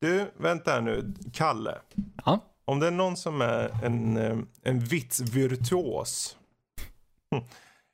Du, 0.00 0.30
vänta 0.36 0.70
här 0.72 0.80
nu. 0.80 1.14
Kalle. 1.32 1.78
Ja. 2.24 2.40
Om 2.64 2.80
det 2.80 2.86
är 2.86 2.90
någon 2.90 3.16
som 3.16 3.40
är 3.40 3.84
en, 3.84 4.16
eh, 4.16 4.38
en 4.62 4.80
vitsvirtuos. 4.80 6.36
hm, 7.34 7.42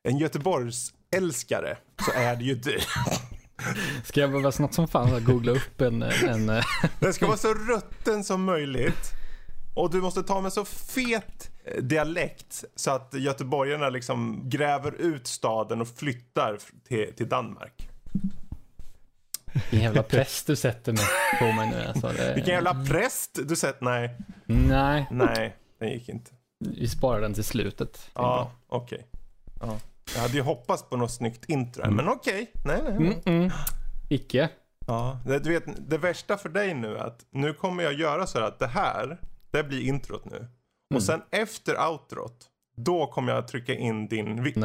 En 0.02 0.18
Göteborgsälskare 0.18 1.76
så 2.04 2.12
är 2.12 2.36
det 2.36 2.44
ju 2.44 2.54
du. 2.54 2.78
Ska 4.04 4.20
jag 4.20 4.30
behöva 4.30 4.52
snabbt 4.52 4.74
som 4.74 4.88
fan 4.88 5.24
googla 5.24 5.52
upp 5.52 5.80
en... 5.80 6.02
en 6.02 6.48
eh, 6.50 6.64
Den 7.00 7.14
ska 7.14 7.26
vara 7.26 7.36
så 7.36 7.54
rutten 7.54 8.24
som 8.24 8.44
möjligt. 8.44 9.10
Och 9.74 9.90
du 9.90 10.00
måste 10.00 10.22
ta 10.22 10.40
med 10.40 10.52
så 10.52 10.64
fet 10.64 11.50
eh, 11.64 11.82
dialekt 11.82 12.64
så 12.76 12.90
att 12.90 13.14
göteborgarna 13.14 13.88
liksom 13.88 14.40
gräver 14.48 14.92
ut 14.92 15.26
staden 15.26 15.80
och 15.80 15.88
flyttar 15.88 16.58
till, 16.88 17.12
till 17.16 17.28
Danmark. 17.28 17.83
Vilken 19.54 19.80
jävla 19.80 20.02
press 20.02 20.44
du 20.44 20.56
sätter 20.56 20.92
mig 20.92 21.04
på 21.38 21.52
mig 21.52 21.70
nu 21.70 21.84
alltså. 21.86 22.08
Det, 22.08 22.34
Vilken 22.34 22.54
jävla 22.54 22.84
präst 22.84 23.38
du 23.48 23.56
sett. 23.56 23.80
Nej, 23.80 24.16
Nej, 24.46 25.06
nej, 25.10 25.56
den 25.78 25.88
gick 25.88 26.08
inte. 26.08 26.30
vi 26.58 26.88
sparar 26.88 27.20
den 27.20 27.34
till 27.34 27.44
slutet. 27.44 28.10
Ja, 28.14 28.50
okej. 28.68 29.06
Ja. 29.60 29.78
Jag 30.14 30.22
hade 30.22 30.34
ju 30.34 30.42
hoppats 30.42 30.82
på 30.82 30.96
något 30.96 31.10
snyggt 31.10 31.44
intro 31.48 31.82
här, 31.82 31.90
men 31.90 32.08
okej. 32.08 32.50
Nej, 32.64 32.82
nej, 32.82 32.92
nej. 32.98 33.22
Mm, 33.26 33.40
mm. 33.40 33.50
Icke. 34.08 34.48
Ja, 34.86 35.18
det, 35.26 35.38
du 35.38 35.50
vet, 35.50 35.64
det 35.90 35.98
värsta 35.98 36.36
för 36.36 36.48
dig 36.48 36.74
nu 36.74 36.96
är 36.96 37.04
att 37.06 37.20
nu 37.30 37.52
kommer 37.52 37.82
jag 37.82 37.92
göra 37.92 38.26
så 38.26 38.38
här 38.38 38.46
att 38.46 38.58
det 38.58 38.66
här, 38.66 39.18
det 39.50 39.64
blir 39.64 39.80
introt 39.80 40.24
nu. 40.24 40.36
Mm. 40.36 40.48
Och 40.94 41.02
sen 41.02 41.22
efter 41.30 41.88
outrot, 41.90 42.46
då 42.76 43.06
kommer 43.06 43.32
jag 43.32 43.48
trycka 43.48 43.74
in 43.74 44.08
din 44.08 44.42
vits. 44.42 44.58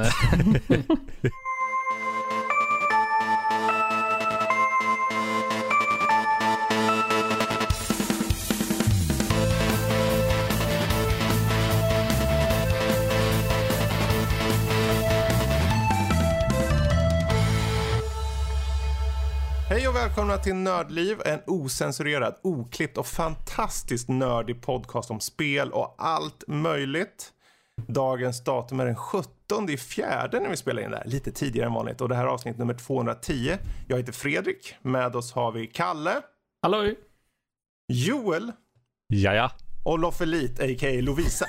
Hej 19.90 19.95
och 19.95 20.09
välkomna 20.09 20.38
till 20.38 20.56
Nördliv, 20.56 21.22
en 21.26 21.40
osensurerad, 21.48 22.36
oklippt 22.44 22.98
och 22.98 23.08
fantastiskt 23.08 24.09
nördig 24.09 24.62
podcast 24.62 25.12
om 25.12 25.20
spel 25.20 25.72
och 25.72 25.96
allt 25.98 26.44
möjligt. 26.48 27.31
Dagens 27.88 28.44
datum 28.44 28.80
är 28.80 28.86
den 28.86 28.96
17 28.96 29.70
i 29.70 29.78
fjärde 29.78 30.40
när 30.40 30.50
vi 30.50 30.58
spelar 30.58 30.81
in 30.81 30.92
det 30.92 30.98
här, 30.98 31.06
lite 31.06 31.31
tidigare 31.31 31.68
än 31.68 31.73
vanligt. 31.73 32.02
Och 32.02 32.09
det 32.09 32.16
här 32.16 32.23
är 32.23 32.28
avsnitt 32.28 32.58
nummer 32.58 32.73
210. 32.73 33.58
Jag 33.88 33.98
heter 33.98 34.12
Fredrik, 34.12 34.76
med 34.81 35.16
oss 35.16 35.34
har 35.34 35.52
vi 35.52 35.68
Kalle, 35.68 36.22
Hallå? 36.62 36.94
Joel 37.88 38.52
Jaja. 39.14 39.52
och 39.86 40.00
Loffelit, 40.00 40.59
a.k.a. 40.59 41.02
Lovisa. 41.02 41.46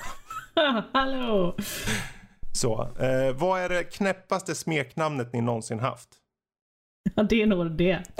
Hallå! 0.92 1.56
Så, 2.52 2.82
eh, 2.82 3.34
vad 3.34 3.60
är 3.60 3.68
det 3.68 3.84
knäppaste 3.84 4.54
smeknamnet 4.54 5.32
ni 5.32 5.40
någonsin 5.40 5.80
haft? 5.80 6.19
Ja, 7.14 7.22
det 7.22 7.42
är 7.42 7.46
nog 7.46 7.70
det. 7.70 8.02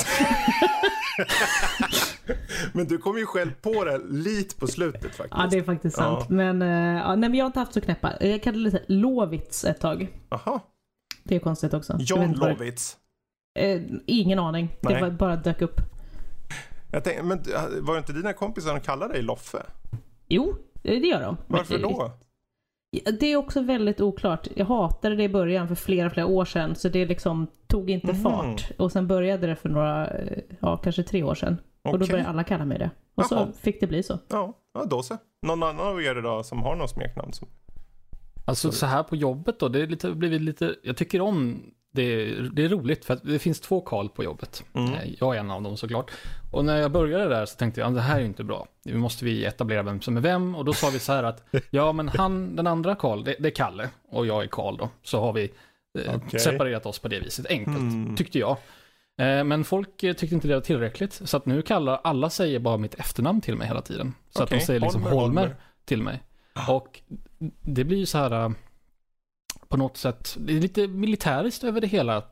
Men 2.72 2.86
du 2.86 2.98
kom 2.98 3.18
ju 3.18 3.26
själv 3.26 3.50
på 3.62 3.84
det 3.84 3.98
lite 3.98 4.56
på 4.56 4.66
slutet 4.66 5.14
faktiskt. 5.14 5.30
Ja, 5.30 5.48
det 5.50 5.58
är 5.58 5.62
faktiskt 5.62 5.96
sant. 5.96 6.26
Ja. 6.28 6.34
Men, 6.34 6.62
eh, 6.62 7.02
ja, 7.02 7.16
nej, 7.16 7.30
men 7.30 7.34
jag 7.34 7.44
har 7.44 7.46
inte 7.46 7.58
haft 7.58 7.74
så 7.74 7.80
knäppa. 7.80 8.12
Jag 8.20 8.42
kallade 8.42 8.64
det 8.64 8.70
lite 8.70 8.84
Lovits 8.92 9.64
ett 9.64 9.80
tag. 9.80 10.08
Aha. 10.28 10.60
Det 11.24 11.36
är 11.36 11.40
konstigt 11.40 11.74
också. 11.74 11.96
John 12.00 12.32
Lovitz. 12.32 12.96
Eh, 13.58 13.82
ingen 14.06 14.38
aning. 14.38 14.76
Nej. 14.80 14.94
Det 14.94 15.00
var, 15.00 15.10
bara 15.10 15.36
dök 15.36 15.62
upp. 15.62 15.80
Jag 16.92 17.04
tänkte, 17.04 17.22
men 17.22 17.38
äh, 17.38 17.80
var 17.80 17.94
det 17.94 17.98
inte 17.98 18.12
dina 18.12 18.32
kompisar 18.32 18.70
som 18.70 18.80
kallade 18.80 19.12
dig 19.12 19.22
Loffe? 19.22 19.62
Jo, 20.28 20.56
eh, 20.82 21.00
det 21.00 21.06
gör 21.06 21.20
de. 21.20 21.36
Men, 21.46 21.56
Varför 21.56 21.78
då? 21.78 22.12
Det 23.20 23.26
är 23.26 23.36
också 23.36 23.60
väldigt 23.62 24.00
oklart. 24.00 24.48
Jag 24.56 24.66
hatade 24.66 25.16
det 25.16 25.22
i 25.22 25.28
början 25.28 25.68
för 25.68 25.74
flera, 25.74 26.10
flera 26.10 26.26
år 26.26 26.44
sedan. 26.44 26.74
Så 26.74 26.88
det 26.88 27.06
liksom 27.06 27.46
tog 27.66 27.90
inte 27.90 28.12
Mhm. 28.12 28.22
fart. 28.22 28.70
Och 28.78 28.92
sen 28.92 29.06
började 29.06 29.46
det 29.46 29.56
för 29.56 29.68
några, 29.68 30.08
ja 30.60 30.76
kanske 30.76 31.02
tre 31.02 31.22
år 31.22 31.34
sedan. 31.34 31.56
Och 31.82 31.98
då 31.98 32.06
började 32.06 32.28
alla 32.28 32.44
kalla 32.44 32.64
mig 32.64 32.78
det. 32.78 32.90
Och 33.14 33.24
Jaha. 33.30 33.46
så 33.46 33.52
fick 33.60 33.80
det 33.80 33.86
bli 33.86 34.02
så. 34.02 34.18
Ja, 34.28 34.52
ja, 34.74 34.84
då 34.84 35.02
så. 35.02 35.16
Någon 35.46 35.62
annan 35.62 35.86
av 35.86 36.02
er 36.02 36.18
idag 36.18 36.46
som 36.46 36.62
har 36.62 36.76
något 36.76 36.90
smeknamn? 36.90 37.32
Som... 37.32 37.48
Alltså 38.44 38.72
så 38.72 38.86
här 38.86 39.02
på 39.02 39.16
jobbet 39.16 39.58
då, 39.58 39.68
det 39.68 39.82
är 39.82 39.86
lite, 39.86 40.10
blivit 40.10 40.40
lite, 40.42 40.74
jag 40.82 40.96
tycker 40.96 41.20
om 41.20 41.62
det, 41.92 42.34
det 42.52 42.64
är 42.64 42.68
roligt 42.68 43.04
för 43.04 43.14
att 43.14 43.22
det 43.24 43.38
finns 43.38 43.60
två 43.60 43.80
Karl 43.80 44.08
på 44.08 44.24
jobbet. 44.24 44.64
Mm. 44.74 44.92
Eh, 44.94 45.00
Jag 45.18 45.36
är 45.36 45.40
en 45.40 45.50
av 45.50 45.62
dem 45.62 45.76
såklart. 45.76 46.10
Och 46.52 46.64
när 46.64 46.76
jag 46.76 46.90
började 46.92 47.28
där 47.28 47.46
så 47.46 47.56
tänkte 47.56 47.80
jag, 47.80 47.90
"Ja, 47.90 47.94
det 47.94 48.00
här 48.00 48.20
är 48.20 48.24
inte 48.24 48.44
bra. 48.44 48.66
Nu 48.84 48.96
måste 48.96 49.24
vi 49.24 49.44
etablera 49.44 49.82
vem 49.82 50.00
som 50.00 50.16
är 50.16 50.20
vem. 50.20 50.54
Och 50.54 50.64
då 50.64 50.72
sa 50.72 50.90
vi 50.92 50.98
så 50.98 51.12
här 51.12 51.22
att, 51.22 51.44
ja 51.70 51.92
men 51.92 52.08
han, 52.08 52.56
den 52.56 52.66
andra 52.66 52.94
Karl, 52.94 53.24
det, 53.24 53.36
det 53.38 53.48
är 53.48 53.54
Kalle. 53.54 53.88
Och 54.08 54.26
jag 54.26 54.42
är 54.42 54.46
Karl 54.46 54.76
då. 54.76 54.88
Så 55.02 55.20
har 55.20 55.32
vi 55.32 55.52
eh, 55.98 56.14
Okej. 56.16 56.40
separerat 56.40 56.86
oss 56.86 56.98
på 56.98 57.08
det 57.08 57.20
viset. 57.20 57.46
Enkelt, 57.46 57.76
Mm. 57.78 58.16
tyckte 58.16 58.38
jag. 58.38 58.56
Eh, 59.18 59.44
Men 59.44 59.64
folk 59.64 59.96
tyckte 59.96 60.26
inte 60.34 60.48
det 60.48 60.54
var 60.54 60.60
tillräckligt. 60.60 61.12
Så 61.12 61.36
att 61.36 61.46
nu 61.46 61.62
kallar, 61.62 62.00
alla 62.04 62.30
säger 62.30 62.58
bara 62.58 62.76
mitt 62.76 62.94
efternamn 62.94 63.40
till 63.40 63.56
mig 63.56 63.66
hela 63.68 63.82
tiden. 63.82 64.14
Så 64.30 64.42
att 64.42 64.48
Okej, 64.48 64.58
de 64.58 64.64
säger 64.64 64.80
liksom 64.80 65.02
Holmer, 65.02 65.16
Holmer, 65.20 65.56
till 65.84 66.02
mig. 66.02 66.22
Och 66.68 67.00
det 67.62 67.84
blir 67.84 67.98
ju 67.98 68.06
så 68.06 68.18
här 68.18 68.52
på 69.70 69.76
något 69.76 69.96
sätt, 69.96 70.36
det 70.38 70.56
är 70.56 70.60
lite 70.60 70.86
militäriskt 70.88 71.64
över 71.64 71.80
det 71.80 71.86
hela. 71.86 72.22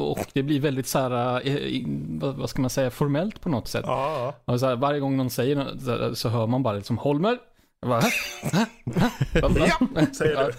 Och 0.00 0.18
det 0.32 0.42
blir 0.42 0.60
väldigt 0.60 0.86
så 0.86 0.98
här, 0.98 1.46
i- 1.46 1.84
vad 2.20 2.50
ska 2.50 2.60
man 2.62 2.70
säga, 2.70 2.90
formellt 2.90 3.40
på 3.40 3.48
något 3.48 3.68
sätt. 3.68 3.84
Ja, 3.86 4.34
Och 4.44 4.60
så 4.60 4.66
här, 4.66 4.76
varje 4.76 5.00
gång 5.00 5.16
någon 5.16 5.30
säger 5.30 5.56
något, 5.56 6.18
så, 6.18 6.28
hör 6.28 6.46
man 6.46 6.62
bara 6.62 6.74
liksom 6.76 6.98
Holmer. 6.98 7.38
Jag 7.80 7.88
bara? 7.90 8.02
Ja, 9.32 10.06
säger 10.14 10.52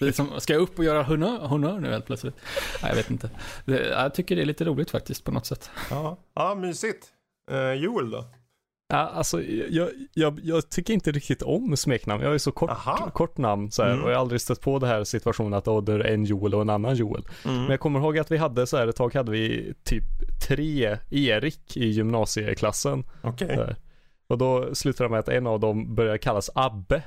du. 0.00 0.12
Ska 0.40 0.52
jag 0.52 0.62
upp 0.62 0.78
och 0.78 0.84
göra 0.84 1.02
honör, 1.02 1.38
honör 1.38 1.80
nu 1.80 1.90
helt 1.90 2.06
plötsligt? 2.06 2.34
Nej, 2.82 2.90
jag 2.90 2.96
vet 2.96 3.10
inte. 3.10 3.30
Jag 3.64 4.14
tycker 4.14 4.36
det 4.36 4.42
är 4.42 4.46
lite 4.46 4.64
roligt 4.64 4.90
faktiskt 4.90 5.24
på 5.24 5.30
något 5.30 5.46
sätt. 5.46 5.70
ja. 5.90 6.16
ja 6.34 6.54
mysigt. 6.54 7.06
Uh, 7.52 7.72
Joel 7.72 8.10
då? 8.10 8.24
Ja, 8.88 8.96
alltså, 8.96 9.42
jag, 9.70 9.88
jag, 10.14 10.40
jag 10.42 10.70
tycker 10.70 10.94
inte 10.94 11.12
riktigt 11.12 11.42
om 11.42 11.76
smeknamn. 11.76 12.22
Jag 12.22 12.28
har 12.28 12.32
ju 12.32 12.38
så 12.38 12.52
kort, 12.52 12.70
Aha. 12.70 13.10
kort 13.10 13.38
namn 13.38 13.70
så 13.70 13.82
här, 13.82 13.90
Mm. 13.90 14.04
och 14.04 14.10
jag 14.10 14.14
har 14.14 14.20
aldrig 14.20 14.40
stött 14.40 14.60
på 14.60 14.78
det 14.78 14.86
här 14.86 15.04
situationen 15.04 15.54
att 15.54 15.68
oh, 15.68 15.84
det 15.84 15.92
är 15.92 16.00
en 16.00 16.24
Joel 16.24 16.54
och 16.54 16.60
en 16.62 16.70
annan 16.70 16.94
Joel. 16.96 17.24
Mm. 17.44 17.56
Men 17.56 17.70
jag 17.70 17.80
kommer 17.80 18.00
ihåg 18.00 18.18
att 18.18 18.30
vi 18.30 18.36
hade 18.36 18.66
så 18.66 18.76
här, 18.76 18.88
ett 18.88 18.96
tag 18.96 19.14
hade 19.14 19.30
vi 19.32 19.74
typ 19.84 20.04
tre 20.48 20.98
Erik 21.10 21.76
i 21.76 21.86
gymnasieklassen. 21.86 23.04
Här. 23.22 23.76
Och 24.28 24.38
då 24.38 24.74
slutade 24.74 25.08
det 25.08 25.10
med 25.10 25.20
att 25.20 25.28
en 25.28 25.46
av 25.46 25.60
dem 25.60 25.94
började 25.94 26.18
kallas 26.18 26.50
Abbe. 26.54 27.02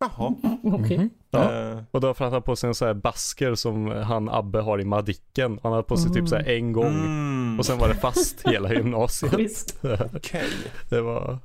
Jaha. 0.00 0.34
Okej. 0.64 0.98
Mhm. 0.98 1.10
Ja. 1.30 1.52
Eh, 1.70 1.78
Och 1.90 2.00
då 2.00 2.14
hade 2.18 2.30
han 2.30 2.42
på 2.42 2.56
sig 2.56 2.68
en 2.68 2.74
sån 2.74 2.86
här 2.88 2.94
basker 2.94 3.54
som 3.54 3.86
han 3.86 4.28
Abbe 4.28 4.60
har 4.60 4.80
i 4.80 4.84
Madicken. 4.84 5.60
Han 5.62 5.72
hade 5.72 5.84
på 5.84 5.96
sig 5.96 6.10
typ 6.12 6.28
så 6.28 6.36
här 6.36 6.48
en 6.48 6.72
gång. 6.72 6.86
mm. 6.86 7.58
Och 7.58 7.66
sen 7.66 7.78
var 7.78 7.88
det 7.88 7.94
fast 7.94 8.48
hela 8.48 8.74
gymnasiet. 8.74 9.34
Visst. 9.38 9.80
Okej. 10.14 10.48
Det 10.90 11.00
var... 11.00 11.38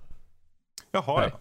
Jaha, 0.91 1.19
Nej. 1.21 1.29
ja. 1.31 1.39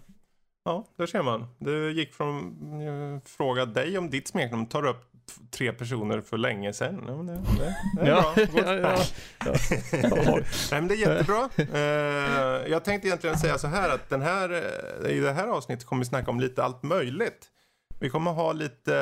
Ja, 0.64 0.84
där 0.98 1.06
ser 1.06 1.22
man. 1.22 1.46
Du 1.58 1.92
gick 1.92 2.14
från 2.14 2.36
uh, 2.82 3.20
fråga 3.24 3.66
dig 3.66 3.98
om 3.98 4.10
ditt 4.10 4.28
smeknamn, 4.28 4.66
tar 4.66 4.86
upp 4.86 5.00
t- 5.11 5.11
tre 5.50 5.72
personer 5.72 6.20
för 6.20 6.36
länge 6.38 6.72
sedan. 6.72 7.04
Ja, 7.06 7.12
det, 7.12 7.32
det, 7.32 7.74
det 7.96 8.10
är 8.10 8.14
Ja, 8.16 8.32
bra. 8.34 8.44
Gott. 8.44 9.14
ja, 9.42 9.54
ja. 10.02 10.38
Nej, 10.70 10.80
men 10.80 10.88
det 10.88 10.94
är 10.94 10.98
jättebra. 10.98 11.48
Eh, 11.56 12.70
jag 12.72 12.84
tänkte 12.84 13.08
egentligen 13.08 13.38
säga 13.38 13.58
så 13.58 13.66
här 13.66 13.90
att 13.94 14.08
den 14.10 14.22
här, 14.22 14.50
eh, 15.04 15.10
i 15.10 15.20
det 15.20 15.32
här 15.32 15.46
avsnittet 15.48 15.84
kommer 15.86 16.00
vi 16.00 16.08
snacka 16.08 16.30
om 16.30 16.40
lite 16.40 16.64
allt 16.64 16.82
möjligt. 16.82 17.48
Vi 18.00 18.10
kommer 18.10 18.30
ha 18.30 18.52
lite, 18.52 18.96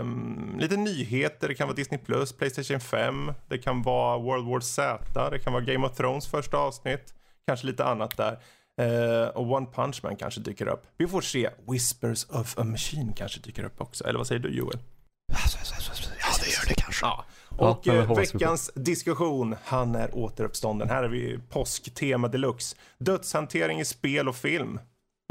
mm, 0.00 0.58
lite 0.58 0.76
nyheter. 0.76 1.48
Det 1.48 1.54
kan 1.54 1.68
vara 1.68 1.76
Disney+, 1.76 2.00
Playstation 2.38 2.80
5. 2.80 3.32
Det 3.48 3.58
kan 3.58 3.82
vara 3.82 4.18
World 4.18 4.48
War 4.48 4.60
Z. 4.60 5.30
Det 5.30 5.38
kan 5.38 5.52
vara 5.52 5.62
Game 5.64 5.86
of 5.86 5.96
Thrones 5.96 6.26
första 6.26 6.56
avsnitt. 6.56 7.14
Kanske 7.46 7.66
lite 7.66 7.84
annat 7.84 8.16
där. 8.16 8.38
Eh, 8.80 9.28
och 9.28 9.52
One 9.52 9.66
Punch 9.74 10.00
Man 10.02 10.16
kanske 10.16 10.40
dyker 10.40 10.68
upp. 10.68 10.82
Vi 10.98 11.08
får 11.08 11.20
se. 11.20 11.50
Whispers 11.70 12.24
of 12.24 12.58
a 12.58 12.64
Machine 12.64 13.12
kanske 13.16 13.40
dyker 13.40 13.64
upp 13.64 13.80
också. 13.80 14.04
Eller 14.04 14.18
vad 14.18 14.26
säger 14.26 14.40
du 14.40 14.48
Joel? 14.56 14.78
Ja, 15.28 16.32
det 16.44 16.50
gör 16.50 16.68
det 16.68 16.74
kanske. 16.74 17.06
Ja. 17.06 17.24
Ja, 17.58 17.70
Och 17.70 17.86
men 17.86 17.96
eh, 17.98 18.16
veckans 18.16 18.70
diskussion, 18.74 19.56
han 19.64 19.94
är 19.94 20.16
återuppstånden. 20.16 20.88
Här 20.88 21.02
är 21.02 21.08
vi 21.08 21.38
påsktema 21.50 22.28
deluxe. 22.28 22.76
Dödshantering 22.98 23.80
i 23.80 23.84
spel 23.84 24.28
och 24.28 24.36
film. 24.36 24.80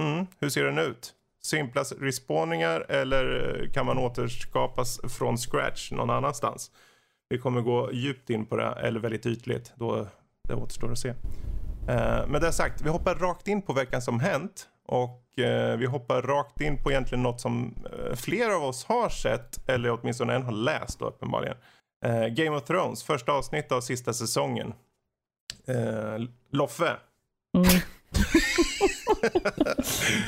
Mm, 0.01 0.27
hur 0.39 0.49
ser 0.49 0.63
den 0.63 0.77
ut? 0.77 1.13
Simpla 1.43 1.83
respawningar 1.83 2.85
eller 2.89 3.55
eh, 3.63 3.71
kan 3.71 3.85
man 3.85 3.97
återskapas 3.97 4.99
från 5.17 5.37
scratch 5.37 5.91
någon 5.91 6.09
annanstans? 6.09 6.71
Vi 7.29 7.37
kommer 7.37 7.61
gå 7.61 7.91
djupt 7.93 8.29
in 8.29 8.45
på 8.45 8.55
det, 8.57 8.65
eller 8.65 8.99
väldigt 8.99 9.25
ytligt. 9.25 9.73
Då, 9.75 10.07
det 10.47 10.55
återstår 10.55 10.91
att 10.91 10.99
se. 10.99 11.09
Eh, 11.87 12.27
med 12.27 12.41
det 12.41 12.51
sagt, 12.51 12.81
vi 12.81 12.89
hoppar 12.89 13.15
rakt 13.15 13.47
in 13.47 13.61
på 13.61 13.73
veckan 13.73 14.01
som 14.01 14.19
hänt. 14.19 14.67
Och 14.87 15.24
vi 15.77 15.85
hoppar 15.85 16.21
rakt 16.21 16.61
in 16.61 16.83
på 16.83 16.91
egentligen 16.91 17.23
något 17.23 17.41
som 17.41 17.75
eh, 18.09 18.15
flera 18.15 18.55
av 18.55 18.63
oss 18.63 18.85
har 18.85 19.09
sett, 19.09 19.69
eller 19.69 19.91
åtminstone 19.91 20.35
en 20.35 20.43
har 20.43 20.51
läst 20.51 20.99
då 20.99 21.05
uppenbarligen. 21.05 21.57
Eh, 22.05 22.25
Game 22.27 22.57
of 22.57 22.63
Thrones, 22.63 23.03
första 23.03 23.31
avsnittet 23.31 23.71
av 23.71 23.81
sista 23.81 24.13
säsongen. 24.13 24.73
Eh, 25.67 26.25
Loffe, 26.51 26.97
Mm. 27.57 27.67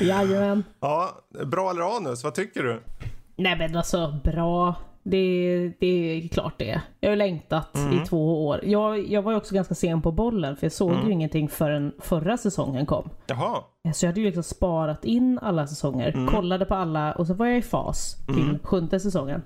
Jajamän. 0.00 0.64
Ja, 0.80 1.18
bra 1.44 1.70
eller 1.70 1.96
anus, 1.96 2.24
vad 2.24 2.34
tycker 2.34 2.62
du? 2.62 2.82
Nej 3.36 3.58
men 3.58 3.76
alltså 3.76 4.20
bra. 4.24 4.74
Det, 5.10 5.72
det 5.80 5.86
är 5.86 6.28
klart 6.28 6.54
det. 6.58 6.80
Jag 7.00 7.10
har 7.10 7.16
längtat 7.16 7.76
Mm. 7.76 8.02
i 8.02 8.06
två 8.06 8.46
år. 8.46 8.60
Jag, 8.64 9.08
jag 9.10 9.22
var 9.22 9.34
också 9.34 9.54
ganska 9.54 9.74
sen 9.74 10.02
på 10.02 10.12
bollen 10.12 10.56
för 10.56 10.64
jag 10.66 10.72
såg 10.72 10.90
Mm. 10.92 11.06
ju 11.06 11.12
ingenting 11.12 11.48
förrän 11.48 11.92
förra 11.98 12.36
säsongen 12.36 12.86
kom. 12.86 13.10
Jaha, 13.26 13.58
Så 13.94 14.04
jag 14.06 14.10
hade 14.10 14.20
ju 14.20 14.26
liksom 14.26 14.42
sparat 14.42 15.04
in 15.04 15.38
alla 15.42 15.66
säsonger, 15.66 16.08
Mm. 16.12 16.26
kollade 16.26 16.64
på 16.64 16.74
alla 16.74 17.12
och 17.12 17.26
så 17.26 17.34
var 17.34 17.46
jag 17.46 17.58
i 17.58 17.62
fas 17.62 18.16
till 18.26 18.42
Mm. 18.48 18.58
sjunde 18.62 19.00
säsongen. 19.00 19.42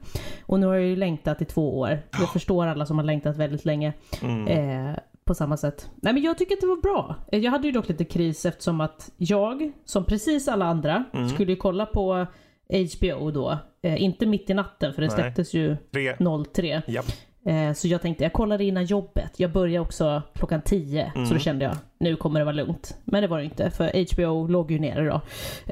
Och 0.47 0.61
nu 0.61 0.67
har 0.67 0.75
jag 0.75 0.85
ju 0.85 0.97
längtat 0.97 1.43
i 1.43 1.45
två 1.45 1.79
år. 1.79 1.99
Jag 2.21 2.33
förstår 2.33 2.67
alla 2.67 2.87
som 2.87 2.99
har 2.99 3.05
längtat 3.05 3.37
väldigt 3.37 3.65
länge. 3.65 3.93
mm. 4.23 4.47
Eh, 4.89 4.97
på 5.25 5.35
samma 5.35 5.57
sätt. 5.57 5.91
Nej 6.03 6.13
men 6.13 6.23
jag 6.23 6.39
tycker 6.39 6.55
att 6.55 6.61
det 6.61 6.67
var 6.67 6.77
bra. 6.83 7.15
Eh, 7.33 7.39
Jag 7.41 7.51
hade 7.51 7.67
ju 7.67 7.73
dock 7.73 7.89
lite 7.89 8.05
kris 8.05 8.47
eftersom 8.47 8.81
att 8.81 9.11
jag, 9.17 9.73
som 9.85 10.05
precis 10.05 10.49
alla 10.49 10.65
andra, 10.65 11.05
Mm. 11.13 11.29
skulle 11.29 11.53
ju 11.53 11.57
kolla 11.57 11.87
på 11.87 12.27
HBO 12.73 13.31
då. 13.31 13.59
Eh, 13.83 14.03
inte 14.03 14.27
mitt 14.27 14.51
i 14.51 14.55
natten 14.55 14.93
för 14.95 15.03
det 15.03 15.09
Nej. 15.09 15.17
släpptes 15.17 15.55
ju 15.55 15.77
tre. 15.93 16.17
03. 16.55 16.83
Japp. 16.87 17.05
Eh, 17.47 17.73
så 17.73 17.89
jag 17.89 18.03
tänkte, 18.03 18.25
jag 18.25 18.33
kollade 18.33 18.65
innan 18.65 18.85
jobbet. 18.85 19.33
Jag 19.37 19.53
började 19.53 19.81
också 19.81 20.23
klockan 20.35 20.63
10. 20.63 21.13
Mm. 21.15 21.27
Så 21.27 21.35
då 21.35 21.41
kände 21.41 21.65
jag, 21.65 21.77
nu 22.01 22.17
kommer 22.17 22.41
det 22.41 22.45
vara 22.45 22.55
lugnt. 22.55 22.97
Men 23.05 23.23
det 23.23 23.29
var 23.29 23.39
det 23.39 23.45
inte, 23.45 23.71
för 23.71 24.15
HBO 24.15 24.47
låg 24.47 24.71
ju 24.71 24.79
nere 24.79 25.05
då. 25.09 25.21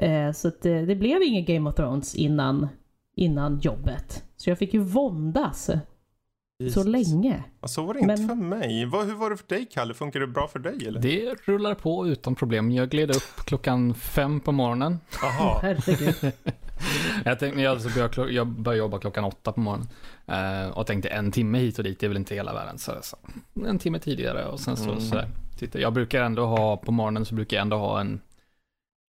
Eh, 0.05 0.31
så 0.31 0.47
att, 0.47 0.65
eh, 0.65 0.81
det 0.81 0.95
blev 0.95 1.23
ingen 1.23 1.45
Game 1.45 1.69
of 1.69 1.75
Thrones 1.75 2.15
innan, 2.15 2.67
innan 3.15 3.59
jobbet. 3.59 4.23
Så 4.37 4.49
jag 4.49 4.57
fick 4.57 4.73
ju 4.73 4.79
våndas 4.79 5.69
så 6.73 6.83
länge. 6.83 7.43
Så 7.65 7.83
var 7.83 7.93
det 7.93 7.99
inte 7.99 8.15
Men- 8.15 8.27
för 8.27 8.35
mig. 8.35 8.85
Vad, 8.85 9.05
hur 9.05 9.13
var 9.15 9.29
det 9.29 9.37
för 9.37 9.47
dig 9.47 9.65
Kalle? 9.71 9.93
Funkar 9.93 10.19
det 10.19 10.27
bra 10.27 10.47
för 10.47 10.59
dig 10.59 10.87
eller? 10.87 10.99
Det 11.01 11.35
rullar 11.45 11.75
på 11.75 12.07
utan 12.07 12.35
problem. 12.35 12.71
Jag 12.71 12.89
gled 12.89 13.09
upp 13.09 13.45
klockan 13.45 13.93
fem 13.93 14.39
på 14.39 14.51
morgonen. 14.51 14.99
Jaha. 15.21 15.59
Herregud. 15.61 16.33
Jag, 17.25 17.39
tänkte, 17.39 17.61
jag, 17.61 17.71
alltså 17.71 17.89
började 18.45 18.77
jobba 18.77 18.99
klockan 18.99 19.23
åtta 19.23 19.51
på 19.51 19.59
morgonen. 19.59 19.87
Eh, 20.27 20.69
och 20.77 20.87
tänkte 20.87 21.09
en 21.09 21.31
timme 21.31 21.57
hit 21.59 21.77
och 21.77 21.83
dit, 21.83 21.99
det 21.99 22.05
är 22.05 22.07
väl 22.07 22.17
inte 22.17 22.35
hela 22.35 22.53
världen. 22.53 22.77
Så, 22.77 22.91
så 23.01 23.17
en 23.67 23.79
timme 23.79 23.99
tidigare 23.99 24.45
och 24.45 24.59
sen 24.59 24.77
så, 24.77 24.89
Mm. 24.89 25.01
sådär. 25.01 25.27
Titta, 25.59 25.79
jag 25.79 25.93
brukar 25.93 26.21
ändå 26.23 26.45
ha, 26.45 26.77
på 26.77 26.91
morgonen 26.91 27.25
så 27.25 27.35
brukar 27.35 27.57
jag 27.57 27.61
ändå 27.61 27.77
ha 27.77 28.01
en 28.01 28.21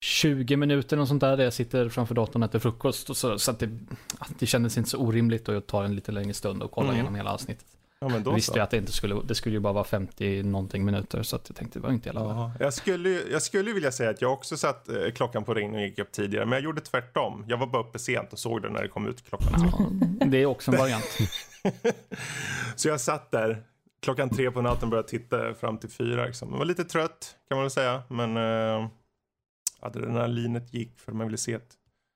20 0.05 0.57
minuter 0.57 0.99
och 0.99 1.09
sånt 1.09 1.21
där, 1.21 1.37
där 1.37 1.45
jag 1.45 1.53
sitter 1.53 1.89
framför 1.89 2.15
datorn 2.15 2.43
och 2.43 2.49
äter 2.49 2.59
frukost. 2.59 3.11
Och 3.11 3.17
så 3.17 3.39
så 3.39 3.51
att 3.51 3.59
det, 3.59 3.71
att 4.19 4.39
det 4.39 4.47
kändes 4.47 4.79
inte 4.79 4.91
så 4.91 4.99
orimligt 4.99 5.49
och 5.49 5.55
jag 5.55 5.67
tar 5.67 5.85
en 5.85 5.95
lite 5.95 6.13
längre 6.13 6.35
stund 6.35 6.63
och 6.63 6.71
kollar 6.71 6.89
Mm. 6.89 6.97
igenom 6.97 7.15
hela 7.15 7.33
avsnittet. 7.33 7.67
Ja, 8.03 8.09
men 8.09 8.15
Jag 8.17 8.25
då 8.25 8.33
visste 8.33 8.53
så. 8.53 8.59
ju 8.59 8.63
att 8.63 8.71
det 8.71 8.77
inte 8.77 8.93
skulle, 8.93 9.17
det 9.25 9.35
skulle 9.35 9.55
ju 9.57 9.61
bara 9.61 9.73
vara 9.73 9.85
50 9.85 10.43
någonting 10.43 10.85
minuter 10.85 11.23
så 11.23 11.37
att 11.37 11.49
jag 11.49 11.57
tänkte 11.57 11.79
det 11.79 11.83
var 11.83 11.93
inte 11.93 12.09
hela 12.09 12.21
världen. 12.25 12.37
Ja, 12.39 12.53
jag, 12.61 12.75
skulle, 12.75 13.09
jag 13.11 13.43
skulle 13.43 13.69
ju 13.71 13.75
vilja 13.75 13.93
säga 13.93 14.11
att 14.11 14.23
jag 14.23 14.33
också 14.33 14.57
satt 14.57 14.89
eh, 14.89 15.11
klockan 15.15 15.45
på 15.45 15.55
ring 15.55 15.75
och 15.75 15.81
gick 15.81 15.99
upp 15.99 16.13
tidigare. 16.13 16.45
Men 16.45 16.53
jag 16.53 16.63
gjorde 16.63 16.81
tvärtom. 16.81 17.45
Jag 17.49 17.57
var 17.57 17.67
bara 17.67 17.83
uppe 17.83 17.99
sent 17.99 18.33
och 18.33 18.39
såg 18.39 18.63
det 18.63 18.71
när 18.71 18.83
det 18.83 18.89
kom 18.89 19.07
ut 19.07 19.25
klockan. 19.29 19.49
Ja, 20.21 20.27
det 20.27 20.39
är 20.43 20.47
också 20.47 20.71
en 20.73 20.79
variant. 20.79 21.05
Så 22.77 22.89
jag 22.89 23.01
satt 23.01 23.31
där 23.31 23.63
klockan 24.03 24.31
tre 24.31 24.51
på 24.51 24.63
natten 24.63 24.83
och 24.83 24.89
började 24.91 25.09
titta 25.09 25.55
fram 25.55 25.79
till 25.79 25.91
fyra. 25.91 26.25
Liksom. 26.27 26.51
Jag 26.51 26.59
var 26.59 26.65
lite 26.65 26.85
trött 26.85 27.37
kan 27.49 27.57
man 27.57 27.65
väl 27.65 27.71
säga. 27.71 28.03
Men 28.09 28.37
eh, 28.37 28.87
adrenalinet 29.81 30.75
gick 30.75 30.99
för 30.99 31.13
man 31.13 31.27
ville 31.27 31.39
se 31.39 31.53
det. 31.59 31.65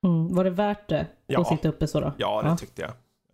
Mm. 0.07 0.35
Var 0.35 0.43
det 0.43 0.49
värt 0.49 0.89
det? 0.89 1.07
Ja. 1.27 1.41
Att 1.41 1.47
sitta 1.47 1.69
uppe 1.69 1.87
så 1.87 1.99
då? 1.99 2.13
Ja, 2.17 2.41
det 2.41 2.47
Ja. 2.49 2.57
tyckte 2.57 2.81
jag. 2.81 2.91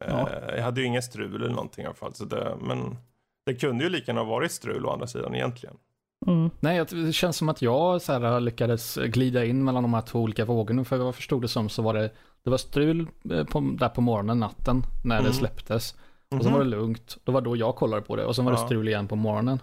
Ja. 0.07 0.29
Eh, 0.29 0.55
jag 0.55 0.63
hade 0.63 0.81
ju 0.81 0.87
inget 0.87 1.03
strul 1.03 1.35
eller 1.35 1.49
någonting 1.49 1.83
i 1.83 1.87
alla 1.87 1.95
fall. 1.95 2.13
Så 2.13 2.25
det, 2.25 2.55
men 2.61 2.97
det 3.45 3.53
kunde 3.55 3.83
ju 3.83 3.89
lika 3.89 4.11
gärna 4.11 4.21
ha 4.21 4.29
varit 4.29 4.51
strul 4.51 4.85
å 4.85 4.89
andra 4.91 5.07
sidan 5.07 5.35
egentligen. 5.35 5.75
Mm. 6.27 6.49
Nej, 6.59 6.85
det 6.91 7.13
känns 7.13 7.37
som 7.37 7.49
att 7.49 7.61
jag 7.61 8.01
så 8.01 8.13
här, 8.13 8.39
lyckades 8.39 8.95
glida 8.95 9.45
in 9.45 9.63
mellan 9.63 9.83
de 9.83 9.93
här 9.93 10.01
två 10.01 10.19
olika 10.21 10.45
vågorna. 10.45 10.83
För 10.83 10.97
vad 10.97 11.07
jag 11.07 11.15
förstod 11.15 11.41
det 11.41 11.47
som 11.47 11.69
så 11.69 11.81
var 11.81 11.93
det, 11.93 12.11
det 12.43 12.49
var 12.49 12.57
strul 12.57 13.07
eh, 13.31 13.43
på, 13.45 13.59
där 13.79 13.89
på 13.89 14.01
morgonen, 14.01 14.39
natten, 14.39 14.83
när 15.05 15.15
Mm. 15.19 15.27
det 15.31 15.37
släpptes. 15.37 15.95
Och 16.31 16.41
så 16.43 16.49
Mhm. 16.49 16.53
var 16.53 16.59
det 16.59 16.69
lugnt. 16.69 17.17
Det 17.23 17.31
var 17.31 17.41
då 17.41 17.55
jag 17.55 17.75
kollade 17.75 18.01
på 18.01 18.15
det. 18.15 18.25
Och 18.25 18.35
sen 18.35 18.45
var 18.45 18.51
det 18.51 18.57
Ja. 18.59 18.65
strul 18.65 18.87
igen 18.87 19.07
på 19.07 19.15
morgonen. 19.15 19.59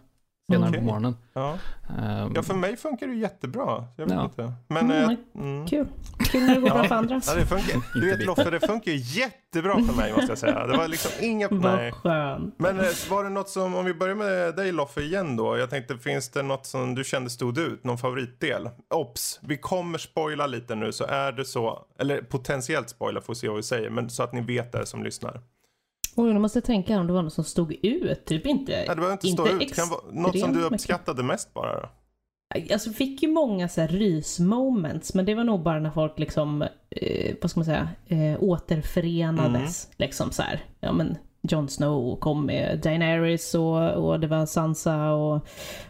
Senare 0.55 0.69
Okej. 0.71 0.81
på 0.81 0.87
morgonen. 0.87 1.17
Ja. 1.33 1.59
Ehm, 1.99 2.33
ja, 2.35 2.43
för 2.43 2.55
mig 2.55 2.77
funkar 2.77 3.07
det 3.07 3.13
ju 3.13 3.19
jättebra. 3.21 3.85
Jag 3.97 4.07
vet 4.07 4.15
Ja. 4.15 4.25
inte. 4.25 4.53
Men... 4.69 4.91
Mm, 4.91 5.17
mm. 5.35 5.67
Kul. 5.67 5.87
Kul 6.19 6.43
när 6.47 6.55
det 6.55 6.61
går 6.61 6.71
bra 6.71 6.85
för 6.85 6.95
andra. 6.95 7.21
Ja, 7.27 7.35
det 7.35 7.47
funkar. 7.47 8.01
Du 8.01 8.11
vet. 8.11 8.27
Loffe, 8.27 8.51
det 8.51 8.61
funkar 8.61 8.93
ju 8.93 8.99
jättebra 8.99 9.75
för 9.75 9.97
mig 9.97 10.13
måste 10.13 10.29
jag 10.31 10.39
säga. 10.39 10.67
Det 10.67 10.77
var 10.77 10.89
liksom 10.89 11.11
inga... 11.21 11.49
Nej. 11.51 11.91
Vad 11.91 11.95
skönt. 11.95 12.55
Men 12.59 12.81
eh, 12.81 12.87
var 13.11 13.25
det 13.25 13.31
något 13.31 13.49
som, 13.49 13.75
om 13.75 13.85
vi 13.85 13.95
börjar 13.95 14.15
med 14.15 14.57
dig 14.57 14.73
Loffe 14.73 15.01
igen 15.01 15.37
då. 15.37 15.59
Jag 15.59 15.71
tänkte, 15.71 15.99
finns 15.99 16.29
det 16.29 16.43
något 16.43 16.67
som 16.67 16.95
du 16.95 17.05
kände 17.05 17.31
stod 17.31 17.59
ut? 17.59 17.85
Någon 17.85 17.99
favoritdel? 17.99 18.69
Ops, 18.95 19.41
vi 19.43 19.57
kommer 19.57 19.99
spoila 19.99 20.47
lite 20.47 20.75
nu 20.75 20.93
så 20.93 21.05
är 21.05 21.33
det 21.33 21.45
så, 21.45 21.85
eller 21.99 22.23
potentiellt 22.23 22.91
spoila 22.91 23.21
får 23.21 23.35
se 23.35 23.49
vad 23.49 23.57
vi 23.57 23.63
säger, 23.63 23.91
men 23.91 24.11
så 24.11 24.23
att 24.23 24.33
ni 24.33 24.41
vet 24.41 24.73
det 24.73 24.87
som 24.87 25.03
lyssnar. 25.05 25.41
Oj, 26.17 26.33
nu 26.33 26.39
måste 26.39 26.57
jag 26.57 26.65
tänka 26.65 27.01
om 27.01 27.07
det 27.07 27.13
var 27.13 27.23
något 27.23 27.33
som 27.33 27.45
stod 27.45 27.73
ut. 27.83 28.25
Typ 28.25 28.47
inte... 28.47 28.73
Nej, 28.73 28.87
det 28.89 28.95
behöver 28.95 29.13
inte 29.13 29.29
stå 29.29 29.49
ut. 29.49 29.75
Kan 29.75 29.89
vara 29.89 30.01
något 30.13 30.39
som 30.39 30.53
du 30.53 30.63
uppskattade 30.63 31.23
mest 31.23 31.55
bara. 31.55 31.89
Alltså 32.73 32.91
fick 32.91 33.23
ju 33.23 33.29
många 33.29 33.69
så 33.69 33.81
här 33.81 33.89
rysmoments, 33.89 35.15
men 35.15 35.25
det 35.25 35.35
var 35.35 35.45
nog 35.45 35.63
bara 35.63 35.81
när 35.81 35.91
folk 35.91 36.19
liksom, 36.19 36.63
eh, 36.91 37.35
vad 37.41 37.51
ska 37.51 37.61
man 37.61 37.65
säga, 37.65 37.89
eh, 38.07 38.43
återförenades. 38.43 39.87
Mm. 39.87 39.95
Liksom 39.97 40.31
så 40.33 40.43
här. 40.43 40.65
Ja 40.81 40.93
men 40.93 41.17
Jon 41.43 41.69
Snow 41.69 42.17
kom 42.17 42.47
med 42.47 42.79
Daenerys 42.83 43.55
och, 43.55 43.91
och 43.91 44.21
det 44.21 44.27
var 44.27 44.47
Sansa 44.47 45.13
och, 45.13 45.47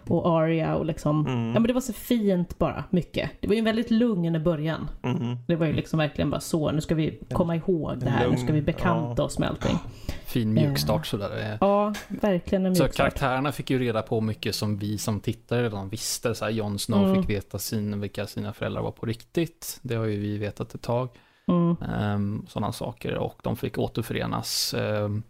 och 0.08 0.26
Arya 0.40 0.76
och 0.76 0.84
liksom. 0.86 1.26
Mm. 1.26 1.46
Ja 1.46 1.52
men 1.60 1.62
det 1.62 1.72
var 1.72 1.80
så 1.80 1.92
fint 1.92 2.58
bara, 2.58 2.84
mycket. 2.90 3.30
Det 3.40 3.46
var 3.48 3.54
ju 3.54 3.58
en 3.58 3.64
väldigt 3.64 3.90
lugn 3.90 4.42
början. 4.44 4.90
Mhm. 5.02 5.36
Det 5.46 5.56
var 5.56 5.66
ju 5.66 5.72
liksom 5.72 5.98
verkligen 5.98 6.30
bara 6.30 6.40
så, 6.40 6.72
nu 6.72 6.80
ska 6.80 6.94
vi 6.94 7.20
komma 7.32 7.56
ihåg 7.56 7.98
det 7.98 8.10
här, 8.10 8.28
nu 8.28 8.36
ska 8.36 8.52
vi 8.52 8.62
bekanta 8.62 9.14
ja. 9.16 9.24
oss 9.24 9.38
med 9.38 9.48
allting. 9.48 9.78
fin 10.24 10.52
mjukstart 10.54 11.06
sådär. 11.06 11.38
Eh, 11.40 11.56
Ja, 11.60 11.94
verkligen 12.08 12.66
en 12.66 12.76
Så 12.76 12.82
mjukstart. 12.82 12.96
karaktärerna 12.96 13.52
fick 13.52 13.70
ju 13.70 13.78
reda 13.78 14.02
på 14.02 14.20
mycket 14.20 14.54
som 14.54 14.78
vi 14.78 14.98
som 14.98 15.20
tittare 15.20 15.62
redan 15.62 15.88
visste. 15.88 16.34
Så 16.34 16.44
här, 16.44 16.52
Jon 16.52 16.78
Snow 16.78 17.04
Mm. 17.08 17.22
fick 17.22 17.30
veta 17.30 17.58
sin, 17.58 18.00
vilka 18.00 18.26
sina 18.26 18.52
föräldrar 18.52 18.82
var 18.82 18.90
på 18.90 19.06
riktigt. 19.06 19.78
Det 19.82 19.94
har 19.94 20.04
ju 20.04 20.20
vi 20.20 20.38
vetat 20.38 20.74
ett 20.74 20.82
tag. 20.82 21.08
Mm. 21.48 21.76
Um, 22.14 22.46
sådana 22.48 22.72
saker 22.72 23.14
och 23.14 23.40
de 23.42 23.56
fick 23.56 23.78
återförenas. 23.78 24.74
ehm, 24.74 25.22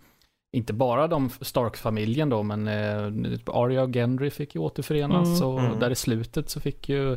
inte 0.52 0.72
bara 0.72 1.08
de 1.08 1.30
Stark-familjen 1.40 2.28
då, 2.28 2.42
men 2.42 2.68
uh, 2.68 3.38
Arya 3.46 3.82
och 3.82 3.92
Gendry 3.94 4.30
fick 4.30 4.54
ju 4.54 4.60
återförenas 4.60 5.40
Mm. 5.40 5.48
och 5.54 5.60
Mm. 5.60 5.78
där 5.78 5.90
i 5.90 5.94
slutet 5.94 6.50
så 6.50 6.60
fick 6.60 6.88
ju, 6.88 7.12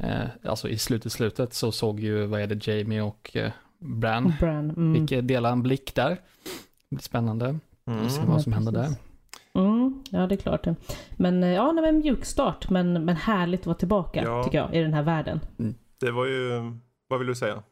eh, 0.00 0.24
alltså 0.44 0.68
i 0.68 0.78
slutet, 0.78 1.12
slutet 1.12 1.54
så 1.54 1.72
såg 1.72 2.00
ju, 2.00 2.26
vad 2.26 2.40
är 2.40 2.46
det, 2.46 2.66
Jamie 2.66 3.02
och 3.02 3.36
uh, 3.36 3.48
Bran 3.78 4.32
Bran. 4.40 4.70
Mm. 4.70 4.94
fick 4.94 5.12
eh, 5.12 5.22
dela 5.22 5.48
en 5.50 5.62
blick 5.62 5.94
där. 5.94 6.10
Det 6.10 6.96
blir 6.96 7.02
spännande 7.02 7.58
att 8.04 8.12
se 8.12 8.18
Mm. 8.20 8.30
vad 8.32 8.42
som 8.42 8.52
händer 8.52 8.72
där. 8.72 8.82
precis. 8.82 8.98
Mm, 9.54 10.04
ja, 10.10 10.26
det 10.26 10.34
är 10.34 10.36
klart. 10.36 10.64
det. 10.64 10.74
Men 11.16 11.42
eh, 11.42 11.48
ja, 11.50 11.72
det 11.72 11.80
var 11.80 11.88
en 11.88 11.98
mjukstart, 11.98 12.70
men, 12.70 13.04
men 13.04 13.16
härligt 13.16 13.60
att 13.60 13.66
vara 13.66 13.76
tillbaka, 13.76 14.22
Ja. 14.24 14.44
tycker 14.44 14.58
jag, 14.58 14.74
i 14.74 14.78
den 14.82 14.94
här 14.94 15.02
världen. 15.02 15.40
Det 16.00 16.10
var 16.10 16.26
ju, 16.26 16.72
vad 17.08 17.18
vill 17.18 17.28
du 17.28 17.34
säga? 17.34 17.62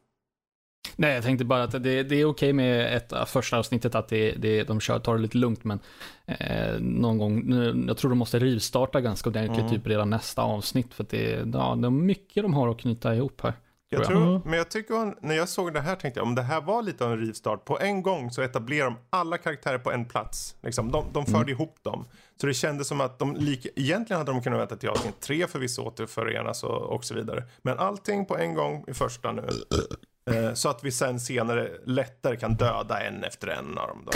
Nej, 0.95 1.13
jag 1.13 1.23
tänkte 1.23 1.45
bara 1.45 1.63
att 1.63 1.71
det, 1.83 2.03
det 2.03 2.15
är 2.15 2.25
okej 2.25 2.53
med 2.53 2.97
ett, 2.97 3.11
äh, 3.11 3.25
första 3.25 3.57
avsnittet 3.57 3.95
att 3.95 4.07
det, 4.07 4.31
det, 4.31 4.63
de 4.63 4.79
kör, 4.79 4.99
tar 4.99 5.15
det 5.15 5.21
lite 5.21 5.37
lugnt, 5.37 5.63
men 5.63 5.79
eh, 6.25 6.79
någon 6.79 7.17
gång, 7.17 7.41
nu- 7.49 7.85
jag 7.87 7.97
tror 7.97 8.09
de 8.09 8.17
måste 8.17 8.39
rivstarta 8.39 9.01
ganska 9.01 9.29
ordentligt, 9.29 9.59
Mm. 9.59 9.71
typ 9.71 9.87
redan 9.87 10.09
nästa 10.09 10.41
avsnitt, 10.41 10.93
för 10.93 11.03
att 11.03 11.09
det, 11.09 11.45
ja, 11.53 11.75
det 11.75 11.87
är 11.87 11.89
mycket 11.89 12.43
de 12.43 12.53
har 12.53 12.67
att 12.69 12.79
knyta 12.79 13.15
ihop 13.15 13.41
här. 13.41 13.53
Jag 13.89 14.03
Tror 14.03 14.21
jag. 14.31 14.45
men 14.45 14.53
jag 14.57 14.71
tycker 14.71 15.25
när 15.25 15.35
jag 15.35 15.49
såg 15.49 15.73
det 15.73 15.81
här 15.81 15.95
tänkte 15.95 16.19
jag 16.19 16.27
om 16.27 16.35
det 16.35 16.41
här 16.41 16.61
var 16.61 16.81
lite 16.83 17.05
av 17.05 17.11
en 17.11 17.19
rivstart. 17.19 17.65
På 17.65 17.79
en 17.79 18.01
gång 18.01 18.31
så 18.31 18.41
etablerar 18.41 18.85
de 18.85 18.95
alla 19.09 19.37
karaktärer 19.37 19.77
på 19.77 19.91
en 19.91 20.05
plats. 20.05 20.55
Liksom, 20.63 20.91
de, 20.91 21.05
de 21.13 21.25
förde 21.25 21.51
ihop 21.51 21.75
dem. 21.81 22.05
Så 22.41 22.47
det 22.47 22.53
kändes 22.53 22.87
som 22.87 23.01
att 23.01 23.19
de 23.19 23.35
lika, 23.35 23.69
egentligen 23.75 24.17
hade 24.17 24.31
de 24.31 24.41
kunnat 24.41 24.59
vänta 24.59 24.75
till 24.75 24.89
avsnitt 24.89 25.19
tre 25.21 25.47
för 25.47 25.59
vissa 25.59 25.81
återförenas 25.81 26.63
och, 26.63 26.81
och 26.81 27.05
så 27.05 27.15
vidare. 27.15 27.43
Men 27.61 27.79
allting 27.79 28.25
på 28.25 28.37
en 28.37 28.53
gång 28.53 28.85
i 28.87 28.93
första 28.93 29.31
nu. 29.31 29.47
Eh, 30.31 30.53
så 30.53 30.69
att 30.69 30.83
vi 30.83 30.91
sen 30.91 31.19
senare 31.19 31.71
lättare 31.85 32.35
kan 32.35 32.55
döda 32.55 33.01
en 33.01 33.23
efter 33.23 33.47
en 33.47 33.77
av 33.77 33.87
dem 33.87 34.05
då. 34.05 34.11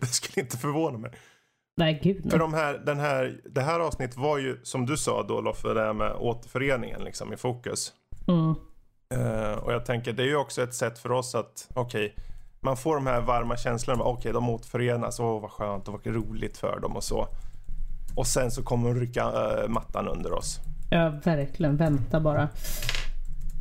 det 0.00 0.06
skulle 0.06 0.44
inte 0.44 0.56
förvåna 0.56 0.98
mig. 0.98 1.10
Nej, 1.76 2.00
gud 2.02 2.22
För 2.22 2.28
nej. 2.28 2.38
de 2.38 2.54
här, 2.54 2.78
den 2.78 2.98
här, 2.98 3.40
det 3.44 3.60
här 3.60 3.80
avsnittet 3.80 4.16
var 4.16 4.38
ju 4.38 4.60
som 4.62 4.86
du 4.86 4.96
sa 4.96 5.22
då 5.22 5.40
Loffe, 5.40 5.74
det 5.74 5.80
här 5.80 5.92
med 5.92 6.12
återföreningen 6.12 7.04
liksom 7.04 7.32
i 7.32 7.36
fokus. 7.36 7.92
Mm. 8.28 8.54
Eh, 9.14 9.52
och 9.52 9.72
jag 9.72 9.86
tänker 9.86 10.12
det 10.12 10.22
är 10.22 10.26
ju 10.26 10.36
också 10.36 10.62
ett 10.62 10.74
sätt 10.74 10.98
för 10.98 11.12
oss 11.12 11.34
att, 11.34 11.68
okej, 11.74 12.14
man 12.60 12.76
får 12.76 12.94
de 12.94 13.06
här 13.06 13.20
varma 13.20 13.56
känslorna, 13.56 14.04
okej 14.04 14.32
de 14.32 14.48
återförenas, 14.48 15.20
åh 15.20 15.40
vad 15.40 15.50
skönt 15.50 15.88
och 15.88 15.94
vad 15.94 16.06
roligt 16.06 16.56
för 16.56 16.80
dem 16.80 16.96
och 16.96 17.04
så. 17.04 17.28
Och 18.16 18.26
sen 18.26 18.50
så 18.50 18.62
kommer 18.62 18.94
de 18.94 19.00
rycka 19.00 19.22
eh, 19.22 19.68
mattan 19.68 20.08
under 20.08 20.32
oss. 20.32 20.60
Ja, 20.94 21.08
verkligen. 21.24 21.76
Vänta 21.76 22.20
bara. 22.20 22.48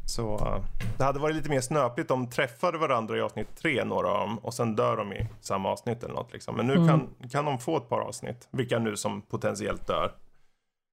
Så 0.06 0.36
eh, 0.36 0.64
det 0.98 1.04
hade 1.04 1.20
varit 1.20 1.36
lite 1.36 1.50
mer 1.50 1.62
snöpligt 1.62 2.12
om 2.12 2.26
de 2.26 2.32
träffade 2.32 2.78
varandra 2.78 3.18
i 3.18 3.22
avsnitt 3.22 3.48
tre, 3.56 3.84
några 3.84 4.08
av 4.10 4.20
dem, 4.28 4.38
och 4.38 4.54
sen 4.54 4.76
dör 4.76 4.98
de 4.98 5.14
i 5.14 5.28
samma 5.42 5.70
avsnitt 5.70 6.04
eller 6.04 6.14
något 6.14 6.34
liksom. 6.34 6.56
Men 6.56 6.68
nu 6.68 6.74
Mm. 6.74 6.88
kan, 6.88 7.10
kan 7.30 7.46
de 7.46 7.60
få 7.60 7.78
ett 7.78 7.90
par 7.90 8.00
avsnitt, 8.00 8.48
vilka 8.52 8.80
nu 8.80 8.98
som 8.98 9.22
potentiellt 9.22 9.88
dör. 9.88 10.12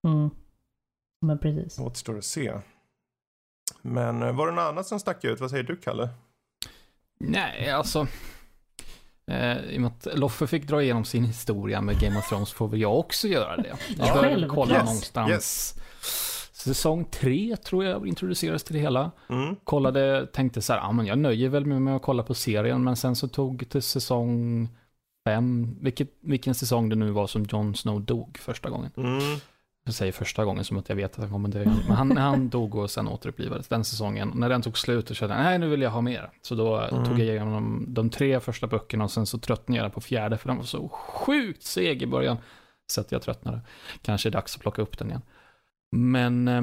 Mm. 0.09 0.31
Men 1.27 1.39
precis. 1.39 1.79
Återstår 1.79 2.19
att 2.19 2.25
se. 2.25 2.53
Men 3.83 4.23
eh, 4.23 4.33
var 4.33 4.47
det 4.47 4.53
något 4.53 4.63
annat 4.73 4.87
som 4.87 5.01
stack 5.01 5.25
ut? 5.25 5.41
Vad 5.41 5.51
säger 5.51 5.65
du, 5.65 5.77
Kalle? 5.77 6.09
Nej, 7.21 7.71
alltså. 7.71 8.07
Eh, 9.31 9.57
I 9.59 9.77
och 9.77 9.81
med 9.81 9.89
att 9.91 10.19
Loffe 10.19 10.47
fick 10.47 10.67
dra 10.67 10.83
igenom 10.83 11.05
sin 11.05 11.25
historia 11.25 11.81
med 11.81 12.01
Game 12.01 12.19
of 12.19 12.29
Thrones 12.29 12.53
får 12.53 12.69
väl 12.69 12.81
jag 12.81 12.99
också 12.99 13.29
göra 13.29 13.57
det. 13.57 13.77
Jag 13.99 14.09
Ja. 14.09 14.15
Själv. 14.23 14.49
kolla 14.49 14.75
Yes, 14.75 14.85
någonstans. 14.85 15.31
yes. 15.31 15.75
Säsong 16.65 17.05
tre 17.05 17.57
tror 17.57 17.85
jag 17.85 18.07
introducerades 18.07 18.65
till 18.65 18.75
det 18.75 18.81
hela. 18.81 19.11
Mm. 19.29 19.57
Kollade, 19.65 20.27
tänkte 20.27 20.63
så 20.63 20.73
här, 20.73 20.81
ah, 20.81 20.93
men 20.93 21.07
jag 21.07 21.19
nöjer 21.19 21.49
väl 21.49 21.67
mig 21.67 21.81
med 21.81 21.97
att 21.97 22.03
kolla 22.03 22.23
på 22.23 22.35
serien, 22.35 22.85
men 22.85 22.97
sen 22.97 23.17
så 23.17 23.29
tog 23.29 23.65
det 23.71 23.83
säsong 23.83 24.69
fem, 25.29 25.77
vilket, 25.81 26.09
vilken 26.21 26.55
säsong 26.55 26.89
det 26.89 26.97
nu 26.97 27.11
var 27.11 27.27
som 27.27 27.47
Jon 27.53 27.75
Snow 27.75 28.01
dog 28.01 28.39
första 28.41 28.71
gången. 28.71 28.91
Mm. 28.97 29.21
Jag 29.85 29.95
säger 29.95 30.13
första 30.13 30.45
gången 30.45 30.65
som 30.65 30.77
att 30.79 30.89
jag 30.89 30.97
vet 30.97 31.13
att 31.13 31.19
han 31.21 31.31
kommer 31.31 31.49
dö. 31.49 31.65
Men 31.89 31.97
han, 31.97 32.17
han 32.17 32.49
dog 32.49 32.75
och 32.75 32.91
sen 32.91 33.09
återupplivades 33.09 33.69
den 33.69 33.85
säsongen. 33.85 34.33
När 34.35 34.49
den 34.49 34.63
tog 34.63 34.79
slut 34.79 35.09
så 35.09 35.15
kände 35.15 35.35
jag, 35.35 35.43
nej 35.45 35.59
nu 35.59 35.69
vill 35.69 35.83
jag 35.83 35.91
ha 35.91 36.01
mer. 36.01 36.31
Så 36.43 36.55
då 36.55 36.77
Mm. 36.79 37.05
tog 37.05 37.19
jag 37.19 37.27
igenom 37.29 37.53
de, 37.53 37.95
de 37.95 38.11
tre 38.11 38.41
första 38.41 38.67
böckerna 38.67 39.05
och 39.05 39.11
sen 39.11 39.27
så 39.27 39.39
tröttnade 39.39 39.83
jag 39.83 39.93
på 39.95 40.01
fjärde 40.01 40.39
för 40.39 40.49
den 40.49 40.57
var 40.57 40.65
så 40.65 40.89
sjukt 40.89 41.63
seg 41.63 42.03
i 42.03 42.07
början. 42.07 42.37
Så 42.87 43.01
att 43.01 43.13
jag 43.13 43.23
tröttnade. 43.23 43.61
Kanske 44.03 44.29
är 44.29 44.31
dags 44.31 44.55
att 44.57 44.63
plocka 44.63 44.83
upp 44.83 44.99
den 44.99 45.09
igen. 45.09 45.23
Men, 45.93 46.49
eh, 46.49 46.63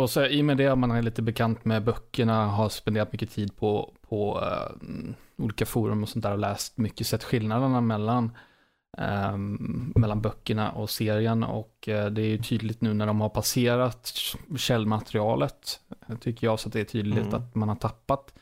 och 0.00 0.10
så 0.10 0.26
i 0.26 0.40
och 0.40 0.44
med 0.44 0.56
det 0.56 0.66
att 0.66 0.78
man 0.78 0.90
är 0.90 1.02
lite 1.02 1.22
bekant 1.22 1.64
med 1.64 1.84
böckerna, 1.84 2.46
har 2.46 2.68
spenderat 2.68 3.12
mycket 3.12 3.30
tid 3.30 3.56
på, 3.56 3.94
på 4.08 4.40
eh, 4.42 4.76
olika 5.44 5.66
forum 5.66 6.02
och 6.02 6.08
sånt 6.08 6.22
där 6.22 6.32
och 6.32 6.38
läst 6.38 6.78
mycket, 6.78 7.06
sett 7.06 7.24
skillnaderna 7.24 7.80
mellan 7.80 8.36
ehm, 8.98 9.92
mellan 9.96 10.20
böckerna 10.22 10.72
och 10.72 10.90
serien 10.90 11.42
och 11.44 11.88
eh, 11.88 12.06
det 12.06 12.22
är 12.22 12.26
ju 12.26 12.38
tydligt 12.38 12.80
nu 12.80 12.94
när 12.94 13.06
de 13.06 13.20
har 13.20 13.28
passerat 13.28 14.12
källmaterialet 14.56 15.80
tycker 16.20 16.46
jag 16.46 16.60
så 16.60 16.68
att 16.68 16.72
det 16.72 16.80
är 16.80 16.84
tydligt 16.84 17.18
Mm. 17.18 17.34
att 17.34 17.54
man 17.54 17.68
har 17.68 17.76
tappat 17.76 18.34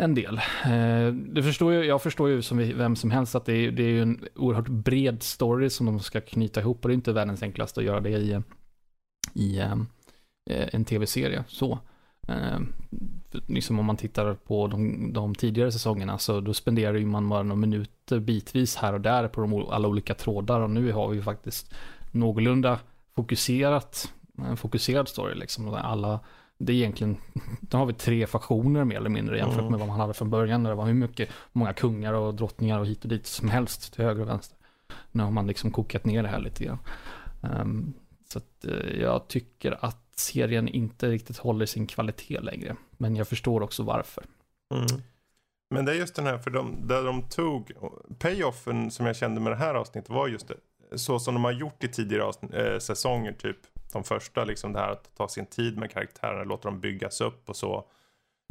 en 0.00 0.14
del. 0.14 0.40
Eh, 0.64 1.42
förstår 1.42 1.72
ju, 1.72 1.84
jag 1.84 2.02
förstår 2.02 2.28
ju 2.28 2.42
som 2.42 2.58
vi- 2.58 2.72
vem 2.72 2.96
som 2.96 3.10
helst 3.10 3.34
att 3.34 3.44
det 3.44 3.52
är, 3.52 3.70
det 3.70 3.82
är 3.82 3.88
ju 3.88 4.02
en 4.02 4.24
oerhört 4.36 4.68
bred 4.68 5.22
story 5.22 5.70
som 5.70 5.86
de 5.86 6.00
ska 6.00 6.20
knyta 6.20 6.60
ihop 6.60 6.84
och 6.84 6.88
det 6.88 6.92
är 6.92 6.96
inte 6.96 7.12
världens 7.12 7.42
enklaste 7.42 7.80
att 7.80 7.86
göra 7.86 8.00
det 8.00 8.10
i, 8.10 8.32
en- 8.32 8.44
i 9.32 9.58
eh, 9.58 9.74
en 10.46 10.84
tv-serie. 10.84 11.44
Så. 11.48 11.78
Eh, 12.28 12.58
liksom 13.46 13.78
om 13.78 13.86
man 13.86 13.96
tittar 13.96 14.34
på 14.34 14.66
de, 14.66 15.12
de 15.12 15.34
tidigare 15.34 15.72
säsongerna 15.72 16.18
så 16.18 16.40
då 16.40 16.54
spenderar 16.54 16.94
ju 16.94 17.06
man 17.06 17.28
bara 17.28 17.42
några 17.42 17.60
minuter 17.60 18.20
bitvis 18.20 18.76
här 18.76 18.92
och 18.92 19.00
där 19.00 19.28
på 19.28 19.40
de, 19.40 19.54
alla 19.54 19.88
olika 19.88 20.14
trådar 20.14 20.60
och 20.60 20.70
nu 20.70 20.92
har 20.92 21.08
vi 21.08 21.22
faktiskt 21.22 21.74
någorlunda 22.10 22.78
fokuserat, 23.14 24.12
en 24.48 24.56
fokuserad 24.56 25.08
story 25.08 25.34
liksom. 25.34 25.74
Alla, 25.74 26.20
det 26.58 26.72
är 26.72 26.76
egentligen, 26.76 27.16
då 27.60 27.78
har 27.78 27.86
vi 27.86 27.92
tre 27.92 28.26
faktioner 28.26 28.84
mer 28.84 28.96
eller 28.96 29.10
mindre 29.10 29.38
jämfört 29.38 29.58
Mm. 29.58 29.70
med 29.70 29.80
vad 29.80 29.88
man 29.88 30.00
hade 30.00 30.14
från 30.14 30.30
början 30.30 30.62
när 30.62 30.70
det 30.70 30.76
var 30.76 30.86
hur 30.86 30.94
mycket, 30.94 31.28
många 31.52 31.72
kungar 31.72 32.12
och 32.12 32.34
drottningar 32.34 32.78
och 32.78 32.86
hit 32.86 33.02
och 33.02 33.08
dit 33.08 33.26
som 33.26 33.48
helst 33.48 33.94
till 33.94 34.04
höger 34.04 34.22
och 34.22 34.28
vänster. 34.28 34.58
Nu 35.12 35.22
har 35.22 35.30
man 35.30 35.46
liksom 35.46 35.70
kokat 35.70 36.04
ner 36.04 36.22
det 36.22 36.28
här 36.28 36.40
lite 36.40 36.64
grann. 36.64 36.78
Ehm, 37.42 37.92
så 38.32 38.38
att 38.38 38.64
eh, 38.64 39.00
jag 39.00 39.28
tycker 39.28 39.84
att 39.84 40.10
serien 40.16 40.68
inte 40.68 41.08
riktigt 41.08 41.38
håller 41.38 41.66
sin 41.66 41.86
kvalitet 41.86 42.40
längre. 42.40 42.76
Men 42.90 43.16
jag 43.16 43.28
förstår 43.28 43.62
också 43.62 43.82
varför. 43.82 44.24
Mm. 44.74 45.02
Men 45.74 45.84
det 45.84 45.92
är 45.92 45.96
just 45.96 46.14
den 46.14 46.26
här, 46.26 46.38
för 46.38 46.50
de, 46.50 46.86
där 46.86 47.04
de 47.04 47.28
tog, 47.28 47.72
payoffen 48.18 48.90
som 48.90 49.06
jag 49.06 49.16
kände 49.16 49.40
med 49.40 49.52
det 49.52 49.56
här 49.56 49.74
avsnittet 49.74 50.10
var 50.10 50.28
just 50.28 50.48
det, 50.48 50.56
så 50.98 51.18
som 51.18 51.34
de 51.34 51.44
har 51.44 51.52
gjort 51.52 51.84
i 51.84 51.88
tidigare 51.88 52.24
avsnitt, 52.24 52.54
eh, 52.54 52.78
säsonger, 52.78 53.32
typ 53.32 53.56
de 53.92 54.04
första, 54.04 54.44
liksom 54.44 54.72
det 54.72 54.78
här 54.78 54.90
att 54.90 55.16
ta 55.16 55.28
sin 55.28 55.46
tid 55.46 55.78
med 55.78 55.90
karaktärerna, 55.90 56.44
låta 56.44 56.68
dem 56.68 56.80
byggas 56.80 57.20
upp 57.20 57.48
och 57.48 57.56
så. 57.56 57.88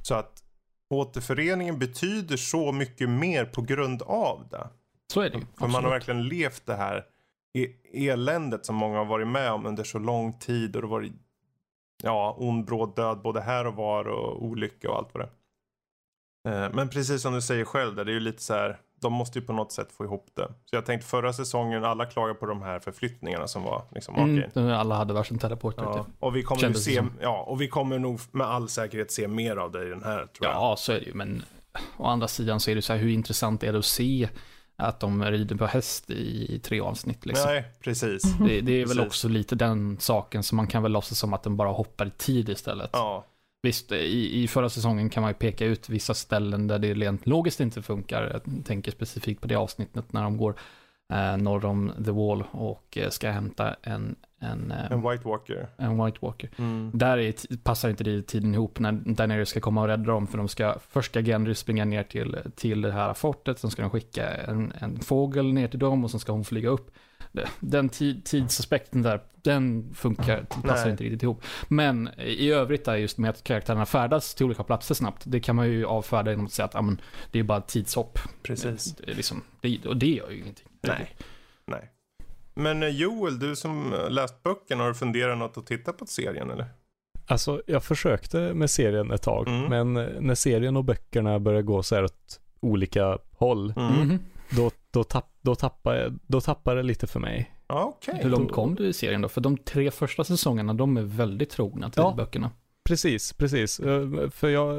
Så 0.03 0.15
att 0.15 0.43
återföreningen 0.89 1.79
betyder 1.79 2.37
så 2.37 2.71
mycket 2.71 3.09
mer 3.09 3.45
på 3.45 3.61
grund 3.61 4.01
av 4.01 4.47
det. 4.51 4.67
Så 5.13 5.21
är 5.21 5.29
det 5.29 5.37
ju. 5.37 5.45
För 5.57 5.67
man 5.67 5.83
har 5.83 5.91
verkligen 5.91 6.27
levt 6.27 6.65
det 6.65 6.75
här 6.75 7.05
eländet 7.93 8.65
som 8.65 8.75
många 8.75 8.97
har 8.97 9.05
varit 9.05 9.27
med 9.27 9.51
om 9.51 9.65
under 9.65 9.83
så 9.83 9.99
lång 9.99 10.39
tid 10.39 10.75
och 10.75 10.81
det 10.81 10.87
har 10.87 10.95
varit 10.95 11.13
ja, 12.03 12.35
ond 12.39 12.65
bråd 12.65 12.95
död 12.95 13.21
både 13.21 13.41
här 13.41 13.67
och 13.67 13.75
var 13.75 14.07
och 14.07 14.43
olycka 14.43 14.89
och 14.91 14.97
allt 14.97 15.09
vad 15.13 15.23
det 15.23 15.29
är. 16.49 16.63
Eh, 16.65 16.73
Men 16.73 16.89
precis 16.89 17.21
som 17.21 17.33
du 17.33 17.41
säger 17.41 17.65
själv, 17.65 17.95
där, 17.95 18.05
det 18.05 18.11
är 18.11 18.13
ju 18.13 18.19
lite 18.19 18.43
så 18.43 18.53
här, 18.53 18.79
de 19.01 19.13
måste 19.13 19.39
ju 19.39 19.45
på 19.45 19.53
något 19.53 19.71
sätt 19.71 19.91
få 19.91 20.03
ihop 20.03 20.27
det. 20.33 20.47
Så 20.65 20.75
jag 20.75 20.85
tänkte 20.85 21.07
förra 21.07 21.33
säsongen, 21.33 21.83
alla 21.83 22.05
klagar 22.05 22.33
på 22.33 22.45
de 22.45 22.61
här 22.61 22.79
förflyttningarna 22.79 23.47
som 23.47 23.63
var 23.63 23.83
liksom. 23.91 24.15
Mm, 24.15 24.71
alla 24.71 24.95
hade 24.95 25.13
varsin 25.13 25.39
teleporter. 25.39 25.83
Ja, 25.83 25.93
typ. 25.93 26.13
och 26.19 26.35
vi 26.35 26.43
kommer 26.43 26.73
se, 26.73 26.95
som. 26.95 27.11
ja, 27.21 27.43
och 27.47 27.61
vi 27.61 27.67
kommer 27.67 27.99
nog 27.99 28.19
med 28.31 28.47
all 28.47 28.69
säkerhet 28.69 29.11
se 29.11 29.27
mer 29.27 29.55
av 29.55 29.71
det 29.71 29.85
i 29.85 29.89
den 29.89 30.03
här 30.03 30.17
tror 30.17 30.47
jag. 30.47 30.53
Ja, 30.53 30.75
så 30.77 30.91
är 30.91 30.99
det 30.99 31.05
ju. 31.05 31.13
Men 31.13 31.43
å 31.97 32.05
andra 32.05 32.27
sidan 32.27 32.59
så 32.59 32.71
är 32.71 32.75
det 32.75 32.81
så 32.81 32.93
här, 32.93 32.99
hur 32.99 33.09
intressant 33.09 33.63
är 33.63 33.73
det 33.73 33.79
att 33.79 33.85
se 33.85 34.29
att 34.79 34.99
de 34.99 35.23
rider 35.23 35.55
på 35.55 35.65
häst 35.65 36.09
i, 36.09 36.59
tre 36.59 36.79
avsnitt 36.79 37.25
liksom. 37.25 37.49
Nej, 37.51 37.63
precis. 37.79 38.21
Det, 38.23 38.61
det 38.61 38.71
är 38.71 38.79
väl 38.79 38.87
Precis. 38.87 39.05
också 39.05 39.27
lite 39.27 39.55
den 39.55 39.97
saken 39.99 40.43
som 40.43 40.55
man 40.55 40.67
kan 40.67 40.83
väl 40.83 40.91
låtsas 40.91 41.19
som 41.19 41.33
att 41.33 41.43
den 41.43 41.57
bara 41.57 41.69
hoppar 41.69 42.05
i 42.05 42.11
tid 42.11 42.49
istället. 42.49 42.89
Ja, 42.93 43.25
Visst, 43.61 43.91
i, 43.91 44.43
i 44.43 44.47
förra 44.47 44.69
säsongen 44.69 45.09
kan 45.09 45.21
man 45.21 45.29
ju 45.29 45.35
peka 45.35 45.65
ut 45.65 45.89
vissa 45.89 46.13
ställen 46.13 46.67
där 46.67 46.79
det 46.79 46.93
rent 46.93 47.27
logiskt 47.27 47.59
inte 47.59 47.81
funkar. 47.81 48.41
Jag 48.45 48.65
tänker 48.65 48.91
specifikt 48.91 49.41
på 49.41 49.47
det 49.47 49.55
avsnittet 49.55 50.13
när 50.13 50.23
de 50.23 50.37
går 50.37 50.55
eh, 51.13 51.37
norr 51.37 51.65
om 51.65 51.91
The 52.05 52.11
Wall 52.11 52.43
och 52.51 52.97
eh, 52.97 53.09
ska 53.09 53.29
hämta 53.29 53.75
en, 53.81 54.15
en, 54.39 54.71
eh, 54.71 54.91
en 54.91 55.09
White 55.09 55.27
Walker. 55.27 55.67
en 55.77 56.05
White 56.05 56.17
Walker. 56.21 56.49
Mm. 56.57 56.91
Där 56.93 57.17
är, 57.17 57.57
passar 57.63 57.89
inte 57.89 58.03
det 58.03 58.21
tiden 58.21 58.53
ihop 58.53 58.79
när 58.79 58.91
Daenerys 58.91 59.49
ska 59.49 59.59
komma 59.59 59.81
och 59.81 59.87
rädda 59.87 60.03
dem 60.03 60.27
för 60.27 60.37
de 60.37 60.47
ska, 60.47 60.75
först 60.89 61.11
ska 61.11 61.21
Gendry 61.21 61.55
springa 61.55 61.85
ner 61.85 62.03
till, 62.03 62.37
till 62.55 62.81
det 62.81 62.91
här 62.91 63.13
fortet, 63.13 63.59
sen 63.59 63.71
ska 63.71 63.81
de 63.81 63.91
skicka 63.91 64.29
en, 64.29 64.73
en 64.79 64.99
fågel 64.99 65.53
ner 65.53 65.67
till 65.67 65.79
dem 65.79 66.03
och 66.03 66.11
sen 66.11 66.19
ska 66.19 66.31
hon 66.31 66.45
flyga 66.45 66.69
upp. 66.69 66.91
Den 67.59 67.89
tid, 67.89 68.25
tidsaspekten 68.25 69.01
där, 69.01 69.21
den 69.41 69.93
funkar, 69.93 70.43
passar 70.43 70.83
Nej. 70.83 70.91
inte 70.91 71.03
riktigt 71.03 71.23
ihop. 71.23 71.43
Men 71.67 72.09
i 72.17 72.51
övrigt 72.51 72.87
är 72.87 72.95
just 72.95 73.17
med 73.17 73.29
att 73.29 73.43
karaktärerna 73.43 73.85
färdas 73.85 74.35
till 74.35 74.45
olika 74.45 74.63
platser 74.63 74.95
snabbt, 74.95 75.23
det 75.25 75.39
kan 75.39 75.55
man 75.55 75.67
ju 75.67 75.85
avfärda 75.85 76.31
genom 76.31 76.45
att 76.45 76.51
säga 76.51 76.65
att 76.65 76.73
ja, 76.73 76.81
men, 76.81 77.01
det 77.31 77.39
är 77.39 77.43
bara 77.43 77.61
tidshopp. 77.61 78.19
Precis. 78.43 78.95
Det 78.95 79.13
liksom, 79.13 79.43
det, 79.61 79.85
och 79.85 79.97
det 79.97 80.09
gör 80.09 80.29
ju 80.29 80.37
ingenting. 80.37 80.67
Nej. 80.81 81.15
Nej. 81.65 81.91
Men 82.53 82.83
eh, 82.83 82.89
Joel, 82.89 83.39
du 83.39 83.55
som 83.55 83.93
eh, 83.93 84.09
läst 84.09 84.43
böckerna, 84.43 84.83
har 84.83 84.87
du 84.89 84.95
funderat 84.95 85.37
något 85.37 85.57
att 85.57 85.65
titta 85.65 85.93
på 85.93 86.05
serien 86.05 86.49
eller? 86.51 86.65
Alltså, 87.27 87.61
jag 87.67 87.83
försökte 87.83 88.53
med 88.53 88.69
serien 88.69 89.11
ett 89.11 89.21
tag, 89.21 89.47
Mm. 89.47 89.69
men 89.69 89.97
eh, 90.07 90.21
när 90.21 90.35
serien 90.35 90.77
och 90.77 90.83
böckerna 90.83 91.39
började 91.39 91.63
gå 91.63 91.83
så 91.83 91.95
här 91.95 92.03
åt 92.03 92.39
olika 92.59 93.17
håll, 93.31 93.73
Mhm. 93.77 94.19
då, 94.49 94.71
då, 94.91 95.03
tapp, 95.03 95.29
då, 95.41 95.55
tappade, 95.55 96.13
då 96.27 96.41
tappade 96.41 96.77
det 96.79 96.83
lite 96.83 97.07
för 97.07 97.19
mig. 97.19 97.51
Ja, 97.67 97.93
Okej. 97.97 98.19
Hur 98.23 98.29
långt 98.29 98.51
kom 98.51 98.75
du 98.75 98.87
i 98.87 98.93
serien 98.93 99.21
då? 99.21 99.29
För 99.29 99.41
de 99.41 99.57
tre 99.57 99.91
första 99.91 100.23
säsongerna, 100.23 100.73
de 100.73 100.97
är 100.97 101.01
väldigt 101.01 101.49
trogna 101.49 101.89
till 101.89 102.01
Ja. 102.01 102.13
böckerna. 102.17 102.51
Precis, 102.83 103.33
precis. 103.33 103.77
För 104.31 104.49
jag, 104.49 104.75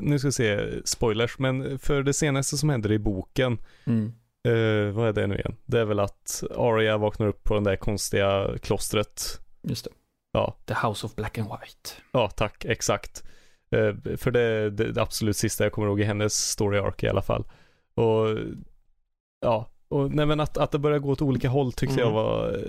nu 0.00 0.18
ska 0.18 0.28
vi 0.28 0.32
se 0.32 0.58
spoilers, 0.84 1.38
men 1.38 1.78
för 1.78 2.02
det 2.02 2.12
senaste 2.12 2.56
som 2.56 2.68
händer 2.68 2.92
i 2.92 2.98
boken, 2.98 3.58
Mm. 3.84 4.12
Eh, 4.46 4.90
vad 4.92 5.08
är 5.08 5.12
det 5.12 5.26
nu 5.26 5.34
igen? 5.34 5.56
Det 5.64 5.80
är 5.80 5.84
väl 5.84 6.00
att 6.00 6.42
Arya 6.56 6.96
vaknar 6.96 7.26
upp 7.26 7.44
på 7.44 7.54
det 7.54 7.70
där 7.70 7.76
konstiga 7.76 8.58
klostret. 8.62 9.40
Just 9.62 9.84
det. 9.84 9.90
Ja. 10.32 10.56
The 10.66 10.74
House 10.86 11.06
of 11.06 11.14
Black 11.14 11.38
and 11.38 11.48
White. 11.48 11.90
Ja, 12.12 12.30
tack, 12.30 12.64
exakt. 12.64 13.24
Eh, 13.70 14.16
för 14.16 14.30
det 14.30 14.40
är 14.40 14.70
det, 14.70 14.92
det 14.92 15.02
absolut 15.02 15.36
sista 15.36 15.64
jag 15.64 15.72
kommer 15.72 15.88
ihåg 15.88 16.00
i 16.00 16.04
hennes 16.04 16.34
story 16.34 16.78
arc 16.78 17.02
i 17.04 17.08
alla 17.08 17.22
fall. 17.22 17.44
Och 17.94 18.38
ja, 19.40 19.70
och 19.88 20.10
nej 20.10 20.26
men 20.26 20.40
att, 20.40 20.56
att 20.58 20.70
det 20.70 20.78
börjar 20.78 20.98
gå 20.98 21.10
åt 21.10 21.22
olika 21.22 21.48
håll 21.48 21.72
tyckte 21.72 21.94
Mm. 22.02 22.04
jag 22.06 22.12
var 22.22 22.60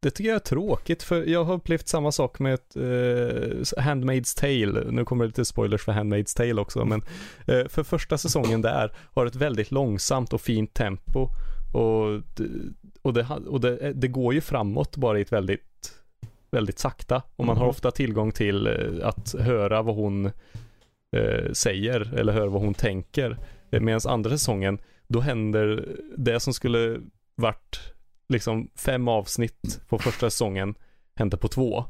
det 0.00 0.10
tycker 0.10 0.28
jag 0.28 0.36
är 0.36 0.40
tråkigt 0.40 1.02
för 1.02 1.24
jag 1.26 1.44
har 1.44 1.54
upplevt 1.54 1.88
samma 1.88 2.12
sak 2.12 2.38
med 2.38 2.54
ett, 2.54 2.76
eh, 2.76 3.82
Handmaid's 3.82 4.38
Tale. 4.40 4.90
Nu 4.90 5.04
kommer 5.04 5.24
det 5.24 5.28
lite 5.28 5.44
spoilers 5.44 5.82
för 5.84 5.92
Handmaid's 5.92 6.36
Tale 6.36 6.60
också 6.60 6.84
men 6.84 7.02
eh, 7.46 7.68
för 7.68 7.82
första 7.82 8.18
säsongen 8.18 8.62
där 8.62 8.92
har 9.14 9.26
ett 9.26 9.36
väldigt 9.36 9.70
långsamt 9.70 10.32
och 10.32 10.40
fint 10.40 10.74
tempo 10.74 11.28
och, 11.74 12.06
och, 13.02 13.12
det, 13.14 13.26
och 13.46 13.60
det, 13.60 13.92
det 13.92 14.08
går 14.08 14.34
ju 14.34 14.40
framåt 14.40 14.96
bara 14.96 15.18
i 15.18 15.22
ett 15.22 15.32
väldigt 15.32 15.92
väldigt 16.50 16.78
sakta 16.78 17.22
och 17.36 17.44
man 17.44 17.56
har 17.56 17.64
Mhm. 17.64 17.70
ofta 17.70 17.90
tillgång 17.90 18.32
till 18.32 18.66
eh, 18.66 19.08
att 19.08 19.34
höra 19.38 19.82
vad 19.82 19.94
hon 19.94 20.26
eh, 21.16 21.52
säger 21.52 22.14
eller 22.18 22.32
höra 22.32 22.48
vad 22.48 22.62
hon 22.62 22.74
tänker. 22.74 23.36
Eh, 23.70 23.80
Medan 23.80 24.00
andra 24.08 24.30
säsongen, 24.30 24.78
då 25.08 25.20
händer 25.20 25.88
det 26.16 26.40
som 26.40 26.52
skulle 26.54 27.00
varit 27.34 27.80
liksom 28.28 28.70
fem 28.74 29.08
avsnitt 29.08 29.80
på 29.88 29.98
första 29.98 30.30
säsongen 30.30 30.74
händer 31.16 31.36
på 31.38 31.48
två. 31.48 31.84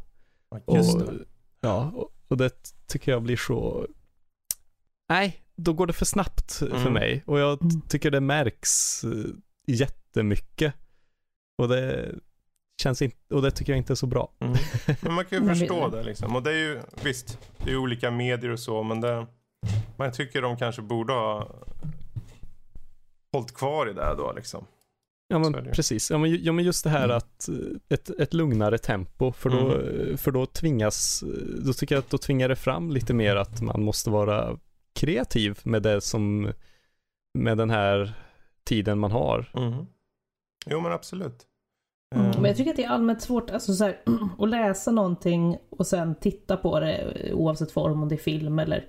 Just 0.74 0.94
och, 0.94 1.00
det. 1.02 1.24
Ja, 1.60 1.90
och, 1.94 2.12
och 2.28 2.36
det 2.36 2.50
tycker 2.86 3.12
jag 3.12 3.22
blir 3.22 3.36
så... 3.36 3.86
Nej, 5.08 5.42
då 5.56 5.72
går 5.72 5.86
det 5.86 5.92
för 5.92 6.04
snabbt 6.04 6.52
för 6.52 6.76
Mm. 6.80 6.92
mig. 6.92 7.22
Och 7.26 7.38
jag 7.38 7.62
Mm. 7.62 7.80
tycker 7.80 8.10
det 8.10 8.20
märks 8.20 9.04
eh, 9.04 9.10
jättemycket. 9.66 10.74
Och 11.62 11.68
det 11.68 12.14
känns 12.82 13.02
inte, 13.02 13.34
och 13.34 13.42
det 13.42 13.50
tycker 13.50 13.72
jag 13.72 13.78
inte 13.78 13.92
är 13.92 13.94
så 13.94 14.06
bra. 14.06 14.32
Mm. 14.40 14.56
Men 15.02 15.12
man 15.14 15.24
kan 15.24 15.42
ju 15.42 15.48
förstå 15.54 15.88
det 15.88 16.02
liksom. 16.02 16.36
Och 16.36 16.42
det 16.42 16.50
är 16.50 16.56
ju, 16.58 16.80
visst, 17.02 17.38
det 17.58 17.64
är 17.64 17.70
ju 17.70 17.76
olika 17.78 18.10
medier 18.10 18.50
och 18.50 18.60
så, 18.60 18.82
men 18.82 19.00
det, 19.00 19.26
man 19.96 20.12
tycker 20.12 20.42
de 20.42 20.56
kanske 20.56 20.82
borde 20.82 21.12
ha 21.12 21.48
hållit 23.32 23.54
kvar 23.54 23.90
i 23.90 23.92
det 23.92 24.14
då 24.16 24.32
liksom. 24.32 24.64
Ja 25.28 25.38
men 25.38 25.52
precis, 25.52 26.10
ja 26.10 26.18
men, 26.18 26.44
ja, 26.44 26.52
men 26.52 26.64
just 26.64 26.84
det 26.84 26.90
här 26.90 27.04
Mm. 27.04 27.16
att 27.16 27.48
eh, 27.48 27.54
ett, 27.88 28.10
ett 28.10 28.34
lugnare 28.34 28.78
tempo 28.78 29.32
för 29.32 29.50
då, 29.50 29.72
Mm. 29.74 30.18
för 30.18 30.30
då 30.30 30.46
tvingas, 30.46 31.22
eh, 31.22 31.28
då 31.66 31.72
tycker 31.72 31.94
jag 31.94 32.02
att 32.02 32.10
då 32.10 32.18
tvingar 32.18 32.48
det 32.48 32.56
fram 32.56 32.90
lite 32.90 33.14
mer 33.14 33.36
att 33.36 33.60
man 33.62 33.82
måste 33.82 34.10
vara 34.10 34.58
kreativ 34.94 35.58
med 35.64 35.82
det 35.82 36.00
som, 36.00 36.52
med 37.38 37.58
den 37.58 37.70
här 37.70 38.12
tiden 38.64 38.98
man 38.98 39.10
har. 39.12 39.50
Mm. 39.56 39.86
Jo 40.66 40.80
men 40.80 40.92
absolut. 40.92 41.44
Mm. 42.14 42.26
Eh, 42.26 42.34
Men 42.36 42.44
jag 42.44 42.56
tycker 42.56 42.70
att 42.70 42.76
det 42.76 42.84
är 42.84 42.88
allmänt 42.88 43.22
svårt 43.22 43.50
alltså, 43.50 43.72
så 43.74 43.84
här, 43.84 44.00
att 44.38 44.48
läsa 44.48 44.90
någonting 44.90 45.56
och 45.70 45.86
sen 45.86 46.14
titta 46.14 46.56
på 46.56 46.80
det 46.80 46.96
eh, 46.96 47.34
oavsett 47.34 47.70
form, 47.72 48.02
om 48.02 48.08
det 48.08 48.14
är 48.14 48.16
film 48.16 48.58
eller 48.58 48.86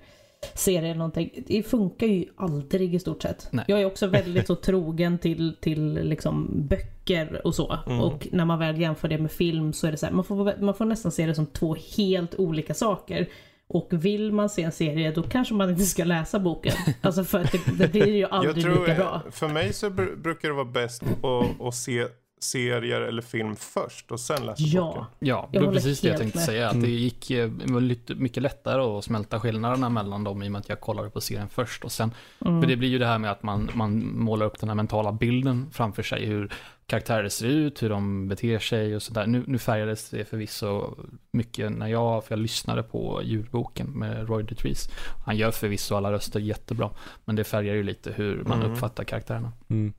serie 0.54 0.78
eller 0.78 0.94
någonting. 0.94 1.44
Det 1.46 1.62
funkar 1.62 2.06
ju 2.06 2.24
aldrig 2.36 2.94
i 2.94 2.98
stort 2.98 3.22
sett. 3.22 3.48
Nej. 3.50 3.64
Jag 3.68 3.80
är 3.80 3.84
också 3.84 4.06
väldigt 4.06 4.46
så 4.46 4.56
trogen 4.56 5.18
till, 5.18 5.56
till 5.60 5.94
liksom 5.94 6.48
böcker 6.68 7.46
och 7.46 7.54
så. 7.54 7.78
Mm. 7.86 8.00
Och 8.00 8.28
när 8.32 8.44
man 8.44 8.58
väl 8.58 8.80
jämför 8.80 9.08
det 9.08 9.18
med 9.18 9.32
film 9.32 9.72
så 9.72 9.86
är 9.86 9.90
det 9.90 9.96
så 9.96 10.06
här, 10.06 10.12
man 10.12 10.24
får, 10.24 10.62
man 10.62 10.74
får 10.74 10.84
nästan 10.84 11.12
se 11.12 11.26
det 11.26 11.34
som 11.34 11.46
två 11.46 11.76
helt 11.96 12.34
olika 12.34 12.74
saker. 12.74 13.28
Och 13.68 13.88
vill 13.90 14.32
man 14.32 14.48
se 14.48 14.62
en 14.62 14.72
serie 14.72 15.12
då 15.12 15.22
kanske 15.22 15.54
man 15.54 15.70
inte 15.70 15.82
ska 15.82 16.04
läsa 16.04 16.38
boken. 16.38 16.72
Alltså 17.00 17.24
för 17.24 17.38
att 17.38 17.52
det, 17.52 17.58
det 17.78 17.92
blir 17.92 18.06
ju 18.06 18.18
jag 18.18 18.32
aldrig 18.32 18.64
tror, 18.64 18.80
lika 18.80 18.94
bra. 18.94 19.22
För 19.30 19.48
mig 19.48 19.72
så 19.72 19.86
br- 19.86 20.16
brukar 20.16 20.48
det 20.48 20.54
vara 20.54 20.64
bäst 20.64 21.02
att, 21.02 21.66
att 21.66 21.74
se 21.74 22.06
serier 22.40 23.00
eller 23.00 23.22
film 23.22 23.56
först 23.56 24.10
och 24.10 24.20
sen 24.20 24.46
läsa 24.46 24.62
Ja. 24.66 24.84
boken. 24.86 25.04
Ja, 25.18 25.48
det 25.52 25.58
var 25.58 25.72
precis 25.72 26.00
det 26.00 26.08
jag 26.08 26.18
tänkte 26.18 26.38
med. 26.38 26.46
säga. 26.46 26.66
Att 26.66 26.72
Mm. 26.74 26.84
det 26.84 26.90
gick 26.94 27.30
eh, 27.30 27.48
det 27.50 27.72
var 27.72 27.80
lite, 27.80 28.14
mycket 28.14 28.42
lättare 28.42 28.82
att 28.82 29.04
smälta 29.04 29.40
skillnaderna 29.40 29.88
mellan 29.88 30.24
dem 30.24 30.42
i 30.42 30.48
och 30.48 30.52
med 30.52 30.58
att 30.58 30.68
jag 30.68 30.80
kollade 30.80 31.10
på 31.10 31.20
serien 31.20 31.48
först. 31.48 31.84
Och 31.84 31.92
sen, 31.92 32.14
Mm. 32.46 32.60
För 32.62 32.68
det 32.68 32.76
blir 32.76 32.88
ju 32.88 32.98
det 32.98 33.06
här 33.06 33.18
med 33.18 33.30
att 33.30 33.42
man, 33.42 33.70
man 33.74 34.18
målar 34.18 34.46
upp 34.46 34.58
den 34.60 34.68
här 34.68 34.76
mentala 34.76 35.12
bilden 35.12 35.70
framför 35.72 36.02
sig. 36.02 36.26
Hur 36.26 36.52
karaktärer 36.86 37.28
ser 37.28 37.46
ut, 37.46 37.82
hur 37.82 37.88
de 37.88 38.28
beter 38.28 38.58
sig 38.58 38.96
och 38.96 39.02
sådär. 39.02 39.26
Nu, 39.26 39.44
nu 39.46 39.58
färgades 39.58 40.10
det 40.10 40.24
förvisso 40.24 40.94
mycket 41.32 41.72
när 41.72 41.86
jag, 41.86 42.24
för 42.24 42.32
jag 42.34 42.38
lyssnade 42.42 42.82
på 42.82 43.20
ljudboken 43.24 43.86
med 43.90 44.28
Roy 44.28 44.42
DeTrees. 44.42 44.88
Han 45.26 45.36
gör 45.36 45.50
förvisso 45.50 45.94
alla 45.94 46.12
röster 46.12 46.40
jättebra. 46.40 46.90
Men 47.24 47.36
det 47.36 47.44
färgar 47.44 47.74
ju 47.74 47.82
lite 47.82 48.12
hur 48.12 48.44
man 48.44 48.58
Mm. 48.60 48.72
uppfattar 48.72 49.04
karaktärerna. 49.04 49.52
Mm. 49.68 49.92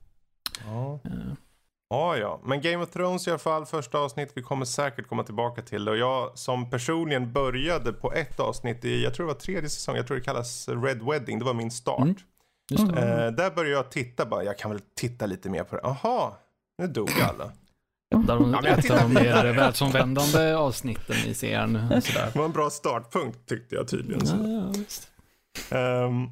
Ja. 0.66 1.00
Eh, 1.04 1.10
Ja, 1.92 2.16
ja. 2.16 2.40
Men 2.44 2.60
Game 2.60 2.76
of 2.76 2.90
Thrones 2.90 3.26
i 3.26 3.30
alla 3.30 3.38
fall, 3.38 3.66
första 3.66 3.98
avsnitt. 3.98 4.32
Vi 4.34 4.42
kommer 4.42 4.64
säkert 4.64 5.08
komma 5.08 5.24
tillbaka 5.24 5.62
till 5.62 5.84
det. 5.84 5.90
Och 5.90 5.96
jag 5.96 6.38
som 6.38 6.70
personligen 6.70 7.32
började 7.32 7.92
på 7.92 8.12
ett 8.12 8.40
avsnitt 8.40 8.84
i, 8.84 9.02
jag 9.02 9.14
tror 9.14 9.26
det 9.26 9.32
var 9.32 9.40
tredje 9.40 9.70
säsong, 9.70 9.96
jag 9.96 10.06
tror 10.06 10.16
det 10.16 10.22
kallas 10.22 10.68
Red 10.68 11.02
Wedding. 11.02 11.38
Det 11.38 11.44
var 11.44 11.54
min 11.54 11.70
start. 11.70 11.98
Mm. 12.00 12.90
Mm. 12.90 12.98
Eh, 12.98 13.32
där 13.32 13.50
började 13.50 13.76
jag 13.76 13.90
titta 13.90 14.26
bara, 14.26 14.44
jag 14.44 14.58
kan 14.58 14.70
väl 14.70 14.80
titta 14.96 15.26
lite 15.26 15.50
mer 15.50 15.64
på 15.64 15.76
det. 15.76 15.82
Aha, 15.82 16.38
nu 16.78 16.86
dog 16.86 17.10
alla. 17.30 17.52
Där 18.26 18.36
de, 18.36 18.58
Ja, 18.62 18.68
ett 18.68 18.90
av 18.90 18.98
de 18.98 19.14
mer 19.14 19.52
världsomvändande 19.52 20.54
avsnitten 20.54 21.16
i 21.26 21.34
serien. 21.34 22.02
Sådär. 22.02 22.30
Det 22.32 22.38
var 22.38 22.44
en 22.44 22.52
bra 22.52 22.70
startpunkt 22.70 23.48
tyckte 23.48 23.74
jag 23.74 23.88
tydligen. 23.88 24.26
Ja, 24.26 24.72
visst. 24.78 25.08
Um, 25.70 26.30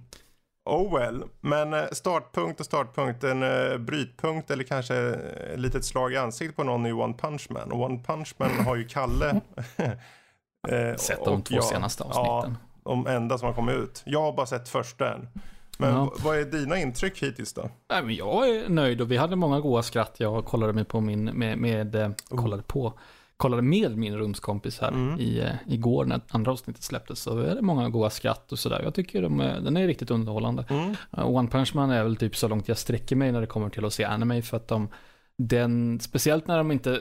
oh 0.65 0.99
well. 0.99 1.25
Men 1.41 1.75
eh, 1.75 1.85
startpunkt 1.93 2.61
och 2.61 2.67
startpunkt, 2.67 3.25
en 3.25 3.43
uh, 3.43 3.79
brytpunkt 3.79 4.51
eller 4.51 4.65
kanske 4.65 4.95
ett 4.97 5.61
litet 5.61 5.85
slag 5.85 6.13
i 6.13 6.17
ansiktet 6.17 6.57
på 6.57 6.65
någon 6.65 6.87
i 6.87 6.93
One 6.93 7.15
Punch 7.15 7.47
Man. 7.51 7.73
Och 7.73 7.81
One 7.85 8.03
Punch 8.07 8.35
Man 8.37 8.51
har 8.67 8.77
ju 8.77 8.85
Kalle. 8.89 9.31
eh, 10.69 10.97
Sett 10.97 11.25
de 11.25 11.43
två 11.43 11.55
jag. 11.55 11.65
senaste 11.65 12.05
Ja, 12.11 12.21
avsnitten. 12.31 12.57
de 12.85 13.07
enda 13.07 13.39
som 13.39 13.47
har 13.47 13.55
kommit 13.55 13.75
ut. 13.77 14.03
Jag 14.07 14.21
har 14.23 14.33
bara 14.33 14.47
sett 14.47 14.69
första 14.69 15.15
än. 15.15 15.29
Men 15.79 15.95
Ja. 15.95 16.13
vad 16.25 16.39
är 16.39 16.45
dina 16.45 16.79
intryck 16.79 17.23
hittills 17.23 17.53
då? 17.55 17.71
Nej, 17.91 18.03
men 18.03 18.15
jag 18.15 18.49
är 18.49 18.69
nöjd 18.69 19.01
och 19.01 19.11
vi 19.11 19.17
hade 19.17 19.37
många 19.37 19.61
goa 19.61 19.83
skratt. 19.83 20.15
Jag 20.21 20.45
kollade 20.45 20.73
med 20.73 20.89
på 20.89 21.01
min, 21.01 21.25
med, 21.25 21.59
med 21.59 21.95
eh, 21.95 22.11
kollade 22.29 22.63
på, 22.63 22.93
kollade 23.41 23.63
med 23.63 23.97
min 23.99 24.17
rumskompis 24.17 24.79
här 24.81 24.89
Mm. 24.89 25.21
i, 25.21 25.41
eh, 25.41 25.73
igår 25.75 26.05
när 26.05 26.21
andra 26.31 26.53
avsnittet 26.53 26.83
släpptes. 26.83 27.21
Så 27.21 27.39
är 27.39 27.55
det 27.55 27.63
många 27.63 27.89
goa 27.89 28.11
skratt 28.11 28.53
och 28.53 28.59
sådär. 28.59 28.81
Jag 28.85 28.95
tycker 28.95 29.23
de 29.23 29.41
är, 29.41 29.61
den 29.61 29.77
är 29.77 29.87
riktigt 29.87 30.11
underhållande. 30.11 30.65
Mm. 30.71 30.91
Uh, 31.19 31.27
One 31.37 31.49
Punch 31.49 31.75
Man 31.75 31.91
är 31.91 32.03
väl 32.03 32.17
typ 32.17 32.37
så 32.37 32.49
långt 32.49 32.69
jag 32.69 32.79
sträcker 32.79 33.17
mig 33.17 33.33
när 33.33 33.41
det 33.41 33.47
kommer 33.47 33.69
till 33.69 33.85
att 33.85 33.93
se 33.93 34.05
anime 34.05 34.43
för 34.43 34.57
att 34.57 34.69
de 34.69 34.89
den, 35.37 36.01
speciellt 36.01 36.47
när 36.47 36.59
de 36.59 36.71
inte, 36.73 37.01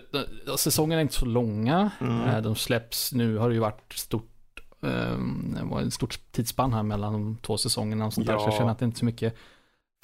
säsongerna 0.57 0.99
är 0.99 1.01
inte 1.01 1.13
så 1.13 1.25
långa. 1.25 1.91
Mm. 2.01 2.21
Eh, 2.21 2.41
De 2.41 2.55
släpps, 2.55 3.13
nu 3.13 3.37
har 3.37 3.49
det 3.49 3.53
ju 3.55 3.61
varit 3.61 3.93
stort, 3.93 4.61
det 4.81 5.63
var 5.63 5.81
ett 5.81 5.93
stort 5.93 6.19
tidsspann 6.31 6.73
här 6.73 6.83
mellan 6.83 7.13
de 7.13 7.37
två 7.37 7.57
säsongerna 7.57 8.05
och 8.05 8.13
sånt 8.13 8.27
där. 8.27 8.37
Så 8.37 8.43
jag 8.45 8.53
Ja. 8.53 8.57
känner 8.57 8.71
att 8.71 8.79
det 8.79 8.85
inte 8.85 8.95
är 8.95 8.99
så 8.99 9.05
mycket 9.05 9.35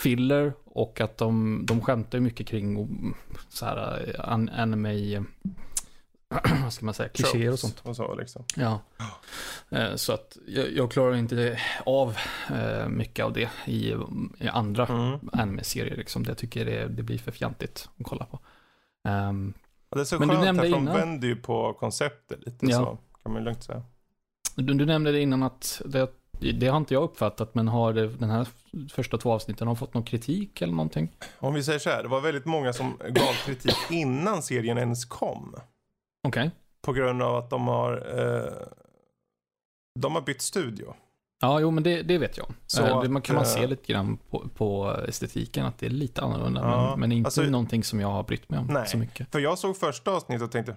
filler 0.01 0.53
och 0.65 1.01
att 1.01 1.17
de, 1.17 1.61
de 1.67 1.81
skämtar 1.81 2.19
mycket 2.19 2.47
kring 2.47 2.71
mm, 2.77 3.13
så 3.49 3.65
här 3.65 4.05
eh, 4.15 4.33
an, 4.33 4.49
anime, 4.49 5.23
vad 6.63 6.73
ska 6.73 6.85
man 6.85 6.93
säga, 6.93 7.09
klichéer 7.09 7.51
och 7.51 7.59
sånt. 7.59 7.81
Och 7.83 7.95
så 7.95 8.15
liksom. 8.15 8.43
Ja. 8.55 8.79
Eh, 9.69 9.95
Så 9.95 10.13
att 10.13 10.37
jag, 10.47 10.91
klarar 10.91 11.15
inte 11.15 11.59
av 11.85 12.17
eh, 12.53 12.87
mycket 12.89 13.25
av 13.25 13.33
det 13.33 13.49
i, 13.65 13.93
andra 14.51 14.85
Mm. 14.85 15.19
anime-serier. 15.33 15.95
Liksom. 15.97 16.23
Det 16.23 16.29
jag 16.29 16.37
tycker 16.37 16.65
det, 16.65 16.87
det 16.87 17.03
blir 17.03 17.17
för 17.17 17.31
fjantigt 17.31 17.89
att 17.99 18.05
kolla 18.05 18.25
på. 18.25 18.39
Ehm, 19.09 19.53
Och 19.89 19.97
Det 19.97 20.01
är 20.01 20.05
så 20.05 20.19
Men 20.19 20.27
du 20.27 20.33
skönt 20.33 20.45
nämnde 20.45 20.63
här, 20.63 20.69
för 20.69 20.75
de 20.77 20.81
innan- 20.83 20.95
vänder 20.95 21.27
ju 21.27 21.35
på 21.35 21.73
konceptet 21.73 22.45
lite 22.45 22.65
Ja. 22.65 22.77
så. 22.77 22.97
Kan 23.23 23.31
man 23.33 23.41
ju 23.41 23.45
lugnt 23.45 23.63
säga. 23.63 23.83
du, 24.55 24.73
du 24.73 24.85
nämnde 24.85 25.11
det 25.11 25.19
innan 25.21 25.43
att 25.43 25.81
det, 25.85 26.11
det 26.59 26.67
har 26.67 26.77
inte 26.77 26.93
jag 26.93 27.03
uppfattat, 27.03 27.55
men 27.55 27.67
har 27.67 27.93
det, 27.93 28.07
den 28.07 28.29
här 28.29 28.47
första 28.91 29.17
två 29.17 29.31
avsnitten 29.31 29.67
har 29.67 29.75
fått 29.75 29.93
någon 29.93 30.03
kritik 30.03 30.61
eller 30.61 30.73
någonting? 30.73 31.11
Om 31.39 31.53
vi 31.53 31.63
säger 31.63 31.79
så 31.79 31.89
här, 31.89 32.03
det 32.03 32.09
var 32.09 32.21
väldigt 32.21 32.45
många 32.45 32.73
som 32.73 32.97
gav 33.09 33.33
kritik 33.45 33.75
innan 33.89 34.41
serien 34.41 34.77
ens 34.77 35.05
kom. 35.05 35.55
Okej. 36.25 36.51
På 36.81 36.93
grund 36.93 37.21
av 37.21 37.35
att 37.35 37.49
de 37.49 37.67
har, 37.67 37.93
eh, 38.19 38.67
de 39.99 40.15
har 40.15 40.21
bytt 40.21 40.41
studio. 40.41 40.95
Ja, 41.41 41.59
jo, 41.59 41.71
men 41.71 41.83
det, 41.83 42.01
det 42.01 42.17
vet 42.17 42.37
jag. 42.37 42.47
Så 42.67 42.85
Eh, 42.85 43.01
det 43.01 43.09
man 43.09 43.21
kan 43.21 43.35
man 43.35 43.43
eh, 43.43 43.49
se 43.49 43.67
lite 43.67 43.93
grann 43.93 44.17
på, 44.29 44.47
på 44.55 44.95
estetiken, 45.07 45.65
att 45.65 45.77
det 45.79 45.85
är 45.85 45.89
lite 45.89 46.21
annorlunda. 46.21 46.61
Ja, 46.61 46.89
men, 46.89 46.99
men 46.99 47.11
inte 47.11 47.27
alltså- 47.27 47.41
någonting 47.43 47.83
som 47.83 47.99
jag 47.99 48.07
har 48.07 48.23
brytt 48.23 48.49
mig 48.49 48.59
om 48.59 48.67
Nej. 48.67 48.87
så 48.87 48.97
mycket. 48.97 49.31
För 49.31 49.39
jag 49.39 49.57
såg 49.59 49.77
första 49.77 50.11
avsnittet 50.11 50.41
och 50.43 50.51
tänkte, 50.51 50.75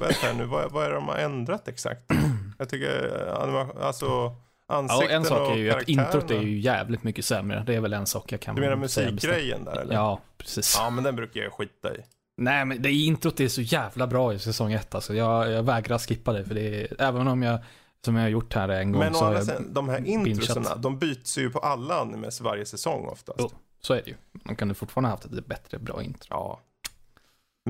vänta 0.00 0.26
här 0.26 0.34
nu, 0.34 0.44
vad, 0.44 0.72
vad 0.72 0.84
är 0.84 0.88
det 0.88 0.94
de 0.94 1.08
har 1.08 1.16
ändrat 1.16 1.68
exakt? 1.68 2.02
Jag 2.58 2.68
tycker, 2.68 3.26
eh, 3.26 3.42
anima- 3.42 3.80
alltså 3.82 4.06
Ja, 4.06 4.74
ansikten 4.74 5.16
en 5.16 5.24
sak 5.24 5.50
är 5.50 5.56
ju 5.56 5.72
och 5.72 5.78
att 5.78 5.88
introt 5.88 6.30
är 6.30 6.40
ju 6.40 6.58
jävligt 6.60 7.02
mycket 7.02 7.24
sämre. 7.24 7.62
Det 7.66 7.74
är 7.74 7.80
väl 7.80 7.92
en 7.92 8.06
sak 8.06 8.32
jag 8.32 8.40
kan 8.40 8.54
Du 8.54 8.60
menar 8.60 8.86
säga 8.86 9.10
musikgrejen 9.10 9.64
där 9.64 9.76
eller? 9.80 9.94
Ja, 9.94 10.20
precis. 10.38 10.76
Ja, 10.78 10.90
men 10.90 11.04
den 11.04 11.16
brukar 11.16 11.40
jag 11.40 11.52
skita 11.52 11.94
i. 11.94 11.98
Nej, 12.40 12.64
men 12.64 12.82
det 12.82 12.92
introt 12.92 13.40
är 13.40 13.48
så 13.48 13.60
jävla 13.60 14.06
bra 14.06 14.34
i 14.34 14.38
säsong 14.38 14.72
ett. 14.72 14.94
Alltså, 14.94 15.14
jag, 15.14 15.50
jag 15.52 15.62
vägrar 15.62 15.98
skippa 15.98 16.32
det, 16.32 16.44
för 16.44 16.54
det 16.54 16.82
är, 16.82 16.96
även 17.02 17.28
om 17.28 17.42
jag, 17.42 17.58
som 18.04 18.16
jag 18.16 18.22
har 18.22 18.28
gjort 18.28 18.54
här 18.54 18.68
en 18.68 18.92
gång, 18.92 19.00
Men 19.00 19.14
så, 19.14 19.24
har 19.24 19.34
jag, 19.34 19.44
sidan, 19.44 19.72
de 19.74 19.88
här 19.88 20.06
introserna, 20.06 20.76
de 20.76 20.98
byts 20.98 21.38
ju 21.38 21.50
på 21.50 21.58
alla 21.58 22.00
animes 22.00 22.40
varje 22.40 22.66
säsong 22.66 23.06
oftast. 23.06 23.38
Jo. 23.40 23.50
så 23.80 23.94
är 23.94 24.02
det 24.04 24.10
ju. 24.10 24.16
Man 24.32 24.56
kunde 24.56 24.74
fortfarande 24.74 25.10
haft 25.10 25.24
ett 25.24 25.46
bättre, 25.46 25.78
bra 25.78 26.02
intro. 26.02 26.26
Ja. 26.30 26.60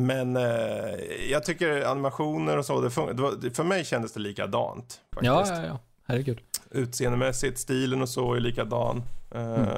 Men 0.00 0.36
eh, 0.36 0.42
jag 1.30 1.44
tycker 1.44 1.82
animationer 1.86 2.56
och 2.56 2.64
så, 2.64 2.80
det 2.80 2.88
fun- 2.88 3.12
det 3.14 3.22
var, 3.22 3.54
för 3.54 3.64
mig 3.64 3.84
kändes 3.84 4.12
det 4.12 4.20
likadant. 4.20 5.00
Faktiskt. 5.14 5.26
Ja, 5.26 5.46
ja, 5.48 5.66
ja. 5.66 5.78
Herregud. 6.06 6.38
Utseendemässigt, 6.70 7.58
stilen 7.58 8.02
och 8.02 8.08
så 8.08 8.34
är 8.34 8.40
likadan. 8.40 9.02
Eh, 9.34 9.40
Mm. 9.40 9.68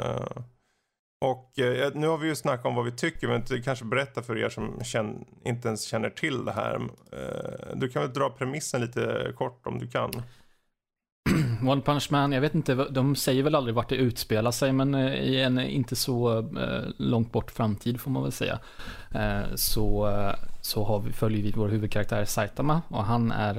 Och 1.24 1.59
eh, 1.59 1.90
nu 1.94 2.06
har 2.06 2.18
vi 2.18 2.28
ju 2.28 2.35
snackat 2.37 2.66
om 2.66 2.74
vad 2.74 2.85
vi 2.85 2.92
tycker, 2.92 3.28
men 3.28 3.42
du 3.48 3.62
kanske 3.62 3.85
berätta 3.85 4.22
för 4.22 4.38
er 4.38 4.48
som 4.48 4.85
känner, 4.85 5.14
inte 5.44 5.68
ens 5.68 5.83
känner 5.85 6.11
till 6.11 6.44
det 6.44 6.52
här. 6.52 6.74
Eh, 7.12 7.76
du 7.76 7.88
kan 7.88 8.02
väl 8.02 8.12
dra 8.12 8.30
premissen 8.30 8.80
lite 8.80 9.33
kort 9.37 9.66
om 9.66 9.78
du 9.78 9.87
kan. 9.88 10.22
One 11.68 11.83
Punch 11.83 12.09
Man, 12.11 12.33
jag 12.33 12.40
vet 12.40 12.54
inte, 12.54 12.74
de 12.74 13.16
säger 13.16 13.42
väl 13.42 13.54
aldrig 13.54 13.74
vart 13.74 13.88
det 13.88 13.96
utspelar 13.96 14.50
sig, 14.50 14.72
men 14.72 14.94
eh, 14.94 15.14
i 15.14 15.40
en 15.42 15.59
inte 15.59 15.96
så 15.96 16.38
eh, 16.38 16.85
långt 16.98 17.33
bort 17.33 17.50
framtid 17.50 18.00
får 18.00 18.11
man 18.11 18.22
väl 18.22 18.33
säga. 18.33 18.59
Eh, 19.14 19.54
Så, 19.54 20.09
eh, 20.09 20.35
så 20.61 20.85
har 20.85 21.00
vi, 21.00 21.12
följer 21.12 21.42
vi 21.42 21.52
vår 21.52 21.68
huvudkaraktär 21.68 22.24
Saitama 22.24 22.83
och 22.88 23.04
han 23.04 23.33
är 23.33 23.56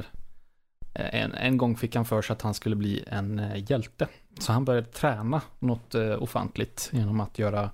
eh, 0.94 1.22
en, 1.24 1.34
en 1.34 1.58
gång 1.58 1.78
fick 1.78 1.96
han 1.96 2.06
för 2.06 2.22
sig 2.22 2.34
att 2.34 2.42
han 2.42 2.54
skulle 2.54 2.76
bli 2.76 3.04
en 3.08 3.40
eh, 3.40 3.72
hjälte. 3.72 4.08
Så 4.40 4.54
han 4.54 4.66
började 4.66 4.88
träna 4.88 5.42
något 5.60 5.96
eh, 5.96 6.24
ofantligt 6.24 6.90
genom 6.94 7.20
att 7.20 7.40
göra 7.40 7.70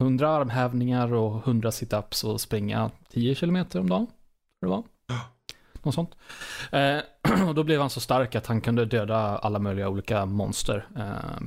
100 0.00 0.28
armhävningar 0.30 1.14
och 1.14 1.46
100 1.46 1.72
situps 1.72 2.24
och 2.24 2.40
springa 2.40 2.90
10 3.12 3.34
kilometer 3.34 3.80
om 3.80 3.88
dagen. 3.88 4.06
Det 4.60 4.66
var. 4.66 4.82
Något 5.82 5.94
sånt. 5.94 6.10
Eh, 6.72 6.98
och 7.48 7.54
då 7.54 7.64
blev 7.64 7.80
han 7.80 7.90
så 7.90 8.00
stark 8.00 8.34
att 8.34 8.46
han 8.46 8.60
kunde 8.60 8.84
döda 8.84 9.16
alla 9.16 9.58
möjliga 9.58 9.88
olika 9.88 10.26
monster 10.26 10.86
eh, 10.96 11.40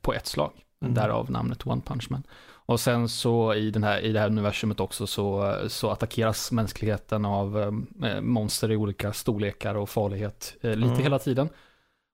på 0.00 0.12
ett 0.14 0.26
slag. 0.26 0.52
Mm. 0.82 0.94
Därav 0.94 1.30
namnet 1.30 1.66
One 1.66 1.82
Punch 1.84 2.10
Man. 2.10 2.22
Och 2.64 2.72
Och 2.72 2.80
sen 2.80 3.08
så 3.08 3.54
i, 3.54 3.70
den 3.70 3.84
här, 3.84 4.00
i 4.00 4.12
det 4.12 4.20
här 4.20 4.26
universumet 4.26 4.80
också 4.80 5.06
så, 5.06 5.56
så 5.68 5.90
attackeras 5.90 6.52
mänskligheten 6.52 7.24
av 7.24 7.58
eh, 8.04 8.20
monster 8.20 8.70
i 8.70 8.76
olika 8.76 9.12
storlekar 9.12 9.74
och 9.74 9.88
farlighet 9.88 10.56
eh, 10.60 10.74
lite 10.76 10.90
Mm. 10.92 11.02
hela 11.02 11.18
tiden. 11.18 11.48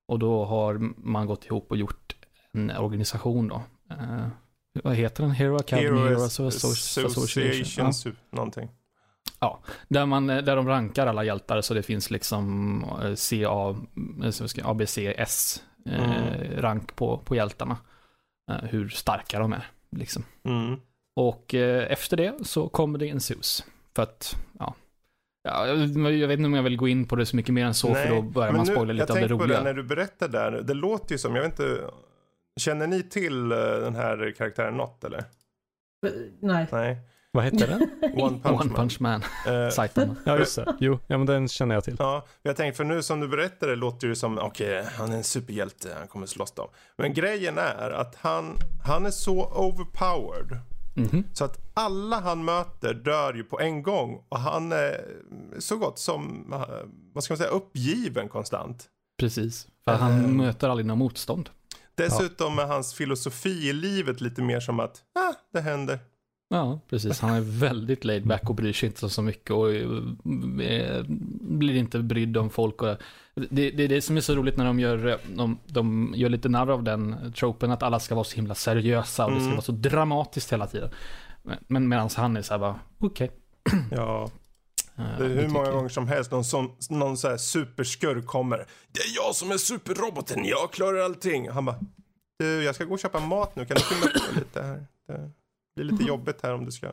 Och 0.09 0.19
då 0.19 0.45
har 0.45 0.75
man 0.97 1.27
gått 1.27 1.45
ihop 1.47 1.71
och 1.71 1.77
gjort 1.77 2.17
en 2.53 2.71
organisation 2.71 3.49
då. 3.49 3.63
Eh, 3.91 4.27
vad 4.85 4.95
heter 4.95 5.23
den? 5.23 5.33
Hero 5.33 5.57
Academy? 5.57 5.87
Hero 6.01 6.23
Association? 6.25 7.07
Association, 7.07 7.85
Ja. 7.85 7.91
su- 7.91 8.15
någonting. 8.31 8.69
Där, 9.89 10.07
man, 10.07 10.31
eh, 10.31 10.43
där 10.43 10.57
de 10.57 10.69
rankar 10.69 11.07
alla 11.07 11.25
hjältar 11.25 11.61
så 11.61 11.75
det 11.75 11.83
finns 11.83 12.11
liksom 12.11 12.85
eh, 13.03 13.15
CA, 13.15 13.77
eh, 14.59 14.69
ABCS 14.69 15.63
eh, 15.87 16.19
Mm. 16.21 16.61
rank 16.61 16.97
på, 16.97 17.19
på 17.19 17.37
hjältarna. 17.37 17.77
Eh, 18.51 18.57
hur 18.69 18.89
starka 18.89 19.39
de 19.39 19.53
är. 19.53 19.67
Liksom. 19.91 20.25
Mm. 20.45 20.81
Och 21.17 21.55
eh, 21.55 21.93
efter 21.93 22.17
det 22.17 22.35
så 22.43 22.69
kommer 22.69 22.99
det 22.99 23.09
en 23.09 23.21
sus. 23.21 23.65
För 23.97 24.03
att, 24.03 24.37
ja. 24.59 24.75
Ja. 25.45 25.67
Jag 25.67 26.13
jag 26.13 26.29
vet 26.29 26.39
inte 26.39 26.47
om 26.47 26.55
jag 26.55 26.63
vill 26.63 26.77
gå 26.77 26.89
in 26.89 27.07
på 27.07 27.17
det 27.17 27.27
så 27.27 27.37
mycket 27.37 27.55
mer 27.55 27.65
än 27.67 27.75
så, 27.75 27.95
för 27.95 28.09
då 28.09 28.23
börjar 28.23 28.53
man 28.53 28.67
nu- 28.67 28.73
spoila 28.73 28.93
lite 28.93 29.03
jag 29.03 29.11
av 29.11 29.15
det 29.17 29.21
tänkte 29.21 29.37
på 29.37 29.43
roliga. 29.45 29.59
Det, 29.59 29.65
när 29.65 29.75
du 29.75 29.83
berättar 29.83 30.29
där, 30.29 30.51
det 30.51 30.75
låter 30.75 31.13
ju 31.15 31.19
som, 31.19 31.35
jag 31.37 31.43
vet 31.43 31.53
inte, 31.53 31.91
känner 32.61 32.87
ni 32.87 33.03
till 33.03 33.53
eh, 33.53 33.59
den 33.59 33.95
här 33.95 34.35
karaktären 34.39 34.75
något 34.77 35.05
eller? 35.05 35.25
Nej. 36.41 36.67
Nej. 36.73 36.97
Vad 37.33 37.45
hette 37.45 37.67
den? 37.67 37.81
One 38.23 38.39
Punch 38.43 38.61
One 38.61 38.65
Man. 38.65 38.75
Punch 38.75 39.01
Man, 39.01 39.23
Eh, 39.47 39.69
Saitama. 39.73 40.15
Ja, 40.25 40.39
just 40.39 40.57
det. 40.57 40.77
Jo, 40.81 40.99
ja 41.07 41.19
men 41.19 41.27
den 41.27 41.49
känner 41.49 41.75
jag 41.75 41.85
till. 41.85 41.97
Ja, 41.99 42.27
jag 42.43 42.57
tänkte 42.57 42.77
för 42.77 42.85
nu 42.85 43.03
som 43.03 43.21
du 43.21 43.29
berättar 43.29 43.67
det 43.67 43.77
låter 43.77 44.09
det 44.09 44.17
som, 44.17 44.39
okej, 44.39 44.85
han 44.99 45.13
är 45.13 45.17
en 45.17 45.25
superhjälte, 45.25 45.89
han 45.99 46.09
kommer 46.09 46.27
slåss 46.27 46.53
dem. 46.53 46.69
Men 46.99 47.15
grejen 47.15 47.59
är 47.59 47.91
att 47.91 48.15
han, 48.21 48.55
han 48.85 49.07
är 49.07 49.11
så 49.11 49.45
overpowered. 49.47 50.59
Mhm. 50.99 51.25
Så 51.33 51.45
att 51.45 51.59
alla 51.75 52.21
han 52.21 52.45
möter 52.45 52.95
dör 52.95 53.35
ju 53.35 53.45
på 53.45 53.61
en 53.61 53.83
gång. 53.83 54.25
Och 54.29 54.39
han 54.39 54.73
är 54.73 55.01
så 55.59 55.77
gott 55.77 55.99
som, 55.99 56.53
eh, 56.53 56.61
vad 57.13 57.25
ska 57.25 57.33
man 57.35 57.39
säga, 57.39 57.51
uppgiven 57.51 58.29
konstant. 58.29 58.87
Precis. 59.19 59.67
För 59.85 59.95
han 59.95 60.25
Eh. 60.25 60.29
möter 60.31 60.69
aldrig 60.69 60.87
något 60.87 60.99
motstånd. 60.99 61.51
Dessutom 61.95 62.59
är 62.59 62.67
hans 62.67 62.95
filosofi 62.95 63.69
i 63.69 63.73
livet 63.73 64.21
lite 64.21 64.43
mer 64.43 64.61
som 64.61 64.81
att, 64.81 64.97
ah, 65.19 65.35
det 65.53 65.61
händer. 65.61 65.99
Ja, 66.51 66.81
precis. 66.91 67.21
Han 67.21 67.35
är 67.35 67.41
väldigt 67.41 68.05
laid 68.05 68.27
back 68.27 68.49
och 68.51 68.55
bryr 68.55 68.73
sig 68.73 68.87
inte 68.87 69.09
så 69.09 69.23
mycket 69.23 69.51
och 69.51 69.71
eh, 69.75 71.05
blir 71.41 71.75
inte 71.75 71.99
brydd 71.99 72.37
om 72.37 72.51
folk. 72.51 72.83
Och, 72.83 72.97
det, 73.51 73.71
det 73.71 73.85
är 73.85 73.89
det 73.89 74.03
som 74.03 74.17
är 74.17 74.21
så 74.21 74.35
roligt 74.35 74.57
när 74.57 74.65
de 74.65 74.81
gör, 74.81 75.07
eh, 75.07 75.17
de, 75.35 75.59
de 75.67 76.13
gör 76.17 76.29
lite 76.29 76.49
narr 76.49 76.71
av 76.71 76.83
den 76.83 77.33
tropen 77.37 77.71
att 77.71 77.83
alla 77.83 78.01
ska 78.01 78.15
vara 78.15 78.25
så 78.25 78.37
himla 78.37 78.55
seriösa 78.55 79.25
och 79.25 79.31
det 79.31 79.37
ska 79.37 79.45
Mm. 79.45 79.57
vara 79.57 79.63
så 79.65 79.73
dramatiskt 79.73 80.53
hela 80.53 80.67
tiden. 80.67 80.91
Men, 81.67 81.89
medan 81.89 82.09
han 82.17 82.37
är 82.37 82.43
så 82.43 82.53
här 82.55 82.59
bara, 82.59 82.81
okej. 82.99 83.31
Ja, 83.91 84.31
Eh, 84.99 85.19
det 85.19 85.25
är 85.25 85.29
hur 85.29 85.49
många 85.49 85.71
gånger 85.71 85.89
som 85.89 86.09
helst 86.09 86.31
någon, 86.31 86.45
sån, 86.45 86.71
någon 86.91 87.17
så 87.17 87.29
här 87.29 87.37
superskurk 87.37 88.27
kommer. 88.27 88.57
Det 88.93 89.01
är 89.01 89.17
jag 89.27 89.35
som 89.35 89.51
är 89.51 89.57
superroboten, 89.57 90.45
jag 90.45 90.73
klarar 90.73 90.99
allting. 91.01 91.51
Han 91.51 91.65
bara, 91.65 91.79
du, 92.39 92.65
jag 92.65 92.75
ska 92.75 92.85
gå 92.85 92.93
och 92.93 92.99
köpa 92.99 93.21
mat 93.21 93.57
nu, 93.57 93.65
kan 93.65 93.75
du 93.75 93.81
skynda 93.83 94.07
på 94.07 94.39
lite 94.39 94.63
här? 94.63 94.87
Det 95.09 95.31
blir 95.77 95.85
lite 95.93 96.05
jobbigt 96.05 96.39
här 96.43 96.55
om 96.55 96.65
du 96.65 96.71
ska. 96.73 96.89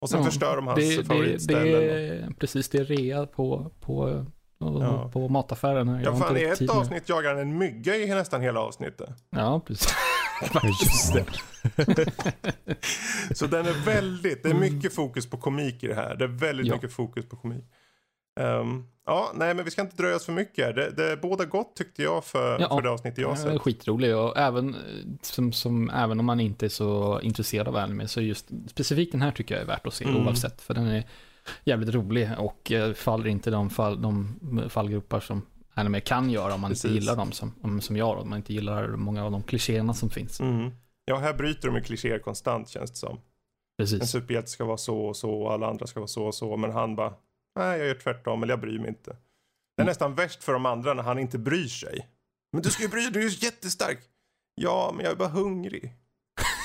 Och 0.00 0.10
sen 0.10 0.18
Ja, 0.18 0.24
förstör 0.26 0.56
de 0.56 0.66
hans 0.66 0.78
det, 0.80 0.96
det, 0.96 1.04
favoritställen. 1.04 1.72
det 1.72 2.08
är 2.08 2.30
precis, 2.38 2.68
det 2.68 2.78
är 2.78 2.84
rea 2.84 3.26
på, 3.26 3.70
på, 3.80 4.26
Ja. 4.58 5.10
på 5.12 5.28
mataffären. 5.28 5.88
här. 5.88 6.04
Jag 6.04 6.14
Ja, 6.14 6.18
fan, 6.18 6.36
i 6.36 6.42
ett 6.42 6.70
avsnitt 6.70 7.08
jagar 7.08 7.30
han 7.30 7.38
en 7.38 7.58
mygga 7.58 7.96
i 7.96 8.06
nästan 8.06 8.40
hela 8.42 8.60
avsnittet. 8.60 9.08
Ja, 9.30 9.60
precis. 9.66 9.94
Just 10.64 11.12
det. 11.14 11.24
Så 13.34 13.46
den 13.46 13.66
är 13.66 13.84
väldigt, 13.84 14.42
det 14.42 14.50
är 14.50 14.54
mycket 14.54 14.94
fokus 14.94 15.30
på 15.30 15.36
komik 15.36 15.84
i 15.84 15.86
det 15.86 15.94
här. 15.94 16.14
Det 16.16 16.24
är 16.24 16.28
väldigt 16.28 16.66
Ja. 16.66 16.74
mycket 16.74 16.92
fokus 16.92 17.28
på 17.28 17.36
komik. 17.36 17.64
Ehm, 18.40 18.84
ja, 19.06 19.30
nej 19.34 19.54
men 19.54 19.64
vi 19.64 19.70
ska 19.70 19.82
inte 19.82 19.96
dröja 19.96 20.16
oss 20.16 20.24
för 20.24 20.32
mycket 20.32 20.64
här. 20.64 20.72
Det, 20.72 20.90
det 20.90 21.16
båda 21.16 21.44
gott 21.44 21.76
tyckte 21.76 22.02
jag 22.02 22.24
för, 22.24 22.58
Ja. 22.60 22.68
för 22.68 22.82
det 22.82 22.90
avsnitt 22.90 23.18
jag 23.18 23.38
sett. 23.38 23.60
skitrolig 23.60 24.16
och 24.16 24.36
även, 24.38 24.74
eh, 24.74 24.80
som, 25.22 25.52
som, 25.52 25.90
även 25.90 26.20
om 26.20 26.26
man 26.26 26.40
inte 26.40 26.66
är 26.66 26.70
så 26.70 27.20
intresserad 27.20 27.68
av 27.68 27.76
anime 27.76 28.08
så 28.08 28.20
just 28.20 28.46
specifikt 28.70 29.12
den 29.12 29.22
här 29.22 29.30
tycker 29.32 29.54
jag 29.54 29.62
är 29.62 29.66
värt 29.66 29.86
att 29.86 29.94
se 29.94 30.04
Mm. 30.04 30.26
oavsett. 30.26 30.60
För 30.62 30.74
den 30.74 30.86
är 30.86 31.04
jävligt 31.64 31.94
rolig 31.94 32.30
och 32.38 32.72
eh, 32.72 32.92
faller 32.94 33.26
inte 33.26 33.50
de, 33.50 33.70
fall, 33.70 34.02
de 34.02 34.38
fallgropar 34.68 35.20
som 35.20 35.42
anime 35.74 36.00
kan 36.00 36.30
göra 36.30 36.54
om 36.54 36.60
man 36.60 36.70
Precis. 36.70 36.84
inte 36.84 36.94
gillar 36.94 37.16
dem 37.16 37.32
som, 37.32 37.54
om, 37.62 37.80
som 37.80 37.96
jag 37.96 38.18
om 38.18 38.28
man 38.30 38.38
inte 38.38 38.52
gillar 38.54 38.88
många 38.88 39.24
av 39.24 39.30
de 39.30 39.42
klichéerna 39.42 39.94
som 39.94 40.10
finns. 40.10 40.40
Mm. 40.40 40.70
Ja, 41.04 41.16
här 41.16 41.34
bryter 41.34 41.68
de 41.68 41.72
med 41.74 41.86
klichéer 41.86 42.18
konstant 42.18 42.68
känns 42.68 42.90
det 42.90 42.96
som. 42.96 43.12
En 43.16 43.20
Precis. 43.78 44.10
superhjälte 44.10 44.50
ska 44.50 44.64
vara 44.64 44.76
så 44.76 44.98
och 45.00 45.16
så 45.16 45.30
och 45.30 45.52
alla 45.52 45.66
andra 45.66 45.86
ska 45.86 46.00
vara 46.00 46.08
så 46.08 46.24
och 46.26 46.34
så. 46.34 46.56
Men 46.56 46.72
han 46.72 46.96
bara, 46.96 47.14
nej 47.58 47.78
jag 47.78 47.88
gör 47.88 47.94
tvärtom 47.94 48.42
eller 48.42 48.52
jag 48.52 48.60
bryr 48.60 48.78
mig 48.78 48.88
inte. 48.88 49.10
Det 49.10 49.82
är 49.82 49.84
Mm. 49.84 49.90
nästan 49.90 50.14
värst 50.14 50.44
för 50.44 50.52
de 50.52 50.66
andra 50.66 50.94
när 50.94 51.02
han 51.02 51.18
inte 51.18 51.38
bryr 51.38 51.68
sig. 51.68 52.08
Men 52.52 52.62
du 52.62 52.70
ska 52.70 52.82
ju 52.82 52.88
bry 52.88 53.00
dig, 53.02 53.10
du 53.12 53.18
är 53.20 53.30
ju 53.30 53.46
jättestark. 53.46 53.98
Ja, 54.54 54.92
men 54.96 55.04
jag 55.04 55.12
är 55.12 55.16
bara 55.16 55.28
hungrig. 55.28 55.92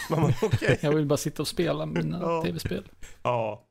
Bara, 0.10 0.34
okej. 0.42 0.80
Jag 0.82 0.92
vill 0.96 1.06
bara 1.06 1.18
sitta 1.18 1.42
och 1.44 1.48
spela 1.48 1.86
mina 1.86 2.20
Ja. 2.22 2.42
tv-spel. 2.44 2.90
Ja, 3.24 3.64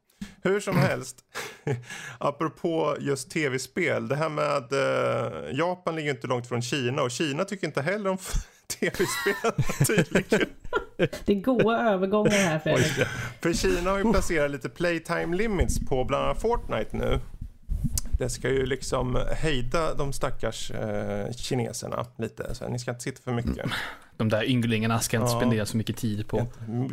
hur 0.42 0.60
som 0.60 0.76
helst. 0.76 1.16
Apropå 2.18 2.96
just 3.00 3.30
tv-spel. 3.30 4.08
Det 4.08 4.16
här 4.16 4.28
med 4.28 4.72
eh, 4.72 5.58
Japan 5.58 5.96
ligger 5.96 6.10
inte 6.10 6.26
långt 6.26 6.46
från 6.46 6.62
Kina 6.62 7.02
och 7.02 7.10
Kina 7.10 7.44
tycker 7.44 7.66
inte 7.66 7.82
heller 7.82 8.10
om 8.10 8.18
tv-spel 8.80 9.52
tydligen. 9.86 10.48
Det 10.96 11.32
är 11.32 11.40
goa 11.40 11.78
övergångar 11.92 12.30
här 12.30 12.58
Fredrik. 12.58 13.06
För 13.42 13.52
Kina 13.52 13.90
har 13.90 13.98
ju 13.98 14.12
placerat 14.12 14.50
lite 14.50 14.68
playtime 14.68 15.36
limits 15.36 15.78
på 15.88 16.04
bland 16.04 16.24
annat 16.24 16.40
Fortnite 16.40 16.96
nu. 16.96 17.20
Det 18.18 18.30
ska 18.30 18.48
ju 18.48 18.66
liksom 18.66 19.18
hejda 19.36 19.94
de 19.94 20.12
stackars 20.12 20.70
eh, 20.70 21.30
kineserna 21.32 22.06
lite. 22.18 22.54
Så 22.54 22.68
ni 22.68 22.78
ska 22.78 22.90
inte 22.90 23.02
sitta 23.02 23.22
för 23.22 23.32
mycket. 23.32 23.66
De 24.16 24.28
där 24.28 24.44
ynglingarna 24.50 25.00
ska 25.00 25.16
inte 25.16 25.30
Ja. 25.32 25.36
spendera 25.40 25.66
så 25.66 25.76
mycket 25.76 25.96
tid 25.96 26.28
på. 26.28 26.46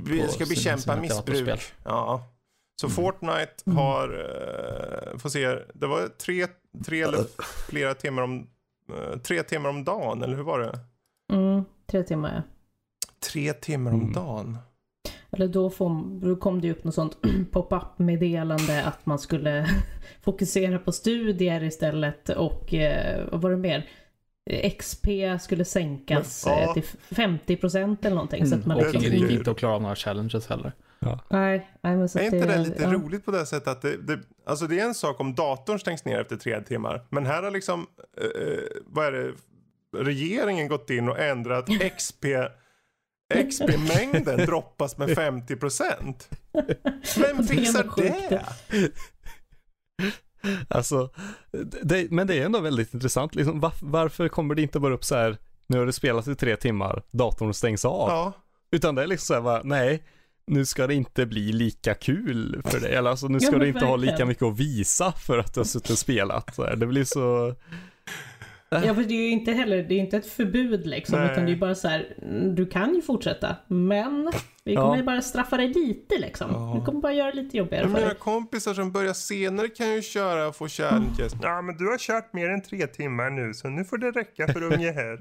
Vi 0.06 0.22
på 0.22 0.28
ska 0.28 0.46
sina- 0.46 0.50
bekämpa 0.50 0.82
sina 0.82 0.96
missbruk. 0.96 1.26
datorspel. 1.46 1.60
Ja. 1.84 2.28
Så 2.82 2.90
Fortnite 2.90 3.72
har, 3.72 4.10
eh, 4.10 5.18
får 5.18 5.30
se, 5.30 5.48
det 5.74 5.88
var 5.88 6.08
tre, 6.08 6.48
tre 6.86 7.02
eller 7.02 7.24
flera 7.70 7.94
timmar 7.94 8.22
om, 8.24 8.48
eh, 8.94 9.18
tre 9.20 9.44
timmar 9.44 9.70
om 9.70 9.84
dagen, 9.84 10.24
eller 10.24 10.36
hur 10.36 10.44
var 10.44 10.60
det? 10.60 10.80
Mm, 11.34 11.64
tre 11.92 12.04
timmar 12.04 12.34
ja. 12.36 12.42
Tre 13.32 13.54
timmar 13.54 13.92
om 13.92 14.00
Mm. 14.02 14.14
dagen? 14.14 14.58
Eller 15.32 15.48
då, 15.48 15.70
får, 15.70 16.20
då 16.26 16.36
kom 16.36 16.62
det 16.62 16.68
ju 16.68 16.74
upp 16.74 16.84
något 16.84 16.96
sånt 16.96 17.18
pop-up 17.52 18.00
meddelande 18.00 18.84
att 18.86 19.06
man 19.06 19.20
skulle 19.20 19.68
fokusera 20.22 20.80
på 20.80 20.92
studier 20.92 21.64
istället 21.64 22.30
och 22.30 22.74
eh, 22.74 23.26
vad 23.32 23.42
var 23.42 23.52
det 23.52 23.58
mer? 23.58 23.90
XP 24.80 25.08
skulle 25.42 25.66
sänkas 25.66 26.46
Men, 26.46 26.56
ja. 26.60 26.64
eh, 26.64 26.74
till 26.74 26.84
50% 27.10 27.98
eller 28.06 28.16
någonting. 28.16 28.46
Så 28.46 28.56
att 28.56 28.66
man 28.66 28.78
och 28.78 28.84
liksom- 28.84 29.02
det 29.02 29.18
gick 29.18 29.32
inte 29.32 29.52
att 29.52 29.58
klara 29.58 29.80
några 29.80 29.96
challenges 29.96 30.48
heller. 30.48 30.72
Nej, 31.30 31.72
nej 31.82 31.98
men 31.98 32.10
så 32.10 32.20
Är 32.20 32.24
inte 32.24 32.46
det 32.46 32.58
lite 32.58 32.84
ja. 32.84 32.94
roligt 32.94 33.26
på 33.26 33.32
det 33.32 33.46
sättet 33.46 33.68
att 33.68 33.82
det, 33.82 33.98
det, 33.98 34.20
alltså 34.46 34.68
det 34.68 34.80
är 34.80 34.86
en 34.86 34.94
sak 34.94 35.20
om 35.20 35.36
datorn 35.36 35.80
stängs 35.80 36.06
ner 36.06 36.20
efter 36.20 36.36
tre 36.36 36.62
timmar. 36.62 37.08
Men 37.10 37.26
här 37.26 37.44
har 37.44 37.52
liksom, 37.52 37.88
eh, 38.22 38.64
vad 38.86 39.06
är 39.06 39.12
det, 39.12 39.34
regeringen 40.04 40.68
gått 40.68 40.90
in 40.90 41.10
och 41.10 41.20
ändrat 41.20 41.66
XP, 41.98 42.26
XP-mängden 43.34 44.46
droppas 44.46 44.98
med 44.98 45.16
50 45.16 45.56
procent. 45.56 46.30
Vem 47.18 47.48
fixar 47.48 47.92
det? 47.98 48.46
Alltså, 50.68 51.10
det, 51.84 52.12
men 52.12 52.28
det 52.28 52.40
är 52.40 52.46
ändå 52.46 52.60
väldigt 52.60 52.94
intressant. 52.94 53.36
Liksom, 53.36 53.60
var, 53.60 53.74
varför 53.82 54.28
kommer 54.28 54.56
det 54.56 54.62
inte 54.62 54.80
bara 54.80 54.94
upp 54.94 55.06
så 55.06 55.16
här, 55.16 55.38
nu 55.68 55.78
har 55.78 55.86
du 55.86 55.92
spelat 55.92 56.28
i 56.28 56.36
tre 56.36 56.56
timmar, 56.56 57.04
datorn 57.12 57.54
stängs 57.54 57.86
av. 57.86 58.10
Ja, 58.10 58.34
Utan 58.72 58.96
det 58.96 59.04
är 59.04 59.08
liksom 59.08 59.26
så 59.26 59.34
här, 59.34 59.42
bara, 59.42 59.62
nej, 59.64 60.04
nu 60.48 60.66
ska 60.66 60.88
det 60.88 60.94
inte 60.96 61.26
bli 61.26 61.52
lika 61.52 61.94
kul 61.94 62.62
för 62.66 62.80
dig. 62.80 62.96
Eller 62.96 63.10
alltså, 63.10 63.28
nu 63.28 63.34
Ja, 63.34 63.40
ska 63.40 63.52
men 63.52 63.60
du 63.60 63.68
inte 63.68 63.86
ha 63.86 63.96
lika 63.96 64.12
verkligen. 64.12 64.28
mycket 64.28 64.44
att 64.44 64.60
visa 64.60 65.12
för 65.12 65.38
att 65.38 65.54
du 65.54 65.60
har 65.60 65.66
suttit 65.66 65.90
och 65.92 65.98
spelat. 65.98 66.56
Så 66.56 66.64
här, 66.66 66.76
det 66.76 66.86
blir 66.88 67.04
så... 67.04 67.56
Ja, 68.70 68.80
för 68.96 69.04
det 69.04 69.14
är 69.14 69.22
ju 69.26 69.30
inte 69.30 69.52
heller, 69.52 69.84
det 69.84 69.94
är 69.94 70.00
inte 70.00 70.18
ett 70.18 70.26
förbud 70.28 70.86
liksom, 70.88 71.20
Nej. 71.20 71.32
utan 71.32 71.46
det 71.46 71.52
är 71.52 71.56
bara 71.56 71.76
så 71.76 71.88
här, 71.88 72.16
mm, 72.22 72.56
du 72.56 72.66
kan 72.66 72.96
ju 72.96 73.02
fortsätta, 73.02 73.56
men 73.68 74.32
vi 74.64 74.76
kommer 74.76 74.88
Ja. 74.90 74.98
ju 74.98 75.04
bara 75.04 75.22
straffa 75.22 75.58
dig 75.58 75.68
lite 75.74 76.18
liksom. 76.18 76.52
Ja. 76.52 76.74
Vi 76.80 76.86
kommer 76.86 77.02
bara 77.02 77.14
göra 77.14 77.32
det 77.32 77.42
lite 77.42 77.58
jobbigare 77.58 77.84
men 77.84 77.92
för 77.92 78.00
mina 78.00 78.10
dig. 78.14 78.18
kompisar 78.20 78.74
som 78.74 78.92
börjar 78.92 79.14
senare 79.14 79.68
kan 79.68 79.94
ju 79.94 80.02
köra 80.02 80.48
och 80.48 80.56
få 80.56 80.68
challenges. 80.68 81.34
Ja, 81.42 81.62
men 81.62 81.78
du 81.78 81.86
har 81.88 81.98
kört 81.98 82.34
mer 82.34 82.50
än 82.50 82.62
tre 82.62 82.88
timmar 82.88 83.30
nu 83.30 83.54
så 83.54 83.70
nu 83.70 83.84
får 83.86 83.98
det 83.98 84.12
räcka 84.12 84.48
för 84.48 84.64
unge 84.64 84.92
här. 84.92 85.20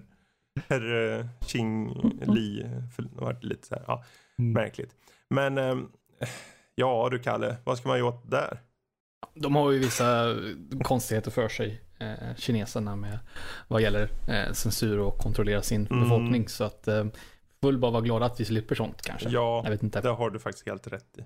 Herr 0.69 1.19
eh, 1.19 1.27
Ching 1.47 1.89
Li, 2.27 2.67
för 2.97 3.03
det 3.03 3.09
har 3.19 3.25
varit 3.27 3.45
lite 3.45 3.67
så 3.67 3.75
här, 3.75 3.85
ja, 3.87 4.05
Mm. 4.39 4.53
märkligt. 4.53 4.91
Men, 5.35 5.59
ehm, 5.59 5.89
ja 6.75 7.09
du 7.11 7.19
Kalle, 7.19 7.57
vad 7.65 7.79
ska 7.79 7.89
man 7.89 7.99
göra 7.99 8.09
åt 8.09 8.31
där? 8.31 8.59
De 9.35 9.57
har 9.57 9.71
ju 9.73 9.79
vissa 9.79 10.35
konstigheter 10.85 11.31
för 11.31 11.49
sig, 11.49 11.81
eh, 11.99 12.35
kineserna, 12.37 12.97
med 12.97 13.19
vad 13.69 13.83
gäller 13.83 14.09
eh, 14.29 14.53
censur 14.53 14.99
och 15.01 15.19
kontrollera 15.19 15.63
sin 15.63 15.87
Mm. 15.87 16.03
befolkning. 16.03 16.49
Så 16.49 16.65
att 16.65 16.89
eh, 16.89 17.05
full 17.63 17.79
bara 17.79 17.91
vara 17.91 18.03
glada 18.03 18.27
att 18.27 18.41
vi 18.41 18.45
slipper 18.45 18.75
sånt 18.75 19.03
kanske. 19.03 19.29
Ja, 19.29 19.61
Jag 19.65 19.71
vet 19.71 19.83
inte. 19.83 20.01
det 20.01 20.09
har 20.09 20.31
du 20.31 20.39
faktiskt 20.39 20.67
helt 20.67 20.87
rätt 20.87 21.19
i. 21.19 21.21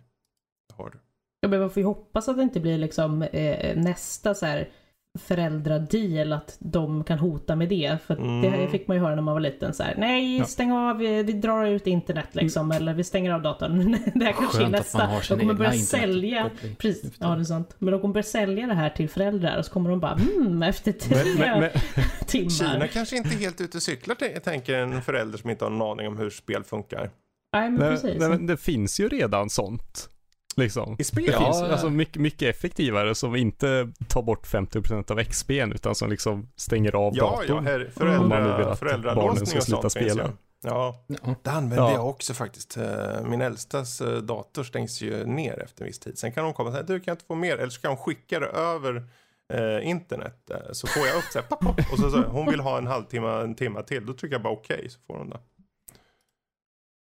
Det 0.69 0.75
har 0.77 0.91
du. 0.91 0.99
Ja, 1.41 1.49
men 1.49 1.61
man 1.61 1.71
får 1.71 1.81
ju 1.81 1.87
hoppas 1.87 2.29
att 2.29 2.37
det 2.37 2.43
inte 2.43 2.61
blir 2.61 2.79
liksom 2.79 3.23
eh, 3.23 3.77
nästa 3.77 4.35
så 4.35 4.47
här 4.47 4.69
föräldradeal 5.19 6.33
att 6.33 6.57
de 6.59 7.05
kan 7.05 7.19
hota 7.19 7.57
med 7.57 7.69
det. 7.69 7.99
För 8.07 8.15
Mm. 8.17 8.43
det 8.61 8.69
fick 8.69 8.89
man 8.89 8.97
ju 8.97 9.03
höra 9.03 9.15
när 9.15 9.23
man 9.23 9.35
var 9.35 9.41
liten 9.41 9.75
så 9.75 9.83
här. 9.83 9.95
Nej, 9.99 10.39
Ja. 10.39 10.45
stäng 10.45 10.73
av, 10.73 10.97
vi, 10.99 11.23
vi 11.23 11.33
drar 11.33 11.67
ut 11.67 11.87
internet 11.87 12.29
liksom. 12.33 12.73
Eller 12.73 12.95
vi 12.95 13.05
stänger 13.05 13.31
av 13.33 13.43
datorn. 13.43 13.97
det 14.15 14.25
här 14.25 14.33
kanske 14.33 14.63
är 14.65 14.69
nästa. 14.69 15.11
De 15.29 15.39
kommer 15.41 15.55
börja 15.55 15.73
sälja. 15.73 16.51
Precis, 16.79 17.13
ja 17.19 17.29
det 17.35 17.41
är 17.41 17.45
sant. 17.45 17.75
Men 17.79 17.93
de 17.93 18.01
kommer 18.01 18.15
börja 18.15 18.25
sälja 18.25 18.67
det 18.67 18.75
här 18.75 18.91
till 18.91 19.09
föräldrar 19.09 19.59
och 19.59 19.65
så 19.65 19.73
kommer 19.73 19.91
de 19.91 20.01
bara 20.01 20.19
mm, 20.37 20.63
efter 20.63 20.93
tre 20.93 21.17
Men, 21.25 21.39
men, 21.39 21.61
men, 21.61 21.71
timmar. 22.27 22.51
Kina 22.51 22.89
kanske 22.89 23.17
inte 23.17 23.29
helt 23.37 23.61
ute 23.61 23.77
och 23.79 23.83
cyklar, 23.83 24.41
tänker 24.41 24.75
en 24.79 25.03
förälder 25.03 25.39
som 25.39 25.51
inte 25.51 25.65
har 25.65 25.73
en 25.73 25.83
aning 25.83 26.09
om 26.09 26.19
hur 26.19 26.31
spel 26.31 26.65
funkar. 26.65 27.11
Nej, 27.53 27.71
men 27.71 27.81
nej, 27.81 27.91
precis. 27.91 28.21
nej, 28.21 28.29
men 28.29 28.47
det 28.47 28.57
finns 28.57 29.01
ju 29.01 29.09
redan 29.09 29.51
sånt. 29.51 30.09
Liksom. 30.57 30.97
I 30.99 31.05
spel? 31.05 31.25
Det 31.25 31.33
Ja, 31.33 31.39
finns 31.45 31.61
ja. 31.61 31.69
alltså 31.69 31.91
mycket, 31.91 32.23
mycket 32.23 32.57
effektivare 32.57 33.15
som 33.15 33.37
inte 33.37 33.89
tar 34.09 34.23
bort 34.23 34.47
50% 34.47 35.11
av 35.13 35.19
XP'n 35.21 35.75
utan 35.75 35.95
som 35.95 36.11
liksom 36.11 36.49
stänger 36.57 36.95
av 36.97 37.13
Ja, 37.17 37.43
ja, 37.47 37.55
datorn. 37.55 37.67
här, 37.67 37.91
Om 38.21 38.29
man 38.29 38.43
nu 38.43 38.65
vill 38.65 38.75
föräldra, 38.77 39.11
att 39.11 39.17
barnen 39.17 39.47
ska 39.47 39.61
sluta 39.61 39.91
spela. 39.91 40.33
Ja, 40.63 41.05
Ja. 41.09 41.35
det 41.43 41.51
använder 41.51 41.77
Ja. 41.89 41.93
jag 41.93 42.09
också 42.09 42.35
faktiskt. 42.35 42.77
Eh, 42.77 43.23
Min 43.25 43.41
äldstas 43.41 44.01
eh, 44.01 44.19
dator 44.19 44.65
stängs 44.65 45.01
ju 45.01 45.27
ner 45.27 45.59
efter 45.63 45.83
en 45.83 45.87
viss 45.87 45.99
tid. 45.99 46.19
Sen 46.19 46.33
kan 46.33 46.45
hon 46.45 46.55
komma 46.55 46.69
och 46.69 46.75
säga, 46.75 46.87
du 46.87 47.01
kan 47.01 47.13
inte 47.13 47.25
få 47.25 47.35
mer? 47.35 47.57
Eller 47.57 47.71
så 47.71 47.81
kan 47.81 47.89
hon 47.91 47.99
skicka 47.99 48.41
det 48.41 48.47
över 48.47 49.09
eh, 49.53 49.89
internet. 49.89 50.51
Eh, 50.51 50.57
så 50.73 50.87
får 50.87 51.07
jag 51.07 51.17
upp 51.17 51.25
så 51.33 51.39
här, 51.39 51.47
pop, 51.47 51.61
pop, 51.61 51.93
och 51.93 51.99
så, 51.99 52.11
så 52.11 52.23
hon 52.23 52.47
vill 52.51 52.61
ha 52.61 52.79
en 52.79 52.87
halvtimme, 52.87 53.29
en 53.29 53.55
timme 53.55 53.83
till. 53.83 54.07
Då 54.07 54.13
trycker 54.15 54.35
jag 54.35 54.43
bara 54.43 54.53
okej, 54.53 54.89
så 54.91 54.99
får 55.07 55.19
hon 55.19 55.31
det. 55.31 55.39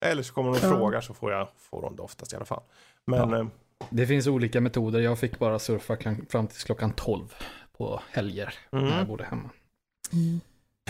Eller 0.05 0.23
så 0.23 0.33
kommer 0.33 0.49
hon 0.49 0.57
och 0.57 0.63
Ja. 0.63 0.69
frågar 0.69 1.01
så 1.01 1.13
får, 1.13 1.31
jag, 1.31 1.47
får 1.57 1.81
hon 1.81 1.95
det 1.95 2.01
oftast 2.01 2.33
i 2.33 2.35
alla 2.35 2.45
fall. 2.45 2.63
Men 3.07 3.29
Ja. 3.29 3.39
eh, 3.39 3.45
Det 3.89 4.07
finns 4.07 4.27
olika 4.27 4.61
metoder. 4.61 4.99
Jag 4.99 5.19
fick 5.19 5.39
bara 5.39 5.59
surfa 5.59 5.97
fram 6.29 6.47
till 6.47 6.61
klockan 6.65 6.93
12 6.93 7.33
på 7.77 8.01
helger 8.11 8.53
Mm. 8.71 8.85
när 8.85 8.97
jag 8.97 9.07
bodde 9.07 9.23
hemma. 9.23 9.49
Mm. 10.13 10.41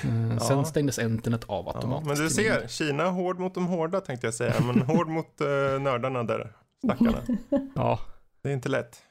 Eh, 0.04 0.34
Ja. 0.34 0.40
Sen 0.40 0.66
stängdes 0.66 1.00
internet 1.00 1.44
av 1.48 1.66
ja, 1.66 1.72
automatiskt. 1.76 2.08
men 2.08 2.18
du 2.18 2.30
ser, 2.30 2.68
Kina 2.68 3.04
är 3.04 3.10
hård 3.10 3.40
mot 3.40 3.54
de 3.54 3.68
hårda 3.68 4.02
tänkte 4.02 4.28
jag 4.28 4.34
säga. 4.34 4.54
Men 4.62 4.82
hård 4.82 5.08
mot 5.18 5.42
eh, 5.42 5.48
nördarna 5.82 6.24
där, 6.24 6.54
stackarna. 6.84 7.18
Ja, 7.76 8.00
Det 8.42 8.50
är 8.50 8.54
inte 8.54 8.70
lätt. 8.70 9.02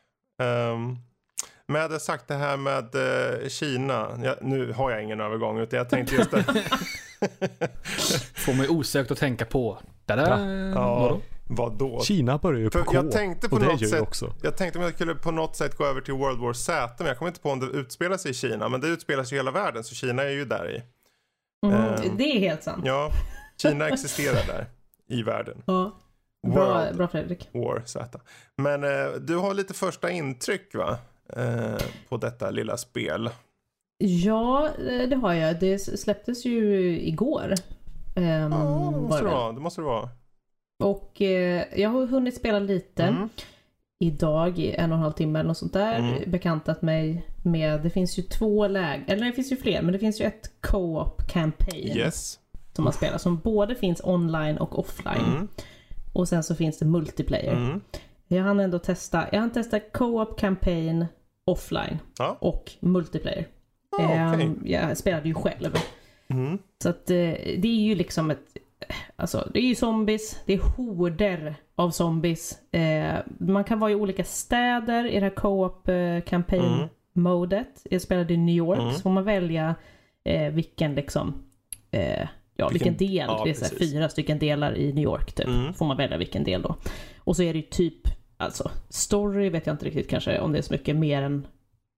Um, 0.42 0.98
men 1.66 1.74
jag 1.74 1.82
hade 1.82 2.00
sagt 2.00 2.28
det 2.28 2.34
här 2.34 2.56
med 2.56 2.94
eh, 2.94 3.48
Kina. 3.48 4.20
Ja, 4.24 4.36
nu 4.42 4.72
har 4.72 4.90
jag 4.90 5.02
ingen 5.02 5.20
övergång 5.20 5.58
utan 5.58 5.76
jag 5.76 5.88
tänkte 5.90 6.14
just 6.14 6.30
det. 6.30 6.44
Får 8.34 8.54
mig 8.54 8.68
osökt 8.68 9.10
att 9.10 9.18
tänka 9.18 9.44
på. 9.44 9.78
Tada! 10.06 10.40
Ja. 10.74 10.94
Vadå? 11.00 11.20
Vad 11.56 11.78
då? 11.78 12.00
Kina 12.00 12.38
börjar 12.38 12.60
ju 12.60 12.70
på 12.70 12.78
För 12.78 12.84
K. 12.84 12.92
jag 12.94 13.10
tänkte 13.12 13.48
på 13.48 13.54
och 13.56 13.60
det 13.62 13.66
något 13.72 13.88
sätt- 13.88 14.00
också. 14.00 14.32
Jag 14.42 14.56
tänkte 14.56 14.78
om 14.78 14.84
jag 14.84 14.94
skulle 14.94 15.14
på 15.14 15.30
något 15.30 15.56
sätt 15.56 15.76
gå 15.76 15.84
över 15.86 16.00
till 16.00 16.14
World 16.14 16.40
War 16.40 16.52
Z. 16.52 16.94
Men 16.98 17.06
jag 17.06 17.18
kommer 17.18 17.28
inte 17.30 17.40
på 17.40 17.50
om 17.50 17.60
det 17.60 17.66
utspelar 17.66 18.16
sig 18.16 18.30
i 18.30 18.34
Kina. 18.34 18.68
Men 18.68 18.80
det 18.80 18.88
utspelar 18.88 19.24
sig 19.24 19.36
i 19.36 19.38
hela 19.38 19.50
världen. 19.50 19.84
Så 19.84 19.94
Kina 19.94 20.22
är 20.22 20.30
ju 20.30 20.44
där 20.44 20.70
i. 20.70 20.82
Mm, 21.66 21.78
Ehm. 21.84 22.16
det 22.16 22.24
är 22.24 22.38
helt 22.40 22.62
sant. 22.62 22.82
Ja, 22.86 23.10
Kina 23.56 23.88
existerar 23.88 24.46
där. 24.46 24.66
I 25.08 25.22
världen. 25.22 25.62
Ja. 25.66 25.98
Bra, 26.54 26.86
bra 26.94 27.08
Fredrik. 27.08 27.48
War 27.52 27.82
Z. 27.86 28.20
Men 28.56 28.84
eh, 28.84 29.12
du 29.20 29.36
har 29.36 29.54
lite 29.54 29.74
första 29.74 30.10
intryck 30.10 30.74
va? 30.74 30.98
Eh, 31.36 31.76
på 32.08 32.16
detta 32.16 32.50
lilla 32.50 32.76
spel. 32.76 33.30
Ja, 33.98 34.68
eh, 34.68 35.08
det 35.08 35.16
har 35.16 35.32
jag. 35.34 35.60
Det 35.60 35.78
släpptes 35.78 36.44
ju 36.44 36.90
igår. 37.00 37.54
Um, 38.16 38.22
Ja, 38.24 38.92
det 38.94 39.00
måste 39.00 39.22
det 39.24 39.28
vara. 39.30 39.52
Det 39.52 39.60
måste 39.60 39.80
det 39.80 39.84
vara. 39.84 40.08
Och 40.82 41.22
eh, 41.22 41.64
jag 41.76 41.90
har 41.90 42.06
hunnit 42.06 42.36
spela 42.36 42.58
lite. 42.58 43.02
Mm. 43.02 43.28
Idag 43.98 44.58
i 44.58 44.72
en 44.74 44.92
och 44.92 44.96
en 44.96 45.02
halv 45.02 45.12
timme 45.12 45.38
eller 45.38 45.48
något 45.48 45.58
sånt 45.58 45.72
där. 45.72 45.98
Mm. 45.98 46.30
Bekantat 46.30 46.82
mig 46.82 47.26
med, 47.42 47.82
det 47.82 47.90
finns 47.90 48.18
ju 48.18 48.22
två 48.22 48.68
lägen, 48.68 49.04
eller 49.08 49.26
det 49.26 49.32
finns 49.32 49.52
ju 49.52 49.56
fler, 49.56 49.82
men 49.82 49.92
det 49.92 49.98
finns 49.98 50.20
ju 50.20 50.24
ett 50.24 50.50
co-op 50.60 51.28
campaign 51.28 51.96
Yes. 51.96 52.38
som 52.72 52.84
man 52.84 52.92
spelar 52.92 53.18
som 53.18 53.38
både 53.38 53.74
finns 53.74 54.00
online 54.04 54.58
och 54.58 54.78
offline. 54.78 55.24
Mm. 55.34 55.48
Och 56.12 56.28
sen 56.28 56.42
så 56.42 56.54
finns 56.54 56.78
det 56.78 56.84
multiplayer. 56.86 57.52
Mm. 57.52 57.80
Jag 58.28 58.42
hann 58.42 58.60
ändå 58.60 58.78
testa, 58.78 59.24
jag 59.32 59.40
hann 59.40 59.52
testa 59.52 59.80
co-op 59.80 60.38
campaign 60.40 61.06
offline 61.44 61.98
Ja. 62.18 62.36
och 62.40 62.72
multiplayer. 62.80 63.46
Ah, 63.98 64.32
okej. 64.32 64.46
Ehm, 64.46 64.62
jag 64.64 64.96
spelade 64.96 65.28
ju 65.28 65.34
själv. 65.34 65.76
Mm. 66.28 66.58
Så 66.82 66.88
att 66.88 67.10
eh, 67.10 67.16
det 67.58 67.64
är 67.64 67.82
ju 67.82 67.94
liksom 67.94 68.30
ett... 68.30 68.56
Alltså 69.16 69.50
det 69.54 69.58
är 69.58 69.64
ju 69.64 69.74
zombies, 69.74 70.40
det 70.46 70.52
är 70.54 70.58
horder 70.76 71.54
av 71.74 71.90
zombies. 71.90 72.58
Eh, 72.72 73.14
man 73.38 73.64
kan 73.64 73.78
vara 73.78 73.90
i 73.90 73.94
olika 73.94 74.24
städer 74.24 75.04
i 75.06 75.14
det 75.14 75.20
här 75.26 75.34
co-op 75.34 75.88
eh, 75.88 76.20
campaign 76.20 76.88
Mm. 77.14 77.64
Jag 77.90 78.00
spelade 78.02 78.34
i 78.34 78.36
New 78.36 78.54
York, 78.54 78.78
Mm. 78.80 78.92
så 78.92 79.00
får 79.00 79.10
man 79.10 79.24
välja 79.24 79.74
eh, 80.24 80.52
vilken 80.52 80.94
liksom... 80.94 81.34
Eh, 81.90 82.28
ja, 82.56 82.68
vilken, 82.68 82.92
Vilken- 82.94 82.96
del. 83.08 83.26
ja, 83.28 83.40
det 83.44 83.50
är 83.50 83.54
så 83.54 83.64
här 83.64 83.76
fyra 83.78 84.08
stycken 84.08 84.38
delar 84.38 84.76
i 84.76 84.92
New 84.92 85.04
York 85.04 85.32
typ. 85.32 85.46
Mm. 85.46 85.74
Får 85.74 85.86
man 85.86 85.96
välja 85.96 86.16
vilken 86.18 86.44
del 86.44 86.62
då. 86.62 86.76
Och 87.18 87.36
så 87.36 87.42
är 87.42 87.52
det 87.52 87.58
ju 87.58 87.66
typ, 87.66 88.00
alltså 88.36 88.70
story 88.88 89.48
vet 89.50 89.66
jag 89.66 89.74
inte 89.74 89.84
riktigt 89.86 90.10
kanske 90.10 90.40
om 90.40 90.52
det 90.52 90.58
är 90.58 90.62
så 90.62 90.72
mycket 90.74 90.96
mer 90.96 91.22
än 91.22 91.46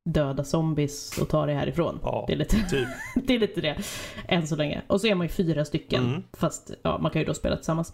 döda 0.05 0.45
zombies 0.45 1.19
och 1.19 1.29
ta 1.29 1.47
det 1.47 1.53
härifrån. 1.53 1.99
Ja, 2.03 2.25
Det 2.27 2.33
är 2.33 2.37
lite 2.37 2.57
typ. 2.71 2.89
det 3.27 3.35
är 3.35 3.39
lite 3.39 3.61
det. 3.61 3.77
Än 4.29 4.47
så 4.47 4.57
länge. 4.57 4.83
Och 4.87 5.01
så 5.01 5.07
är 5.07 5.15
man 5.15 5.27
ju 5.27 5.33
fyra 5.33 5.65
stycken. 5.65 6.07
Mm. 6.07 6.23
Fast 6.33 6.71
ja, 6.83 6.99
man 6.99 7.11
kan 7.11 7.23
ju 7.23 7.27
då 7.27 7.35
spela 7.35 7.57
tillsammans. 7.57 7.93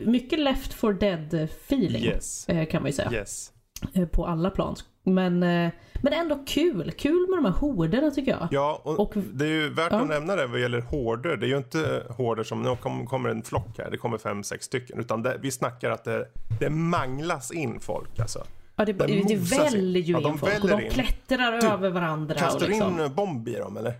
Mycket 0.00 0.38
left 0.38 0.72
for 0.74 0.92
dead 0.92 1.34
feeling. 1.34 2.02
Yes. 2.04 2.48
eh, 2.48 2.66
Kan 2.66 2.82
man 2.82 2.88
ju 2.88 2.92
säga. 2.92 3.12
Yes. 3.12 3.52
Eh, 3.94 4.06
På 4.06 4.26
alla 4.26 4.50
plan. 4.50 4.76
Men, 5.02 5.42
eh, 5.42 5.70
men 6.02 6.12
ändå 6.12 6.44
kul. 6.46 6.90
Kul 6.98 7.26
med 7.30 7.38
de 7.38 7.44
här 7.44 7.52
horderna 7.52 8.10
tycker 8.10 8.30
jag. 8.30 8.48
Ja, 8.50 8.80
och, 8.84 9.00
Och- 9.00 9.12
det 9.32 9.44
är 9.44 9.48
ju 9.48 9.68
värt 9.74 9.92
ja. 9.92 10.00
att 10.00 10.08
nämna 10.08 10.36
det 10.36 10.46
vad 10.46 10.60
gäller 10.60 10.80
horder. 10.80 11.36
Det 11.36 11.46
är 11.46 11.48
ju 11.48 11.56
inte 11.56 12.06
horder 12.16 12.42
som, 12.44 12.62
nu 12.62 12.76
kom, 12.76 13.06
kommer 13.06 13.28
en 13.30 13.42
flock 13.42 13.78
här, 13.78 13.90
det 13.90 13.96
kommer 13.96 14.18
fem, 14.18 14.42
sex 14.44 14.64
stycken. 14.66 14.98
Utan 15.00 15.22
det, 15.22 15.38
vi 15.42 15.50
snackar 15.50 15.90
att 15.90 16.04
det, 16.04 16.26
det 16.60 16.70
manglas 16.70 17.52
in 17.52 17.80
folk 17.80 18.18
alltså. 18.20 18.44
Ja, 18.80 18.84
det, 18.84 18.92
Den 18.92 19.06
det 19.26 19.32
in. 19.32 19.44
väller 19.44 20.00
ju 20.00 20.12
Ja, 20.12 20.20
de 20.20 20.32
in 20.32 20.38
folk. 20.38 20.62
Och 20.64 20.68
de 20.68 20.80
in. 20.80 20.90
klättrar 20.90 21.60
Du, 21.60 21.66
över 21.66 21.90
varandra. 21.90 22.34
Kastar 22.34 22.60
du 22.60 22.66
liksom. 22.66 23.00
in 23.00 23.14
bomb 23.14 23.48
i 23.48 23.54
dem 23.54 23.76
eller? 23.76 23.94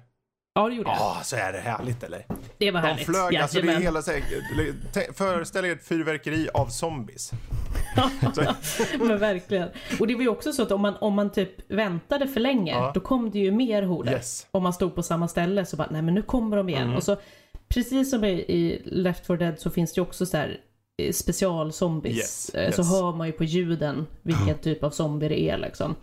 Ja, 0.54 0.68
det 0.68 0.74
gjorde 0.74 0.88
jag. 0.90 0.98
Ja, 0.98 1.20
så 1.24 1.36
är 1.36 1.52
det 1.52 1.58
härligt 1.58 2.02
eller? 2.02 2.26
Det 2.58 2.70
var 2.70 2.82
De 2.82 2.88
härligt. 2.88 3.06
flög, 3.06 3.36
alltså 3.36 3.60
det 3.60 3.72
är 3.72 3.80
hela 3.80 4.02
föreställ 5.14 5.64
er 5.64 5.72
ett 5.72 5.86
fyrverkeri 5.86 6.48
av 6.54 6.66
zombies. 6.66 7.30
Men 8.98 9.18
verkligen. 9.18 9.68
Och 10.00 10.06
det 10.06 10.14
var 10.14 10.22
ju 10.22 10.28
också 10.28 10.52
så 10.52 10.62
att 10.62 10.70
om 10.72 10.80
man, 10.80 10.96
om 11.00 11.14
man 11.14 11.30
typ 11.32 11.70
väntade 11.70 12.28
för 12.28 12.40
länge, 12.40 12.72
Ja. 12.72 12.90
då 12.94 13.00
kom 13.00 13.30
det 13.30 13.38
ju 13.38 13.50
mer 13.50 13.82
horder. 13.82 14.12
yes. 14.12 14.46
Om 14.50 14.62
man 14.62 14.72
stod 14.72 14.94
på 14.94 15.02
samma 15.02 15.28
ställe 15.28 15.64
så 15.66 15.76
bara, 15.76 15.88
nej 15.90 16.02
men 16.02 16.14
nu 16.14 16.22
kommer 16.22 16.56
de 16.56 16.68
igen. 16.68 16.82
Mm. 16.82 16.96
Och 16.96 17.02
så, 17.02 17.16
precis 17.68 18.10
som 18.10 18.24
i, 18.24 18.82
Left 18.84 19.26
4 19.26 19.36
Dead 19.36 19.58
så 19.58 19.70
finns 19.70 19.92
det 19.94 19.98
ju 19.98 20.02
också 20.02 20.26
så 20.26 20.36
här 20.36 20.60
specialzombies. 21.12 22.16
Yes, 22.16 22.54
Eh, 22.54 22.72
Så 22.72 22.80
yes. 22.82 22.90
hör 22.90 23.12
man 23.16 23.26
ju 23.26 23.32
på 23.32 23.44
ljuden 23.44 24.06
vilken 24.22 24.58
typ 24.58 24.84
av 24.84 24.90
zombie 24.90 25.28
det 25.28 25.40
är 25.40 25.58
liksom. 25.58 25.94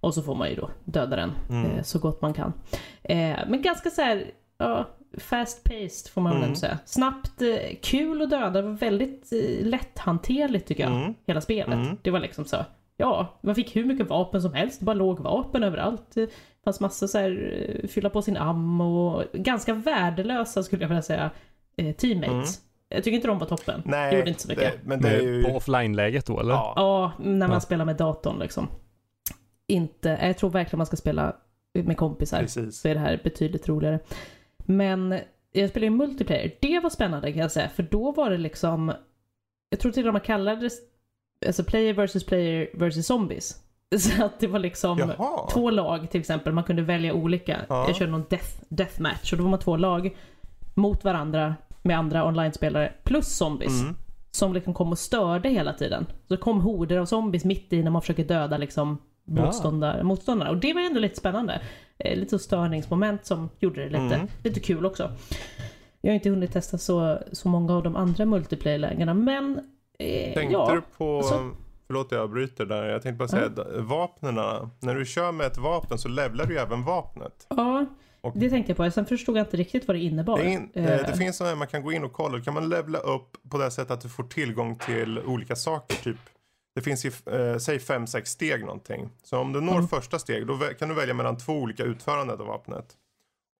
Och 0.00 0.14
så 0.14 0.22
får 0.22 0.34
man 0.34 0.48
ju 0.50 0.54
då 0.56 0.70
döda 0.84 1.16
den 1.16 1.32
Mm. 1.50 1.70
eh, 1.70 1.82
så 1.82 1.98
gott 1.98 2.22
man 2.22 2.34
kan. 2.34 2.52
Eh, 3.02 3.38
men 3.48 3.62
ganska 3.62 3.90
så 3.90 4.02
här, 4.02 4.24
ja, 4.58 4.88
fast 5.18 5.64
paced 5.64 6.12
får 6.12 6.20
man 6.20 6.32
väl 6.34 6.42
Mm. 6.42 6.56
säga. 6.56 6.78
Snabbt, 6.84 7.42
kul 7.82 8.22
att 8.22 8.30
döda, 8.30 8.62
var 8.62 8.70
väldigt 8.70 9.32
eh, 9.32 9.66
lätthanterligt 9.66 10.66
tycker 10.68 10.82
jag. 10.82 10.92
Mm. 10.92 11.14
Hela 11.26 11.40
spelet. 11.40 11.74
Mm. 11.74 11.96
Det 12.02 12.10
var 12.10 12.20
liksom 12.20 12.44
så. 12.44 12.56
Ja, 12.96 13.38
man 13.42 13.54
fick 13.54 13.76
hur 13.76 13.84
mycket 13.84 14.08
vapen 14.08 14.42
som 14.42 14.52
helst. 14.54 14.78
Det 14.78 14.84
bara 14.84 14.94
låg 14.94 15.20
vapen 15.20 15.62
överallt. 15.62 16.06
Det 16.14 16.30
fanns 16.64 16.80
massa 16.80 17.08
så 17.08 17.18
här, 17.18 17.86
fylla 17.88 18.10
på 18.10 18.22
sin 18.22 18.36
ammo 18.36 19.22
ganska 19.32 19.74
värdelösa 19.74 20.62
skulle 20.62 20.82
jag 20.82 20.88
vilja 20.88 21.02
säga 21.02 21.30
teammates. 21.98 22.60
Jag 22.94 23.04
tycker 23.04 23.16
inte 23.16 23.28
de 23.28 23.38
var 23.38 23.46
toppen. 23.46 23.82
Nej, 23.84 24.10
det 24.10 24.16
gjorde 24.18 24.28
inte 24.30 24.42
så 24.42 24.48
mycket. 24.48 24.72
det, 24.72 24.78
men 24.88 25.00
det 25.00 25.08
är 25.08 25.20
ju... 25.22 25.42
På 25.44 25.50
offline-läget 25.56 26.26
då 26.26 26.40
eller? 26.40 26.52
Ja, 26.54 26.72
Ja, 26.76 27.12
när 27.24 27.46
man 27.48 27.54
Ja. 27.54 27.60
spelar 27.60 27.84
med 27.84 27.96
datorn 27.96 28.38
liksom. 28.38 28.68
Inte, 29.66 30.18
jag 30.22 30.38
tror 30.38 30.50
verkligen 30.50 30.78
man 30.78 30.86
ska 30.86 30.96
spela 30.96 31.36
med 31.74 31.96
kompisar. 31.96 32.40
precis. 32.40 32.80
Så 32.80 32.88
är 32.88 32.94
det 32.94 33.00
här 33.00 33.20
betydligt 33.24 33.68
roligare. 33.68 33.98
Men 34.58 35.18
jag 35.52 35.70
spelade 35.70 35.86
ju 35.86 35.90
multiplayer. 35.96 36.52
Det 36.60 36.80
var 36.80 36.90
spännande 36.90 37.32
kan 37.32 37.42
jag 37.42 37.52
säga. 37.52 37.68
För 37.68 37.82
då 37.82 38.12
var 38.12 38.30
det 38.30 38.38
liksom, 38.38 38.92
jag 39.70 39.80
tror 39.80 39.92
till 39.92 40.02
och 40.02 40.06
med 40.06 40.12
man 40.12 40.20
kallade 40.26 40.60
det 40.60 40.70
alltså 41.46 41.64
player 41.64 41.94
versus 41.94 42.26
player 42.26 42.70
versus 42.74 43.06
zombies. 43.06 43.58
Så 43.98 44.24
att 44.24 44.40
det 44.40 44.46
var 44.46 44.58
liksom 44.58 44.98
Jaha. 44.98 45.48
två 45.50 45.70
lag 45.70 46.10
till 46.10 46.20
exempel. 46.20 46.52
Man 46.52 46.64
kunde 46.64 46.82
välja 46.82 47.12
olika. 47.14 47.60
Ja. 47.68 47.84
Jag 47.86 47.96
körde 47.96 48.10
någon 48.10 48.24
death, 48.30 48.48
deathmatch 48.68 49.32
och 49.32 49.38
då 49.38 49.44
var 49.44 49.50
man 49.50 49.58
två 49.60 49.76
lag 49.76 50.16
mot 50.74 51.04
varandra 51.04 51.54
med 51.82 51.98
andra 51.98 52.24
online-spelare 52.26 52.92
plus 53.04 53.26
zombies. 53.36 53.82
Mm. 53.82 53.94
Som 54.30 54.52
liksom 54.52 54.74
kom 54.74 54.92
och 54.92 54.98
störde 54.98 55.48
hela 55.48 55.72
tiden. 55.72 56.06
Så 56.28 56.34
det 56.34 56.40
kom 56.40 56.60
horder 56.60 56.98
av 56.98 57.06
zombies 57.06 57.44
mitt 57.44 57.72
i 57.72 57.82
när 57.82 57.90
man 57.90 58.02
försöker 58.02 58.24
döda 58.24 58.58
liksom 58.58 58.98
Ja. 59.24 59.42
motståndare. 60.02 60.50
Och 60.50 60.56
det 60.56 60.72
var 60.74 60.80
ändå 60.80 61.00
lite 61.00 61.16
spännande. 61.16 61.60
Eh, 61.98 62.16
lite 62.18 62.38
störningsmoment 62.38 63.26
som 63.26 63.48
gjorde 63.58 63.80
det 63.84 63.88
lite, 63.90 64.14
Mm. 64.14 64.26
lite 64.44 64.60
kul 64.60 64.86
också. 64.86 65.10
Jag 66.00 66.10
har 66.10 66.14
inte 66.14 66.30
hunnit 66.30 66.52
testa 66.52 66.78
så, 66.78 67.18
så 67.32 67.48
många 67.48 67.72
av 67.74 67.82
de 67.82 67.96
andra 67.96 68.24
multiplayer-lägena, 68.24 69.14
men 69.14 69.60
eh, 69.98 70.34
Tänkte 70.34 70.52
ja. 70.52 70.70
du 70.74 70.82
på, 70.98 71.16
alltså- 71.16 71.50
förlåt 71.86 72.12
jag 72.12 72.20
avbryter 72.20 72.64
där, 72.66 72.84
jag 72.84 73.02
tänkte 73.02 73.18
bara 73.18 73.28
säga 73.28 73.46
att 73.46 73.58
vapnena, 73.84 74.70
när 74.80 74.94
du 74.94 75.04
kör 75.06 75.32
med 75.32 75.46
ett 75.46 75.58
vapen 75.58 75.98
så 75.98 76.08
levlar 76.08 76.46
du 76.46 76.52
ju 76.54 76.58
även 76.60 76.84
vapnet. 76.84 77.46
Ja, 77.48 77.86
Och- 78.22 78.32
det 78.38 78.50
tänkte 78.50 78.70
jag 78.70 78.76
på. 78.76 78.90
Sen 78.90 79.06
förstod 79.06 79.36
jag 79.36 79.46
inte 79.46 79.56
riktigt 79.56 79.88
vad 79.88 79.96
det 79.96 80.00
innebar. 80.00 80.38
Det, 80.38 80.50
in, 80.50 80.70
eh, 80.74 80.84
Eh, 80.84 81.06
det 81.06 81.16
finns 81.16 81.36
sådana 81.36 81.50
här 81.50 81.58
man 81.58 81.68
kan 81.68 81.82
gå 81.82 81.92
in 81.92 82.04
och 82.04 82.12
kolla, 82.12 82.38
då 82.38 82.44
kan 82.44 82.54
man 82.54 82.68
levla 82.68 82.98
upp 82.98 83.36
på 83.50 83.58
det 83.58 83.70
sättet 83.70 83.90
att 83.90 84.00
du 84.00 84.08
får 84.08 84.24
tillgång 84.24 84.76
till 84.78 85.18
olika 85.18 85.56
saker. 85.56 85.96
Typ, 85.96 86.16
det 86.74 86.82
finns 86.82 87.04
ju, 87.04 87.12
eh, 87.26 87.58
säg 87.58 87.78
5-6 87.78 88.30
steg 88.30 88.60
någonting. 88.60 89.08
Så 89.22 89.38
om 89.38 89.52
du 89.52 89.60
når 89.60 89.72
Mm. 89.74 89.88
första 89.88 90.18
steg, 90.18 90.46
då 90.46 90.58
kan 90.58 90.88
du 90.88 90.94
välja 90.94 91.14
mellan 91.14 91.36
två 91.36 91.52
olika 91.52 91.82
utföranden 91.84 92.40
av 92.40 92.46
vapnet. 92.46 92.86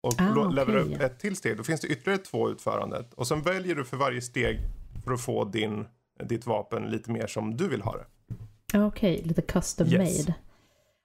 Och 0.02 0.14
Ah, 0.18 0.32
du 0.34 0.60
okej. 0.80 0.94
upp 0.94 1.00
ett 1.00 1.18
till 1.18 1.36
steg, 1.36 1.56
då 1.56 1.62
finns 1.62 1.80
det 1.80 1.88
ytterligare 1.88 2.18
två 2.22 2.50
utförandet. 2.50 3.14
Och 3.14 3.26
sen 3.26 3.42
väljer 3.42 3.74
du 3.74 3.84
för 3.84 3.96
varje 3.96 4.20
steg 4.22 4.58
för 5.04 5.12
att 5.12 5.20
få 5.20 5.44
din, 5.44 5.86
ditt 6.24 6.46
vapen 6.46 6.82
lite 6.82 7.10
mer 7.10 7.26
som 7.26 7.56
du 7.56 7.68
vill 7.68 7.82
ha 7.82 7.96
det. 7.96 8.04
Ja, 8.72 8.86
Okej, 8.86 9.22
lite 9.24 9.42
custom 9.42 9.86
Yes. 9.86 10.18
made. 10.26 10.34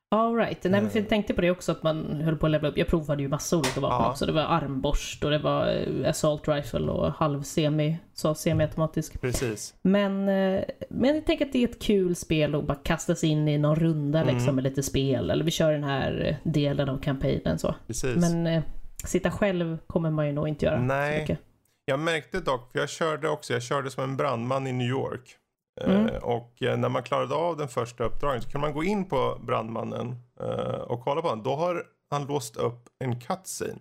All 0.10 0.36
right. 0.36 0.64
Nej, 0.64 0.72
men 0.82 0.90
för 0.90 0.98
Eh. 0.98 1.04
jag 1.04 1.10
tänkte 1.10 1.34
på 1.34 1.42
det 1.42 1.52
också 1.52 1.72
att 1.72 1.84
man 1.84 2.22
höll 2.22 2.36
på 2.38 2.46
att 2.46 2.52
levla 2.52 2.70
upp. 2.70 2.78
Jag 2.78 2.88
provade 2.88 3.22
ju 3.22 3.28
massa 3.30 3.58
olika 3.58 3.80
vapen 3.80 3.98
Ja. 4.02 4.10
också. 4.12 4.26
Det 4.26 4.32
var 4.32 4.42
armborst 4.42 5.24
och 5.24 5.32
det 5.32 5.38
var 5.40 5.68
eh, 6.04 6.10
assault 6.10 6.48
rifle 6.48 6.80
och 6.92 7.12
halv 7.14 7.42
semi, 7.44 7.98
så 8.14 8.36
semiautomatisk. 8.36 9.22
Precis. 9.22 9.76
Men, 9.82 10.30
eh, 10.30 10.64
men 10.90 11.16
jag 11.16 11.26
tänker 11.26 11.46
att 11.46 11.54
det 11.54 11.64
är 11.64 11.68
ett 11.68 11.82
kul 11.82 12.16
spel 12.16 12.56
att 12.56 12.64
bara 12.68 12.78
kasta 12.84 13.16
sig 13.16 13.30
in 13.30 13.48
i 13.48 13.58
någon 13.58 13.76
runda 13.76 14.22
Mm. 14.22 14.36
liksom 14.36 14.56
med 14.56 14.64
lite 14.64 14.84
spel. 14.84 15.30
Eller 15.30 15.46
vi 15.46 15.52
kör 15.52 15.72
den 15.72 15.84
här 15.84 16.26
eh, 16.44 16.52
delen 16.52 16.90
av 16.90 16.98
kampanjen 17.02 17.60
så. 17.60 17.76
Precis. 17.88 18.16
Men 18.16 18.48
eh, 18.48 18.64
sitta 19.04 19.32
själv 19.32 19.78
kommer 19.88 20.12
man 20.12 20.26
ju 20.28 20.32
nog 20.34 20.48
inte 20.48 20.66
göra. 20.66 20.80
Nej. 20.82 21.14
Så 21.16 21.22
mycket. 21.22 21.40
Jag 21.86 22.00
märkte 22.00 22.40
dock, 22.40 22.72
för 22.72 22.80
jag 22.80 22.90
körde 22.90 23.30
också, 23.30 23.54
jag 23.54 23.64
körde 23.64 23.90
som 23.90 24.04
en 24.04 24.18
brandman 24.18 24.68
i 24.68 24.72
New 24.74 24.88
York. 24.88 25.36
Mm. 25.82 26.08
Eh, 26.10 26.24
och 26.24 26.62
eh, 26.64 26.78
när 26.78 26.90
man 26.90 27.04
klarade 27.04 27.36
av 27.36 27.58
den 27.58 27.68
första 27.68 28.04
uppdraget 28.04 28.44
så 28.44 28.50
kan 28.50 28.62
man 28.62 28.74
gå 28.74 28.84
in 28.84 29.06
på 29.10 29.38
brandmannen 29.48 30.16
eh, 30.42 30.48
och 30.82 31.02
kolla 31.04 31.22
på 31.22 31.28
honom. 31.28 31.44
Då 31.44 31.56
har 31.56 31.84
han 32.12 32.26
låst 32.26 32.58
upp 32.58 32.90
en 33.00 33.20
cutscene. 33.20 33.80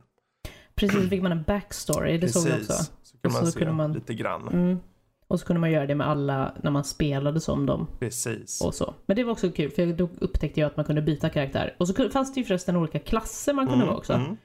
Precis, 0.75 1.09
fick 1.11 1.23
man 1.23 1.33
en 1.33 1.43
backstory. 1.43 2.19
Det 2.19 2.29
såg 2.29 2.49
jag 2.49 2.57
också. 2.59 2.73
Så 2.73 3.17
Och 3.25 3.33
man 3.33 3.47
så 3.47 3.47
se 3.53 3.59
kunde 3.59 3.75
man- 3.75 3.93
lite 3.93 4.15
grann. 4.15 4.49
Mm. 4.49 4.79
Och 5.29 5.41
så 5.41 5.47
kunde 5.47 5.61
man 5.61 5.71
göra 5.71 5.87
det 5.87 5.95
med 5.95 6.09
alla 6.09 6.55
när 6.63 6.71
man 6.71 6.85
spelade 6.85 7.41
som 7.41 7.67
dem. 7.67 7.87
Precis. 7.99 8.61
och 8.61 8.75
så. 8.75 8.95
Men 9.07 9.17
det 9.17 9.25
var 9.25 9.33
också 9.33 9.51
kul 9.51 9.71
för 9.71 9.87
då 9.87 10.09
upptäckte 10.21 10.61
jag 10.61 10.67
att 10.67 10.77
man 10.77 10.85
kunde 10.87 11.03
byta 11.03 11.29
karaktär. 11.29 11.77
Och 11.79 11.89
så 11.89 11.95
kunde- 11.95 12.11
fanns 12.13 12.35
det 12.35 12.41
ju 12.41 12.47
förresten 12.47 12.77
olika 12.77 12.99
klasser 12.99 13.53
man 13.53 13.65
kunde 13.67 13.75
Mm, 13.77 13.87
vara 13.89 13.99
också. 13.99 14.13
mm. 14.13 14.37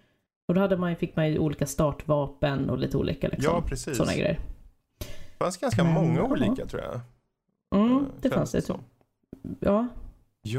Och 0.48 0.54
då 0.56 0.62
hade 0.62 0.78
man, 0.78 0.96
fick 0.96 1.16
man 1.16 1.30
ju 1.32 1.40
olika 1.40 1.66
startvapen 1.66 2.70
och 2.70 2.78
lite 2.78 2.98
olika 2.98 3.28
liksom, 3.28 3.54
Ja, 3.54 3.62
precis. 3.68 3.98
sådana 3.98 4.14
grejer. 4.14 4.40
Det 5.00 5.46
fanns 5.46 5.58
ganska 5.58 5.84
Men, 5.84 5.94
många 5.94 6.16
ja. 6.20 6.24
olika 6.26 6.66
tror 6.66 6.82
jag. 6.84 7.00
Mm, 7.72 7.98
Eh, 7.98 8.04
det 8.22 8.30
fanns 8.30 8.52
det. 8.52 8.62
som. 8.62 8.84
Ja, 9.60 9.88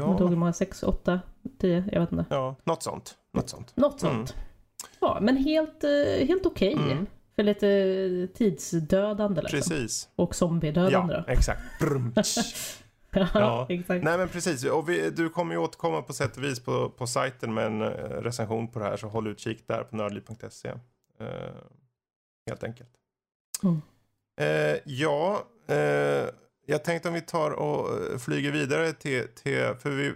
man 0.05 0.17
tog 0.17 0.27
hur 0.29 0.35
Ja, 0.35 0.39
många? 0.39 0.53
Sex, 0.53 0.83
åtta, 0.83 1.19
tio? 1.57 1.83
Jag 1.91 1.99
vet 2.01 2.11
inte. 2.11 2.25
ja, 2.29 2.55
något 2.63 2.83
sånt. 2.83 3.17
Något 3.31 3.49
sånt. 3.49 3.77
Något 3.77 3.99
sånt. 3.99 4.35
Ja, 4.99 5.17
men 5.21 5.37
helt, 5.37 5.83
eh, 5.83 6.27
helt 6.27 6.45
okej. 6.45 6.73
Mm. 6.73 7.05
För 7.35 7.43
lite 7.43 8.27
tidsdödande 8.33 9.41
liksom. 9.41 9.57
Precis. 9.59 10.09
Och 10.15 10.35
zombiedödande 10.35 11.13
Ja, 11.13 11.23
då. 11.27 11.31
exakt. 11.31 11.61
Ja, 13.15 13.27
Ja. 13.33 13.65
exakt. 13.69 14.03
Nej 14.03 14.17
men 14.17 14.29
precis, 14.29 14.65
och 14.65 14.89
vi, 14.89 15.09
du 15.09 15.29
kommer 15.29 15.53
ju 15.55 15.57
återkomma 15.61 16.01
på 16.01 16.13
sätt 16.13 16.37
och 16.37 16.43
vis 16.43 16.59
på, 16.59 16.89
på 16.89 17.07
sajten 17.07 17.53
med 17.53 17.65
en 17.65 17.81
eh, 17.81 17.87
recension 18.21 18.67
på 18.67 18.79
det 18.79 18.85
här 18.85 18.97
så 18.97 19.07
håll 19.07 19.27
utkik 19.27 19.67
där 19.67 19.83
på 19.83 19.95
nördliv.se. 19.95 20.67
Eh, 21.19 21.27
helt 22.49 22.63
enkelt. 22.63 22.89
Mm. 23.63 23.81
Eh, 24.41 24.77
ja, 24.85 25.43
eh, 25.67 26.25
jag 26.65 26.83
tänkte 26.83 27.07
om 27.07 27.13
vi 27.13 27.21
tar 27.21 27.51
och 27.51 28.11
eh, 28.11 28.17
flyger 28.17 28.51
vidare 28.51 28.93
till, 28.93 29.27
till 29.27 29.75
för 29.79 29.89
vi, 29.89 30.13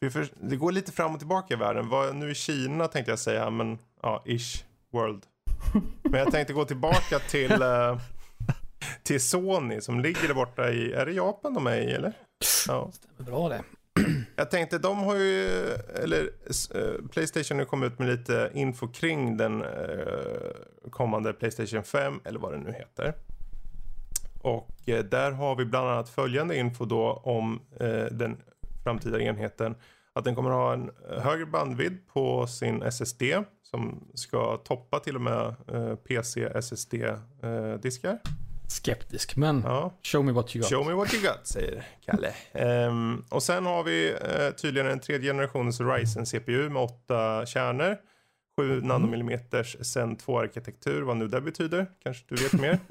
vi 0.00 0.10
för, 0.10 0.28
det 0.40 0.56
går 0.56 0.72
lite 0.72 0.92
fram 0.92 1.12
och 1.12 1.18
tillbaka 1.18 1.54
i 1.54 1.56
världen. 1.56 1.88
Vad, 1.88 2.16
nu 2.16 2.30
i 2.30 2.34
Kina 2.34 2.88
tänkte 2.88 3.12
jag 3.12 3.18
säga, 3.18 3.50
men 3.50 3.78
ja, 4.02 4.22
ish, 4.26 4.64
world. 4.92 5.22
Men 6.02 6.20
jag 6.20 6.30
tänkte 6.30 6.52
gå 6.52 6.64
tillbaka 6.64 7.18
till, 7.18 7.62
eh, 7.62 7.98
till 9.02 9.20
Sony 9.20 9.80
som 9.80 10.00
ligger 10.00 10.28
där 10.28 10.34
borta 10.34 10.70
i, 10.70 10.92
är 10.92 11.06
det 11.06 11.12
Japan 11.12 11.54
de 11.54 11.66
är 11.66 11.76
i 11.76 11.92
eller? 11.92 12.12
Ja. 12.68 12.90
Stämmer 12.92 13.30
bra 13.30 13.48
det. 13.48 13.62
Jag 14.36 14.50
tänkte 14.50 14.78
de 14.78 14.98
har 14.98 15.16
ju, 15.16 15.48
eller 16.02 16.30
eh, 16.74 17.08
Playstation 17.10 17.58
har 17.58 17.64
kommit 17.64 17.92
ut 17.92 17.98
med 17.98 18.08
lite 18.08 18.50
info 18.54 18.88
kring 18.88 19.36
den 19.36 19.62
eh, 19.62 19.68
kommande 20.90 21.32
Playstation 21.32 21.84
5 21.84 22.20
eller 22.24 22.38
vad 22.38 22.52
det 22.52 22.58
nu 22.58 22.72
heter. 22.72 23.14
Och 24.42 24.88
eh, 24.88 25.04
där 25.04 25.30
har 25.32 25.56
vi 25.56 25.64
bland 25.64 25.88
annat 25.88 26.08
följande 26.08 26.56
info 26.56 26.84
då 26.84 27.12
om 27.12 27.60
eh, 27.80 28.04
den 28.10 28.36
framtida 28.84 29.20
enheten. 29.20 29.74
Att 30.14 30.24
den 30.24 30.34
kommer 30.34 30.50
ha 30.50 30.72
en 30.72 30.90
högre 31.20 31.46
bandvidd 31.46 31.98
på 32.12 32.46
sin 32.46 32.82
SSD 32.82 33.22
som 33.62 34.08
ska 34.14 34.56
toppa 34.56 34.98
till 35.00 35.14
och 35.16 35.20
med 35.22 35.54
eh, 35.72 35.94
PC 35.94 36.48
SSD-diskar. 36.54 38.18
Skeptisk, 38.68 39.36
men 39.36 39.62
Ja. 39.64 39.92
show 40.02 40.24
me 40.24 40.32
what 40.32 40.56
you 40.56 40.62
got. 40.62 40.70
Show 40.70 40.86
me 40.86 40.92
what 40.92 41.14
you 41.14 41.22
got, 41.22 41.46
säger 41.46 41.84
Kalle. 42.04 42.32
Ehm, 42.52 43.24
och 43.30 43.42
sen 43.42 43.66
har 43.66 43.84
vi 43.84 44.10
eh, 44.10 44.50
tydligen 44.56 44.90
en 44.90 45.00
tredje 45.00 45.30
generationens 45.32 45.80
Ryzen 45.80 46.26
CPU 46.26 46.68
med 46.68 46.82
åtta 46.82 47.46
kärnor. 47.46 47.96
7 48.60 48.72
Mm. 48.72 48.88
nanomillimeters 48.88 49.76
Zen 49.80 50.16
2-arkitektur, 50.16 51.02
vad 51.02 51.16
nu 51.16 51.28
det 51.28 51.40
betyder. 51.40 51.86
Kanske 52.02 52.24
du 52.28 52.34
vet 52.42 52.52
mer. 52.52 52.78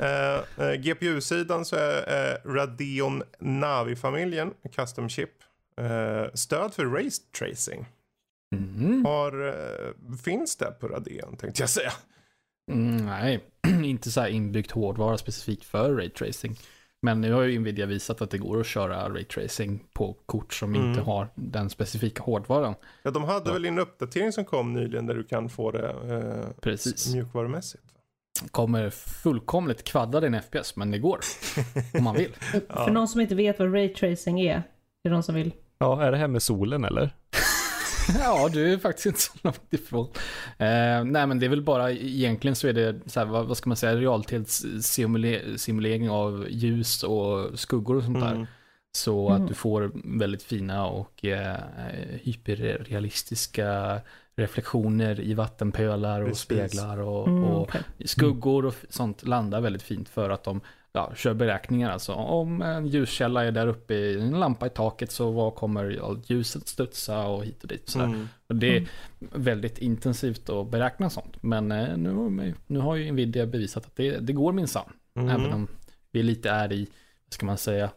Eh, 0.00 0.66
eh, 0.66 0.74
GPU-sidan 0.80 1.64
så 1.64 1.76
är 1.76 2.32
eh, 2.32 2.50
Radeon 2.52 3.22
Navi-familjen, 3.38 4.54
custom 4.74 5.08
chip. 5.08 5.30
Eh, 5.80 6.24
stöd 6.34 6.74
för 6.74 6.84
race 6.86 7.22
tracing. 7.38 7.86
Mm. 8.56 9.04
Har, 9.04 9.46
eh, 9.48 10.16
finns 10.24 10.56
det 10.56 10.70
på 10.80 10.88
Radeon 10.88 11.36
tänkte 11.36 11.62
jag 11.62 11.70
säga. 11.70 11.92
Mm, 12.70 13.06
nej, 13.06 13.40
inte 13.84 14.10
så 14.10 14.20
här 14.20 14.28
inbyggt 14.28 14.70
hårdvara 14.70 15.18
specifikt 15.18 15.64
för 15.64 15.94
raytracing. 15.94 16.56
Men 17.02 17.20
nu 17.20 17.32
har 17.32 17.42
ju 17.42 17.58
Nvidia 17.58 17.86
visat 17.86 18.22
att 18.22 18.30
det 18.30 18.38
går 18.38 18.60
att 18.60 18.66
köra 18.66 19.08
raytracing 19.08 19.84
på 19.92 20.16
kort 20.26 20.54
som 20.54 20.74
Mm. 20.74 20.88
inte 20.88 21.00
har 21.00 21.28
den 21.34 21.70
specifika 21.70 22.22
hårdvaran. 22.22 22.74
Ja, 23.02 23.10
de 23.10 23.24
hade 23.24 23.48
Ja. 23.50 23.52
väl 23.52 23.64
en 23.64 23.78
uppdatering 23.78 24.32
som 24.32 24.44
kom 24.44 24.72
nyligen 24.72 25.06
där 25.06 25.14
du 25.14 25.24
kan 25.24 25.48
få 25.48 25.70
det 25.70 25.88
eh, 25.88 26.60
Precis. 26.60 27.14
mjukvarumässigt. 27.14 27.82
Kommer 28.50 28.90
fullkomligt 28.90 29.84
kvadda 29.84 30.20
din 30.20 30.40
FPS, 30.42 30.76
men 30.76 30.90
det 30.90 30.98
går. 30.98 31.20
om 31.94 32.04
man 32.04 32.14
vill. 32.16 32.32
För 32.68 32.90
någon 32.90 33.08
som 33.08 33.20
inte 33.20 33.34
vet 33.34 33.58
vad 33.58 33.74
raytracing 33.74 34.40
är. 34.40 34.54
Är 34.56 34.62
det 35.04 35.10
någon 35.10 35.22
som 35.22 35.34
vill? 35.34 35.52
Ja, 35.78 36.02
är 36.02 36.10
det 36.12 36.16
här 36.18 36.28
med 36.28 36.42
solen 36.42 36.84
eller? 36.84 37.14
Ja, 38.18 38.48
du 38.52 38.72
är 38.72 38.78
faktiskt 38.78 39.06
inte 39.06 39.20
så 39.20 39.32
långt 39.42 39.74
ifrån. 39.74 40.06
Eh, 40.58 41.04
nej, 41.04 41.26
men 41.26 41.38
det 41.38 41.46
är 41.46 41.50
väl 41.50 41.62
bara, 41.62 41.90
egentligen 41.92 42.56
så 42.56 42.68
är 42.68 42.72
det, 42.72 42.96
så 43.06 43.20
här, 43.20 43.26
vad, 43.26 43.46
vad 43.46 43.56
ska 43.56 43.70
man 43.70 43.76
säga, 43.76 43.96
realtidssimulering 43.96 46.10
av 46.10 46.46
ljus 46.50 47.02
och 47.02 47.58
skuggor 47.58 47.96
och 47.96 48.02
sånt 48.04 48.20
där. 48.20 48.34
Mm. 48.34 48.46
Så 48.92 49.28
Mm. 49.28 49.42
att 49.42 49.48
du 49.48 49.54
får 49.54 49.92
väldigt 50.18 50.42
fina 50.42 50.86
och 50.86 51.24
eh, 51.24 51.56
hyperrealistiska 52.22 54.00
reflektioner 54.36 55.20
i 55.20 55.34
vattenpölar 55.34 56.20
och 56.20 56.26
Precis. 56.28 56.42
speglar 56.42 56.98
och, 56.98 57.28
Mm, 57.28 57.44
och 57.44 57.62
okej. 57.62 57.80
skuggor 58.04 58.66
och 58.66 58.74
sånt 58.88 59.26
landar 59.26 59.60
väldigt 59.60 59.82
fint 59.82 60.08
för 60.08 60.30
att 60.30 60.44
de 60.44 60.60
ja, 60.98 61.12
kör 61.14 61.34
beräkningar. 61.34 61.90
Alltså 61.90 62.12
om 62.12 62.62
en 62.62 62.86
ljuskälla 62.86 63.44
är 63.44 63.52
där 63.52 63.66
uppe 63.66 63.94
i 63.94 64.20
en 64.20 64.40
lampa 64.40 64.66
i 64.66 64.70
taket 64.70 65.10
så 65.10 65.30
vad 65.30 65.54
kommer 65.54 66.16
ljuset 66.26 66.68
studsa 66.68 67.26
och 67.26 67.44
hit 67.44 67.62
och 67.62 67.68
dit. 67.68 67.88
Sådär. 67.88 68.06
Mm. 68.06 68.28
Och 68.48 68.56
det 68.56 68.76
är 68.76 68.76
Mm. 68.76 68.88
väldigt 69.44 69.78
intensivt 69.78 70.48
att 70.48 70.70
beräkna 70.70 71.10
sånt. 71.10 71.42
Men 71.42 71.72
eh, 71.72 71.96
nu, 71.96 72.54
nu 72.66 72.78
har 72.78 72.96
ju 72.96 73.12
Nvidia 73.12 73.46
bevisat 73.46 73.86
att 73.86 73.96
det, 73.96 74.18
det 74.18 74.32
går 74.32 74.52
minsann. 74.52 74.92
Mm. 75.14 75.28
Även 75.28 75.52
om 75.52 75.68
vi 76.10 76.22
lite 76.22 76.50
är 76.50 76.72
i, 76.72 76.88
vad 77.26 77.32
ska 77.34 77.46
man 77.46 77.58
säga, 77.58 77.90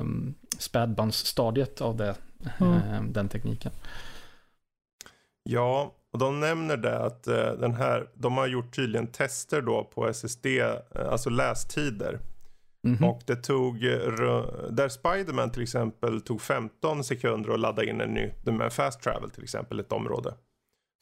um, 0.00 0.34
spädbarnsstadiet 0.58 1.80
av 1.80 1.96
det, 1.96 2.14
ehm, 2.60 3.12
den 3.12 3.28
tekniken. 3.28 3.72
Ja, 5.42 5.94
och 6.12 6.18
de 6.18 6.40
nämner 6.40 6.76
det 6.76 6.98
att 6.98 7.26
eh, 7.26 7.52
den 7.52 7.74
här, 7.74 8.08
de 8.14 8.36
har 8.36 8.46
gjort 8.46 8.76
tydligen 8.76 9.06
tester 9.06 9.60
då 9.62 9.84
på 9.84 10.08
SSD, 10.08 10.46
eh, 10.46 10.74
alltså 11.10 11.30
lästider. 11.30 12.18
Mhm. 12.82 13.04
Och 13.04 13.22
det 13.26 13.36
tog, 13.36 13.84
eh, 13.84 13.98
där 14.70 14.88
Spiderman 14.88 15.50
till 15.52 15.62
exempel 15.62 16.20
tog 16.20 16.42
15 16.42 17.04
sekunder 17.04 17.50
att 17.54 17.60
ladda 17.60 17.84
in 17.84 18.00
en 18.00 18.14
ny, 18.14 18.32
med 18.52 18.72
fast 18.72 19.00
travel 19.02 19.30
till 19.30 19.42
exempel, 19.42 19.80
ett 19.80 19.92
område. 19.92 20.34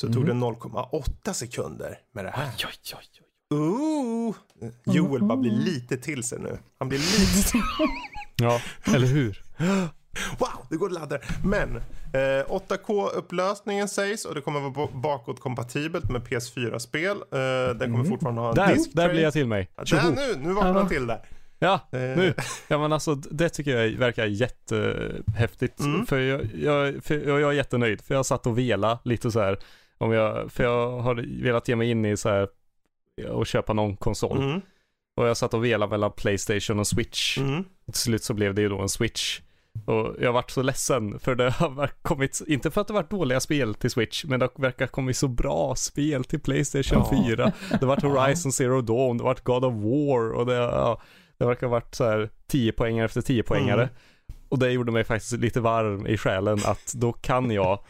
Så 0.01 0.07
tog 0.07 0.17
Mhm. 0.17 0.27
det 0.27 0.35
0,8 0.35 1.33
sekunder 1.35 1.99
med 2.15 2.25
det 2.25 2.31
här. 2.31 2.47
Oj, 2.59 2.65
oj, 2.67 2.95
oj, 2.97 3.05
oj. 3.21 3.59
Ooh. 3.59 4.35
Joel 4.85 5.23
bara 5.23 5.39
blir 5.39 5.51
lite 5.53 5.97
till 5.97 6.23
sig 6.25 6.39
nu. 6.39 6.59
Han 6.79 6.89
blir 6.89 6.99
lite 6.99 7.59
Ja, 8.37 8.61
eller 8.95 9.07
hur? 9.07 9.43
Wow, 10.39 10.49
det 10.71 10.77
går 10.77 10.91
laddare. 10.91 11.21
Men 11.45 11.77
eh, 11.77 12.47
8K-upplösningen 12.49 13.87
sägs 13.89 14.25
och 14.25 14.35
det 14.35 14.41
kommer 14.41 14.61
vara 14.61 14.71
ba- 14.71 14.89
bakåtkompatibelt 14.95 16.11
med 16.11 16.23
PS4-spel. 16.23 17.17
Eh, 17.17 17.75
den 17.79 17.93
kommer 17.93 18.05
fortfarande 18.05 18.41
ha 18.41 18.49
en 18.49 18.55
Där, 18.55 18.75
disk 18.75 18.91
där 18.93 19.09
blir 19.11 19.23
jag 19.23 19.33
till 19.33 19.47
mig. 19.47 19.69
Där 19.77 20.11
nu, 20.37 20.47
nu 20.49 20.53
vaknar 20.53 20.73
han 20.73 20.89
till 20.89 21.07
där. 21.07 21.21
Ja, 21.59 21.81
Eh, 21.93 21.99
nu. 22.01 22.35
Ja 22.69 22.79
men 22.79 22.93
alltså 22.93 23.15
det 23.15 23.49
tycker 23.49 23.77
jag 23.77 23.91
verkar 23.99 24.27
jättehäftigt. 24.27 25.81
Mm. 25.81 26.07
För, 26.07 26.19
jag, 26.19 26.41
jag, 26.55 27.05
för 27.05 27.29
jag, 27.29 27.41
jag 27.41 27.51
är 27.51 27.55
jättenöjd. 27.57 28.01
För 28.03 28.15
jag 28.15 28.27
satt 28.27 28.47
och 28.47 28.59
vela 28.59 28.99
lite 29.05 29.31
så 29.31 29.41
här. 29.41 29.59
Om 29.99 30.13
jag, 30.13 30.53
för 30.53 30.65
jag 30.65 30.99
har 31.01 31.43
velat 31.43 31.69
ge 31.69 31.77
mig 31.77 31.91
in 31.91 32.05
i 32.05 32.17
så 32.17 32.29
här 32.29 32.49
och 33.31 33.47
köpa 33.47 33.73
någon 33.73 33.97
konsol. 33.97 34.39
Mm, 34.43 34.61
Och 35.17 35.29
jag 35.29 35.37
satt 35.37 35.55
och 35.55 35.65
velade 35.65 35.91
mellan 35.91 36.13
Playstation 36.13 36.79
och 36.79 36.87
Switch. 36.87 37.39
mm. 37.39 37.65
Till 37.93 38.01
slut 38.01 38.25
så 38.25 38.35
blev 38.35 38.55
det 38.55 38.63
ju 38.63 38.69
då 38.69 38.81
en 38.81 38.89
Switch. 38.89 39.41
Och 39.87 40.17
jag 40.21 40.33
varit 40.33 40.51
så 40.51 40.63
ledsen 40.63 41.19
för 41.19 41.35
det 41.35 41.51
har 41.51 41.91
kommit, 42.03 42.41
inte 42.47 42.71
för 42.71 42.81
att 42.81 42.87
det 42.87 42.93
varit 42.93 43.11
dåliga 43.11 43.41
spel 43.41 43.75
till 43.75 43.91
Switch, 43.91 44.25
men 44.25 44.41
det 44.41 44.49
verkar 44.57 44.85
ha 44.87 44.91
kommit 44.91 45.17
så 45.17 45.29
bra 45.29 45.75
spel 45.75 46.25
till 46.25 46.41
Playstation 46.41 47.03
Ja. 47.11 47.25
4. 47.29 47.53
Det 47.71 47.81
har 47.81 47.87
varit 47.87 48.03
Horizon 48.03 48.53
Zero 48.53 48.81
Dawn, 48.81 49.17
det 49.19 49.25
har 49.25 49.31
varit 49.31 49.45
God 49.45 49.65
of 49.65 49.75
War 49.75 50.31
och 50.33 50.47
det, 50.47 50.55
ja, 50.55 51.03
det 51.39 51.47
verkar 51.47 51.67
ha 51.67 51.71
varit 51.71 51.95
så 51.95 52.05
här 52.05 52.31
10 52.47 52.73
poängare 52.73 53.05
efter 53.05 53.21
10 53.21 53.43
poängare. 53.43 53.83
Mm. 53.83 53.95
Och 54.49 54.59
det 54.59 54.71
gjorde 54.71 54.93
mig 54.93 55.05
faktiskt 55.05 55.33
lite 55.33 55.61
varm 55.61 56.07
i 56.07 56.17
själen 56.17 56.59
att 56.65 56.93
då 56.95 57.13
kan 57.13 57.51
jag 57.51 57.85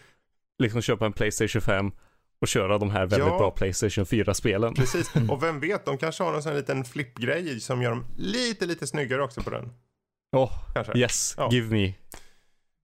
liksom 0.59 0.83
köpa 0.83 1.07
en 1.07 1.13
Playstation 1.13 1.63
5 1.63 1.93
och 2.41 2.49
köra 2.49 2.79
de 2.79 2.91
här 2.91 3.07
väldigt 3.07 3.29
Ja. 3.29 3.39
bra 3.39 3.51
Playstation 3.51 4.05
4-spelen. 4.05 4.75
Precis, 4.75 5.13
och 5.31 5.43
vem 5.43 5.61
vet, 5.61 5.85
de 5.85 5.99
kanske 5.99 6.25
har 6.25 6.33
någon 6.33 6.43
sån 6.43 6.53
här 6.53 6.59
liten 6.59 6.85
flippgrej 6.85 7.61
som 7.61 7.83
gör 7.83 7.91
dem 7.91 8.05
lite, 8.17 8.67
lite 8.67 8.87
snyggare 8.87 9.23
också 9.23 9.41
på 9.43 9.51
den. 9.51 9.73
Åh, 10.37 10.53
Kanske. 10.75 10.99
yes, 10.99 11.35
Ja. 11.37 11.49
give 11.53 11.71
me. 11.77 11.95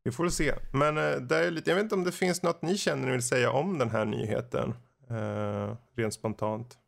Vi 0.05 0.13
får 0.13 0.25
väl 0.25 0.33
se. 0.33 0.55
Men 0.73 0.99
eh, 0.99 1.17
det 1.17 1.37
är 1.37 1.51
lite, 1.51 1.71
jag 1.71 1.75
vet 1.77 1.83
inte 1.83 1.95
om 1.95 2.05
det 2.05 2.13
finns 2.13 2.43
något 2.43 2.63
ni 2.63 2.79
känner 2.79 3.07
ni 3.07 3.13
vill 3.13 3.23
säga 3.23 3.51
om 3.51 3.79
den 3.79 3.91
här 3.91 4.05
nyheten. 4.05 4.75
Eh, 5.11 5.77
rent 5.97 6.15
spontant. 6.15 6.79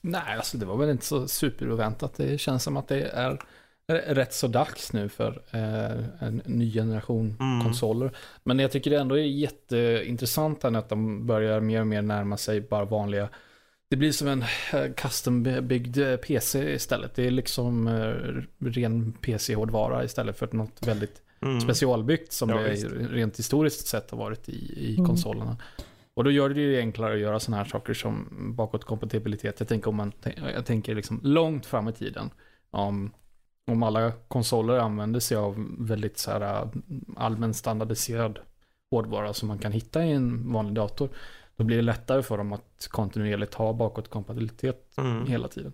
Nej, 0.00 0.36
alltså 0.36 0.58
det 0.58 0.66
var 0.66 0.76
väl 0.76 0.90
inte 0.90 1.04
så 1.04 1.28
superoväntat. 1.28 2.14
Det 2.16 2.38
känns 2.38 2.62
som 2.62 2.76
att 2.76 2.88
det 2.88 3.02
är 3.08 3.38
rätt 3.86 4.34
så 4.34 4.46
dags 4.46 4.92
nu 4.92 5.08
för 5.08 5.42
eh, 5.50 6.26
en 6.28 6.42
ny 6.46 6.72
generation 6.72 7.36
Mm. 7.40 7.64
konsoler. 7.64 8.10
Men 8.44 8.58
jag 8.58 8.70
tycker 8.70 8.90
det 8.90 8.96
ändå 8.96 9.18
är 9.18 9.22
jätteintressant 9.22 10.62
här 10.62 10.76
att 10.76 10.88
de 10.88 11.26
börjar 11.26 11.60
mer 11.60 11.80
och 11.80 11.86
mer 11.86 12.02
närma 12.02 12.36
sig 12.36 12.60
bara 12.60 12.84
vanliga 12.84 13.28
det 13.90 13.96
blir 13.96 14.12
som 14.12 14.28
en 14.28 14.42
eh, 14.72 14.92
custom-byggd 14.96 15.98
eh, 15.98 16.16
PC 16.16 16.74
istället. 16.74 17.14
Det 17.14 17.26
är 17.26 17.30
liksom 17.30 17.86
eh, 17.86 18.66
ren 18.70 19.12
PC-hårdvara 19.12 20.04
istället 20.04 20.38
för 20.38 20.48
något 20.52 20.86
väldigt 20.86 21.22
Mm. 21.44 21.60
specialbyggt 21.60 22.32
som 22.32 22.48
Ja, 22.50 22.56
det 22.56 22.74
rent 23.10 23.38
historiskt 23.38 23.86
sett 23.86 24.10
har 24.10 24.18
varit 24.18 24.48
i, 24.48 24.52
i 24.76 24.94
Mm. 24.98 25.06
Och 26.14 26.24
då 26.24 26.30
gör 26.30 26.48
det 26.48 26.60
ju 26.60 26.78
enklare 26.78 27.14
att 27.14 27.20
göra 27.20 27.40
sådana 27.40 27.62
här 27.62 27.70
saker 27.70 27.94
som 27.94 28.28
bakåtkompatibilitet. 28.56 29.60
Jag 29.60 29.68
tänker 29.68 29.88
om 29.88 29.96
man, 29.96 30.12
jag 30.54 30.66
tänker 30.66 30.94
liksom 30.94 31.20
långt 31.22 31.66
fram 31.66 31.88
i 31.88 31.92
tiden. 31.92 32.30
Om, 32.70 33.12
om 33.66 33.82
alla 33.82 34.12
konsoler 34.28 34.78
använder 34.78 35.20
sig 35.20 35.36
av 35.36 35.66
väldigt 35.78 36.18
så 36.18 36.30
här 36.30 36.68
allmän 37.16 37.54
standardiserad 37.54 38.38
hårdvara 38.90 39.32
som 39.32 39.48
man 39.48 39.58
kan 39.58 39.72
hitta 39.72 40.04
i 40.04 40.12
en 40.12 40.52
vanlig 40.52 40.74
dator. 40.74 41.08
Då 41.56 41.64
blir 41.64 41.76
det 41.76 41.82
lättare 41.82 42.22
för 42.22 42.38
dem 42.38 42.52
att 42.52 42.88
kontinuerligt 42.90 43.54
ha 43.54 43.72
bakåtkompatibilitet 43.72 44.98
Mm. 44.98 45.26
hela 45.26 45.48
tiden. 45.48 45.72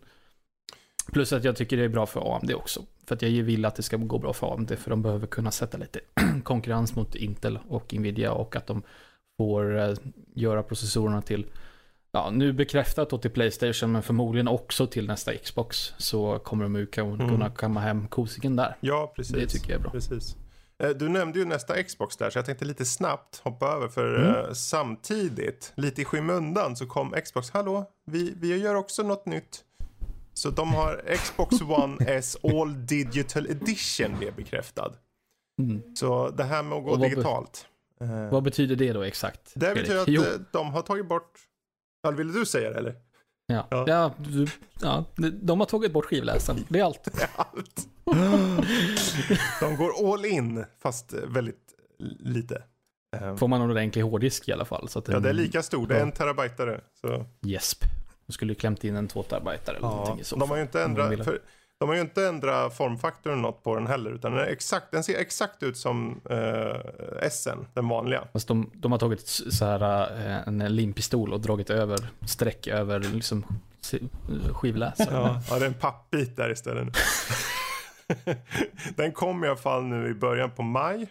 Plus 1.13 1.33
att 1.33 1.45
jag 1.45 1.57
tycker 1.57 1.77
det 1.77 1.85
är 1.85 1.89
bra 1.89 2.07
för 2.07 2.37
AMD 2.37 2.53
också. 2.55 2.83
För 3.07 3.15
att 3.15 3.23
jag 3.23 3.31
vill 3.31 3.65
att 3.65 3.77
det 3.77 3.83
ska 3.83 3.97
gå 3.97 4.19
bra 4.19 4.33
för 4.33 4.55
AMD. 4.55 4.79
För 4.79 4.91
de 4.91 5.03
behöver 5.03 5.27
kunna 5.27 5.51
sätta 5.51 5.79
lite 5.79 6.01
konkurrens 6.45 6.97
mot 6.97 7.15
Intel 7.15 7.59
och 7.69 7.95
Nvidia. 7.95 8.33
Och 8.33 8.57
att 8.57 8.67
de 8.67 8.83
får 9.39 9.79
eh, 9.79 9.95
göra 10.35 10.63
processorerna 10.63 11.23
till, 11.23 11.47
ja 12.13 12.31
nu 12.31 12.53
bekräftat 12.53 13.11
då 13.11 13.19
till 13.19 13.31
Playstation. 13.31 13.93
Men 13.93 14.03
förmodligen 14.03 14.49
också 14.49 14.87
till 14.87 15.07
nästa 15.07 15.35
Xbox. 15.35 15.93
Så 15.99 16.39
kommer 16.39 16.63
de 16.65 16.75
ju 16.77 16.87
kunna, 16.87 17.25
Mm. 17.25 17.53
kamma 17.55 17.81
hem 17.81 18.09
kosiken 18.09 18.57
där. 18.57 18.77
Ja, 18.81 19.13
precis. 19.17 19.37
Det 19.37 19.47
tycker 19.47 19.71
jag 19.71 19.79
är 19.79 19.83
bra. 19.83 19.91
Precis. 19.91 20.37
Eh, 20.83 20.89
Du 20.91 21.09
nämnde 21.09 21.39
ju 21.39 21.45
nästa 21.45 21.83
Xbox 21.83 22.17
där, 22.17 22.31
så 22.31 22.39
jag 22.39 22.47
tänkte 22.47 22.65
lite 22.65 22.85
snabbt 22.85 23.41
hoppa 23.45 23.67
över. 23.67 23.89
För 23.89 24.15
Mm. 24.21 24.35
eh, 24.49 24.53
samtidigt, 24.53 25.73
lite 25.77 26.03
i 26.03 26.05
skymundan, 26.05 26.77
så 26.77 26.87
kom 26.87 27.15
Xbox. 27.25 27.51
Hallå, 27.51 27.85
vi, 28.07 28.33
vi 28.37 28.57
gör 28.57 28.75
också 28.75 29.03
något 29.03 29.27
nytt. 29.27 29.65
Så 30.35 30.51
de 30.51 30.75
har 30.75 31.03
Xbox 31.17 31.61
One 31.69 31.97
S 32.07 32.37
All 32.43 32.87
Digital 32.87 33.47
Edition 33.47 34.19
blev 34.19 34.35
bekräftad. 34.37 34.93
Mm. 35.63 35.83
Så 35.97 36.31
det 36.31 36.45
här 36.45 36.63
med 36.63 36.79
att 36.79 36.85
gå 36.85 36.97
digitalt. 36.97 37.67
Eh, 38.01 38.31
Vad 38.31 38.43
betyder 38.43 38.77
det 38.77 38.93
då 38.93 39.03
exakt? 39.03 39.53
det 39.55 39.67
Erik? 39.67 39.75
betyder 39.77 40.01
att 40.03 40.09
Jo. 40.09 40.23
eh, 40.23 40.29
de 40.53 40.71
har 40.73 40.83
tagit 40.83 41.09
bort... 41.09 41.39
Ja, 42.03 42.11
ville 42.11 42.33
du 42.33 42.47
säga 42.47 42.71
det 42.71 42.79
eller? 42.79 42.95
Ja, 43.47 43.67
Ja. 43.71 43.85
ja. 43.87 44.15
du, 44.19 44.47
ja, 44.83 45.05
de 45.43 45.61
har 45.61 45.67
tagit 45.67 45.93
bort 45.93 46.05
skivläsaren. 46.05 46.65
Det 46.69 46.81
är 46.81 46.85
allt. 46.85 47.09
Allt. 47.37 47.89
de 49.61 49.77
går 49.77 50.13
all 50.15 50.25
in, 50.25 50.65
fast 50.83 51.15
eh, 51.15 51.21
väldigt 51.27 51.75
lite. 52.19 52.63
Eh, 53.17 53.37
Får 53.37 53.49
man 53.49 53.63
en 53.63 53.71
ordentlig 53.71 54.03
hårddisk 54.03 54.49
i 54.49 54.53
alla 54.53 54.65
fall. 54.65 54.89
Så 54.89 54.99
att 54.99 55.09
Ja, 55.09 55.19
det 55.21 55.29
är 55.29 55.33
lika 55.33 55.63
stor. 55.63 55.87
Det 55.87 55.97
är 55.99 56.03
en 56.03 56.13
terabytare. 56.13 56.81
Så. 57.01 57.27
Jesp. 57.41 57.85
De 58.27 58.33
skulle 58.33 58.53
ju 58.53 58.57
klämt 58.57 58.85
in 58.85 58.97
en 58.97 59.09
2 59.09 59.23
terabyte 59.23 59.71
eller 59.71 59.81
Ja, 59.81 59.89
någonting 59.91 60.21
i 60.21 60.25
så 60.25 60.37
de 60.37 60.51
har 60.51 60.57
ju 60.57 60.63
inte 60.63 60.83
ändrat, 60.83 61.25
för, 61.25 61.41
de 61.81 61.89
har 61.89 61.97
ju 61.97 62.01
inte 62.03 62.27
ändrat 62.29 62.77
formfaktorn 62.77 63.43
något 63.43 63.63
på 63.63 63.75
den 63.75 63.87
heller. 63.87 64.11
Utan 64.11 64.33
den, 64.33 64.41
är 64.41 64.47
exakt, 64.47 64.91
den 64.91 65.05
ser 65.05 65.19
exakt 65.19 65.63
ut 65.63 65.77
som 65.77 66.21
uh, 66.31 67.29
SN, 67.31 67.65
den 67.75 67.89
vanliga. 67.89 68.29
Fast 68.33 68.49
de, 68.49 68.71
de 68.75 68.93
har 68.93 68.99
tagit 68.99 69.27
så 69.29 69.65
här, 69.65 70.13
eh, 70.27 70.49
en 70.49 70.59
limpistol 70.77 71.33
och 71.33 71.41
dragit 71.41 71.71
över 71.71 71.99
streck 72.27 72.67
över 72.67 73.01
liksom 73.01 73.45
skivläsaren. 74.53 75.15
Ja, 75.15 75.41
ja 75.51 75.59
det 75.59 75.65
är 75.65 75.69
en 75.69 75.75
pappbit 75.75 76.37
där 76.37 76.51
istället. 76.51 76.95
den 78.97 79.13
kom 79.13 79.45
i 79.45 79.49
alla 79.49 79.57
fall 79.57 79.85
nu 79.85 80.09
i 80.09 80.15
början 80.15 80.51
på 80.51 80.63
maj. 80.63 81.07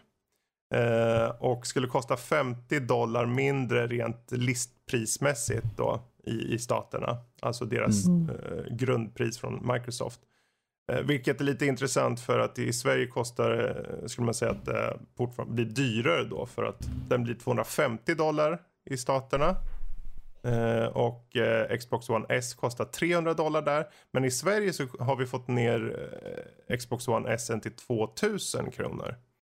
Eh, 0.76 1.28
och 1.39 1.68
skulle 1.68 1.88
kosta 1.88 2.18
50 2.18 2.80
dollar 2.80 3.26
mindre 3.26 3.88
rent 3.88 4.32
listprismässigt 4.32 5.68
då 5.78 6.01
i, 6.24 6.53
i 6.53 6.59
staterna. 6.59 7.18
Alltså 7.41 7.65
deras 7.65 8.05
Mm. 8.05 8.30
eh, 8.30 8.76
grundpris 8.76 9.38
från 9.38 9.68
Microsoft. 9.74 10.20
Eh, 10.91 10.99
vilket 11.01 11.41
är 11.41 11.45
lite 11.45 11.65
intressant 11.65 12.19
för 12.19 12.39
att 12.39 12.59
i 12.59 12.73
Sverige 12.73 13.07
kostar, 13.07 13.75
eh, 14.01 14.07
skulle 14.07 14.25
man 14.25 14.33
säga 14.33 14.51
att 14.51 14.65
det 14.65 14.97
fortfarande 15.17 15.53
blir 15.55 15.65
dyrare 15.65 16.23
då 16.23 16.45
för 16.45 16.63
att 16.63 16.89
den 17.09 17.23
blir 17.23 17.35
250 17.35 18.15
dollar 18.15 18.61
i 18.89 18.97
staterna. 18.97 19.55
Eh, 20.43 20.85
och 20.85 21.35
eh, 21.35 21.77
Xbox 21.77 22.09
One 22.09 22.25
S 22.29 22.53
kostar 22.53 22.85
300 22.85 23.33
dollar 23.33 23.61
där. 23.61 23.85
Men 24.11 24.25
i 24.25 24.31
Sverige 24.31 24.73
så 24.73 24.83
har 24.99 25.15
vi 25.15 25.25
fått 25.25 25.47
ner 25.47 26.09
eh, 26.69 26.77
Xbox 26.77 27.07
One 27.07 27.29
S 27.33 27.51
till 27.61 27.71
2000 27.71 28.71
kronor. 28.71 29.15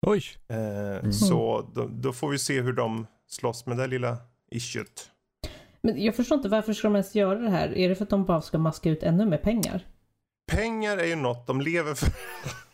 Oj. 0.07 0.23
Eh, 0.49 1.11
Så 1.11 1.71
då, 1.75 1.87
då 1.93 2.13
får 2.13 2.29
vi 2.29 2.39
se 2.39 2.61
hur 2.61 2.73
de 2.73 3.07
slåss 3.27 3.67
med 3.67 3.77
det 3.77 3.87
lilla 3.87 4.17
issuet. 4.51 5.11
Men 5.83 6.03
jag 6.05 6.15
förstår 6.17 6.37
inte 6.37 6.49
varför 6.49 6.73
ska 6.73 6.89
de 6.89 6.95
ens 6.95 7.15
göra 7.15 7.39
det 7.39 7.51
här? 7.51 7.79
Är 7.79 7.89
det 7.89 7.95
för 7.95 8.05
att 8.05 8.11
de 8.11 8.25
bara 8.25 8.41
ska 8.41 8.59
maska 8.59 8.91
ut 8.91 9.03
ännu 9.03 9.27
mer 9.27 9.39
pengar? 9.39 9.87
Pengar 10.49 10.99
är 10.99 11.07
ju 11.07 11.17
något 11.17 11.47
de 11.47 11.61
lever 11.61 11.95
för. 11.95 12.09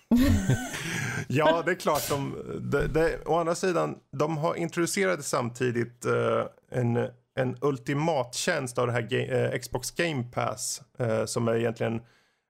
ja, 1.29 1.63
det 1.65 1.71
är 1.71 1.75
klart. 1.75 2.09
De, 2.09 2.35
de, 2.71 2.87
de, 2.87 3.17
å 3.27 3.39
andra 3.39 3.55
sidan, 3.55 3.99
de 4.13 4.39
har 4.39 4.55
introducerat 4.55 5.25
samtidigt 5.25 6.07
uh, 6.07 6.45
en, 6.71 6.97
en 7.35 7.57
ultimattjänst 7.61 8.79
av 8.79 8.87
det 8.87 8.93
här 8.93 9.03
game, 9.03 9.49
uh, 9.49 9.59
Xbox 9.59 9.91
Game 9.91 10.25
Pass. 10.25 10.83
Uh, 11.01 11.25
som 11.25 11.49
är 11.49 11.55
egentligen 11.55 12.01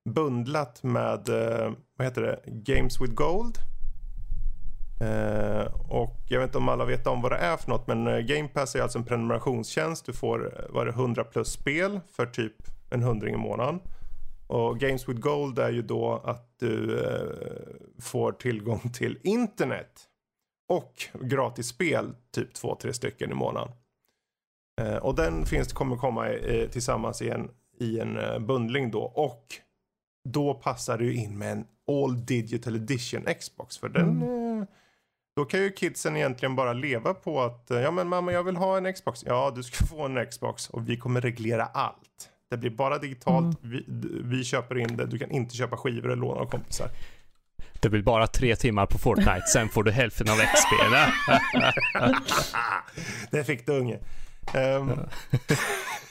bundlat 0.09 0.83
med, 0.83 1.29
eh, 1.29 1.73
vad 1.97 2.07
heter 2.07 2.23
det, 2.23 2.41
Games 2.47 3.01
with 3.01 3.15
Gold. 3.15 3.59
Och 5.89 6.21
jag 6.29 6.41
vet 6.41 6.49
inte 6.49 6.59
om 6.59 6.69
alla 6.69 6.85
vet 6.85 7.07
om 7.07 7.23
vad 7.23 7.33
det 7.33 7.37
är 7.37 7.57
för 7.57 7.71
något 7.71 7.87
men 7.87 8.27
Game 8.27 8.49
Pass 8.49 8.75
är 8.75 8.83
alltså 8.83 8.99
en 8.99 9.05
prenumerationstjänst. 9.05 10.07
Du 10.07 10.13
får 10.13 10.67
vad 10.71 10.83
är 10.83 10.87
det, 10.87 10.93
100 10.93 11.25
plus 11.25 11.49
spel 11.49 12.01
för 12.17 12.27
typ 12.27 12.55
en 12.91 13.03
hundring 13.03 13.35
i 13.35 13.39
månaden. 13.39 13.81
Och 14.47 14.81
Games 14.81 15.09
with 15.09 15.21
Gold 15.21 15.59
är 15.59 15.71
ju 15.71 15.83
då 15.83 16.23
att 16.25 16.59
du 16.59 17.05
eh, 17.05 18.01
får 18.01 18.33
tillgång 18.33 18.81
till 18.81 19.19
internet 19.23 20.09
och 20.69 21.03
gratis 21.21 21.69
spel, 21.69 22.15
typ 22.31 22.55
två, 22.55 22.75
tre 22.75 22.93
stycken 22.93 23.31
i 23.31 23.35
månaden. 23.35 23.73
Eh, 24.81 24.97
och 24.97 25.15
den 25.15 25.47
finns, 25.47 25.73
kommer 25.73 25.97
komma 25.97 26.29
eh, 26.29 26.69
tillsammans 26.69 27.23
i 27.23 27.31
en, 27.31 27.51
i 27.79 28.01
en 28.01 28.19
eh, 28.19 28.39
bundling 28.39 28.91
då. 28.91 29.03
Och 29.03 29.47
då 30.29 30.55
passar 30.55 30.99
det 30.99 31.05
ju 31.05 31.15
in 31.15 31.39
med 31.39 31.53
en 31.53 31.67
All 31.89 32.27
Digital 32.27 32.77
Edition 32.77 33.25
Xbox. 33.41 33.79
För 33.79 33.89
den, 33.89 34.23
eh, 34.23 34.67
då 35.37 35.45
kan 35.45 35.61
ju 35.61 35.73
kidsen 35.73 36.17
egentligen 36.17 36.57
bara 36.57 36.73
leva 36.73 37.15
på 37.15 37.41
att, 37.41 37.71
eh, 37.71 37.81
ja 37.81 37.91
men 37.91 38.09
mamma 38.09 38.33
jag 38.33 38.45
vill 38.45 38.57
ha 38.57 38.77
en 38.77 38.93
Xbox. 38.95 39.25
Ja 39.27 39.53
du 39.57 39.63
ska 39.63 39.87
få 39.87 40.03
en 40.03 40.27
Xbox 40.27 40.71
och 40.71 40.89
vi 40.89 40.97
kommer 40.97 41.21
reglera 41.21 41.65
allt. 41.65 42.31
Det 42.51 42.57
blir 42.57 42.71
bara 42.71 42.99
digitalt, 42.99 43.59
vi, 43.61 43.85
d- 43.87 44.09
vi 44.11 44.45
köper 44.45 44.79
in 44.79 44.97
det, 44.97 45.07
du 45.07 45.19
kan 45.19 45.31
inte 45.31 45.57
köpa 45.57 45.77
skivor 45.77 46.07
eller 46.07 46.17
låna 46.23 46.41
av 46.41 46.47
kompisar. 46.47 46.89
Det 47.81 47.89
blir 47.91 48.03
bara 48.03 48.27
tre 48.27 48.57
timmar 48.57 48.87
på 48.87 48.99
Fortnite, 48.99 49.47
sen 49.53 49.69
får 49.69 49.83
du 49.83 49.91
hälften 49.91 50.29
av 50.29 50.37
XP. 50.37 50.69
det 53.31 53.45
fick 53.45 53.67
du 53.67 53.73
unge. 53.73 53.99
Um, 54.55 54.93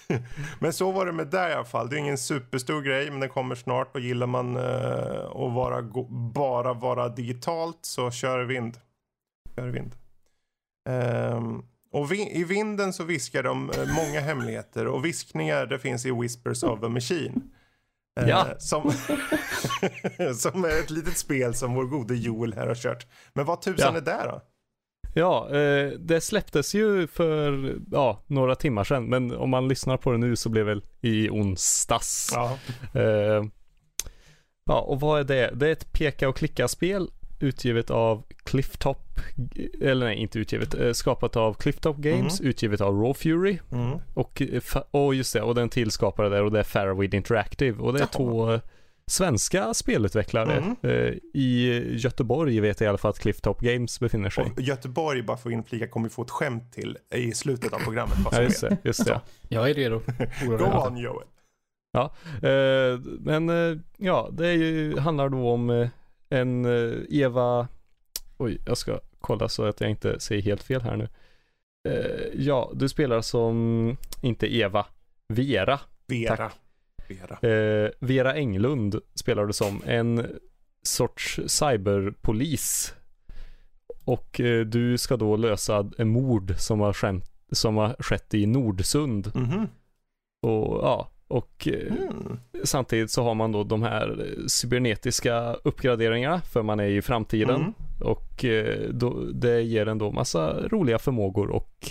men 0.60 0.74
så 0.74 0.92
var 0.92 1.06
det 1.06 1.12
med 1.12 1.28
det 1.28 1.50
i 1.50 1.54
alla 1.54 1.66
fall. 1.66 1.90
Det 1.90 1.96
är 1.96 2.00
ingen 2.00 2.18
superstor 2.18 2.82
grej, 2.82 3.12
men 3.12 3.20
den 3.20 3.30
kommer 3.30 3.56
snart 3.56 3.96
och 3.96 4.02
gillar 4.02 4.28
man 4.28 4.58
uh, 4.58 5.26
att 5.26 5.54
vara 5.54 5.82
bara 6.34 6.74
vara 6.74 7.10
digitalt 7.10 7.80
så 7.82 8.12
kör 8.12 8.44
vind. 8.44 8.78
Kör 9.56 9.68
vind. 9.68 9.96
Um, 10.90 11.66
och 11.94 12.12
vi 12.12 12.40
i 12.40 12.44
vinden 12.44 12.94
så 12.94 13.04
viskar 13.04 13.44
de 13.44 13.70
uh, 13.70 13.96
många 13.96 14.20
hemligheter 14.20 14.88
och 14.88 15.06
viskningar 15.06 15.66
det 15.66 15.80
finns 15.80 16.06
i 16.06 16.12
Whispers 16.12 16.64
of 16.64 16.84
a 16.84 16.90
Machine. 16.90 17.42
Uh, 18.22 18.30
ja. 18.30 18.48
Som, 18.60 18.92
som 20.36 20.66
är 20.66 20.80
ett 20.80 20.90
litet 20.90 21.18
spel 21.18 21.54
som 21.54 21.74
vår 21.74 21.86
gode 21.86 22.16
Joel 22.16 22.54
här 22.54 22.68
har 22.68 22.76
kört. 22.76 23.08
Men 23.34 23.46
vad 23.46 23.62
tusan 23.62 23.94
ja. 23.94 24.02
är 24.02 24.06
det 24.06 24.24
då? 24.24 24.42
Ja, 25.16 25.50
eh, 25.58 25.92
det 26.00 26.22
släpptes 26.22 26.74
ju 26.74 27.08
för 27.08 27.74
ja, 27.92 28.24
några 28.28 28.56
timmar 28.56 28.84
sedan, 28.84 29.06
men 29.06 29.36
om 29.36 29.50
man 29.50 29.68
lyssnar 29.68 29.98
på 29.98 30.12
det 30.12 30.18
nu 30.18 30.36
så 30.36 30.50
blev 30.50 30.66
det 30.66 30.72
väl 30.72 30.84
i 31.02 31.30
onsdags. 31.30 32.32
Ja. 32.34 32.58
Eh, 32.94 33.44
ja, 34.66 34.82
och 34.82 35.00
vad 35.00 35.20
är 35.20 35.24
det? 35.24 35.52
Det 35.56 35.68
är 35.68 35.72
ett 35.72 35.94
peka 35.94 36.30
och 36.30 36.38
klicka-spel 36.38 37.12
utgivet 37.44 37.92
av 37.92 38.24
Clifftop, 38.44 39.20
eller 39.82 40.06
nej, 40.06 40.18
inte 40.18 40.40
utgivet, 40.40 40.74
eh, 40.74 40.92
skapat 40.92 41.36
av 41.36 41.54
Clifftop 41.54 41.98
Games, 41.98 42.40
mm. 42.40 42.50
utgivet 42.50 42.82
av 42.82 42.96
Raw 42.96 43.14
Fury. 43.14 43.60
Mm. 43.72 44.00
Och, 44.14 44.42
eh, 44.42 44.82
och 44.92 45.16
just 45.16 45.34
det, 45.34 45.42
och 45.42 45.56
den 45.56 45.70
tillskapare 45.70 46.30
där 46.30 46.44
och 46.44 46.52
det 46.52 46.60
är 46.60 46.64
Fairweed 46.64 47.14
Interactive. 47.14 47.80
Och 47.80 47.94
det 47.94 48.00
är 48.00 48.02
Jaha. 48.02 48.08
två 48.08 48.60
svenska 49.08 49.74
spelutvecklare. 49.74 50.54
Mm. 50.54 50.76
Eh, 50.82 51.14
I 51.34 51.84
Göteborg 51.98 52.60
vet 52.60 52.82
jag 52.82 52.86
i 52.86 52.90
alla 52.90 52.98
fall 52.98 53.10
att 53.10 53.20
Clifftop 53.20 53.62
Games 53.62 54.00
befinner 54.00 54.30
sig. 54.30 54.44
Och 54.44 54.62
Göteborg, 54.62 55.24
bara 55.24 55.38
för 55.38 55.50
att 55.50 55.54
inflika, 55.54 55.88
kommer 55.88 56.08
vi 56.08 56.14
få 56.14 56.22
ett 56.22 56.30
skämt 56.30 56.74
till 56.74 56.98
i 57.16 57.32
slutet 57.32 57.74
av 57.74 57.80
programmet. 57.80 58.18
ja, 58.32 58.42
just 58.42 58.62
det. 58.62 58.78
Just 58.84 59.06
det. 59.06 59.22
jag 59.48 59.70
är 59.70 59.74
redo. 59.74 60.02
Go 60.48 60.88
on 60.88 60.98
Joel. 60.98 61.28
Ja, 61.92 62.14
eh, 62.50 63.00
men 63.20 63.50
eh, 63.50 63.78
ja, 63.98 64.30
det 64.32 64.48
är 64.48 64.54
ju, 64.54 65.00
handlar 65.00 65.30
då 65.30 65.50
om 65.50 65.70
eh, 65.70 65.90
en 66.34 66.66
eh, 66.66 67.00
Eva, 67.10 67.68
oj, 68.38 68.58
jag 68.66 68.78
ska 68.78 69.00
kolla 69.20 69.50
så 69.50 69.66
att 69.66 69.82
jag 69.82 69.90
inte 69.90 70.20
säger 70.20 70.42
helt 70.42 70.64
fel 70.64 70.82
här 70.82 70.98
nu. 70.98 71.10
Eh, 71.90 72.42
ja, 72.42 72.72
du 72.74 72.90
spelar 72.90 73.22
som, 73.22 73.98
inte 74.22 74.56
Eva, 74.56 74.86
Vera. 75.28 75.80
Vera. 76.08 76.38
Tack. 76.38 76.54
Vera. 77.08 77.50
Eh, 77.50 77.92
Vera 78.00 78.36
Englund 78.36 79.00
spelar 79.14 79.46
du 79.46 79.54
som 79.54 79.82
en 79.86 80.40
sorts 80.84 81.40
cyberpolis. 81.48 82.94
Och 84.06 84.42
du 84.66 84.98
ska 84.98 85.18
då 85.18 85.36
lösa 85.36 85.90
en 85.98 86.10
mord 86.10 86.56
som 86.58 86.80
har, 86.80 86.94
skämt, 86.94 87.32
som 87.52 87.78
har 87.78 87.96
skett 88.00 88.34
i 88.34 88.46
Nordsund. 88.46 89.32
Mm 89.36 89.48
-hmm. 89.48 89.68
Och 90.42 90.84
ja, 90.84 91.13
och 91.28 91.68
eh, 91.68 91.92
mm. 91.92 92.40
samtidigt 92.64 93.12
så 93.12 93.24
har 93.24 93.36
man 93.36 93.52
då 93.52 93.64
de 93.64 93.84
här 93.84 94.36
cybernetiska 94.48 95.54
uppgraderingarna 95.64 96.42
för 96.42 96.64
man 96.64 96.80
är 96.80 96.88
i 96.88 97.02
framtiden. 97.02 97.56
Mm. 97.56 97.74
Och 98.02 98.46
eh, 98.46 98.90
då, 98.90 99.26
det 99.34 99.62
ger 99.62 99.88
en 99.88 99.98
då 99.98 100.12
massa 100.12 100.68
roliga 100.68 101.00
förmågor 101.00 101.50
och 101.50 101.90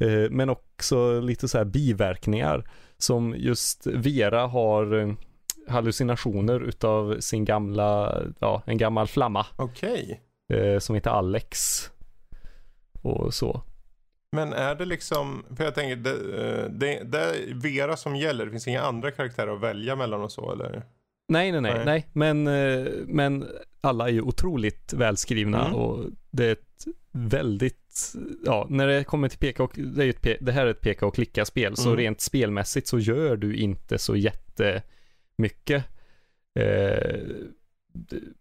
eh, 0.00 0.30
men 0.30 0.50
också 0.50 1.20
lite 1.20 1.48
så 1.48 1.58
här 1.58 1.64
biverkningar 1.64 2.68
som 2.98 3.34
just 3.36 3.86
Vera 3.86 4.46
har 4.46 5.16
hallucinationer 5.68 6.60
utav 6.60 7.20
sin 7.20 7.44
gamla, 7.44 8.22
ja, 8.38 8.62
en 8.66 8.78
gammal 8.78 9.06
flamma. 9.06 9.46
Okej. 9.56 10.20
Okay. 10.48 10.80
Som 10.80 10.94
heter 10.94 11.10
Alex. 11.10 11.58
Och 13.02 13.34
så. 13.34 13.62
Men 14.32 14.52
är 14.52 14.74
det 14.74 14.84
liksom, 14.84 15.44
för 15.56 15.64
jag 15.64 15.74
tänker, 15.74 15.96
det, 15.96 16.10
eh, 16.10 16.70
det, 16.70 17.02
det 17.04 17.18
är 17.18 17.54
Vera 17.54 17.96
som 17.96 18.16
gäller, 18.16 18.44
det 18.44 18.50
finns 18.50 18.68
inga 18.68 18.82
andra 18.82 19.10
karaktärer 19.10 19.54
att 19.54 19.60
välja 19.60 19.96
mellan 19.96 20.20
och 20.20 20.32
så 20.32 20.52
eller? 20.52 20.82
Nej, 21.28 21.52
nej, 21.52 21.60
nej, 21.60 21.74
nej, 21.74 21.84
nej. 21.84 22.06
Men, 22.12 22.46
eh, 22.46 22.92
men 23.06 23.46
alla 23.80 24.08
är 24.08 24.12
ju 24.12 24.20
otroligt 24.20 24.92
välskrivna 24.92 25.66
mm. 25.66 25.74
och 25.74 26.04
det 26.30 26.44
är 26.44 26.52
ett 26.52 26.86
väldigt, 27.12 28.14
ja, 28.44 28.66
när 28.70 28.86
det 28.86 29.04
kommer 29.04 29.28
till 29.28 29.38
peka 29.38 29.62
och, 29.62 29.72
det, 29.76 30.04
är 30.04 30.08
ett, 30.08 30.38
det 30.40 30.52
här 30.52 30.66
är 30.66 30.70
ett 30.70 30.80
peka 30.80 31.06
och 31.06 31.14
klicka 31.14 31.44
spel, 31.44 31.66
mm. 31.66 31.76
så 31.76 31.96
rent 31.96 32.20
spelmässigt 32.20 32.88
så 32.88 32.98
gör 32.98 33.36
du 33.36 33.56
inte 33.56 33.98
så 33.98 34.16
jättemycket. 34.16 35.84
Eh, 36.58 37.18
du, 37.92 38.34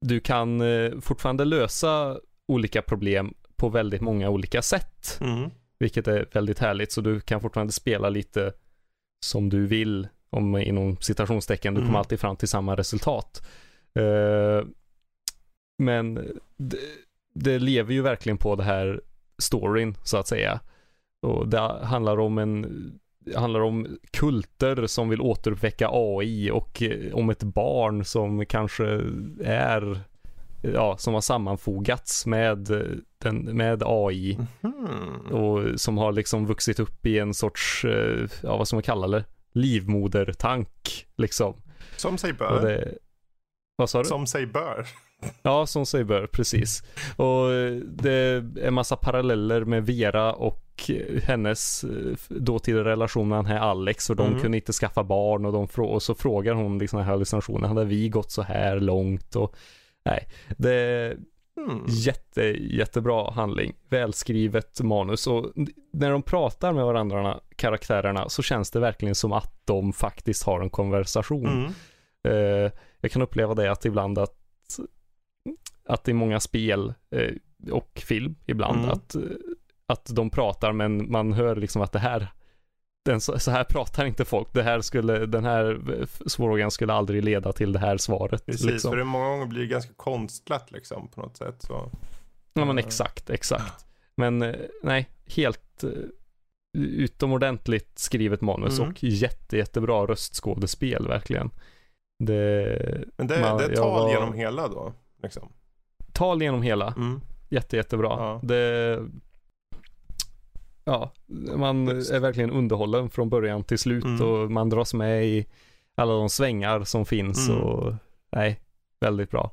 du 0.00 0.20
kan 0.20 0.62
fortfarande 1.02 1.44
lösa 1.44 2.20
olika 2.46 2.82
problem 2.82 3.34
på 3.58 3.68
väldigt 3.68 4.00
många 4.00 4.28
olika 4.30 4.62
sätt. 4.62 5.18
Mm. 5.20 5.50
Vilket 5.78 6.08
är 6.08 6.28
väldigt 6.32 6.58
härligt, 6.58 6.92
så 6.92 7.00
du 7.00 7.20
kan 7.20 7.40
fortfarande 7.40 7.72
spela 7.72 8.08
lite 8.08 8.52
som 9.24 9.48
du 9.48 9.66
vill, 9.66 10.08
om 10.30 10.56
inom 10.56 10.96
citationstecken, 11.00 11.74
du 11.74 11.80
mm. 11.80 11.88
kommer 11.88 11.98
alltid 11.98 12.20
fram 12.20 12.36
till 12.36 12.48
samma 12.48 12.76
resultat. 12.76 13.48
Uh, 13.98 14.64
men 15.78 16.14
det, 16.56 16.78
det, 17.34 17.58
lever 17.58 17.94
ju 17.94 18.02
verkligen 18.02 18.38
på 18.38 18.56
det 18.56 18.62
här 18.62 19.00
storyn, 19.38 19.94
så 20.04 20.16
att 20.16 20.28
säga. 20.28 20.60
Och 21.22 21.48
det 21.48 21.60
handlar 21.82 22.20
om 22.20 22.38
en 22.38 22.92
handlar 23.36 23.60
om 23.60 23.98
kulter 24.10 24.86
som 24.86 25.08
vill 25.08 25.20
återuppväcka 25.20 25.88
AI 25.92 26.50
och 26.50 26.82
eh, 26.82 27.14
om 27.14 27.30
ett 27.30 27.42
barn 27.42 28.04
som 28.04 28.46
kanske 28.46 28.84
är 29.44 30.00
ja, 30.62 30.96
som 30.96 31.14
har 31.14 31.20
sammanfogats 31.20 32.26
med, 32.26 32.68
den, 33.18 33.36
med 33.56 33.82
AI. 33.86 34.38
Mm. 34.62 35.34
Och 35.34 35.80
som 35.80 35.98
har 35.98 36.12
liksom 36.12 36.46
vuxit 36.46 36.80
upp 36.80 37.06
i 37.06 37.18
en 37.18 37.34
sorts, 37.34 37.84
eh, 37.84 38.28
ja 38.42 38.56
vad 38.56 38.68
ska 38.68 38.76
man 38.76 38.82
kalla 38.82 39.08
det, 39.08 39.24
livmodertank 39.52 41.06
liksom. 41.16 41.62
Som 41.96 42.18
sig 42.18 42.32
bör. 42.32 42.62
Det, 42.62 42.94
vad 43.76 43.90
sa 43.90 43.98
du? 43.98 44.04
Som 44.04 44.26
sig 44.26 44.46
bör. 44.46 44.86
Ja, 45.42 45.66
som 45.66 45.86
sig 45.86 46.04
bör, 46.04 46.26
precis. 46.26 46.82
Och 47.16 47.48
det 47.84 48.44
är 48.60 48.70
massa 48.70 48.96
paralleller 48.96 49.64
med 49.64 49.86
Vera 49.86 50.32
och 50.32 50.64
hennes 51.22 51.84
eh, 51.84 52.16
dåtida 52.28 52.84
relation 52.84 53.28
med 53.28 53.38
den 53.38 53.46
här 53.46 53.58
Alex 53.58 54.10
och 54.10 54.16
de 54.16 54.26
mm. 54.26 54.40
kunde 54.40 54.56
inte 54.56 54.72
skaffa 54.72 55.04
barn 55.04 55.44
och, 55.44 55.52
de, 55.52 55.82
och 55.82 56.02
så 56.02 56.14
frågar 56.14 56.54
hon 56.54 56.78
liksom 56.78 56.96
den 56.96 57.06
här 57.06 57.12
hallucinationen, 57.12 57.68
hade 57.68 57.84
vi 57.84 58.08
gått 58.08 58.30
så 58.30 58.42
här 58.42 58.80
långt 58.80 59.36
och 59.36 59.56
Nej, 60.08 60.28
det 60.56 60.72
är 60.72 61.16
mm. 61.56 61.84
jätte, 61.88 62.42
jättebra 62.60 63.30
handling. 63.30 63.74
Välskrivet 63.88 64.80
manus 64.80 65.26
och 65.26 65.52
när 65.92 66.10
de 66.10 66.22
pratar 66.22 66.72
med 66.72 66.84
varandra, 66.84 67.40
karaktärerna, 67.56 68.28
så 68.28 68.42
känns 68.42 68.70
det 68.70 68.80
verkligen 68.80 69.14
som 69.14 69.32
att 69.32 69.62
de 69.64 69.92
faktiskt 69.92 70.42
har 70.42 70.60
en 70.60 70.70
konversation. 70.70 71.46
Mm. 71.46 71.72
Uh, 72.28 72.70
jag 73.00 73.10
kan 73.10 73.22
uppleva 73.22 73.54
det 73.54 73.72
att 73.72 73.84
ibland 73.84 74.18
att, 74.18 74.36
att 75.84 76.08
i 76.08 76.12
många 76.12 76.40
spel 76.40 76.94
uh, 77.16 77.72
och 77.72 78.02
film 78.06 78.34
ibland, 78.46 78.78
mm. 78.78 78.90
att, 78.90 79.16
att 79.86 80.10
de 80.16 80.30
pratar 80.30 80.72
men 80.72 81.10
man 81.10 81.32
hör 81.32 81.56
liksom 81.56 81.82
att 81.82 81.92
det 81.92 81.98
här 81.98 82.28
den, 83.08 83.20
så 83.20 83.50
här 83.50 83.64
pratar 83.64 84.04
inte 84.04 84.24
folk. 84.24 84.48
Det 84.52 84.62
här 84.62 84.80
skulle, 84.80 85.26
den 85.26 85.44
här 85.44 85.80
frågan 86.28 86.70
skulle 86.70 86.92
aldrig 86.92 87.24
leda 87.24 87.52
till 87.52 87.72
det 87.72 87.78
här 87.78 87.96
svaret. 87.96 88.46
Precis, 88.46 88.64
liksom. 88.64 88.90
för 88.90 88.98
det 88.98 89.04
många 89.04 89.28
gånger 89.28 89.46
blir 89.46 89.60
det 89.60 89.66
ganska 89.66 89.92
konstlat 89.96 90.70
liksom 90.70 91.08
på 91.08 91.20
något 91.20 91.36
sätt. 91.36 91.62
Så. 91.62 91.90
Ja 92.52 92.64
men 92.64 92.78
exakt, 92.78 93.30
exakt. 93.30 93.86
Men 94.16 94.42
eh, 94.42 94.54
nej, 94.82 95.08
helt 95.26 95.84
uh, 95.84 95.90
utomordentligt 96.78 97.98
skrivet 97.98 98.40
manus 98.40 98.78
mm. 98.78 98.90
och 98.90 99.04
jätte, 99.04 99.56
jättebra 99.56 100.06
röstskådespel 100.06 101.08
verkligen. 101.08 101.50
Det, 102.24 103.04
men 103.16 103.26
det, 103.26 103.40
man, 103.40 103.58
det 103.58 103.64
är 103.64 103.76
tal 103.76 104.02
var... 104.02 104.10
genom 104.10 104.34
hela 104.34 104.68
då? 104.68 104.92
Liksom. 105.22 105.52
Tal 106.12 106.42
genom 106.42 106.62
hela. 106.62 106.94
Mm. 106.96 107.20
Jätte, 107.48 107.76
jättebra. 107.76 108.08
Ja. 108.08 108.40
Det, 108.42 108.98
ja, 110.88 111.12
man 111.56 111.88
är 111.88 112.20
verkligen 112.20 112.50
underhållen 112.50 113.10
från 113.10 113.30
början 113.30 113.64
till 113.64 113.78
slut 113.78 114.04
mm. 114.04 114.22
och 114.22 114.50
man 114.50 114.70
dras 114.70 114.94
med 114.94 115.26
i 115.26 115.46
alla 115.94 116.12
de 116.12 116.28
svängar 116.28 116.84
som 116.84 117.06
finns 117.06 117.48
mm. 117.48 117.62
och 117.62 117.94
nej, 118.32 118.60
väldigt 119.00 119.30
bra. 119.30 119.52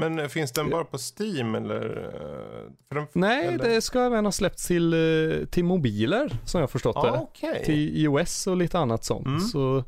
Men 0.00 0.28
finns 0.28 0.52
den 0.52 0.70
bara 0.70 0.84
på 0.84 0.98
Steam 0.98 1.54
eller? 1.54 2.10
Eh, 2.14 2.72
den, 2.88 3.06
nej, 3.12 3.46
eller? 3.46 3.64
det 3.64 3.80
ska 3.80 4.00
även 4.00 4.24
ha 4.24 4.32
släppts 4.32 4.66
till, 4.66 4.94
eh, 4.94 5.46
till 5.46 5.64
mobiler 5.64 6.38
som 6.44 6.60
jag 6.60 6.70
förstått 6.70 6.96
ah, 6.96 7.02
det. 7.02 7.18
Okay. 7.18 7.64
Till 7.64 7.96
iOS 7.96 8.46
och 8.46 8.56
lite 8.56 8.78
annat 8.78 9.04
sånt. 9.04 9.26
Mm. 9.26 9.40
Så 9.40 9.84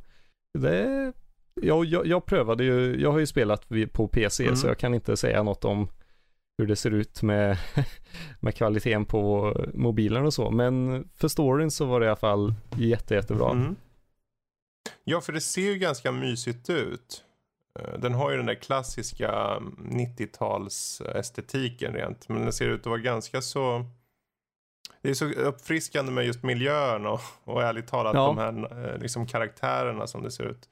det, 0.58 1.12
jag, 1.54 1.84
jag, 1.84 2.06
jag, 2.06 2.26
prövade 2.26 2.64
ju, 2.64 3.00
jag 3.00 3.12
har 3.12 3.18
ju 3.18 3.26
spelat 3.26 3.68
på 3.92 4.08
PC 4.08 4.44
mm. 4.44 4.56
så 4.56 4.66
jag 4.66 4.78
kan 4.78 4.94
inte 4.94 5.16
säga 5.16 5.42
något 5.42 5.64
om 5.64 5.88
hur 6.60 6.66
det 6.66 6.76
ser 6.76 6.90
ut 6.90 7.22
med, 7.22 7.58
med 8.40 8.54
kvaliteten 8.54 9.04
på 9.04 9.54
mobilen 9.74 10.26
och 10.26 10.34
så. 10.34 10.50
Men 10.50 11.04
för 11.16 11.28
storyn 11.28 11.70
så 11.70 11.84
var 11.84 12.00
det 12.00 12.06
i 12.06 12.08
alla 12.08 12.16
fall 12.16 12.54
jätte, 12.76 13.14
jättebra. 13.14 13.50
Mm. 13.50 13.76
Ja, 15.04 15.20
för 15.20 15.32
det 15.32 15.40
ser 15.40 15.62
ju 15.62 15.78
ganska 15.78 16.12
mysigt 16.12 16.70
ut. 16.70 17.24
eh, 17.80 17.98
den 18.00 18.14
har 18.14 18.30
ju 18.30 18.36
den 18.36 18.46
där 18.46 18.54
klassiska 18.54 19.32
90-tals 19.78 21.00
estetiken 21.14 21.92
rent. 21.92 22.28
Men 22.28 22.42
den 22.42 22.52
ser 22.52 22.68
ut 22.68 22.80
att 22.80 22.86
vara 22.86 22.98
ganska 22.98 23.42
så 23.42 23.84
det 25.02 25.10
är 25.10 25.14
så 25.14 25.24
uppfriskande 25.32 26.12
med 26.12 26.26
just 26.26 26.42
miljön 26.42 27.06
och, 27.06 27.20
och 27.44 27.62
ärligt 27.62 27.86
talat 27.86 28.14
Ja. 28.14 28.26
de 28.26 28.38
här 28.38 28.84
eh, 28.94 28.98
liksom 28.98 29.26
karaktärerna 29.26 30.06
som 30.06 30.22
det 30.22 30.30
ser 30.30 30.44
ut. 30.44 30.68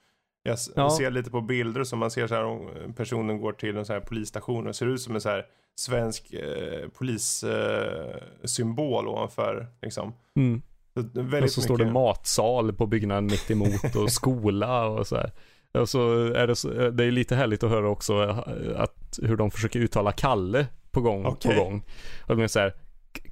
Jag 0.49 0.59
Ja. 0.85 0.91
ser 0.91 1.11
lite 1.11 1.31
på 1.31 1.41
bilder 1.41 1.85
som 1.85 1.99
man 1.99 2.11
ser 2.11 2.27
så 2.27 2.35
här 2.35 2.45
om 2.45 2.69
personen 2.97 3.41
går 3.41 3.53
till 3.53 3.77
en 3.77 3.85
så 3.87 3.93
här 3.93 4.01
polisstation 4.01 4.67
och 4.67 4.77
ser 4.77 4.87
ut 4.87 5.01
som 5.01 5.15
en 5.15 5.21
så 5.21 5.29
här 5.29 5.45
svensk 5.79 6.33
eh, 6.33 6.89
polissymbol 6.99 9.05
eh, 9.07 9.11
ovanför 9.13 9.67
liksom. 9.83 10.13
Mm. 10.37 10.63
Så 10.95 11.01
är 11.01 11.05
Och 11.21 11.33
väldigt 11.33 11.53
så 11.53 11.63
står 11.63 11.79
det 11.79 11.93
matsal 11.93 12.73
på 12.73 12.87
byggnaden 12.87 13.27
mitt 13.27 13.51
emot 13.51 13.97
och 13.97 14.13
skola 14.13 14.87
och 14.87 15.07
så 15.07 15.17
här. 15.17 15.33
Och 15.73 15.89
så 15.89 16.25
är 16.33 16.47
det, 16.47 16.57
så, 16.57 16.91
det 16.91 17.05
är 17.05 17.11
lite 17.11 17.37
härligt 17.37 17.63
att 17.63 17.71
höra 17.71 17.89
också 17.89 18.23
eh, 18.23 18.39
att 18.81 19.19
hur 19.23 19.37
de 19.37 19.51
försöker 19.51 19.81
uttala 19.81 20.13
Kalle 20.13 20.67
på 20.91 21.01
gång 21.01 21.27
Okej. 21.27 21.55
på 21.57 21.63
gång. 21.65 21.83
Och 22.27 22.37
de 22.37 22.43
är 22.43 22.49
så 22.49 22.59
här, 22.59 22.75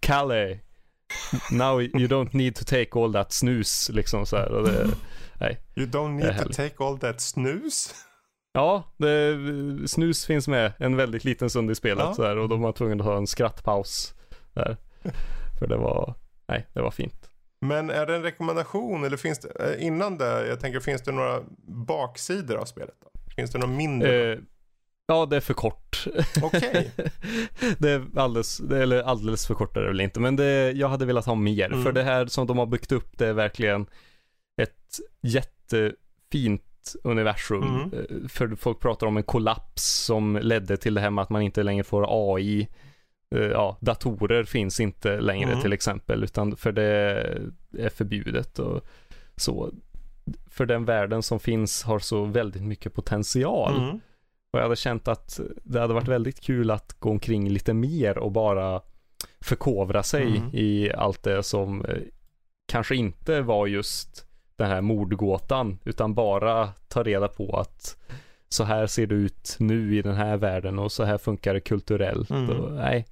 Kalle, 0.00 0.58
now 1.52 1.82
you 1.82 2.08
don't 2.08 2.36
need 2.36 2.54
to 2.54 2.64
take 2.64 2.98
all 3.00 3.12
that 3.12 3.32
snus 3.32 3.90
liksom 3.92 4.26
så 4.26 4.36
här. 4.36 4.52
Och 4.52 4.66
det, 4.68 4.86
nej. 5.40 5.60
You 5.76 5.86
don't 5.86 6.08
need 6.14 6.26
to 6.26 6.32
härligt. 6.32 6.56
take 6.56 6.84
all 6.84 6.98
that 6.98 7.20
snus. 7.20 7.94
Ja, 8.52 8.84
det, 8.96 9.38
snus 9.88 10.26
finns 10.26 10.48
med 10.48 10.72
en 10.78 10.96
väldigt 10.96 11.24
liten 11.24 11.50
stund 11.50 11.70
i 11.70 11.74
spelet 11.74 12.04
Ja. 12.04 12.14
så 12.14 12.24
här, 12.24 12.36
och 12.38 12.48
de 12.48 12.60
var 12.60 12.72
tvungna 12.72 13.04
att 13.04 13.10
ha 13.10 13.16
en 13.16 13.26
skrattpaus 13.26 14.14
där. 14.54 14.76
För 15.58 15.66
det 15.66 15.76
var, 15.76 16.14
nej, 16.48 16.66
det 16.72 16.80
var 16.82 16.90
fint. 16.90 17.30
Men 17.60 17.90
är 17.90 18.06
det 18.06 18.16
en 18.16 18.22
rekommendation 18.22 19.04
eller 19.04 19.16
finns 19.16 19.38
det, 19.38 19.74
eh, 19.74 19.86
innan 19.86 20.18
det, 20.18 20.46
jag 20.46 20.60
tänker 20.60 20.80
finns 20.80 21.02
det 21.02 21.12
några 21.12 21.40
baksidor 21.68 22.56
av 22.56 22.64
spelet? 22.64 22.94
Då? 23.00 23.10
Finns 23.36 23.50
det 23.50 23.58
några 23.58 23.74
mindre? 23.74 24.32
Eh, 24.32 24.38
ja, 25.06 25.26
det 25.26 25.36
är 25.36 25.40
för 25.40 25.54
kort. 25.54 26.06
Okej. 26.42 26.90
det 27.78 27.90
är 27.90 28.04
alldeles, 28.16 28.58
det 28.58 28.82
eller 28.82 29.02
alldeles 29.02 29.46
för 29.46 29.54
kort 29.54 29.76
är 29.76 29.80
det 29.80 29.88
väl 29.88 30.00
inte, 30.00 30.20
men 30.20 30.36
det, 30.36 30.72
jag 30.72 30.88
hade 30.88 31.06
velat 31.06 31.26
ha 31.26 31.34
mer. 31.34 31.66
Mm. 31.66 31.84
För 31.84 31.92
det 31.92 32.02
här 32.02 32.26
som 32.26 32.46
de 32.46 32.58
har 32.58 32.66
byggt 32.66 32.92
upp, 32.92 33.18
det 33.18 33.26
är 33.26 33.32
verkligen 33.32 33.86
ett 34.98 35.32
jättefint 35.32 36.62
universum. 37.04 37.62
Mm. 37.62 37.90
Eh, 37.92 38.28
För 38.28 38.54
folk 38.56 38.80
pratar 38.80 39.06
om 39.06 39.16
en 39.16 39.22
kollaps 39.22 39.84
som 40.04 40.36
ledde 40.42 40.76
till 40.76 40.94
det 40.94 41.00
här 41.00 41.10
med 41.10 41.22
att 41.22 41.30
man 41.30 41.42
inte 41.42 41.62
längre 41.62 41.84
får 41.84 42.06
AI. 42.34 42.68
Eh, 43.34 43.40
Ja, 43.40 43.76
datorer 43.80 44.44
finns 44.44 44.80
inte 44.80 45.20
längre 45.20 45.50
Mm. 45.50 45.62
till 45.62 45.72
exempel, 45.72 46.24
utan 46.24 46.56
för 46.56 46.72
det 46.72 46.82
är 47.78 47.88
förbjudet 47.88 48.58
och 48.58 48.84
så. 49.36 49.70
För 50.50 50.66
den 50.66 50.84
världen 50.84 51.22
som 51.22 51.40
finns 51.40 51.82
har 51.82 51.98
så 51.98 52.24
väldigt 52.24 52.62
mycket 52.62 52.94
potential. 52.94 53.76
Mm. 53.82 54.00
Och 54.52 54.58
jag 54.58 54.62
hade 54.62 54.76
känt 54.76 55.08
att 55.08 55.40
det 55.64 55.80
hade 55.80 55.94
varit 55.94 56.08
väldigt 56.08 56.40
kul 56.40 56.70
att 56.70 56.92
gå 56.98 57.10
omkring 57.10 57.48
lite 57.48 57.74
mer 57.74 58.18
och 58.18 58.32
bara 58.32 58.80
förkovra 59.40 60.02
sig 60.02 60.22
Mm. 60.36 60.50
i 60.52 60.92
allt 60.92 61.22
det 61.22 61.42
som 61.42 61.84
eh, 61.84 61.98
kanske 62.66 62.96
inte 62.96 63.40
var 63.40 63.66
just 63.66 64.25
den 64.56 64.70
här 64.70 64.80
mordgåtan 64.80 65.78
utan 65.84 66.14
bara 66.14 66.68
ta 66.88 67.02
reda 67.02 67.28
på 67.28 67.56
att 67.56 67.96
så 68.48 68.64
här 68.64 68.86
ser 68.86 69.06
det 69.06 69.14
ut 69.14 69.56
nu 69.58 69.96
i 69.96 70.02
den 70.02 70.14
här 70.14 70.36
världen 70.36 70.78
och 70.78 70.92
så 70.92 71.04
här 71.04 71.18
funkar 71.18 71.54
det 71.54 71.60
kulturellt. 71.60 72.30
Mm. 72.30 72.50
Och, 72.50 72.72
nej, 72.72 73.06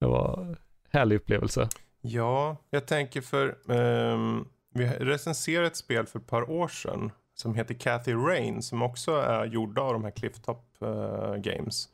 det 0.00 0.06
var 0.06 0.40
en 0.40 0.56
härlig 0.90 1.16
upplevelse. 1.16 1.68
Ja, 2.00 2.56
jag 2.70 2.86
tänker 2.86 3.20
för 3.20 3.56
ehm, 3.72 4.44
vi 4.74 4.86
recenserade 4.86 5.66
ett 5.66 5.76
spel 5.76 6.06
för 6.06 6.18
ett 6.18 6.26
par 6.26 6.50
år 6.50 6.68
sedan 6.68 7.12
som 7.34 7.54
heter 7.54 7.74
Cathy 7.74 8.14
Rain 8.14 8.62
som 8.62 8.82
också 8.82 9.12
är 9.12 9.44
gjorda 9.44 9.82
av 9.82 9.92
de 9.92 10.04
här 10.04 10.10
Clifftop 10.10 10.76
eh, 10.82 11.34
Games. 11.36 11.88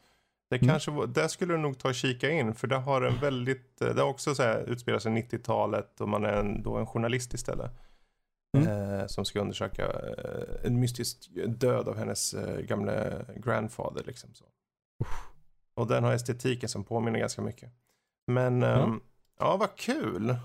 Det 0.50 0.56
Mm. 0.56 0.68
kanske 0.68 1.06
där 1.06 1.28
skulle 1.28 1.54
du 1.54 1.58
nog 1.58 1.78
ta 1.78 1.88
och 1.88 1.94
kika 1.94 2.30
in 2.30 2.54
för 2.54 2.66
det 2.66 2.76
har 2.76 3.02
en 3.02 3.20
väldigt, 3.20 3.80
eh, 3.80 3.88
det 3.88 4.00
har 4.02 4.08
också 4.08 4.34
så 4.34 4.42
här 4.42 4.64
utspelat 4.68 5.02
sig 5.02 5.12
90-talet 5.12 6.00
och 6.00 6.08
man 6.08 6.24
är 6.24 6.32
en, 6.32 6.62
då 6.62 6.76
en 6.76 6.86
journalist 6.86 7.34
istället. 7.34 7.70
Mm. 8.56 8.68
Eh, 9.00 9.06
som 9.06 9.24
ska 9.24 9.40
undersöka 9.40 9.84
eh, 9.86 10.66
en 10.66 10.80
mystisk 10.80 11.28
död 11.46 11.88
av 11.88 11.96
hennes 11.96 12.34
eh, 12.34 12.60
gamla 12.60 12.94
grandfather 13.36 14.02
liksom 14.06 14.30
så. 14.34 14.44
Och 15.74 15.86
den 15.86 16.04
har 16.04 16.12
estetiken 16.12 16.68
som 16.68 16.84
påminner 16.84 17.18
ganska 17.18 17.42
mycket. 17.42 17.70
Men 18.26 18.62
ehm, 18.62 19.00
ja, 19.38 19.56
vad 19.56 19.76
kul. 19.76 20.36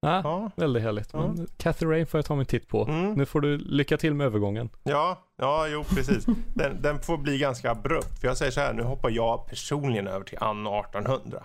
Ja, 0.00 0.20
Ja, 0.24 0.50
väldigt 0.56 0.82
härligt. 0.82 1.12
Ja. 1.12 1.18
Men 1.26 1.46
Cathy 1.56 1.86
Rain 1.86 2.06
får 2.06 2.18
jag 2.18 2.24
ta 2.24 2.34
mig 2.36 2.44
titt 2.46 2.68
på. 2.68 2.84
mm. 2.84 3.12
Nu 3.14 3.26
får 3.26 3.40
du 3.40 3.58
lycka 3.58 3.96
till 3.96 4.14
med 4.14 4.24
övergången. 4.26 4.70
ja, 4.82 5.24
ja, 5.36 5.68
jo 5.68 5.84
precis. 5.84 6.26
Den, 6.54 6.82
den 6.82 7.00
får 7.00 7.16
bli 7.18 7.38
ganska 7.38 7.70
abrupt. 7.70 8.20
För 8.20 8.28
jag 8.28 8.36
säger 8.36 8.52
så 8.52 8.60
här, 8.60 8.72
nu 8.72 8.82
hoppar 8.82 9.10
jag 9.10 9.46
personligen 9.46 10.06
över 10.06 10.24
till 10.24 10.38
anno 10.40 10.80
1800. 10.80 11.44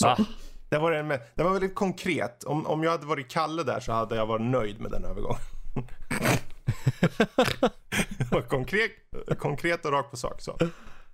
Så, 0.00 0.06
Ah. 0.08 0.16
Det, 0.72 0.78
var 0.78 0.92
en, 0.92 1.08
det 1.08 1.42
var 1.42 1.50
väldigt 1.50 1.74
konkret. 1.74 2.44
Om, 2.44 2.66
om 2.66 2.82
jag 2.82 2.90
hade 2.90 3.06
varit 3.06 3.28
Kalle 3.30 3.62
där 3.62 3.80
så 3.80 3.92
hade 3.92 4.16
jag 4.16 4.26
varit 4.26 4.46
nöjd 4.46 4.80
med 4.80 4.90
den 4.90 5.04
övergången. 5.04 5.40
konkret, 8.48 8.90
konkret 9.38 9.84
och 9.84 9.92
rakt 9.92 10.10
på 10.10 10.16
sak. 10.16 10.40
Så. 10.40 10.56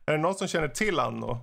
Är 0.07 0.13
det 0.13 0.19
någon 0.19 0.35
som 0.35 0.49
känner 0.49 0.69
till 0.69 1.01
anno 1.01 1.39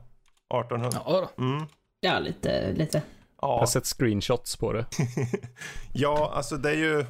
1800? 0.54 1.02
Ja, 1.06 1.30
då. 1.36 1.44
Mm. 1.44 1.66
Ja, 2.00 2.20
lite, 2.20 2.72
lite. 2.74 2.98
Jag 3.42 3.50
Ja, 3.50 3.60
har 3.60 3.66
sett 3.66 3.86
screenshots 3.86 4.56
på 4.56 4.74
det. 4.74 4.86
ja, 5.94 6.32
alltså 6.36 6.58
det 6.58 6.70
är 6.70 6.76
ju... 6.76 7.06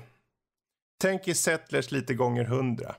Tänk 1.02 1.28
i 1.28 1.34
Settlers 1.34 1.92
lite 1.92 2.14
gånger 2.14 2.44
hundra. 2.44 2.96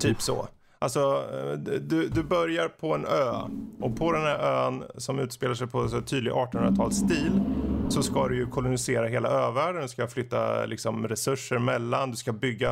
Typ 0.00 0.22
så. 0.22 0.48
Alltså, 0.82 1.24
eh, 1.32 1.58
du, 1.80 2.08
du 2.08 2.22
börjar 2.22 2.68
på 2.68 2.94
en 2.94 3.06
ö. 3.06 3.32
Och 3.80 3.96
på 3.96 4.12
den 4.12 4.22
här 4.22 4.38
ön 4.38 4.84
som 4.96 5.18
utspelar 5.18 5.54
sig 5.54 5.66
på 5.66 5.88
så 5.88 6.00
tydlig 6.00 6.32
1800-talsstil 6.32 7.40
så 7.88 8.02
ska 8.02 8.28
du 8.28 8.36
ju 8.36 8.46
kolonisera 8.46 9.06
hela 9.06 9.28
övärlden. 9.28 9.82
Du 9.82 9.88
ska 9.88 10.06
flytta 10.06 10.66
liksom, 10.66 11.08
resurser 11.08 11.58
mellan. 11.58 12.10
Du 12.10 12.16
ska 12.16 12.32
bygga 12.32 12.70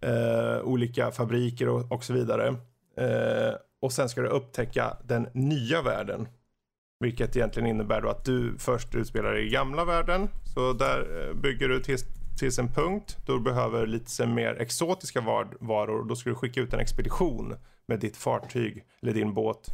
eh, 0.00 0.64
olika 0.64 1.10
fabriker 1.10 1.68
och, 1.68 1.92
och 1.92 2.04
så 2.04 2.12
vidare. 2.12 2.48
Eh, 2.96 3.54
och 3.82 3.92
sen 3.92 4.08
ska 4.08 4.20
du 4.20 4.28
upptäcka 4.28 4.96
den 5.04 5.28
nya 5.32 5.82
världen. 5.82 6.28
Vilket 7.00 7.36
egentligen 7.36 7.68
innebär 7.68 8.00
då 8.00 8.08
att 8.08 8.24
du 8.24 8.54
först 8.58 8.94
utspelar 8.94 9.32
dig 9.32 9.46
i 9.46 9.50
gamla 9.50 9.84
världen. 9.84 10.28
Så 10.54 10.72
där 10.72 11.28
eh, 11.28 11.34
bygger 11.34 11.68
du 11.68 11.80
tills, 11.80 12.04
tills 12.38 12.58
en 12.58 12.68
punkt 12.68 13.16
då 13.26 13.32
du 13.32 13.40
behöver 13.40 13.86
lite 13.86 14.26
mer 14.26 14.54
exotiska 14.60 15.20
var- 15.20 15.56
varor. 15.60 16.04
Då 16.04 16.16
ska 16.16 16.30
du 16.30 16.36
skicka 16.36 16.60
ut 16.60 16.72
en 16.74 16.80
expedition 16.80 17.54
med 17.86 18.00
ditt 18.00 18.16
fartyg 18.16 18.84
eller 19.02 19.12
din 19.12 19.34
båt. 19.34 19.68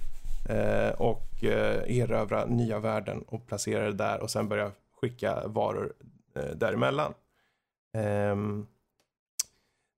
Eh, 0.48 0.90
och 0.90 1.44
eh, 1.44 1.98
erövra 1.98 2.44
nya 2.44 2.78
världen 2.78 3.22
och 3.22 3.46
placera 3.46 3.84
det 3.84 3.92
där 3.92 4.22
och 4.22 4.30
sen 4.30 4.48
börja 4.48 4.72
skicka 5.00 5.46
varor 5.46 5.92
eh, 6.36 6.56
däremellan. 6.56 7.14
Ehm, 7.96 8.66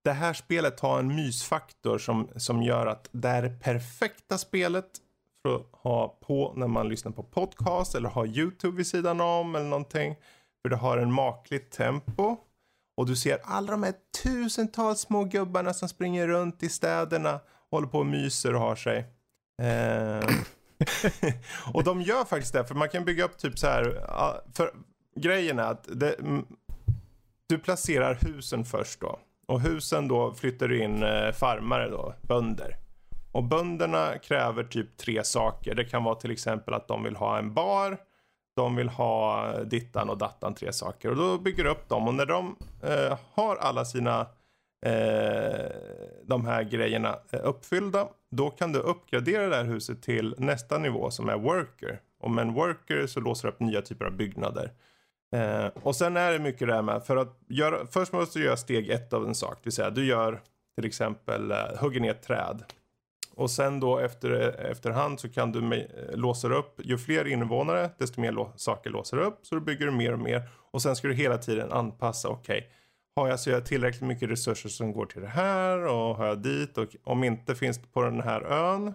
det 0.05 0.13
här 0.13 0.33
spelet 0.33 0.81
har 0.81 0.99
en 0.99 1.15
mysfaktor 1.17 1.99
som, 1.99 2.29
som 2.37 2.63
gör 2.63 2.87
att 2.87 3.09
det 3.13 3.29
är 3.29 3.43
det 3.43 3.61
perfekta 3.61 4.39
spelet 4.39 4.87
för 5.43 5.57
att 5.57 5.67
ha 5.73 6.09
på 6.09 6.53
när 6.57 6.67
man 6.67 6.89
lyssnar 6.89 7.13
på 7.13 7.23
podcast 7.23 7.95
eller 7.95 8.09
har 8.09 8.27
YouTube 8.27 8.77
vid 8.77 8.87
sidan 8.87 9.21
om 9.21 9.55
eller 9.55 9.69
någonting. 9.69 10.17
För 10.63 10.69
det 10.69 10.77
har 10.77 10.99
en 10.99 11.13
makligt 11.13 11.71
tempo. 11.73 12.37
Och 12.95 13.07
du 13.07 13.17
ser 13.17 13.39
alla 13.45 13.71
de 13.71 13.83
här 13.83 13.95
tusentals 14.23 15.01
små 15.01 15.25
gubbarna 15.25 15.75
som 15.75 15.89
springer 15.89 16.29
runt 16.29 16.63
i 16.63 16.69
städerna. 16.69 17.41
Håller 17.71 17.87
på 17.87 17.99
och 17.99 18.07
myser 18.07 18.55
och 18.55 18.61
har 18.61 18.77
sig. 18.77 18.99
Eh, 19.63 20.29
och 21.75 21.85
de 21.85 22.03
gör 22.03 22.25
faktiskt 22.25 22.53
det. 22.53 22.65
För 22.65 22.75
man 22.75 22.89
kan 22.89 23.05
bygga 23.05 23.25
upp 23.25 23.39
typ 23.39 23.59
så 23.59 23.67
här. 23.67 24.01
För 24.55 24.71
grejen 25.17 25.59
är 25.59 25.63
att 25.63 25.89
det, 25.93 26.13
mm, 26.13 26.47
du 27.47 27.59
placerar 27.59 28.19
husen 28.21 28.65
först 28.65 29.01
då. 29.01 29.19
Och 29.47 29.61
husen 29.61 30.09
då 30.09 30.35
flyttar 30.35 30.69
du 30.69 30.83
in 30.83 31.03
eh, 31.03 31.33
farmare 31.33 31.89
då, 31.89 32.15
bönder. 32.23 32.77
Och 33.33 33.45
bönderna 33.45 34.19
kräver 34.19 34.65
typ 34.65 34.97
tre 34.97 35.25
saker. 35.25 35.75
Det 35.75 35.85
kan 35.85 36.05
vara 36.05 36.15
till 36.15 36.31
exempel 36.31 36.75
att 36.75 36.89
de 36.89 37.03
vill 37.03 37.17
ha 37.17 37.39
en 37.39 37.55
bar. 37.55 37.99
De 38.57 38.77
vill 38.77 38.89
ha 38.89 39.53
dittan 39.65 40.11
och 40.11 40.19
dattan, 40.19 40.55
tre 40.55 40.73
saker. 40.73 41.11
Och 41.11 41.17
då 41.17 41.39
bygger 41.39 41.65
du 41.65 41.71
upp 41.71 41.89
dem. 41.89 42.09
Och 42.09 42.15
när 42.15 42.27
de 42.27 42.57
eh, 42.83 43.19
har 43.35 43.57
alla 43.57 43.85
sina 43.85 44.27
eh, 44.87 45.67
de 46.25 46.47
här 46.47 46.63
grejerna 46.63 47.19
eh, 47.31 47.41
uppfyllda. 47.43 48.09
Då 48.31 48.51
kan 48.51 48.73
du 48.73 48.79
uppgradera 48.79 49.49
det 49.49 49.57
här 49.57 49.65
huset 49.65 50.03
till 50.03 50.35
nästa 50.39 50.79
nivå 50.79 51.11
som 51.11 51.29
är 51.29 51.39
worker. 51.39 52.01
Och 52.21 52.31
med 52.31 52.43
en 52.43 52.55
worker 52.55 53.07
så 53.07 53.21
låser 53.21 53.49
du 53.49 53.55
upp 53.55 53.61
nya 53.61 53.83
typer 53.83 54.05
av 54.05 54.13
byggnader. 54.13 54.73
Eh, 55.35 55.67
och 55.67 55.97
sen 55.97 56.17
är 56.17 56.33
det 56.33 56.39
mycket 56.39 56.69
det 56.69 56.75
här 56.75 56.83
med, 56.83 57.05
för 57.05 57.17
att 57.17 57.39
göra, 57.49 57.87
först 57.91 58.13
måste 58.13 58.39
du 58.39 58.45
göra 58.45 58.57
steg 58.57 58.91
ett 58.91 59.13
av 59.13 59.27
en 59.27 59.35
sak. 59.35 59.55
Det 59.55 59.65
vill 59.65 59.73
säga 59.73 59.91
du 59.91 60.07
gör 60.07 60.41
till 60.75 60.87
exempel, 60.87 61.51
eh, 61.51 61.57
hugger 61.81 62.01
ner 62.01 62.11
ett 62.11 62.23
träd. 62.23 62.65
Och 63.35 63.51
sen 63.51 63.81
då 63.81 63.99
efter, 63.99 64.31
efterhand 64.71 65.21
så 65.21 65.29
kan 65.29 65.53
du 65.53 65.75
eh, 65.75 65.87
låsa 66.17 66.49
upp, 66.49 66.81
ju 66.85 66.99
fler 66.99 67.27
invånare 67.27 67.91
desto 67.99 68.21
mer 68.21 68.33
lå, 68.33 68.53
saker 68.57 68.91
låser 68.91 69.17
upp. 69.19 69.39
Så 69.43 69.55
då 69.55 69.61
bygger 69.61 69.87
du 69.87 69.93
mer 69.93 70.13
och 70.13 70.19
mer. 70.19 70.49
Och 70.71 70.83
sen 70.83 70.97
ska 70.97 71.09
du 71.09 71.15
hela 71.15 71.39
tiden 71.39 71.73
anpassa, 71.73 72.29
okej. 72.29 72.71
har 73.17 73.29
jag 73.29 73.41
så 73.41 73.51
jag 73.51 73.67
tillräckligt 73.67 74.03
mycket 74.09 74.31
resurser 74.31 74.69
som 74.69 74.93
går 74.93 75.07
till 75.07 75.21
det 75.23 75.29
här 75.29 75.87
och 75.87 76.17
har 76.17 76.27
jag 76.27 76.39
dit 76.39 76.79
och 76.79 76.89
om 77.05 77.25
inte 77.25 77.55
finns 77.55 77.79
det 77.79 77.87
på 77.93 78.03
den 78.03 78.21
här 78.21 78.41
ön. 78.43 78.95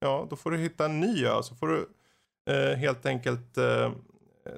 Ja, 0.00 0.26
då 0.30 0.36
får 0.36 0.50
du 0.50 0.58
hitta 0.58 0.84
en 0.84 1.00
ny 1.00 1.26
ö 1.26 1.42
så 1.42 1.54
får 1.54 1.68
du 1.68 1.88
eh, 2.50 2.76
helt 2.78 3.06
enkelt 3.06 3.58
eh, 3.58 3.92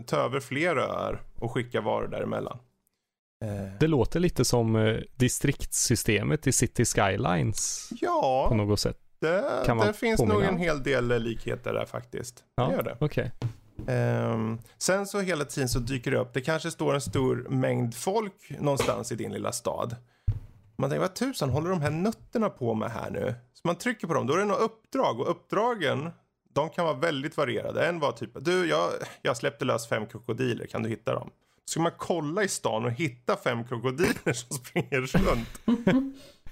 ta 0.06 0.16
över 0.16 0.40
fler 0.40 0.76
öar 0.76 1.22
och 1.38 1.52
skicka 1.52 1.80
varor 1.80 2.08
däremellan. 2.08 2.58
Eh, 3.44 3.78
Det 3.80 3.86
låter 3.86 4.20
lite 4.20 4.44
som 4.44 4.76
eh, 4.76 4.96
distriktssystemet 5.16 6.46
i 6.46 6.52
City 6.52 6.84
Skylines 6.84 7.88
ja, 8.00 8.46
på 8.48 8.54
något 8.54 8.80
sätt. 8.80 8.98
Det, 9.20 9.62
det 9.86 9.92
finns 9.92 10.20
nog 10.20 10.42
en 10.42 10.58
hel 10.58 10.82
del 10.82 11.22
likheter 11.22 11.72
där 11.72 11.84
faktiskt. 11.84 12.44
Ja. 12.54 12.66
Det 12.66 12.72
gör 12.72 12.82
det. 12.82 12.96
Okej. 13.00 13.32
Ehm, 13.86 14.58
sen 14.78 15.06
så 15.06 15.20
hela 15.20 15.44
tiden 15.44 15.68
så 15.68 15.78
dyker 15.78 16.10
det 16.10 16.18
upp, 16.18 16.34
det 16.34 16.40
kanske 16.40 16.70
står 16.70 16.94
en 16.94 17.00
stor 17.00 17.46
mängd 17.50 17.94
folk 17.94 18.50
någonstans 18.60 19.12
i 19.12 19.14
din 19.14 19.32
lilla 19.32 19.52
stad. 19.52 19.96
Man 20.76 20.90
tänker, 20.90 21.00
vad 21.00 21.14
tusan 21.14 21.50
håller 21.50 21.70
de 21.70 21.80
här 21.80 21.90
nötterna 21.90 22.50
på 22.50 22.74
med 22.74 22.90
här 22.90 23.10
nu? 23.10 23.34
Så 23.52 23.60
man 23.64 23.76
trycker 23.76 24.06
på 24.06 24.14
dem, 24.14 24.26
då 24.26 24.34
är 24.34 24.38
det 24.38 24.44
några 24.44 24.60
uppdrag 24.60 25.20
och 25.20 25.30
uppdragen, 25.30 26.10
de 26.52 26.70
kan 26.70 26.84
vara 26.84 26.96
väldigt 26.96 27.36
varierade. 27.36 27.86
En 27.86 28.00
var 28.00 28.12
typ, 28.12 28.30
du 28.34 28.66
jag, 28.66 28.90
jag 29.22 29.36
släppte 29.36 29.64
lös 29.64 29.88
fem 29.88 30.06
krokodiler, 30.06 30.66
kan 30.66 30.82
du 30.82 30.88
hitta 30.88 31.14
dem? 31.14 31.30
Så 31.64 31.72
ska 31.72 31.80
man 31.80 31.92
kolla 31.96 32.42
i 32.42 32.48
stan 32.48 32.84
och 32.84 32.90
hitta 32.90 33.36
fem 33.36 33.64
krokodiler 33.64 34.32
som 34.32 34.56
springer 34.56 35.00
runt. 35.00 35.48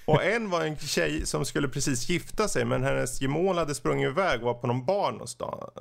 Och 0.06 0.24
en 0.24 0.50
var 0.50 0.64
en 0.64 0.76
tjej 0.76 1.26
som 1.26 1.44
skulle 1.44 1.68
precis 1.68 2.08
gifta 2.08 2.48
sig 2.48 2.64
men 2.64 2.82
hennes 2.82 3.20
gemål 3.20 3.58
hade 3.58 3.74
sprungit 3.74 4.08
iväg 4.08 4.40
och 4.40 4.46
var 4.46 4.54
på 4.54 4.66
någon 4.66 4.84
bar 4.84 5.12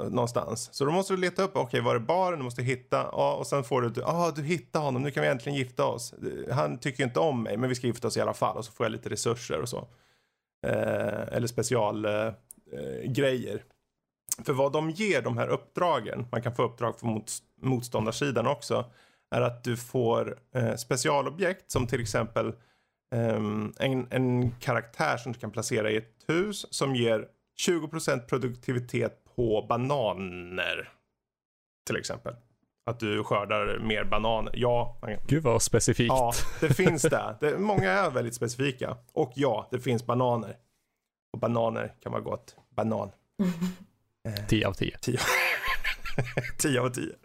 någonstans. 0.09 0.69
Så 0.71 0.85
då 0.85 0.91
måste 0.91 1.13
du 1.13 1.17
leta 1.17 1.43
upp, 1.43 1.55
okej 1.55 1.81
var 1.81 1.95
är 1.95 1.99
baren, 1.99 2.39
du 2.39 2.43
måste 2.43 2.63
hitta, 2.63 2.97
ja, 3.11 3.35
och 3.35 3.47
sen 3.47 3.63
får 3.63 3.81
du, 3.81 4.01
ja 4.01 4.07
ah, 4.07 4.31
du 4.31 4.43
hittar 4.43 4.79
honom, 4.79 5.01
nu 5.01 5.11
kan 5.11 5.23
vi 5.23 5.29
äntligen 5.29 5.57
gifta 5.57 5.85
oss. 5.85 6.13
Han 6.51 6.77
tycker 6.77 6.99
ju 6.99 7.07
inte 7.07 7.19
om 7.19 7.43
mig 7.43 7.57
men 7.57 7.69
vi 7.69 7.75
ska 7.75 7.87
gifta 7.87 8.07
oss 8.07 8.17
i 8.17 8.21
alla 8.21 8.33
fall 8.33 8.57
och 8.57 8.65
så 8.65 8.71
får 8.71 8.85
jag 8.85 8.91
lite 8.91 9.09
resurser 9.09 9.61
och 9.61 9.69
så. 9.69 9.87
Eh, 10.67 11.33
eller 11.35 11.47
specialgrejer. 11.47 12.35
Eh. 13.47 13.53
eh 13.53 14.45
För 14.45 14.53
vad 14.53 14.71
de 14.71 14.89
ger 14.89 15.21
de 15.21 15.37
här 15.37 15.47
uppdragen, 15.47 16.27
man 16.31 16.41
kan 16.41 16.55
få 16.55 16.63
uppdrag 16.63 16.99
från 16.99 17.09
mot, 17.09 17.31
motståndarsidan 17.61 18.47
också, 18.47 18.85
är 19.35 19.41
att 19.41 19.63
du 19.63 19.77
får 19.77 20.39
eh, 20.55 20.75
specialobjekt 20.75 21.71
som 21.71 21.87
till 21.87 22.01
exempel 22.01 22.53
ehm, 23.15 23.73
en, 23.79 24.07
en 24.11 24.51
karaktär 24.51 25.17
som 25.17 25.31
du 25.31 25.39
kan 25.39 25.51
placera 25.51 25.91
i 25.91 25.97
ett 25.97 26.23
hus 26.27 26.65
som 26.73 26.95
ger 26.95 27.27
20% 27.67 28.19
produktivitet 28.19 29.21
på 29.35 29.65
bananer. 29.69 30.89
Till 31.87 31.95
exempel. 31.97 32.35
Att 32.85 32.99
du 32.99 33.23
skördar 33.23 33.79
mer 33.79 34.03
bananer. 34.03 34.53
Ja, 34.55 34.97
Gud 35.27 35.43
vad 35.43 35.61
specifikt. 35.61 36.07
ja 36.07 36.33
det 36.61 36.69
finns 36.73 37.01
det. 37.01 37.37
det. 37.39 37.57
Många 37.57 37.91
är 37.91 38.11
väldigt 38.11 38.35
specifika. 38.35 38.97
Och 39.13 39.31
ja, 39.35 39.67
det 39.71 39.79
finns 39.79 40.05
bananer. 40.05 40.57
Och 41.33 41.39
bananer 41.39 41.93
kan 42.03 42.11
vara 42.11 42.21
gott. 42.21 42.55
Banan. 42.75 43.11
10 44.47 44.67
av 44.67 44.73
10. 44.73 44.97
10 44.97 45.19
10 46.57 46.81
av 46.81 46.89
10. 46.89 47.15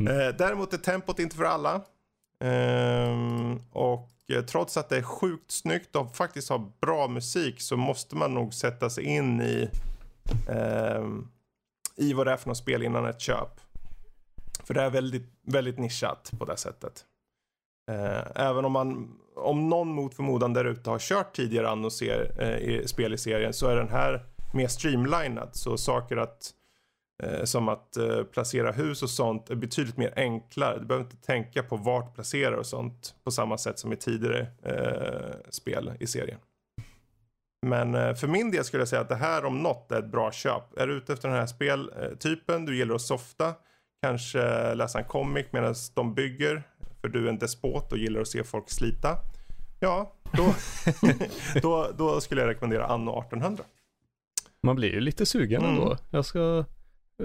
Mm. 0.00 0.20
Eh, 0.20 0.28
däremot 0.36 0.72
är 0.72 0.78
tempot 0.78 1.18
inte 1.18 1.36
för 1.36 1.44
alla. 1.44 1.80
Ehm, 2.40 3.58
och 3.70 4.08
eh, 4.08 4.19
Eh, 4.30 4.42
trots 4.42 4.76
att 4.76 4.88
det 4.88 4.96
är 4.96 5.02
sjukt 5.02 5.50
snyggt 5.50 5.96
och 5.96 6.16
faktiskt 6.16 6.50
har 6.50 6.70
bra 6.80 7.08
musik 7.08 7.60
så 7.60 7.76
måste 7.76 8.16
man 8.16 8.34
nog 8.34 8.54
sätta 8.54 8.90
sig 8.90 9.04
in 9.04 9.40
i, 9.40 9.68
eh, 10.48 11.04
i 11.96 12.12
vad 12.12 12.26
det 12.26 12.32
är 12.32 12.36
för 12.36 12.48
något 12.48 12.56
spel 12.56 12.82
innan 12.82 13.06
ett 13.06 13.20
köp. 13.20 13.60
För 14.64 14.74
det 14.74 14.82
är 14.82 14.90
väldigt, 14.90 15.32
väldigt 15.46 15.78
nischat 15.78 16.30
på 16.38 16.44
det 16.44 16.56
sättet. 16.56 17.04
Eh, 17.90 18.46
även 18.46 18.64
om 18.64 18.72
man, 18.72 19.16
om 19.36 19.68
någon 19.68 19.88
mot 19.88 20.14
förmodan 20.14 20.52
där 20.52 20.64
ute 20.64 20.90
har 20.90 20.98
kört 20.98 21.36
tidigare 21.36 21.70
annonser, 21.70 22.32
eh, 22.38 22.56
i 22.56 22.88
spel 22.88 23.14
i 23.14 23.18
serien 23.18 23.52
så 23.52 23.66
är 23.66 23.76
den 23.76 23.88
här 23.88 24.24
mer 24.54 24.68
streamlinad. 24.68 25.48
Så 25.52 25.76
saker 25.76 26.16
att 26.16 26.26
eh, 26.26 26.59
som 27.44 27.68
att 27.68 27.96
eh, 27.96 28.22
placera 28.22 28.72
hus 28.72 29.02
och 29.02 29.10
sånt 29.10 29.50
är 29.50 29.54
betydligt 29.54 29.96
mer 29.96 30.12
enklare. 30.16 30.78
Du 30.78 30.84
behöver 30.84 31.04
inte 31.04 31.26
tänka 31.26 31.62
på 31.62 31.76
vart 31.76 32.14
placera 32.14 32.58
och 32.58 32.66
sånt 32.66 33.14
på 33.24 33.30
samma 33.30 33.58
sätt 33.58 33.78
som 33.78 33.92
i 33.92 33.96
tidigare 33.96 34.46
eh, 34.62 35.50
spel 35.50 35.92
i 36.00 36.06
serien. 36.06 36.38
Men 37.66 37.94
eh, 37.94 38.14
för 38.14 38.26
min 38.26 38.50
del 38.50 38.64
skulle 38.64 38.80
jag 38.80 38.88
säga 38.88 39.02
att 39.02 39.08
det 39.08 39.14
här 39.14 39.44
om 39.44 39.58
något 39.58 39.92
är 39.92 39.98
ett 39.98 40.10
bra 40.10 40.32
köp. 40.32 40.78
Är 40.78 40.86
du 40.86 40.94
ute 40.94 41.12
efter 41.12 41.28
den 41.28 41.38
här 41.38 41.46
speltypen, 41.46 42.64
du 42.64 42.76
gillar 42.76 42.94
att 42.94 43.00
softa, 43.00 43.54
kanske 44.02 44.74
läsa 44.74 44.98
en 44.98 45.04
comic 45.04 45.46
medan 45.50 45.74
de 45.94 46.14
bygger, 46.14 46.62
för 47.00 47.08
du 47.08 47.24
är 47.24 47.28
en 47.28 47.38
despot 47.38 47.92
och 47.92 47.98
gillar 47.98 48.20
att 48.20 48.28
se 48.28 48.44
folk 48.44 48.70
slita. 48.70 49.16
Ja, 49.80 50.12
då, 50.32 50.54
då, 51.62 51.90
då 51.98 52.20
skulle 52.20 52.40
jag 52.40 52.48
rekommendera 52.48 52.86
Anno 52.86 53.10
1800. 53.10 53.64
Man 54.62 54.76
blir 54.76 54.92
ju 54.92 55.00
lite 55.00 55.26
sugen 55.26 55.62
Mm. 55.64 55.74
ändå. 55.74 55.96
Jag 56.10 56.24
ska... 56.24 56.64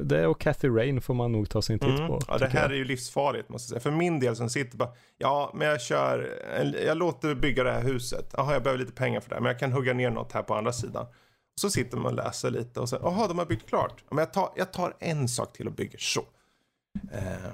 Det 0.03 0.27
och 0.27 0.41
Cathy 0.41 0.67
Rain 0.69 1.01
får 1.01 1.13
man 1.13 1.31
nog 1.31 1.49
ta 1.49 1.61
sig 1.61 1.73
en 1.73 1.79
titt 1.79 1.89
Mm. 1.89 2.07
på. 2.07 2.19
Ja, 2.27 2.37
det 2.37 2.47
här 2.47 2.61
jag. 2.61 2.71
är 2.71 2.75
ju 2.75 2.85
livsfarligt 2.85 3.49
måste 3.49 3.73
jag 3.75 3.81
säga. 3.81 3.91
För 3.91 3.97
min 3.97 4.19
del 4.19 4.35
som 4.35 4.49
sitter 4.49 4.77
bara, 4.77 4.89
ja 5.17 5.51
men 5.55 5.67
jag 5.67 5.81
kör, 5.81 6.39
jag 6.85 6.97
låter 6.97 7.35
bygga 7.35 7.63
det 7.63 7.71
här 7.71 7.83
huset. 7.83 8.33
Jaha, 8.37 8.53
jag 8.53 8.63
behöver 8.63 8.79
lite 8.79 8.93
pengar 8.93 9.19
för 9.19 9.29
det 9.29 9.35
här, 9.35 9.41
men 9.41 9.51
jag 9.51 9.59
kan 9.59 9.71
hugga 9.71 9.93
ner 9.93 10.09
något 10.11 10.31
här 10.31 10.43
på 10.43 10.55
andra 10.55 10.73
sidan. 10.73 11.05
Så 11.61 11.69
sitter 11.69 11.97
man 11.97 12.05
och 12.05 12.13
läser 12.13 12.51
lite 12.51 12.79
och 12.79 12.89
sen, 12.89 12.99
jaha, 13.03 13.27
de 13.27 13.37
har 13.37 13.45
byggt 13.45 13.69
klart. 13.69 14.03
Men 14.09 14.17
jag 14.17 14.33
tar, 14.33 14.49
jag 14.55 14.73
tar 14.73 14.93
en 14.99 15.27
sak 15.27 15.53
till 15.53 15.67
och 15.67 15.73
bygger 15.73 15.99
så. 15.99 16.23
Eh, 17.13 17.51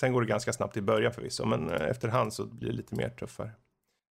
sen 0.00 0.12
går 0.12 0.20
det 0.20 0.26
ganska 0.26 0.52
snabbt 0.52 0.76
i 0.76 0.80
början 0.82 1.12
förvisso, 1.12 1.44
men 1.46 1.70
eh, 1.70 1.88
efterhand 1.88 2.32
så 2.32 2.46
blir 2.46 2.70
det 2.70 2.76
lite 2.76 2.94
mer 2.94 3.08
tuffare. 3.08 3.50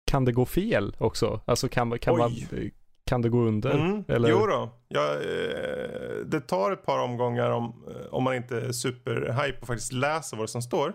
Kan 0.06 0.24
det 0.24 0.32
gå 0.32 0.46
fel 0.46 0.96
också? 0.98 1.40
Alltså 1.44 1.68
kan, 1.68 1.98
kan, 1.98 2.18
man, 2.18 2.32
Oj. 2.52 2.74
Kan 3.06 3.22
det 3.22 3.28
gå 3.28 3.38
under? 3.38 3.70
Mm. 3.70 4.04
Eller? 4.08 4.28
Jo 4.28 4.46
då. 4.46 4.70
Ja, 4.88 5.12
eh, 5.14 6.16
det 6.26 6.40
tar 6.40 6.72
ett 6.72 6.86
par 6.86 6.98
omgångar 6.98 7.50
om, 7.50 7.84
eh, 7.88 8.14
om 8.14 8.24
man 8.24 8.34
inte 8.34 8.56
är 8.56 8.72
superhype 8.72 9.58
och 9.60 9.66
faktiskt 9.66 9.92
läser 9.92 10.36
vad 10.36 10.50
som 10.50 10.62
står. 10.62 10.94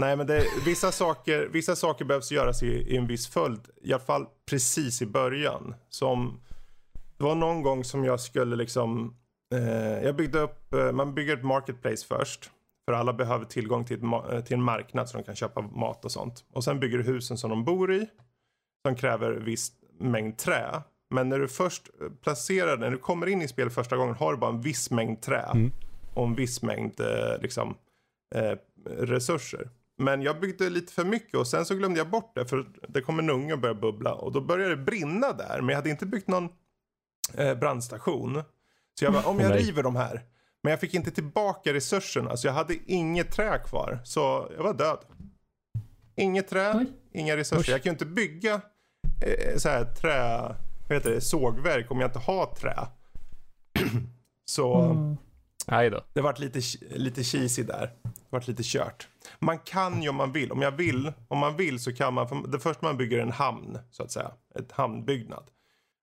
Nej 0.00 0.16
men 0.16 0.26
det, 0.26 0.44
vissa, 0.64 0.92
saker, 1.02 1.48
vissa 1.52 1.76
saker 1.76 2.04
behövs 2.04 2.32
göras 2.32 2.62
i, 2.62 2.66
i 2.66 2.96
en 2.96 3.06
viss 3.06 3.28
följd. 3.28 3.60
I 3.82 3.92
alla 3.92 4.02
fall 4.02 4.26
precis 4.50 5.02
i 5.02 5.06
början. 5.06 5.74
Som, 5.88 6.40
det 7.16 7.24
var 7.24 7.34
någon 7.34 7.62
gång 7.62 7.84
som 7.84 8.04
jag 8.04 8.20
skulle 8.20 8.56
liksom, 8.56 9.16
eh, 9.54 10.04
jag 10.04 10.16
byggde 10.16 10.38
upp, 10.38 10.74
eh, 10.74 10.92
man 10.92 11.14
bygger 11.14 11.36
ett 11.36 11.44
marketplace 11.44 12.06
först. 12.06 12.50
För 12.88 12.92
alla 12.92 13.12
behöver 13.12 13.44
tillgång 13.44 13.84
till, 13.84 14.00
ett, 14.32 14.46
till 14.46 14.54
en 14.54 14.62
marknad 14.62 15.08
så 15.08 15.16
de 15.16 15.24
kan 15.24 15.36
köpa 15.36 15.60
mat 15.60 16.04
och 16.04 16.12
sånt. 16.12 16.44
Och 16.52 16.64
sen 16.64 16.80
bygger 16.80 16.98
du 16.98 17.04
husen 17.04 17.38
som 17.38 17.50
de 17.50 17.64
bor 17.64 17.92
i. 17.92 18.06
Som 18.86 18.96
kräver 18.96 19.32
viss 19.32 19.72
mängd 20.00 20.38
trä. 20.38 20.82
Men 21.10 21.28
när 21.28 21.38
du 21.38 21.48
först 21.48 21.90
eh, 22.00 22.08
placerar, 22.22 22.76
när 22.76 22.90
du 22.90 22.98
kommer 22.98 23.26
in 23.26 23.42
i 23.42 23.48
spel 23.48 23.70
första 23.70 23.96
gången 23.96 24.14
har 24.14 24.32
du 24.32 24.38
bara 24.38 24.50
en 24.50 24.60
viss 24.60 24.90
mängd 24.90 25.20
trä. 25.20 25.50
Mm. 25.54 25.72
Och 26.14 26.26
en 26.26 26.34
viss 26.34 26.62
mängd 26.62 27.00
eh, 27.00 27.40
liksom, 27.40 27.74
eh, 28.34 28.52
resurser. 28.86 29.70
Men 29.98 30.22
jag 30.22 30.40
byggde 30.40 30.70
lite 30.70 30.92
för 30.92 31.04
mycket 31.04 31.34
och 31.34 31.46
sen 31.46 31.64
så 31.64 31.74
glömde 31.74 32.00
jag 32.00 32.10
bort 32.10 32.34
det 32.34 32.46
för 32.46 32.66
det 32.88 33.00
kom 33.00 33.18
en 33.18 33.30
unge 33.30 33.52
och 33.52 33.58
började 33.58 33.80
bubbla 33.80 34.14
och 34.14 34.32
då 34.32 34.40
började 34.40 34.76
det 34.76 34.82
brinna 34.82 35.32
där. 35.32 35.60
Men 35.60 35.68
jag 35.68 35.76
hade 35.76 35.90
inte 35.90 36.06
byggt 36.06 36.28
någon 36.28 36.48
eh, 37.34 37.54
brandstation. 37.54 38.42
Så 38.98 39.04
jag 39.04 39.12
bara, 39.12 39.26
om 39.26 39.40
jag 39.40 39.56
river 39.56 39.82
de 39.82 39.96
här. 39.96 40.22
Men 40.62 40.70
jag 40.70 40.80
fick 40.80 40.94
inte 40.94 41.10
tillbaka 41.10 41.72
resurserna 41.72 42.36
så 42.36 42.46
jag 42.46 42.52
hade 42.52 42.76
inget 42.86 43.32
trä 43.32 43.58
kvar. 43.58 44.00
Så 44.04 44.52
jag 44.56 44.62
var 44.62 44.74
död. 44.74 44.98
Inget 46.16 46.48
trä, 46.48 46.74
Oj. 46.76 46.86
inga 47.12 47.36
resurser. 47.36 47.60
Usch. 47.60 47.68
Jag 47.68 47.86
ju 47.86 47.90
inte 47.90 48.06
bygga 48.06 48.60
eh, 49.26 49.56
så 49.56 49.68
här 49.68 49.84
trä, 49.84 50.54
vad 50.88 50.98
heter 50.98 51.10
det, 51.10 51.20
sågverk 51.20 51.90
om 51.90 52.00
jag 52.00 52.08
inte 52.08 52.18
har 52.18 52.46
trä. 52.46 52.88
så 54.44 54.82
Mm. 54.82 55.16
Det 56.12 56.20
vart 56.20 56.38
lite, 56.38 56.60
lite 56.90 57.24
cheesy 57.24 57.62
där. 57.62 57.92
Det 58.02 58.10
vart 58.30 58.48
lite 58.48 58.62
kört. 58.64 59.08
Man 59.38 59.58
kan 59.58 60.02
ju 60.02 60.08
om 60.08 60.16
man 60.16 60.32
vill. 60.32 60.52
Om 60.52 60.62
jag 60.62 60.70
vill, 60.70 61.12
om 61.28 61.38
man 61.38 61.56
vill 61.56 61.78
så 61.78 61.92
kan 61.92 62.14
man. 62.14 62.28
För 62.28 62.48
det 62.48 62.58
första 62.58 62.86
man 62.86 62.96
bygger 62.96 63.18
en 63.18 63.32
hamn 63.32 63.78
så 63.90 64.02
att 64.02 64.10
säga. 64.10 64.30
Ett 64.54 64.72
hamnbyggnad. 64.72 65.44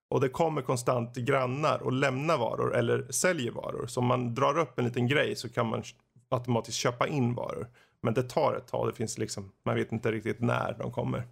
Och 0.10 0.22
det 0.22 0.30
kommer 0.30 0.62
konstant 0.62 1.16
grannar 1.16 1.84
och 1.84 1.92
lämnar 1.92 2.38
varor 2.38 2.76
eller 2.76 3.12
säljer 3.12 3.52
varor. 3.52 3.88
Så 3.88 4.00
om 4.00 4.06
man 4.06 4.36
drar 4.36 4.58
upp 4.58 4.80
en 4.80 4.86
liten 4.86 5.08
grej 5.08 5.36
så 5.36 5.50
kan 5.50 5.68
man 5.68 5.84
automatiskt 6.30 6.78
köpa 6.78 7.08
in 7.08 7.36
varor. 7.36 7.68
Men 8.02 8.14
det 8.14 8.24
tar 8.24 8.56
ett 8.56 8.68
tag. 8.68 8.88
Det 8.88 8.94
finns 8.94 9.18
liksom, 9.18 9.52
man 9.66 9.76
vet 9.76 9.92
inte 9.92 10.12
riktigt 10.12 10.40
när 10.40 10.76
de 10.80 10.92
kommer. 10.92 11.24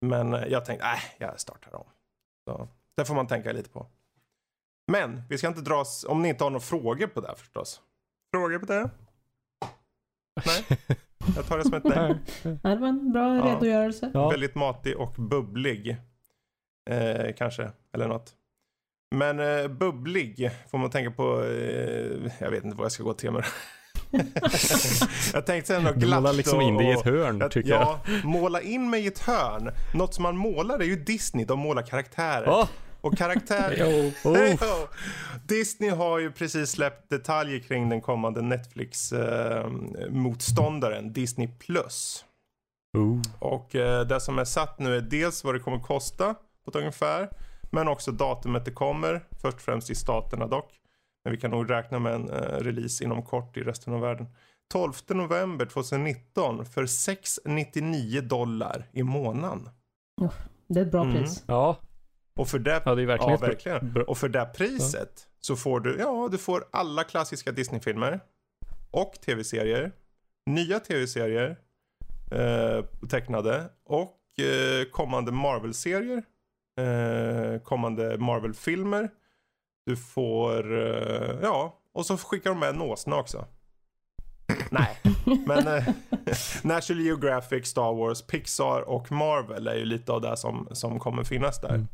Men 0.00 0.34
eh, 0.34 0.44
jag 0.48 0.64
tänkte, 0.64 0.86
äh, 0.86 0.98
jag 1.18 1.40
startar 1.40 1.74
om. 1.74 1.86
Så, 2.48 2.68
det 2.96 3.04
får 3.04 3.14
man 3.14 3.26
tänka 3.26 3.52
lite 3.52 3.70
på. 3.70 3.86
Men 4.92 5.22
vi 5.28 5.38
ska 5.38 5.48
inte 5.48 5.60
dras, 5.60 6.04
om 6.08 6.22
ni 6.22 6.28
inte 6.28 6.44
har 6.44 6.50
några 6.50 6.60
frågor 6.60 7.06
på 7.06 7.20
det 7.20 7.34
förstås. 7.36 7.80
Frågor 8.34 8.58
på 8.58 8.66
det? 8.66 8.90
Nej, 10.46 10.78
jag 11.36 11.46
tar 11.46 11.58
det 11.58 11.64
som 11.64 11.74
ett 11.74 11.84
nej. 11.84 12.14
Det 12.42 12.76
var 12.76 12.88
en 12.88 13.12
bra 13.12 13.36
Ja. 13.36 13.44
redogörelse. 13.44 14.10
Ja. 14.14 14.30
Väldigt 14.30 14.54
matig 14.54 14.96
och 14.96 15.12
bubblig. 15.12 15.96
Eh, 16.90 17.34
kanske, 17.36 17.70
eller 17.92 18.08
något. 18.08 18.34
Men 19.14 19.40
eh, 19.40 19.68
bubblig 19.68 20.50
får 20.70 20.78
man 20.78 20.90
tänka 20.90 21.10
på, 21.10 21.44
eh, 21.44 22.32
jag 22.38 22.50
vet 22.50 22.64
inte 22.64 22.76
vad 22.76 22.84
jag 22.84 22.92
ska 22.92 23.02
gå 23.02 23.14
till 23.14 23.30
med 23.30 23.42
det. 23.42 23.48
jag 25.32 25.46
tänkte 25.46 25.66
säga 25.66 25.80
något 25.80 25.94
Du 25.94 26.00
glatt 26.06 26.22
målar 26.22 26.32
liksom 26.32 26.58
och, 26.58 26.64
in 26.64 26.76
det 26.76 26.84
i 26.84 26.90
ett 26.90 26.98
och- 26.98 27.04
hörn, 27.04 27.42
att- 27.42 27.50
tycker 27.52 27.70
jag. 27.70 27.82
ja, 27.82 28.00
måla 28.24 28.60
in 28.60 28.90
mig 28.90 29.04
i 29.04 29.06
ett 29.06 29.18
hörn. 29.18 29.70
Något 29.94 30.14
som 30.14 30.22
man 30.22 30.36
målar 30.36 30.78
är 30.78 30.84
ju 30.84 30.96
Disney, 30.96 31.44
de 31.44 31.58
målar 31.58 31.82
karaktärer. 31.82 32.48
Åh, 32.48 32.68
Och 33.00 33.18
karaktär... 33.18 33.74
Jo. 33.78 34.12
oh. 34.30 34.84
Disney 35.48 35.90
har 35.90 36.18
ju 36.18 36.32
precis 36.32 36.70
släppt 36.70 37.10
detaljer 37.10 37.58
kring 37.58 37.88
den 37.88 38.00
kommande 38.00 38.42
Netflix-motståndaren 38.42 41.12
Disney+. 41.12 41.48
Plus. 41.58 42.24
Oh. 42.98 43.20
Och 43.38 43.74
eh, 43.74 44.06
det 44.06 44.20
som 44.20 44.38
är 44.38 44.44
satt 44.44 44.78
nu 44.78 44.96
är 44.96 45.00
dels 45.00 45.44
vad 45.44 45.54
det 45.54 45.60
kommer 45.60 45.78
kosta 45.78 46.34
på 46.64 46.70
ett 46.70 46.76
ungefär. 46.76 47.30
Men 47.72 47.88
också 47.88 48.12
datumet 48.12 48.64
det 48.64 48.70
kommer. 48.72 49.24
Först 49.42 49.54
och 49.56 49.60
främst 49.62 49.90
i 49.90 49.94
staterna 49.94 50.46
dock. 50.46 50.70
Men 51.24 51.32
vi 51.32 51.40
kan 51.40 51.50
nog 51.50 51.70
räkna 51.70 51.98
med 51.98 52.14
en 52.14 52.30
eh, 52.30 52.36
release 52.58 53.04
inom 53.04 53.22
kort 53.22 53.56
i 53.56 53.60
resten 53.62 53.94
av 53.94 54.00
världen. 54.00 54.26
12 54.72 54.92
november 55.08 55.66
2019 55.66 56.64
för 56.66 56.86
699 56.86 58.20
dollar 58.20 58.88
i 58.92 59.02
månaden. 59.02 59.68
Det 60.66 60.80
är 60.80 60.84
ett 60.84 60.92
bra 60.92 61.02
Mm. 61.04 61.14
pris. 61.16 61.44
Ja, 61.46 61.76
Och 62.36 62.48
för 62.48 62.58
det, 62.58 62.82
ja, 62.84 62.94
det 62.94 63.02
är 63.02 63.06
verkligen 63.06 63.32
ja, 63.32 63.46
verkligen. 63.46 63.92
bra- 63.92 64.04
Och 64.04 64.18
för 64.18 64.28
det 64.28 64.50
priset 64.56 65.26
så 65.40 65.56
får 65.56 65.80
du, 65.80 65.96
ja 65.98 66.28
du 66.32 66.38
får 66.38 66.64
alla 66.70 67.04
klassiska 67.04 67.52
Disney-filmer. 67.52 68.20
Och 68.90 69.12
tv-serier. 69.24 69.92
Nya 70.46 70.80
tv-serier. 70.80 71.56
Eh, 72.32 72.84
tecknade. 73.10 73.64
Och 73.84 74.18
eh, 74.40 74.84
kommande 74.90 75.32
Marvel-serier. 75.32 76.22
Eh, 76.80 77.60
kommande 77.62 78.18
Marvel-filmer. 78.18 79.10
Du 79.90 79.96
får, 79.96 80.78
eh, 80.78 81.36
ja, 81.42 81.78
och 81.94 82.06
så 82.06 82.16
skickar 82.16 82.50
de 82.50 82.58
med 82.58 82.68
en 82.68 82.80
åsna 82.80 83.16
också. 83.16 83.44
Nej, 84.70 84.98
men 85.46 85.66
eh, 85.66 85.84
National 86.62 87.04
Geographic, 87.04 87.66
Star 87.66 87.94
Wars, 87.94 88.22
Pixar 88.22 88.80
och 88.80 89.12
Marvel 89.12 89.66
är 89.66 89.74
ju 89.74 89.84
lite 89.84 90.12
av 90.12 90.20
det 90.20 90.36
som, 90.36 90.68
som 90.72 90.98
kommer 90.98 91.24
finnas 91.24 91.60
där. 91.60 91.74
Mm. 91.74 91.86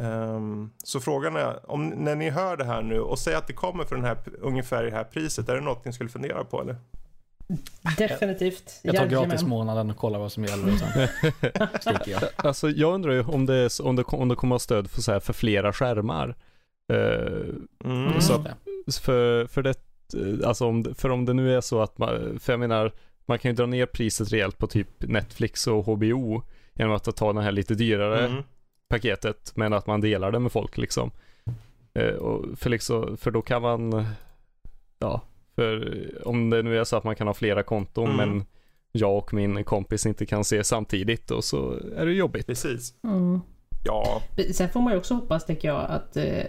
Ehm, 0.00 0.70
så 0.84 1.00
frågan 1.00 1.36
är, 1.36 1.70
om, 1.70 1.88
när 1.88 2.14
ni 2.14 2.30
hör 2.30 2.56
det 2.56 2.64
här 2.64 2.82
nu 2.82 3.00
och 3.00 3.18
säger 3.18 3.38
att 3.38 3.46
det 3.46 3.52
kommer 3.52 3.84
för 3.84 3.96
den 3.96 4.04
här, 4.04 4.18
ungefär 4.40 4.86
i 4.86 4.90
det 4.90 4.96
här 4.96 5.04
priset, 5.04 5.48
är 5.48 5.54
det 5.54 5.60
något 5.60 5.84
ni 5.84 5.92
skulle 5.92 6.10
fundera 6.10 6.44
på 6.44 6.62
eller? 6.62 6.76
Definitivt. 7.98 8.80
Jag 8.82 8.96
tar 8.96 9.04
Jajamän. 9.04 9.28
gratis 9.28 9.46
månaden 9.46 9.90
och 9.90 9.96
kollar 9.96 10.18
vad 10.18 10.32
som 10.32 10.44
gäller 10.44 10.72
och 10.72 10.78
sen 11.82 11.96
jag. 12.06 12.22
Alltså 12.36 12.70
jag 12.70 12.94
undrar 12.94 13.12
ju 13.12 13.24
om 13.24 13.46
det, 13.46 13.80
om 13.80 13.96
det, 13.96 14.02
om 14.02 14.28
det 14.28 14.34
kommer 14.34 14.54
att 14.54 14.62
ha 14.62 14.64
stöd 14.64 14.90
för, 14.90 15.02
så 15.02 15.12
här, 15.12 15.20
för 15.20 15.32
flera 15.32 15.72
skärmar. 15.72 16.36
Eh, 16.90 17.54
Mm. 17.84 18.20
Så- 18.20 18.44
för, 19.02 19.46
för 19.46 19.62
det, 19.62 19.74
eh, 20.14 20.48
alltså 20.48 20.66
om, 20.66 20.82
det- 20.82 20.94
för 20.94 21.08
om 21.10 21.24
det 21.24 21.32
nu 21.32 21.56
är 21.56 21.60
så 21.60 21.82
att 21.82 21.98
man, 21.98 22.38
för 22.38 22.52
jag 22.52 22.60
menar, 22.60 22.92
man 23.26 23.38
kan 23.38 23.50
ju 23.50 23.54
dra 23.56 23.66
ner 23.66 23.86
priset 23.86 24.32
rejält 24.32 24.58
på 24.58 24.66
typ 24.66 24.88
Netflix 24.98 25.66
och 25.66 25.84
HBO 25.84 26.42
genom 26.74 26.94
att 26.94 27.16
ta 27.16 27.32
det 27.32 27.42
här 27.42 27.52
lite 27.52 27.74
dyrare 27.74 28.26
Mm. 28.26 28.42
paketet, 28.88 29.52
men 29.54 29.72
att 29.72 29.86
man 29.86 30.00
delar 30.00 30.32
det 30.32 30.38
med 30.38 30.52
folk 30.52 30.78
liksom. 30.78 31.10
Eh, 31.94 32.14
och 32.14 32.58
för, 32.58 32.70
liksom 32.70 33.16
för 33.16 33.30
då 33.30 33.42
kan 33.42 33.62
man, 33.62 34.04
ja, 34.98 35.20
för 35.56 36.28
om 36.28 36.50
det 36.50 36.62
nu 36.62 36.78
är 36.78 36.84
så 36.84 36.96
att 36.96 37.04
man 37.04 37.16
kan 37.16 37.26
ha 37.26 37.34
flera 37.34 37.62
konton, 37.62 38.10
Mm. 38.10 38.16
men 38.16 38.44
jag 38.92 39.16
och 39.16 39.34
min 39.34 39.64
kompis 39.64 40.06
inte 40.06 40.26
kan 40.26 40.44
se 40.44 40.64
samtidigt 40.64 41.30
och 41.30 41.44
så 41.44 41.72
är 41.96 42.06
det 42.06 42.12
jobbigt. 42.12 42.46
Precis. 42.46 42.94
Mm. 43.04 43.40
Ja, 43.84 44.22
Sen 44.52 44.68
får 44.68 44.80
man 44.80 44.92
ju 44.92 44.98
också 44.98 45.14
hoppas, 45.14 45.46
tycker 45.46 45.68
jag, 45.68 45.86
att 45.90 46.16
eh, 46.16 46.44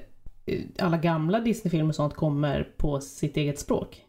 alla 0.79 0.97
gamla 0.97 1.39
Disney-filmer 1.39 1.89
och 1.89 1.95
sånt 1.95 2.13
kommer 2.15 2.63
på 2.77 3.01
sitt 3.01 3.37
eget 3.37 3.59
språk. 3.59 4.05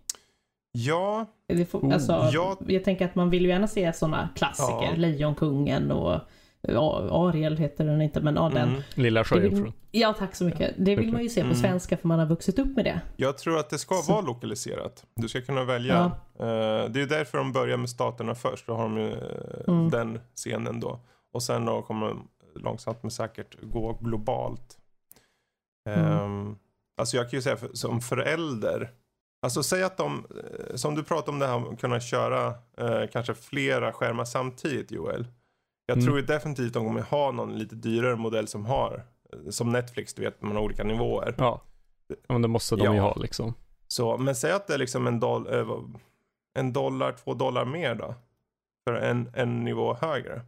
ja, 0.72 1.26
Det 1.46 1.64
får, 1.66 1.78
Oh, 1.80 1.94
alltså, 1.94 2.12
ja. 2.32 2.56
Jag 2.66 2.84
tänker 2.84 3.04
att 3.04 3.14
man 3.14 3.30
vill 3.30 3.42
ju 3.42 3.48
gärna 3.48 3.66
se 3.68 3.92
sådana 3.92 4.28
klassiker. 4.36 4.82
Ja. 4.90 4.96
Lejonkungen 4.96 5.90
och 5.90 6.20
ja, 6.60 7.08
Ariel 7.10 7.56
heter 7.56 7.84
den 7.84 8.02
inte, 8.02 8.20
men 8.20 8.34
ja, 8.36 8.50
den. 8.54 8.68
mm. 8.68 8.82
Lilla 8.94 9.24
sjöjungfrun. 9.24 9.72
ja, 9.90 10.14
tack 10.18 10.34
så 10.34 10.44
mycket. 10.44 10.74
Det 10.78 10.96
vill 10.96 11.12
man 11.12 11.22
ju 11.22 11.28
se 11.28 11.40
på 11.40 11.44
Mm. 11.46 11.56
svenska 11.56 11.96
för 11.96 12.08
man 12.08 12.18
har 12.18 12.26
vuxit 12.26 12.58
upp 12.58 12.76
med 12.76 12.84
det. 12.84 13.00
jag 13.16 13.38
tror 13.38 13.58
att 13.58 13.70
det 13.70 13.78
ska 13.78 13.94
Så- 13.94 14.12
vara 14.12 14.22
lokaliserat. 14.22 15.04
Du 15.16 15.28
ska 15.28 15.40
kunna 15.40 15.64
välja. 15.64 15.96
Eh, 16.38 16.44
det 16.90 17.00
är 17.02 17.06
därför 17.08 17.38
de 17.38 17.52
börjar 17.52 17.76
med 17.76 17.90
staterna 17.90 18.34
först. 18.34 18.66
Då 18.66 18.74
har 18.74 18.82
de 18.82 18.98
ju 18.98 19.10
eh, 19.12 19.18
Mm. 19.68 19.90
den 19.90 20.20
scenen 20.34 20.80
då. 20.80 21.00
Och 21.32 21.42
sen 21.42 21.64
då 21.64 21.82
kommer 21.82 22.06
de 22.08 22.28
långsamt 22.54 22.98
men 23.02 23.10
säkert 23.10 23.56
gå 23.62 23.98
globalt. 24.00 24.78
Mm. 25.90 26.04
Ehm, 26.06 26.56
alltså 26.96 27.16
jag 27.16 27.30
kan 27.30 27.36
ju 27.38 27.42
säga 27.42 27.56
för, 27.56 27.70
som 27.72 28.00
förälder. 28.00 28.90
Alltså 29.42 29.62
säg 29.62 29.82
att 29.82 29.96
de, 29.96 30.26
eh, 30.68 30.74
som 30.76 30.94
du 30.94 31.02
pratade 31.02 31.30
om 31.30 31.38
det 31.38 31.46
här 31.46 31.54
om 31.54 31.72
att 31.74 31.80
kunna 31.80 32.00
köra 32.00 32.46
eh, 32.78 33.08
kanske 33.12 33.34
flera 33.34 33.92
skärmar 33.92 34.24
samtidigt 34.24 34.90
Joel. 34.90 35.26
Jag 35.86 35.94
Mm. 35.96 36.06
tror 36.06 36.18
ju 36.20 36.26
definitivt 36.26 36.72
de 36.72 36.86
kommer 36.86 37.02
ha 37.02 37.30
någon 37.32 37.58
lite 37.58 37.74
dyrare 37.74 38.16
modell 38.16 38.48
som 38.48 38.66
har, 38.66 39.04
eh, 39.32 39.50
som 39.50 39.72
Netflix 39.72 40.14
du 40.14 40.22
vet, 40.22 40.42
man 40.42 40.56
har 40.56 40.62
olika 40.62 40.84
nivåer. 40.84 41.34
Ja. 41.38 41.60
men 42.28 42.42
det 42.42 42.48
måste 42.48 42.76
de 42.76 42.82
ju 42.92 42.96
Ja. 42.96 43.02
ha 43.02 43.14
liksom. 43.14 43.54
Så, 43.88 44.16
men 44.18 44.34
säg 44.34 44.52
att 44.52 44.66
det 44.66 44.74
är 44.74 44.78
liksom 44.78 45.06
en, 45.06 45.20
doll, 45.20 45.54
eh, 45.54 45.68
en 46.58 46.72
dollar, 46.72 47.12
två 47.12 47.34
dollar 47.34 47.64
mer 47.64 47.94
då. 47.94 48.14
För 48.88 48.94
en, 48.94 49.30
en 49.34 49.64
nivå 49.64 49.94
högre. 49.94 50.40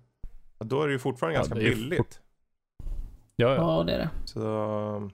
Ja, 0.58 0.64
Då 0.66 0.82
är 0.82 0.86
det 0.86 0.92
ju 0.92 0.98
fortfarande 0.98 1.34
Ja, 1.38 1.40
ganska 1.40 1.60
ju 1.60 1.74
billigt. 1.74 2.20
Ja, 3.36 3.48
ja. 3.48 3.54
Ja, 3.54 3.82
det 3.84 3.92
är 3.92 3.98
det. 3.98 4.10
Så 4.24 5.10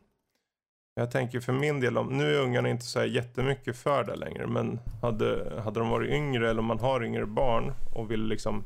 jag 0.94 1.10
tänker 1.10 1.40
för 1.40 1.52
min 1.52 1.80
del, 1.80 1.98
om, 1.98 2.06
nu 2.06 2.36
är 2.36 2.40
ungarna 2.40 2.68
inte 2.68 2.84
så 2.84 2.98
här 2.98 3.06
jättemycket 3.06 3.76
för 3.76 4.04
det 4.04 4.16
längre. 4.16 4.46
Men 4.46 4.80
hade, 5.02 5.52
hade 5.64 5.80
de 5.80 5.88
varit 5.90 6.10
yngre 6.10 6.50
eller 6.50 6.60
om 6.60 6.66
man 6.66 6.78
har 6.80 7.04
yngre 7.04 7.26
barn 7.26 7.72
och 7.94 8.10
vill 8.10 8.26
liksom 8.26 8.64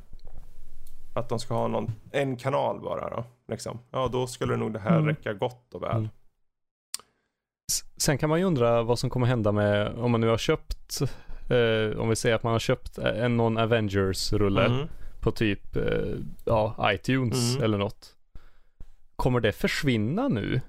att 1.16 1.28
de 1.28 1.38
ska 1.38 1.54
ha 1.54 1.68
någon, 1.68 1.92
en 2.12 2.36
kanal 2.36 2.80
bara 2.80 3.10
då. 3.10 3.24
Liksom. 3.48 3.78
Ja, 3.90 4.08
då 4.12 4.26
skulle 4.26 4.56
nog 4.56 4.72
det 4.72 4.78
här 4.78 4.96
Mm. 4.96 5.06
räcka 5.06 5.32
gott 5.32 5.74
och 5.74 5.82
väl. 5.82 5.96
Mm. 5.96 6.08
Sen 7.96 8.18
kan 8.18 8.28
man 8.30 8.38
ju 8.38 8.44
undra 8.44 8.82
vad 8.82 8.98
som 8.98 9.10
kommer 9.10 9.26
hända 9.26 9.52
med, 9.52 9.88
om 9.98 10.10
man 10.10 10.20
nu 10.20 10.28
har 10.28 10.38
köpt, 10.38 11.00
eh, 11.50 11.98
om 12.00 12.08
vi 12.08 12.16
säger 12.16 12.34
att 12.34 12.42
man 12.42 12.52
har 12.52 12.58
köpt 12.58 12.98
en 12.98 13.36
någon 13.36 13.58
Avengers-rulle 13.58 14.64
Mm. 14.66 14.86
på 15.20 15.30
typ, 15.30 15.76
eh, 15.76 16.14
ja, 16.44 16.90
iTunes 16.92 17.50
Mm. 17.54 17.64
eller 17.64 17.78
något. 17.78 18.16
Kommer 19.16 19.40
det 19.40 19.52
försvinna 19.52 20.28
nu? 20.28 20.60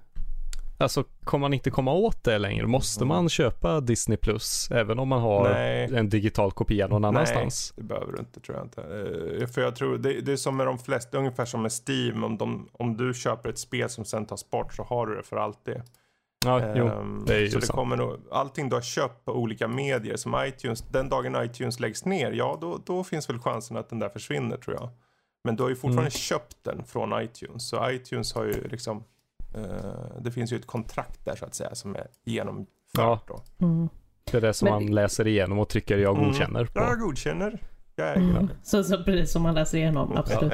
Alltså, 0.77 1.03
kommer 1.23 1.41
man 1.41 1.53
inte 1.53 1.69
komma 1.71 1.93
åt 1.93 2.23
det 2.23 2.37
längre? 2.37 2.67
Måste 2.67 2.99
Mm. 3.03 3.07
man 3.07 3.29
köpa 3.29 3.79
Disney 3.81 4.17
Plus 4.17 4.71
även 4.71 4.99
om 4.99 5.07
man 5.07 5.21
har 5.21 5.49
Nej. 5.49 5.95
en 5.95 6.09
digital 6.09 6.51
kopia 6.51 6.87
någon 6.87 7.05
annanstans? 7.05 7.73
Nej, 7.77 7.83
det 7.83 7.87
behöver 7.93 8.13
du 8.13 8.19
inte 8.19 8.39
tror 8.39 8.57
jag 8.57 8.65
inte. 8.65 8.81
Eh, 9.41 9.47
för 9.47 9.61
jag 9.61 9.75
tror, 9.75 9.97
det, 9.97 10.21
det 10.21 10.31
är 10.31 10.35
som 10.37 10.57
med 10.57 10.67
de 10.67 10.77
flesta, 10.79 11.17
ungefär 11.17 11.45
som 11.45 11.61
med 11.61 11.71
Steam. 11.87 12.23
Om, 12.23 12.37
de, 12.37 12.69
om 12.73 12.97
du 12.97 13.13
köper 13.13 13.49
ett 13.49 13.59
spel 13.59 13.89
som 13.89 14.05
sen 14.05 14.25
tas 14.25 14.49
bort 14.49 14.73
så 14.73 14.83
har 14.83 15.07
du 15.07 15.15
det 15.15 15.23
för 15.23 15.37
alltid. 15.37 15.81
Ja, 16.45 16.75
jo. 16.75 16.87
Ehm, 16.87 17.23
det 17.27 17.35
är 17.35 17.39
ju 17.39 17.49
så 17.49 17.59
det 17.59 17.65
sant. 17.65 17.75
kommer 17.75 17.97
nog, 17.97 18.17
allting 18.31 18.69
du 18.69 18.75
har 18.75 18.81
köpt 18.81 19.25
på 19.25 19.31
olika 19.33 19.67
medier 19.67 20.17
som 20.17 20.35
iTunes, 20.45 20.81
den 20.81 21.09
dagen 21.09 21.35
iTunes 21.45 21.79
läggs 21.79 22.05
ner, 22.05 22.31
ja 22.31 22.57
då, 22.61 22.79
då 22.85 23.03
finns 23.03 23.29
väl 23.29 23.39
chansen 23.39 23.77
att 23.77 23.89
den 23.89 23.99
där 23.99 24.09
försvinner 24.09 24.57
tror 24.57 24.75
jag. 24.75 24.89
Men 25.43 25.55
du 25.55 25.63
har 25.63 25.69
ju 25.69 25.75
fortfarande 25.75 26.01
Mm. 26.01 26.11
köpt 26.11 26.57
den 26.63 26.83
från 26.85 27.21
iTunes. 27.23 27.67
Så 27.69 27.89
iTunes 27.91 28.33
har 28.33 28.43
ju 28.45 28.67
liksom, 28.67 29.03
det 30.19 30.31
finns 30.31 30.53
ju 30.53 30.57
ett 30.57 30.65
kontrakt 30.67 31.25
där 31.25 31.35
så 31.35 31.45
att 31.45 31.55
säga 31.55 31.75
som 31.75 31.95
är 31.95 32.07
genomfört 32.25 32.67
Ja. 32.97 33.19
då. 33.27 33.65
Mm. 33.65 33.89
Det 34.31 34.37
är 34.37 34.41
det 34.41 34.53
som 34.53 34.65
Men- 34.65 34.73
man 34.73 34.85
läser 34.95 35.27
igenom 35.27 35.59
och 35.59 35.69
trycker 35.69 35.97
jag 35.97 36.15
Mm. 36.17 36.27
godkänner 36.27 36.65
på. 36.65 36.79
Jag 36.79 36.99
godkänner. 36.99 37.59
Jag 37.95 38.11
äger 38.11 38.29
Mm. 38.29 38.49
Så, 38.63 38.83
så 38.83 39.03
precis 39.03 39.31
som 39.31 39.41
man 39.41 39.55
läser 39.55 39.77
igenom, 39.77 40.17
absolut. 40.17 40.53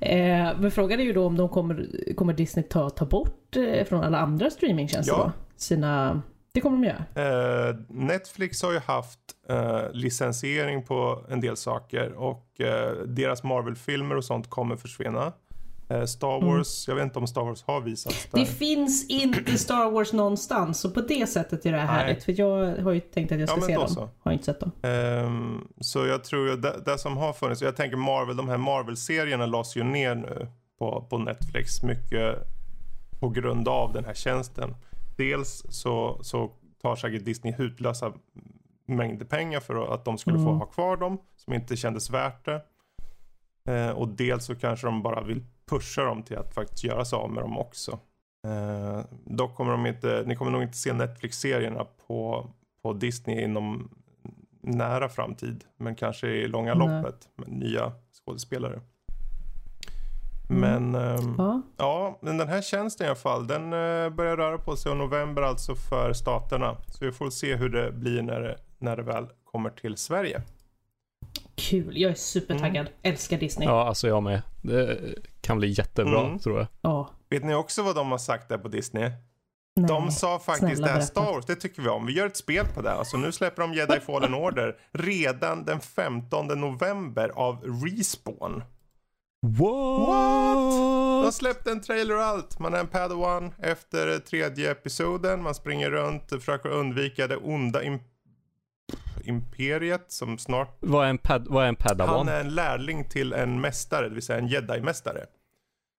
eh, 0.00 0.58
men 0.58 0.70
frågan 0.70 1.00
är 1.00 1.04
ju 1.04 1.12
då 1.12 1.26
om 1.26 1.36
de 1.36 1.48
kommer, 1.48 1.88
kommer 2.16 2.32
Disney 2.32 2.64
ta, 2.68 2.90
ta 2.90 3.04
bort 3.06 3.56
eh, 3.56 3.84
från 3.84 4.00
alla 4.04 4.18
andra 4.18 4.50
streamingtjänster 4.50 5.12
Ja. 5.14 5.24
då? 5.24 5.32
Sina... 5.56 6.22
Det 6.52 6.60
kommer 6.60 6.76
de 6.76 6.84
göra. 7.16 7.68
Eh, 7.68 7.76
Netflix 7.88 8.62
har 8.62 8.72
ju 8.72 8.78
haft 8.78 9.18
eh, 9.48 9.80
licensiering 9.92 10.82
på 10.84 11.24
en 11.30 11.40
del 11.40 11.56
saker 11.56 12.12
och 12.12 12.60
eh, 12.60 12.92
deras 13.06 13.42
Marvel-filmer 13.42 14.16
och 14.16 14.24
sånt 14.24 14.50
kommer 14.50 14.76
försvinna. 14.76 15.32
Eh, 15.94 16.04
Star 16.04 16.36
Mm. 16.36 16.48
Wars, 16.48 16.88
jag 16.88 16.94
vet 16.94 17.04
inte 17.04 17.18
om 17.18 17.26
Star 17.26 17.42
Wars 17.44 17.62
har 17.62 17.80
visats 17.80 18.26
där. 18.32 18.40
Det 18.40 18.46
finns 18.46 19.06
inte 19.10 19.58
Star 19.58 19.90
Wars 19.90 20.12
någonstans, 20.12 20.80
så 20.80 20.90
på 20.90 21.00
det 21.00 21.26
sättet 21.26 21.66
är 21.66 21.72
det 21.72 21.78
här 21.78 21.86
härligt. 21.86 22.24
För 22.24 22.34
jag 22.40 22.76
har 22.82 22.92
ju 22.92 23.00
tänkt 23.00 23.32
att 23.32 23.38
jag 23.38 23.48
Ja, 23.48 23.52
ska 23.52 23.56
men 23.60 23.66
se 23.68 23.74
dem. 23.74 23.88
så. 23.88 24.08
Har 24.18 24.32
inte 24.32 24.44
sett 24.44 24.60
dem. 24.60 24.70
Ehm, 24.82 25.68
så 25.80 26.06
jag 26.06 26.24
tror 26.24 26.56
det, 26.56 26.82
det 26.84 26.98
som 26.98 27.16
har 27.16 27.32
funnits, 27.32 27.62
jag 27.62 27.76
tänker 27.76 27.96
Marvel, 27.96 28.36
de 28.36 28.48
här 28.48 28.56
Marvel-serierna 28.58 29.46
lades 29.46 29.76
ju 29.76 29.82
ner 29.84 30.14
nu 30.14 30.48
på, 30.78 31.06
på 31.10 31.18
Netflix 31.18 31.82
mycket 31.82 32.36
på 33.20 33.28
grund 33.28 33.68
av 33.68 33.92
den 33.92 34.04
här 34.04 34.14
tjänsten. 34.14 34.74
Dels 35.16 35.62
så, 35.70 36.18
så 36.22 36.50
tar 36.82 36.96
säkert 36.96 37.24
Disney 37.24 37.52
hutlösa 37.54 38.12
mängder 38.86 39.24
pengar 39.26 39.60
för 39.60 39.94
att 39.94 40.04
de 40.04 40.18
skulle 40.18 40.36
få 40.38 40.42
Mm. 40.48 40.56
ha 40.58 40.66
kvar 40.66 40.96
dem, 40.96 41.18
som 41.36 41.52
inte 41.52 41.76
kändes 41.76 42.10
värt 42.10 42.44
det. 42.44 42.62
Eh, 43.72 43.90
och 43.90 44.08
dels 44.08 44.44
så 44.44 44.54
kanske 44.54 44.86
de 44.86 45.02
bara 45.02 45.20
vill 45.22 45.42
pusha 45.66 46.04
dem 46.04 46.22
till 46.22 46.38
att 46.38 46.54
faktiskt 46.54 46.84
göra 46.84 47.04
sig 47.04 47.16
av 47.16 47.30
med 47.30 47.42
dem 47.44 47.58
också. 47.58 47.98
Eh, 48.46 49.00
dock 49.24 49.54
kommer 49.54 49.72
de 49.72 49.86
inte, 49.86 50.22
ni 50.26 50.36
kommer 50.36 50.50
nog 50.50 50.62
inte 50.62 50.76
se 50.76 50.92
Netflix-serierna 50.92 51.86
på, 52.06 52.50
på 52.82 52.92
Disney 52.92 53.44
inom 53.44 53.90
nära 54.60 55.08
framtid. 55.08 55.64
Men 55.76 55.94
kanske 55.94 56.28
i 56.28 56.48
långa 56.48 56.74
Nej. 56.74 56.88
loppet 57.02 57.28
med 57.36 57.48
nya 57.48 57.92
skådespelare. 58.12 58.80
Mm. 60.50 60.60
Men 60.60 61.02
ehm, 61.02 61.34
Ja. 61.38 61.62
ja, 61.76 62.18
men 62.22 62.38
den 62.38 62.48
här 62.48 62.62
tjänsten 62.62 63.04
i 63.04 63.08
alla 63.08 63.16
fall, 63.16 63.46
den 63.46 63.62
eh, 63.72 64.10
börjar 64.10 64.36
röra 64.36 64.58
på 64.58 64.76
sig 64.76 64.90
och 64.90 64.96
november 64.96 65.42
alltså 65.42 65.74
för 65.74 66.12
staterna. 66.12 66.76
Så 66.88 67.04
vi 67.04 67.12
får 67.12 67.30
se 67.30 67.56
hur 67.56 67.68
det 67.68 67.92
blir 67.92 68.22
när 68.22 68.40
det, 68.40 68.56
när 68.78 68.96
det 68.96 69.02
väl 69.02 69.26
kommer 69.44 69.70
till 69.70 69.96
Sverige. 69.96 70.42
Kul, 71.54 71.98
jag 71.98 72.10
är 72.10 72.14
supertaggad. 72.14 72.86
Mm. 72.86 72.92
Älskar 73.02 73.38
Disney. 73.38 73.68
Ja, 73.68 73.88
alltså 73.88 74.08
jag 74.08 74.22
med. 74.22 74.42
Det 74.62 74.98
kan 75.44 75.58
bli 75.58 75.68
jättebra, 75.68 76.20
Mm. 76.26 76.38
tror 76.38 76.58
jag. 76.58 76.66
Ja. 76.80 77.10
Vet 77.30 77.44
ni 77.44 77.54
också 77.54 77.82
vad 77.82 77.94
de 77.94 78.10
har 78.10 78.18
sagt 78.18 78.48
där 78.48 78.58
på 78.58 78.68
Disney? 78.68 79.10
Nej. 79.76 79.88
De 79.88 80.10
sa 80.10 80.38
faktiskt 80.38 80.76
snälla 80.76 80.86
det 80.86 80.92
här. 80.92 81.00
Star 81.00 81.24
Wars, 81.34 81.46
det 81.46 81.54
tycker 81.56 81.82
vi 81.82 81.88
om. 81.88 82.06
Vi 82.06 82.12
gör 82.12 82.26
ett 82.26 82.36
spel 82.36 82.66
på 82.74 82.82
det. 82.82 82.92
Alltså 82.92 83.16
nu 83.16 83.32
släpper 83.32 83.62
de 83.62 83.74
Jedi 83.74 84.00
Fallen 84.00 84.34
Order 84.34 84.76
redan 84.92 85.64
den 85.64 85.80
15 85.80 86.46
november 86.60 87.28
av 87.34 87.62
Respawn. 87.86 88.62
What? 89.46 91.24
De 91.24 91.32
släppte 91.32 91.70
en 91.70 91.80
trailer 91.80 92.16
och 92.16 92.22
allt. 92.22 92.58
Man 92.58 92.74
är 92.74 92.78
en 92.78 92.86
padawan 92.86 93.52
efter 93.58 94.18
tredje 94.18 94.70
episoden. 94.70 95.42
Man 95.42 95.54
springer 95.54 95.90
runt 95.90 96.32
och 96.32 96.38
försöker 96.38 96.68
undvika 96.68 97.26
det 97.26 97.36
onda 97.36 97.82
im- 97.82 98.00
imperiet 99.24 100.12
som 100.12 100.38
snart... 100.38 100.76
Vad 100.80 101.06
är 101.06 101.10
en, 101.10 101.18
pad, 101.18 101.46
vad 101.48 101.64
är 101.64 101.68
en 101.68 101.76
padawan? 101.76 102.16
Han 102.16 102.28
är 102.28 102.40
en 102.40 102.54
lärling 102.54 103.08
till 103.08 103.32
en 103.32 103.60
mästare, 103.60 104.08
det 104.08 104.14
vill 104.14 104.22
säga 104.22 104.38
en 104.38 104.48
jedi-mästare. 104.48 105.26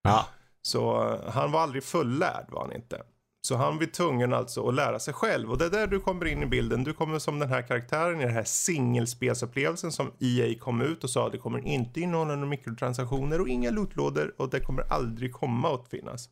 Ja. 0.04 0.28
Så 0.62 1.12
eh, 1.14 1.32
han 1.32 1.52
var 1.52 1.62
aldrig 1.62 1.84
fullärd 1.84 2.46
var 2.50 2.62
han 2.62 2.74
inte. 2.74 3.02
Så 3.42 3.56
han 3.56 3.78
var 3.78 3.86
tvungen 3.86 4.34
alltså 4.34 4.68
att 4.68 4.76
lära 4.76 5.00
sig 5.00 5.14
själv. 5.14 5.52
Och 5.52 5.58
det 5.58 5.66
är 5.66 5.70
där 5.70 5.88
du 5.88 6.00
kommer 6.00 6.26
in 6.26 6.44
i 6.44 6.46
bilden. 6.46 6.84
Du 6.84 6.94
kommer 6.94 7.20
som 7.20 7.40
den 7.40 7.50
här 7.50 7.62
karaktären 7.62 8.22
i 8.22 8.24
den 8.24 8.34
här 8.34 8.44
singelspelsupplevelsen 8.44 9.92
som 9.92 10.12
EA 10.20 10.60
kom 10.60 10.82
ut 10.82 11.04
och 11.04 11.10
sa 11.10 11.30
det 11.30 11.38
kommer 11.38 11.68
inte 11.68 12.02
innehålla 12.02 12.36
några 12.36 12.50
mikrotransaktioner 12.50 13.42
och 13.42 13.50
inga 13.50 13.72
lootlådor 13.72 14.34
och 14.38 14.50
det 14.50 14.60
kommer 14.60 14.94
aldrig 14.94 15.34
komma 15.34 15.76
att 15.76 15.88
finnas. 15.88 16.30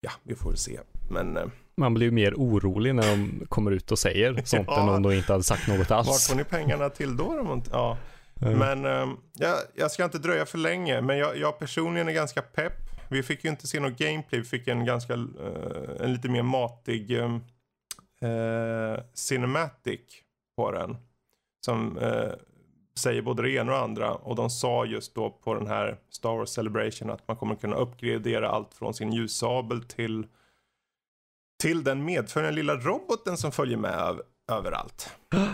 Ja, 0.00 0.10
vi 0.22 0.34
får 0.34 0.52
se. 0.54 0.80
Men 1.10 1.36
eh, 1.36 1.44
Man 1.76 1.94
blir 1.94 2.06
ju 2.06 2.10
mer 2.12 2.34
orolig 2.34 2.94
när 2.94 3.10
de 3.10 3.46
kommer 3.48 3.70
ut 3.70 3.92
och 3.92 3.98
säger 3.98 4.42
sånt 4.44 4.68
Ja. 4.70 4.82
än 4.82 4.88
om 4.88 5.02
de 5.02 5.12
inte 5.12 5.32
hade 5.32 5.44
sagt 5.44 5.68
något 5.68 5.78
vart 5.78 5.90
alls. 5.90 6.28
får 6.28 6.36
ni 6.36 6.44
pengarna 6.44 6.90
till 6.90 7.16
då? 7.16 7.62
Ja. 7.72 7.98
Mm. 8.42 8.58
Men 8.58 8.84
eh, 8.84 9.14
jag, 9.38 9.56
jag 9.74 9.90
ska 9.90 10.04
inte 10.04 10.18
dröja 10.18 10.46
för 10.46 10.58
länge. 10.58 11.00
Men 11.00 11.18
jag, 11.18 11.36
jag 11.38 11.58
personligen 11.58 12.08
är 12.08 12.12
ganska 12.12 12.42
pepp. 12.42 12.72
Vi 13.10 13.22
fick 13.22 13.44
ju 13.44 13.50
inte 13.50 13.66
se 13.66 13.80
något 13.80 13.98
gameplay. 13.98 14.40
Vi 14.40 14.46
fick 14.46 14.68
en 14.68 14.84
ganska, 14.84 15.12
eh, 15.14 16.00
en 16.00 16.12
lite 16.12 16.28
mer 16.28 16.42
matig 16.42 17.10
eh, 17.18 17.34
eh, 18.30 19.00
cinematic 19.14 20.00
på 20.56 20.70
den. 20.72 20.96
Som 21.66 21.98
eh, 21.98 22.32
säger 22.98 23.22
både 23.22 23.42
det 23.42 23.50
ena 23.50 23.72
och 23.72 23.78
det 23.78 23.84
andra. 23.84 24.14
Och 24.14 24.36
de 24.36 24.50
sa 24.50 24.84
just 24.84 25.14
då 25.14 25.30
på 25.30 25.54
den 25.54 25.66
här 25.66 25.98
Star 26.10 26.36
Wars 26.36 26.50
Celebration 26.50 27.10
att 27.10 27.28
man 27.28 27.36
kommer 27.36 27.54
kunna 27.54 27.76
uppgradera 27.76 28.48
allt 28.48 28.74
från 28.74 28.94
sin 28.94 29.12
ljussabel 29.12 29.82
till 29.82 30.26
till 31.58 31.84
den 31.84 32.04
medföljande 32.04 32.56
lilla 32.56 32.74
roboten 32.76 33.36
som 33.36 33.52
följer 33.52 33.76
med 33.76 34.20
överallt. 34.52 35.10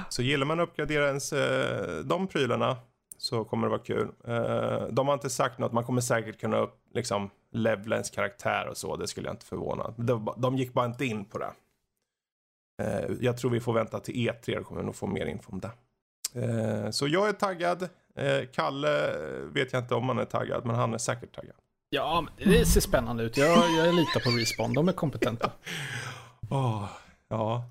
Så 0.09 0.23
gillar 0.23 0.47
man 0.47 0.61
att 0.61 0.69
uppgradera 0.69 1.07
ens, 1.07 1.33
eh, 1.33 2.05
de 2.05 2.27
prylarna 2.27 2.77
så 3.19 3.45
kommer 3.45 3.67
det 3.67 3.71
vara 3.71 3.83
kul. 3.83 4.09
Eh, 4.25 4.87
de 4.91 5.07
har 5.07 5.15
inte 5.15 5.31
sagt 5.31 5.59
något, 5.59 5.73
man 5.73 5.85
kommer 5.85 6.01
säkert 6.01 6.41
kunna 6.41 6.57
upp, 6.57 6.81
liksom, 6.95 7.31
levla 7.53 7.97
ens 7.97 8.11
karaktär 8.11 8.67
och 8.71 8.77
så, 8.77 8.97
det 8.97 9.07
skulle 9.07 9.29
jag 9.29 9.35
inte 9.35 9.47
förvåna. 9.47 9.95
De, 9.97 10.35
de 10.37 10.57
gick 10.57 10.73
bara 10.73 10.87
inte 10.87 11.05
in 11.05 11.25
på 11.25 11.39
det. 11.39 11.53
Eh, 12.83 13.11
jag 13.21 13.39
tror 13.39 13.51
vi 13.51 13.61
får 13.61 13.73
vänta 13.73 14.01
till 14.01 14.15
E3, 14.15 14.57
då 14.59 14.65
kommer 14.65 14.81
vi 14.81 14.87
nog 14.87 14.97
få 14.97 15.07
mer 15.07 15.27
info 15.27 15.53
om 15.53 15.61
det. 15.61 15.71
Eh, 16.35 16.91
så 16.91 17.09
jag 17.09 17.29
är 17.29 17.33
taggad. 17.33 17.89
Eh, 18.17 18.41
Kalle 18.55 19.09
eh, 19.09 19.41
vet 19.41 19.73
jag 19.73 19.83
inte 19.83 19.95
om 19.95 20.09
han 20.09 20.19
är 20.19 20.25
taggad, 20.25 20.67
men 20.67 20.77
han 20.77 20.95
är 20.95 20.99
säkert 20.99 21.35
taggad. 21.35 21.57
Ja, 21.91 22.21
men 22.21 22.49
det 22.51 22.67
ser 22.67 22.81
spännande 22.81 23.23
ut. 23.23 23.37
Jag, 23.37 23.71
jag 23.71 23.95
litar 23.95 24.21
på 24.21 24.31
Respawn. 24.31 24.75
De 24.75 24.89
är 24.89 24.93
kompetenta. 24.93 25.53
Åh, 26.51 26.85
ja. 27.29 27.65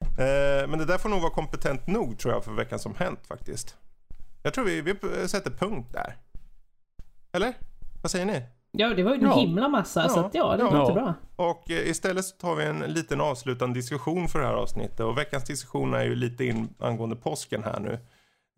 Eh, 0.00 0.68
men 0.68 0.78
det 0.78 0.84
där 0.84 0.98
får 0.98 1.08
nog 1.08 1.20
vara 1.20 1.32
kompetent 1.32 1.86
nog 1.86 2.18
tror 2.18 2.34
jag 2.34 2.44
för 2.44 2.52
veckan 2.52 2.78
som 2.78 2.94
hänt 2.94 3.26
faktiskt. 3.26 3.76
Jag 4.42 4.54
tror 4.54 4.64
vi, 4.64 4.80
vi 4.80 5.28
sätter 5.28 5.50
punkt 5.50 5.88
där. 5.92 6.16
Eller? 7.32 7.54
Vad 8.02 8.10
säger 8.10 8.26
ni? 8.26 8.42
Ja, 8.70 8.88
det 8.94 9.02
var 9.02 9.10
ju 9.10 9.16
en 9.18 9.22
Ja. 9.26 9.36
himla 9.38 9.68
massa, 9.68 10.02
Ja. 10.02 10.08
så 10.08 10.20
att 10.20 10.34
ja, 10.34 10.56
det 10.56 10.62
Ja. 10.62 10.70
låter 10.70 10.94
bra. 10.94 11.14
Och 11.36 11.70
eh, 11.70 11.88
istället 11.90 12.24
så 12.24 12.36
tar 12.36 12.54
vi 12.54 12.64
en 12.64 12.78
liten 12.78 13.20
avslutande 13.20 13.74
diskussion 13.78 14.28
för 14.28 14.38
det 14.40 14.46
här 14.46 14.54
avsnittet. 14.54 15.00
Och 15.00 15.18
veckans 15.18 15.44
diskussion 15.44 15.94
är 15.94 16.04
ju 16.04 16.14
lite 16.14 16.44
in 16.44 16.68
angående 16.78 17.16
påsken 17.16 17.64
här 17.64 17.80
nu. 17.80 17.98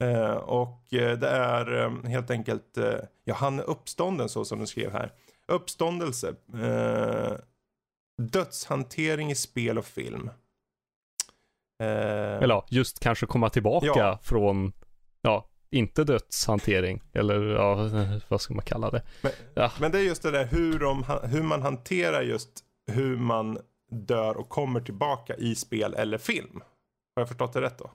Eh, 0.07 0.31
och 0.33 0.95
eh, 0.95 1.19
det 1.19 1.29
är 1.29 1.91
helt 2.09 2.31
enkelt, 2.31 2.79
ja 3.25 3.35
han 3.35 3.59
är 3.59 3.63
uppstånden 3.71 4.29
så 4.29 4.45
som 4.45 4.59
du 4.61 4.67
skrev 4.67 4.93
här. 4.93 5.13
Uppståndelse. 5.49 6.35
Dödshantering 8.23 9.31
i 9.31 9.35
spel 9.35 9.79
och 9.79 9.85
film. 9.85 10.31
Eller 11.83 12.49
ja, 12.49 12.67
just 12.71 13.01
kanske 13.01 13.27
komma 13.27 13.49
tillbaka 13.51 13.87
Ja. 13.87 14.19
från, 14.23 14.73
ja, 15.23 15.49
inte 15.71 16.05
dödshantering. 16.05 17.03
Eller 17.13 17.43
ja, 17.43 17.89
vad 18.29 18.41
ska 18.41 18.55
man 18.55 18.65
kalla 18.65 18.91
det? 18.91 19.03
Men, 19.23 19.33
Ja. 19.55 19.73
men 19.81 19.93
det 19.93 19.99
är 19.99 20.03
just 20.03 20.23
det 20.23 20.31
där 20.31 20.45
hur, 20.47 20.79
de, 20.79 21.05
hur 21.25 21.43
man 21.43 21.63
hanterar 21.63 22.23
just 22.23 22.49
hur 22.93 23.17
man 23.17 23.59
dör 23.91 24.37
och 24.37 24.49
kommer 24.49 24.81
tillbaka 24.81 25.35
i 25.37 25.55
spel 25.55 25.95
eller 25.95 26.19
film. 26.19 26.61
Har 27.17 27.21
jag 27.21 27.29
förstått 27.29 27.53
det 27.53 27.61
rätt 27.61 27.79
då? 27.79 27.91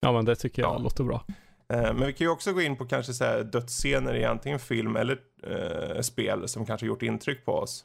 Ja, 0.00 0.12
men 0.12 0.24
det 0.24 0.36
tycker 0.36 0.62
jag 0.62 0.74
Ja. 0.74 0.78
låter 0.78 1.04
bra. 1.04 1.24
Eh, 1.68 1.82
Men 1.82 2.06
vi 2.06 2.12
kan 2.12 2.24
ju 2.24 2.30
också 2.30 2.52
gå 2.52 2.60
in 2.62 2.76
på 2.76 2.86
kanske 2.86 3.12
så 3.14 3.24
här 3.24 3.42
dödsscener 3.44 4.14
i 4.14 4.24
antingen 4.24 4.58
film 4.58 4.96
eller 4.96 5.18
eh, 5.42 6.00
spel 6.00 6.48
som 6.48 6.66
kanske 6.66 6.86
gjort 6.86 7.02
intryck 7.02 7.44
på 7.44 7.52
oss. 7.52 7.84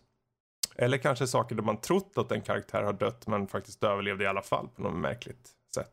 Eller 0.76 0.98
kanske 0.98 1.28
saker 1.28 1.56
där 1.56 1.64
man 1.64 1.78
trott 1.78 2.12
att 2.16 2.32
en 2.32 2.42
karaktär 2.42 2.84
har 2.84 2.94
dött 2.94 3.28
men 3.28 3.48
faktiskt 3.48 3.84
överlevde 3.84 4.24
i 4.24 4.28
alla 4.28 4.42
fall 4.42 4.68
på 4.76 4.82
något 4.82 4.96
märkligt 4.96 5.50
sätt. 5.76 5.92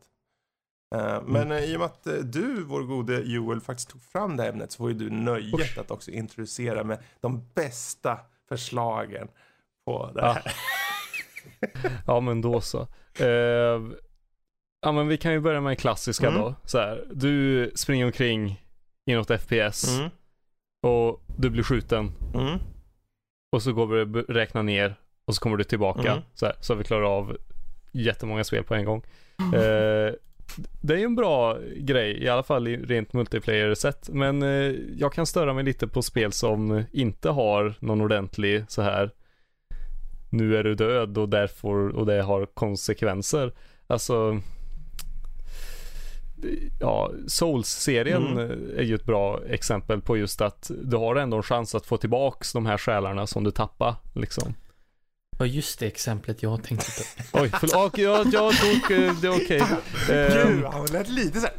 Eh, 0.94 1.22
Men 1.26 1.52
eh, 1.52 1.58
i 1.64 1.76
och 1.76 1.80
med 1.80 1.86
att 1.86 2.06
eh, 2.06 2.14
du, 2.14 2.62
vår 2.64 2.82
gode 2.82 3.20
Joel, 3.22 3.60
faktiskt 3.60 3.90
tog 3.90 4.02
fram 4.02 4.36
det 4.36 4.42
här 4.42 4.50
ämnet 4.50 4.72
så 4.72 4.76
får 4.76 4.90
ju 4.90 4.96
du 4.98 5.10
nöjet 5.10 5.54
Usch. 5.60 5.78
att 5.78 5.90
också 5.90 6.10
introducera 6.10 6.84
med 6.84 6.98
de 7.20 7.48
bästa 7.54 8.18
förslagen 8.48 9.28
på 9.86 10.10
det 10.14 10.20
Ja. 10.20 10.32
här. 10.32 10.52
Ja, 12.06 12.20
men 12.20 12.40
då 12.40 12.60
så. 12.60 12.86
Eh, 13.20 13.80
ja, 14.80 14.92
men 14.92 15.08
vi 15.08 15.16
kan 15.16 15.32
ju 15.32 15.40
börja 15.40 15.60
med 15.60 15.70
den 15.70 15.76
klassiska 15.76 16.28
Mm. 16.28 16.40
då. 16.40 16.54
Så 16.64 16.78
här, 16.78 17.04
du 17.12 17.70
springer 17.74 18.04
omkring 18.06 18.62
i 19.06 19.14
något 19.14 19.30
FPS 19.40 19.98
Mm. 19.98 20.10
och 20.82 21.22
du 21.38 21.50
blir 21.50 21.62
skjuten 21.62 22.12
Mm. 22.34 22.58
och 23.52 23.62
så 23.62 23.72
går 23.72 23.86
vi 23.86 24.00
och 24.02 24.08
b- 24.08 24.24
räkna 24.28 24.62
ner 24.62 24.94
och 25.24 25.34
så 25.34 25.40
kommer 25.40 25.56
du 25.56 25.64
tillbaka. 25.64 26.12
Mm. 26.12 26.24
Så, 26.34 26.46
här, 26.46 26.54
så 26.60 26.74
vi 26.74 26.84
klarat 26.84 27.08
av 27.08 27.36
jättemånga 27.92 28.44
spel 28.44 28.64
på 28.64 28.74
en 28.74 28.84
gång. 28.84 29.02
Eh, 29.54 30.12
det 30.80 30.94
är 30.94 30.98
ju 30.98 31.04
en 31.04 31.16
bra 31.16 31.58
grej, 31.76 32.22
i 32.22 32.28
alla 32.28 32.42
fall 32.42 32.68
i 32.68 32.76
rent 32.76 33.12
multiplayer-sätt. 33.12 34.08
Men 34.12 34.42
eh, 34.42 34.74
jag 34.96 35.12
kan 35.12 35.26
störa 35.26 35.54
mig 35.54 35.64
lite 35.64 35.88
på 35.88 36.02
spel 36.02 36.32
som 36.32 36.84
inte 36.92 37.30
har 37.30 37.74
någon 37.80 38.00
ordentlig 38.00 38.64
så 38.68 38.82
här 38.82 39.10
nu 40.30 40.56
är 40.56 40.64
du 40.64 40.74
död 40.74 41.18
och 41.18 41.28
därför 41.28 41.88
och 41.88 42.06
det 42.06 42.22
har 42.22 42.46
konsekvenser. 42.46 43.52
Alltså 43.86 44.40
Ja, 46.80 47.10
Souls-serien 47.26 48.26
Mm. 48.26 48.50
är 48.76 48.82
ju 48.82 48.94
ett 48.94 49.04
bra 49.04 49.40
exempel 49.48 50.00
på 50.00 50.16
just 50.16 50.40
att 50.40 50.70
du 50.84 50.96
har 50.96 51.16
ändå 51.16 51.36
en 51.36 51.42
chans 51.42 51.74
att 51.74 51.86
få 51.86 51.96
tillbaks 51.96 52.52
de 52.52 52.66
här 52.66 52.78
själarna 52.78 53.26
som 53.26 53.44
du 53.44 53.50
tappar 53.50 53.94
liksom. 54.14 54.54
Ja, 55.40 55.46
just 55.46 55.78
det 55.78 55.86
exemplet 55.86 56.42
jag 56.42 56.62
tänkte 56.64 56.90
på. 57.32 57.38
Oj, 57.42 57.50
förlåt. 57.60 57.98
Ja, 57.98 58.24
jag 58.32 58.52
tog, 58.56 58.98
eh, 58.98 59.12
det 59.20 59.26
är 59.28 59.44
okej. 59.44 59.60
Ehm, 60.10 60.48
Gud, 60.56 60.64
han 60.64 60.86
lät 60.86 61.08
lite 61.08 61.40
så 61.40 61.46
här. 61.46 61.56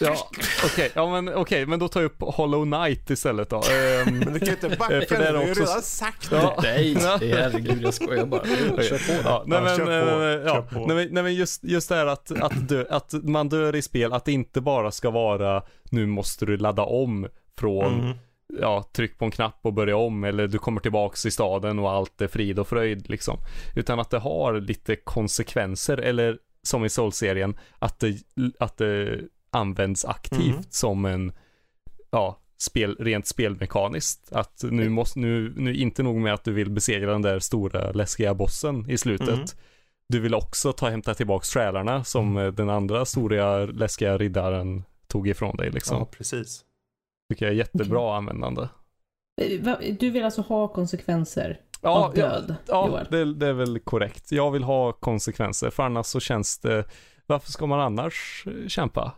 Ja, 0.00 0.28
okej, 0.64 0.90
ja 0.94 1.10
men 1.10 1.34
okej, 1.34 1.66
men 1.66 1.78
då 1.78 1.88
tar 1.88 2.00
jag 2.00 2.06
upp 2.08 2.20
Hollow 2.20 2.64
Knight 2.64 3.10
istället 3.10 3.50
då. 3.50 3.56
Ehm, 3.56 4.18
Men 4.18 4.32
du 4.32 4.38
kan 4.38 4.48
ju 4.48 4.54
inte 4.54 4.68
backa, 4.76 4.96
Eh, 4.96 5.08
för 5.08 5.16
du 5.16 5.22
det 5.22 5.28
är 5.28 5.34
har 5.34 5.44
ju 5.44 5.50
också- 5.50 5.62
redan 5.62 5.82
sagt 5.82 6.30
det. 6.30 6.36
ja. 6.42 6.58
Nej, 6.62 6.94
det 6.94 7.30
är 7.32 7.36
herregud, 7.42 7.82
jag 7.82 7.94
skojar 7.94 8.26
bara. 8.26 8.44
Kör 8.44 9.06
på. 9.22 9.28
Ja, 9.28 9.44
nej 9.46 9.58
Ja, 9.58 9.64
men, 9.64 9.76
kör 9.76 9.84
på, 9.84 10.22
eh, 10.22 10.46
ja, 10.46 10.54
kör 10.54 10.62
på. 10.62 10.86
nej, 10.86 10.96
men, 10.96 11.08
nej, 11.14 11.22
men 11.22 11.34
just, 11.34 11.64
just 11.64 11.88
det 11.88 11.94
här 11.94 12.06
att, 12.06 12.30
att, 12.42 12.68
dö, 12.68 12.84
att 12.90 13.12
man 13.22 13.48
dör 13.48 13.76
i 13.76 13.82
spel, 13.82 14.12
att 14.12 14.24
det 14.24 14.32
inte 14.32 14.60
bara 14.60 14.90
ska 14.90 15.10
vara 15.10 15.62
nu 15.90 16.06
måste 16.06 16.46
du 16.46 16.56
ladda 16.56 16.82
om 16.82 17.26
från, 17.58 18.00
Mm. 18.00 18.18
Ja, 18.60 18.82
tryck 18.92 19.18
på 19.18 19.24
en 19.24 19.30
knapp 19.30 19.58
och 19.62 19.72
börja 19.72 19.96
om 19.96 20.24
eller 20.24 20.48
du 20.48 20.58
kommer 20.58 20.80
tillbaks 20.80 21.26
i 21.26 21.30
staden 21.30 21.78
och 21.78 21.90
allt 21.90 22.20
är 22.20 22.26
frid 22.28 22.58
och 22.58 22.68
fröjd 22.68 23.10
liksom. 23.10 23.38
Utan 23.76 24.00
att 24.00 24.10
det 24.10 24.18
har 24.18 24.60
lite 24.60 24.96
konsekvenser 24.96 25.96
eller 25.98 26.38
som 26.62 26.84
i 26.84 26.88
Soul-serien, 26.88 27.58
att 27.78 27.98
det, 28.00 28.16
att 28.58 28.76
det 28.76 29.20
används 29.50 30.04
aktivt 30.04 30.40
Mm. 30.54 30.62
som 30.70 31.04
en, 31.04 31.32
ja, 32.10 32.38
spel, 32.58 32.96
rent 33.00 33.26
spelmekaniskt. 33.26 34.32
Att 34.32 34.60
nu 34.62 34.82
Mm. 34.82 34.92
måste, 34.92 35.18
nu, 35.18 35.52
nu 35.56 35.74
inte 35.76 36.02
nog 36.02 36.16
med 36.16 36.34
att 36.34 36.44
du 36.44 36.52
vill 36.52 36.70
besegra 36.70 37.12
den 37.12 37.22
där 37.22 37.38
stora 37.38 37.92
läskiga 37.92 38.34
bossen 38.34 38.90
i 38.90 38.98
slutet. 38.98 39.28
Mm. 39.28 39.46
du 40.08 40.20
vill 40.20 40.34
också 40.34 40.72
ta 40.72 40.88
hämta 40.88 41.14
tillbaka 41.14 41.44
själarna 41.44 42.04
som 42.04 42.36
eh, 42.36 42.46
den 42.52 42.70
andra 42.70 43.04
stora 43.04 43.66
läskiga 43.66 44.18
riddaren 44.18 44.84
tog 45.06 45.28
ifrån 45.28 45.56
dig 45.56 45.70
liksom. 45.70 45.96
Ja, 45.98 46.04
precis. 46.04 46.64
Tycker 47.28 47.44
jag 47.46 47.52
är 47.52 47.56
jättebra 47.58 48.16
användande. 48.16 48.62
Eh, 49.40 49.94
Du 50.00 50.10
vill 50.10 50.24
alltså 50.24 50.40
ha 50.42 50.68
konsekvenser 50.68 51.60
Ja, 51.82 52.04
av 52.06 52.14
död, 52.14 52.54
ja 52.68 52.88
Joel? 52.88 53.06
det, 53.10 53.34
det 53.34 53.46
är 53.46 53.52
väl 53.52 53.78
korrekt. 53.78 54.32
Jag 54.32 54.50
vill 54.50 54.62
ha 54.64 54.92
konsekvenser, 54.92 55.70
för 55.70 55.82
annars 55.82 56.06
så 56.06 56.20
känns 56.20 56.58
det, 56.58 56.84
varför 57.26 57.50
ska 57.50 57.66
man 57.66 57.80
annars 57.80 58.44
eh, 58.46 58.68
kämpa? 58.68 59.12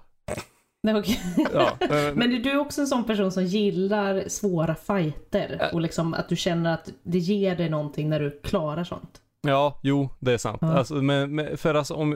Nej, 0.82 0.94
okej. 0.98 1.20
Ja, 1.54 1.76
eh, 1.80 1.88
Men 2.14 2.30
du 2.42 2.50
är 2.50 2.58
också 2.58 2.80
en 2.80 2.86
sån 2.86 3.04
person 3.04 3.32
som 3.32 3.44
gillar 3.44 4.24
svåra 4.28 4.74
fighter 4.74 5.58
Ä- 5.60 5.70
och 5.72 5.80
liksom 5.80 6.14
att 6.14 6.28
du 6.28 6.36
känner 6.36 6.74
att 6.74 6.88
det 7.02 7.18
ger 7.18 7.56
dig 7.56 7.68
någonting 7.70 8.08
när 8.08 8.20
du 8.20 8.40
klarar 8.42 8.84
sånt. 8.84 9.20
Ja, 9.46 9.80
jo, 9.82 10.08
det 10.18 10.32
är 10.32 10.38
sant. 10.38 10.58
Ja. 10.60 10.72
Alltså, 10.78 10.94
men, 10.94 11.34
men, 11.34 11.56
för 11.56 11.74
alltså 11.74 11.94
om, 11.94 12.10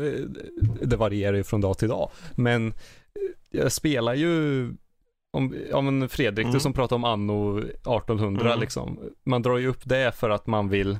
det 0.83 0.97
varierar 0.97 1.37
ju 1.37 1.45
från 1.45 1.61
dag 1.61 1.79
till 1.79 1.89
dag, 1.89 2.11
men 2.35 2.75
jag 3.51 3.73
spelar 3.73 4.15
ju 4.15 4.69
om, 5.35 5.85
men 5.85 6.09
Fredrik, 6.09 6.45
Mm. 6.45 6.55
du 6.55 6.61
som 6.61 6.73
pratar 6.73 6.97
om 6.97 7.05
anno 7.05 7.59
1800 7.59 8.47
Mm. 8.47 8.61
liksom. 8.61 8.99
Man 9.25 9.43
drar 9.43 9.59
ju 9.59 9.67
upp 9.69 9.81
det 9.85 10.13
för 10.15 10.31
att 10.31 10.47
man 10.47 10.69
vill 10.69 10.99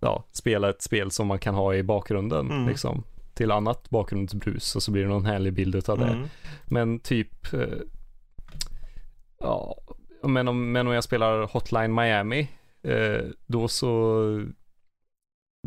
ja, 0.00 0.24
spela 0.32 0.70
ett 0.70 0.82
spel 0.82 1.10
som 1.10 1.26
man 1.26 1.38
kan 1.38 1.54
ha 1.54 1.74
i 1.74 1.82
bakgrunden 1.82 2.50
Mm. 2.50 2.68
liksom. 2.68 3.02
Till 3.34 3.50
annat 3.50 3.90
bakgrundsbrus 3.90 4.76
och 4.76 4.82
så 4.82 4.90
blir 4.92 5.02
det 5.02 5.08
någon 5.08 5.24
härlig 5.26 5.52
bild 5.52 5.74
utav 5.74 5.98
det. 5.98 6.06
Mm. 6.06 6.26
Men 6.66 6.98
typ, 7.00 7.52
eh, 7.52 7.68
ja, 9.38 9.76
men 10.22 10.48
om, 10.48 10.72
men 10.72 10.86
om 10.86 10.92
jag 10.92 11.04
spelar 11.04 11.42
Hotline 11.52 11.94
Miami, 11.94 12.48
eh, 12.82 13.24
då 13.46 13.68
så, 13.68 14.22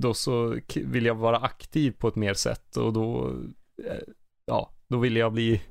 då 0.02 0.14
så 0.14 0.58
vill 0.76 1.06
jag 1.06 1.16
vara 1.16 1.38
aktiv 1.38 1.92
på 1.98 2.08
ett 2.08 2.16
mer 2.16 2.34
sätt 2.34 2.78
och 2.78 2.94
då, 2.94 3.30
eh, 3.88 3.98
ja, 4.46 4.70
då 4.88 4.98
vill 4.98 5.16
jag 5.16 5.34
bli, 5.34 5.62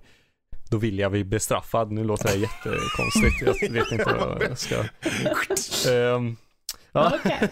då 0.72 0.78
vill 0.78 0.98
jag 0.98 1.10
bli 1.12 1.24
bestraffad. 1.24 1.92
Nu 1.92 2.04
låter 2.04 2.24
det 2.28 2.34
jättekonstigt, 2.34 3.62
jag 3.62 3.70
vet 3.70 3.92
inte 3.92 4.04
vad 4.20 4.42
jag 4.42 4.58
ska. 4.58 4.84
Ehm, 5.90 6.36
ja. 6.92 7.18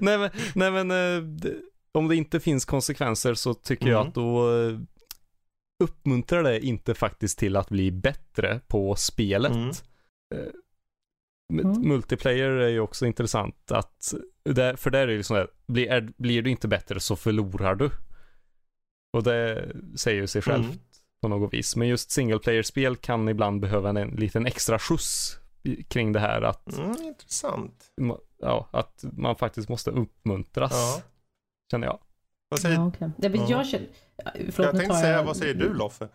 Nej 0.00 0.18
men, 0.18 0.30
nej 0.54 0.70
men 0.84 0.88
det- 1.40 1.56
om 1.92 2.08
det 2.08 2.16
inte 2.16 2.40
finns 2.40 2.64
konsekvenser 2.64 3.34
så 3.34 3.54
tycker 3.54 3.86
jag 3.86 3.96
Mm. 4.00 4.08
att 4.08 4.14
då 4.14 4.58
eh, 4.60 4.78
uppmuntrar 5.84 6.42
det 6.42 6.60
inte 6.66 6.94
faktiskt 6.94 7.38
till 7.38 7.56
att 7.56 7.68
bli 7.68 7.90
bättre 7.92 8.60
på 8.66 8.96
spelet. 8.96 9.52
Mm. 9.52 9.68
Med- 11.52 11.64
Mm. 11.64 11.88
Multiplayer 11.88 12.50
är 12.50 12.68
ju 12.68 12.80
också 12.80 13.06
intressant 13.06 13.70
att, 13.72 14.14
för 14.76 14.90
där 14.90 15.08
är 15.08 15.16
det 15.18 15.34
här, 15.34 15.48
blir, 15.66 16.12
blir 16.16 16.42
du 16.42 16.50
inte 16.50 16.68
bättre 16.68 17.00
så 17.00 17.16
förlorar 17.16 17.74
du. 17.74 17.90
Och 19.16 19.22
det 19.22 19.68
säger 19.96 20.20
ju 20.20 20.26
sig 20.26 20.42
självt 20.42 20.64
Mm. 20.66 20.78
På 21.24 21.28
något 21.28 21.54
vis. 21.54 21.76
Men 21.76 21.88
just 21.88 22.10
single 22.10 22.38
player-spel 22.38 22.96
kan 22.96 23.28
ibland 23.28 23.60
behöva 23.60 23.88
en, 23.88 23.96
en 23.96 24.08
liten 24.08 24.46
extra 24.46 24.78
skjuts 24.78 25.36
kring 25.88 26.12
det 26.12 26.20
här 26.20 26.42
att, 26.42 26.72
Mm, 26.78 27.02
intressant. 27.02 27.84
ma- 28.00 28.18
ja, 28.38 28.68
att 28.72 29.04
man 29.12 29.36
faktiskt 29.36 29.68
måste 29.68 29.90
uppmuntras, 29.90 30.72
Ja. 30.72 31.02
känner 31.70 31.86
jag. 31.86 31.98
Vad 32.48 32.60
säger 32.60 32.74
Ja, 32.76 32.86
okej. 32.86 33.10
Ja, 33.18 33.28
men 33.28 33.40
Ja. 33.40 33.46
jag 33.50 33.66
känner... 33.66 33.86
ja, 34.24 34.30
Förlåt, 34.34 34.58
Jag 34.58 34.70
tänkte 34.70 34.88
tar 34.94 35.00
säga, 35.02 35.22
vad 35.22 35.36
säger 35.36 35.54
du 35.54 35.74
Loffe? 35.74 36.08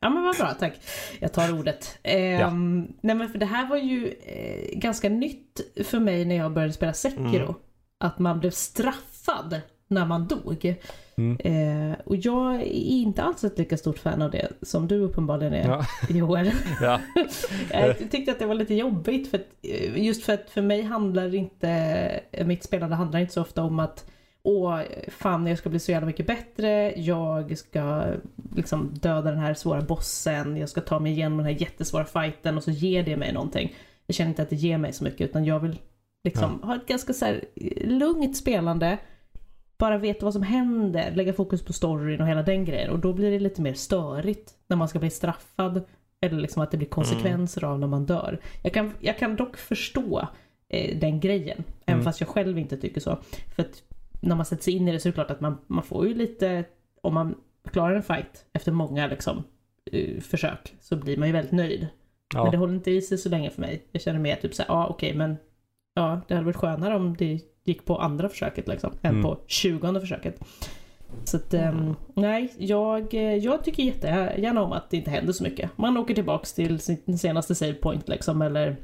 Ja 0.00 0.10
men 0.10 0.22
vad 0.22 0.36
bra, 0.36 0.54
tack. 0.54 0.72
Jag 1.20 1.32
tar 1.32 1.58
ordet. 1.58 1.98
Ehm, 2.02 2.88
Nej 3.02 3.14
men 3.16 3.28
för 3.28 3.38
det 3.38 3.46
här 3.46 3.68
var 3.68 3.76
ju 3.76 4.08
eh, 4.08 4.78
ganska 4.78 5.08
nytt 5.08 5.60
för 5.84 5.98
mig 6.00 6.24
när 6.24 6.34
jag 6.36 6.52
började 6.52 6.72
spela 6.72 6.92
Sekiro. 6.92 7.24
Mm. 7.44 7.54
Att 7.98 8.18
man 8.18 8.40
blev 8.40 8.50
straffad 8.50 9.60
när 9.88 10.06
man 10.06 10.26
dog. 10.28 10.74
Mm. 11.20 11.90
Eh, 11.90 11.96
och 12.04 12.16
jag 12.16 12.54
är 12.54 12.64
inte 12.74 13.22
alls 13.22 13.44
ett 13.44 13.58
lika 13.58 13.76
stort 13.76 13.98
fan 13.98 14.22
av 14.22 14.30
det 14.30 14.48
som 14.62 14.88
du 14.88 14.98
uppenbarligen 14.98 15.54
är, 15.54 15.68
Ja, 15.68 15.84
Joel. 16.08 16.50
ja. 16.80 17.00
jag 17.72 18.10
tyckte 18.10 18.32
att 18.32 18.38
det 18.38 18.46
var 18.46 18.54
lite 18.54 18.74
jobbigt 18.74 19.30
för 19.30 19.38
att, 19.38 19.46
eh, 19.62 20.04
just 20.04 20.24
för 20.24 20.32
att 20.32 20.50
för 20.50 20.62
mig 20.62 20.82
handlar 20.82 21.34
inte, 21.34 22.20
mitt 22.44 22.64
spelande 22.64 22.96
handlar 22.96 23.20
inte 23.20 23.32
så 23.32 23.40
ofta 23.40 23.62
om 23.62 23.78
att 23.78 24.10
Åh, 24.42 24.80
fan 25.08 25.46
jag 25.46 25.58
ska 25.58 25.68
bli 25.68 25.78
så 25.78 25.92
jävla 25.92 26.06
mycket 26.06 26.26
bättre, 26.26 26.92
jag 27.00 27.58
ska 27.58 28.04
liksom 28.56 28.94
döda 28.94 29.30
den 29.30 29.38
här 29.38 29.54
svåra 29.54 29.80
bossen, 29.80 30.56
jag 30.56 30.68
ska 30.68 30.80
ta 30.80 30.98
mig 30.98 31.12
igenom 31.12 31.38
den 31.38 31.46
här 31.46 31.60
jättesvåra 31.60 32.04
fighten 32.04 32.56
och 32.56 32.62
så 32.62 32.70
ger 32.70 33.02
det 33.02 33.16
mig 33.16 33.32
någonting. 33.32 33.74
Jag 34.06 34.14
känner 34.14 34.28
inte 34.28 34.42
att 34.42 34.50
det 34.50 34.56
ger 34.56 34.78
mig 34.78 34.92
så 34.92 35.04
mycket 35.04 35.20
utan 35.20 35.44
jag 35.44 35.60
vill 35.60 35.78
liksom 36.24 36.62
ha 36.62 36.76
ett 36.76 36.86
ganska 36.86 37.12
så 37.12 37.26
eh, 37.26 37.40
lugnt 37.84 38.36
spelande, 38.36 38.98
bara 39.80 39.98
veta 39.98 40.26
vad 40.26 40.32
som 40.32 40.42
händer, 40.42 41.12
lägga 41.14 41.32
fokus 41.32 41.64
på 41.64 41.72
storyn 41.72 42.20
och 42.20 42.26
hela 42.28 42.42
den 42.42 42.64
grejen 42.64 42.90
och 42.90 42.98
då 42.98 43.12
blir 43.12 43.30
det 43.30 43.38
lite 43.38 43.62
mer 43.62 43.74
störigt 43.74 44.54
när 44.66 44.76
man 44.76 44.88
ska 44.88 44.98
bli 44.98 45.10
straffad 45.10 45.82
eller 46.20 46.40
liksom 46.40 46.62
att 46.62 46.70
det 46.70 46.76
blir 46.76 46.88
konsekvenser 46.88 47.64
av 47.64 47.78
när 47.78 47.86
man 47.86 48.06
dör. 48.06 48.40
Jag 48.62 48.72
kan, 48.74 48.92
jag 49.00 49.18
kan 49.18 49.36
dock 49.36 49.56
förstå 49.56 50.28
eh, 50.68 50.98
den 50.98 51.20
grejen, 51.20 51.64
även 51.86 51.94
Mm. 52.00 52.04
fast 52.04 52.20
jag 52.20 52.28
själv 52.28 52.58
inte 52.58 52.76
tycker 52.76 53.00
så. 53.00 53.18
För 53.54 53.62
att 53.62 53.82
när 54.20 54.36
man 54.36 54.46
sätter 54.46 54.62
sig 54.62 54.76
in 54.76 54.88
i 54.88 54.92
det 54.92 55.00
så 55.00 55.08
är 55.08 55.10
det 55.10 55.14
klart 55.14 55.30
att 55.30 55.40
man, 55.40 55.58
man 55.66 55.82
får 55.82 56.06
ju 56.08 56.14
lite, 56.14 56.64
om 57.02 57.14
man 57.14 57.34
klarar 57.70 57.96
en 57.96 58.02
fight 58.02 58.44
efter 58.52 58.72
många 58.72 59.06
liksom, 59.06 59.44
eh, 59.92 60.20
försök 60.20 60.74
så 60.80 60.96
blir 60.96 61.16
man 61.16 61.28
ju 61.28 61.32
väldigt 61.32 61.52
nöjd. 61.52 61.86
Men 62.34 62.44
det 62.44 62.50
ja. 62.52 62.58
håller 62.58 62.74
inte 62.74 62.90
i 62.90 63.02
sig 63.02 63.18
så 63.18 63.28
länge 63.28 63.50
för 63.50 63.60
mig. 63.60 63.82
Jag 63.92 64.02
känner 64.02 64.18
mer 64.18 64.36
typ 64.36 64.54
såhär, 64.54 64.70
ja 64.70 64.86
okej 64.86 65.14
men 65.14 65.36
ja 65.94 66.20
det 66.28 66.34
hade 66.34 66.44
varit 66.44 66.56
skönare 66.56 66.96
om 66.96 67.16
det 67.16 67.40
gick 67.64 67.84
på 67.84 67.96
andra 67.98 68.28
försöket 68.28 68.68
liksom, 68.68 68.92
än 69.02 69.10
Mm. 69.10 69.22
på 69.22 69.38
tjugonde 69.46 70.00
försöket. 70.00 70.40
Så 71.24 71.36
att, 71.36 71.54
ehm, 71.54 71.94
nej, 72.14 72.52
jag, 72.58 73.14
jag 73.42 73.64
tycker 73.64 73.82
jättegärna 73.82 74.62
om 74.62 74.72
att 74.72 74.90
det 74.90 74.96
inte 74.96 75.10
händer 75.10 75.32
så 75.32 75.42
mycket. 75.44 75.70
Man 75.78 75.96
åker 75.96 76.14
tillbaks 76.14 76.52
till 76.52 76.80
sin 76.80 77.18
senaste 77.18 77.54
save 77.54 77.74
point 77.74 78.08
liksom, 78.08 78.42
eller 78.42 78.76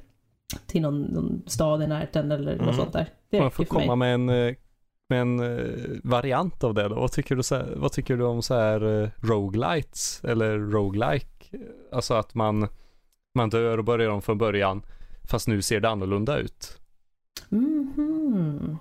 till 0.66 0.82
någon, 0.82 1.02
någon 1.02 1.42
stad 1.46 1.82
i 1.82 1.86
närheten 1.86 2.32
eller 2.32 2.52
Mm. 2.52 2.66
något 2.66 2.76
sånt 2.76 2.92
där. 2.92 3.06
Det 3.30 3.40
Man 3.40 3.50
får 3.50 3.64
komma 3.64 3.96
med 3.96 4.14
en, 4.14 4.28
eh, 4.28 4.54
med 5.08 5.20
en 5.20 5.40
eh, 5.40 5.64
variant 6.04 6.64
av 6.64 6.74
det 6.74 6.88
då. 6.88 6.94
Vad 6.94 7.12
tycker 7.12 7.36
du, 7.36 7.42
så 7.42 7.54
här, 7.54 7.72
vad 7.76 7.92
tycker 7.92 8.16
du 8.16 8.24
om 8.24 8.42
så 8.42 8.54
här 8.54 9.02
eh, 9.02 9.08
roguelites 9.22 10.20
eller 10.24 10.58
roguelike? 10.58 11.58
Alltså 11.92 12.14
att 12.14 12.34
man, 12.34 12.68
man 13.34 13.50
dör 13.50 13.78
och 13.78 13.84
börjar 13.84 14.10
om 14.10 14.22
från 14.22 14.38
början 14.38 14.82
fast 15.24 15.48
nu 15.48 15.62
ser 15.62 15.80
det 15.80 15.88
annorlunda 15.88 16.38
ut. 16.38 16.78
Mhm. 17.48 18.78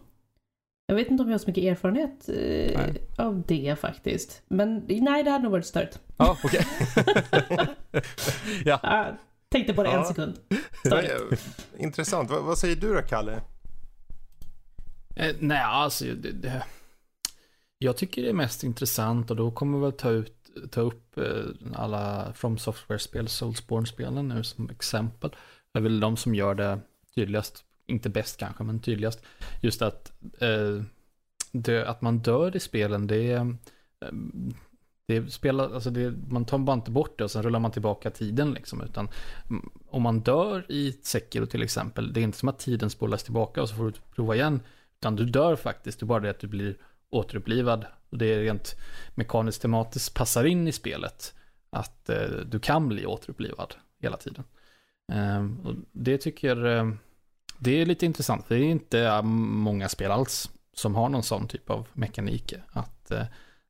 Jag 0.87 0.95
vet 0.95 1.07
inte 1.07 1.23
om 1.23 1.29
jag 1.29 1.33
har 1.33 1.39
så 1.39 1.47
mycket 1.47 1.63
erfarenhet 1.63 2.29
eh, 2.29 3.25
av 3.25 3.43
det 3.47 3.79
faktiskt. 3.79 4.41
Men 4.47 4.85
nej, 4.87 5.23
det 5.23 5.31
hade 5.31 5.43
nog 5.43 5.51
varit 5.51 5.65
stört. 5.65 5.99
Ja, 6.17 6.37
okej. 6.43 6.65
ja, 8.65 8.79
Jag 8.83 9.15
tänkte 9.49 9.73
på 9.73 9.83
det 9.83 9.89
Ja. 9.91 9.99
en 9.99 10.05
sekund. 10.05 10.39
Intressant. 11.77 12.29
Vad, 12.29 12.43
vad 12.43 12.57
säger 12.57 12.75
du 12.75 12.93
då, 12.93 13.01
Kalle? 13.01 13.41
Eh, 15.15 15.35
nej, 15.39 15.61
alltså 15.61 16.05
det, 16.05 16.31
det, 16.31 16.63
jag 17.77 17.97
tycker 17.97 18.21
det 18.21 18.29
är 18.29 18.33
mest 18.33 18.63
intressant 18.63 19.29
och 19.31 19.35
då 19.37 19.51
kommer 19.51 19.77
vi 19.77 19.83
väl 19.83 19.91
ta, 19.93 20.09
ut, 20.09 20.35
ta 20.71 20.81
upp 20.81 21.17
eh, 21.17 21.23
alla 21.75 22.33
From 22.33 22.57
Software-spel, 22.57 23.27
Soulsborne-spelen 23.27 24.27
nu 24.27 24.43
som 24.43 24.69
exempel. 24.69 25.29
Det 25.71 25.79
är 25.79 25.83
väl 25.83 25.99
de 25.99 26.17
som 26.17 26.35
gör 26.35 26.55
det 26.55 26.79
tydligast, 27.15 27.63
inte 27.85 28.09
bäst 28.09 28.39
kanske, 28.39 28.63
men 28.63 28.79
tydligast. 28.79 29.21
Just 29.61 29.81
att, 29.81 30.11
eh, 30.39 30.83
det, 31.51 31.87
att 31.87 32.01
man 32.01 32.19
dör 32.19 32.55
i 32.55 32.59
spelen, 32.59 33.07
det 33.07 33.31
är... 33.31 33.39
Eh, 33.39 34.11
det 35.07 35.31
spelar, 35.31 35.73
alltså 35.73 35.89
det, 35.89 36.13
man 36.29 36.45
tar 36.45 36.57
bara 36.57 36.73
inte 36.73 36.91
bort 36.91 37.17
det 37.17 37.23
och 37.23 37.31
sen 37.31 37.43
rullar 37.43 37.59
man 37.59 37.71
tillbaka 37.71 38.11
tiden 38.11 38.53
liksom. 38.53 38.81
Utan 38.81 39.09
om 39.89 40.01
man 40.01 40.19
dör 40.19 40.65
i 40.69 40.91
Sekiro 40.91 41.45
till 41.45 41.63
exempel, 41.63 42.13
det 42.13 42.19
är 42.19 42.23
inte 42.23 42.37
som 42.37 42.49
att 42.49 42.59
tiden 42.59 42.89
spolas 42.89 43.23
tillbaka 43.23 43.61
och 43.61 43.69
så 43.69 43.75
får 43.75 43.85
du 43.85 43.93
prova 44.15 44.35
igen. 44.35 44.59
Utan 44.99 45.15
du 45.15 45.25
dör 45.25 45.55
faktiskt, 45.55 45.99
det 45.99 46.03
är 46.03 46.07
bara 46.07 46.19
det 46.19 46.29
att 46.29 46.39
du 46.39 46.47
blir 46.47 46.77
återupplivad. 47.09 47.85
Och 48.09 48.17
det 48.17 48.25
är 48.25 48.39
rent 48.39 48.75
mekaniskt 49.15 49.61
tematiskt 49.61 50.13
passar 50.13 50.43
in 50.43 50.67
i 50.67 50.71
spelet. 50.71 51.33
Att 51.69 52.09
eh, 52.09 52.27
du 52.45 52.59
kan 52.59 52.87
bli 52.87 53.05
återupplivad 53.05 53.75
hela 54.01 54.17
tiden. 54.17 54.43
Eh, 55.11 55.67
och 55.67 55.75
det 55.91 56.17
tycker 56.17 56.65
eh, 56.65 56.91
det 57.59 57.81
är 57.81 57.85
lite 57.85 58.05
intressant. 58.05 58.45
Det 58.47 58.55
är 58.55 58.63
inte 58.63 59.21
många 59.21 59.89
spel 59.89 60.11
alls 60.11 60.49
som 60.73 60.95
har 60.95 61.09
någon 61.09 61.23
sån 61.23 61.47
typ 61.47 61.69
av 61.69 61.87
mekanik. 61.93 62.53
Att 62.71 63.11
eh, 63.11 63.23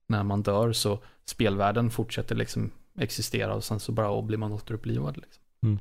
när 0.07 0.23
man 0.23 0.43
dör 0.43 0.73
så 0.73 0.99
spelvärlden 1.25 1.89
fortsätter 1.91 2.35
liksom 2.35 2.71
existera 2.97 3.55
och 3.55 3.63
sen 3.63 3.79
så 3.79 3.91
bara 3.91 4.21
blir 4.21 4.37
man 4.37 4.51
återupplivad. 4.51 5.17
Liksom. 5.17 5.43
Mm. 5.63 5.79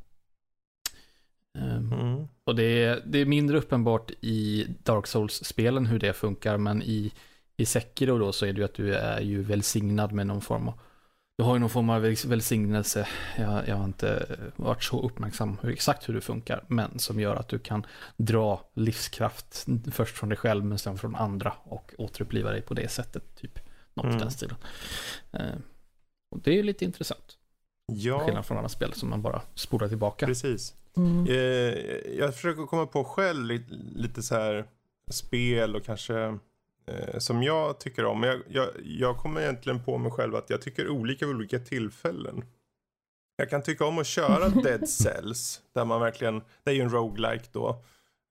Ehm, 1.59 1.93
Mm. 1.93 2.29
och 2.45 2.57
det 2.57 2.85
är, 2.85 3.03
det 3.07 3.19
är 3.19 3.27
mindre 3.27 3.59
uppenbart 3.59 4.11
i 4.21 4.67
Dark 4.83 5.07
Souls-spelen 5.07 5.87
hur 5.87 5.99
det 5.99 6.13
funkar, 6.13 6.57
men 6.59 6.83
i, 6.83 7.13
i 7.57 7.67
Sekiro 7.67 8.19
då 8.19 8.33
så 8.33 8.47
är 8.47 8.53
det 8.53 8.59
ju 8.59 8.65
att 8.65 8.75
du 8.75 8.95
är 8.95 9.21
ju 9.21 9.43
välsignad 9.43 10.13
med 10.13 10.27
någon 10.27 10.41
form 10.41 10.69
av 10.69 10.75
du 11.37 11.45
har 11.45 11.55
ju 11.55 11.61
någon 11.61 11.71
form 11.71 11.91
av 11.91 12.03
välsignelse. 12.03 13.09
Jag, 13.39 13.69
jag 13.69 13.77
har 13.77 13.85
inte 13.85 14.39
varit 14.57 14.83
så 14.83 15.03
uppmärksam 15.03 15.59
hur, 15.63 15.71
exakt 15.71 16.09
hur 16.09 16.15
det 16.15 16.21
funkar. 16.21 16.65
Men 16.69 16.99
som 16.99 17.21
gör 17.21 17.37
att 17.37 17.49
du 17.49 17.59
kan 17.59 17.87
dra 18.17 18.61
livskraft 18.75 19.67
först 19.93 20.17
från 20.19 20.29
dig 20.29 20.39
själv 20.39 20.65
men 20.65 20.79
sen 20.79 20.99
från 20.99 21.15
andra 21.17 21.53
och 21.65 21.95
återuppliva 21.99 22.51
dig 22.51 22.63
på 22.63 22.75
det 22.75 22.89
sättet. 22.89 23.37
Typ 23.37 23.59
något 23.95 24.05
Mm. 24.05 24.17
i 24.17 24.21
den 24.21 24.31
stilen. 24.31 24.57
Eh, 25.33 25.55
och 26.31 26.41
det 26.41 26.59
är 26.59 26.63
lite 26.63 26.85
intressant. 26.85 27.39
Ja, 27.87 28.19
Skillnad 28.19 28.47
från 28.47 28.57
andra 28.59 28.69
spel 28.69 28.93
som 28.93 29.11
man 29.11 29.23
bara 29.23 29.43
spolar 29.55 29.89
tillbaka. 29.89 30.27
precis. 30.27 30.75
Mm. 30.97 31.27
Eh, 31.27 31.35
jag 32.19 32.35
försöker 32.35 32.67
komma 32.67 32.87
på 32.87 33.05
själv 33.05 33.45
lite, 33.45 33.75
lite 33.95 34.23
så 34.23 34.35
här 34.35 34.67
spel 35.11 35.77
och 35.77 35.85
kanske 35.85 36.39
eh, 36.87 37.19
som 37.19 37.43
jag 37.43 37.81
tycker 37.81 38.05
om. 38.05 38.23
Jag, 38.23 38.41
jag, 38.49 38.69
jag 38.85 39.17
kommer 39.17 39.41
egentligen 39.41 39.85
på 39.85 39.99
mig 39.99 40.13
själv 40.13 40.35
att 40.35 40.51
jag 40.51 40.63
tycker 40.63 40.89
olika 40.89 41.27
vid 41.27 41.35
olika 41.35 41.59
tillfällen. 41.59 42.45
Jag 43.37 43.51
kan 43.51 43.63
tycka 43.63 43.85
om 43.87 43.99
att 43.99 44.07
köra 44.07 44.49
Dead 44.63 44.89
Cells. 44.89 45.61
Där 45.75 45.85
man 45.85 46.01
verkligen, 46.01 46.43
det 46.65 46.71
är 46.71 46.75
ju 46.75 46.81
en 46.81 46.91
roguelike 46.91 47.45
då. 47.53 47.83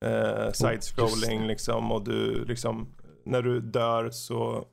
Eh, 0.06 0.52
Side-scrolling 0.52 1.48
liksom 1.48 1.92
och 1.92 2.04
du 2.04 2.46
liksom, 2.46 2.88
när 3.26 3.42
du 3.42 3.60
dör 3.60 4.10
så 4.10 4.66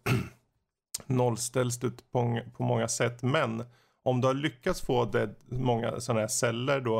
nollställs 1.06 1.78
du 1.78 1.90
på, 1.90 2.22
många- 2.22 2.44
på 2.56 2.62
många 2.62 2.88
sätt. 2.88 3.22
Men 3.22 3.64
om 4.02 4.20
du 4.20 4.26
har 4.26 4.34
lyckats 4.34 4.80
få 4.80 5.04
dead, 5.04 5.34
många 5.48 6.00
sådana 6.00 6.20
här 6.20 6.28
celler 6.28 6.80
då 6.80 6.98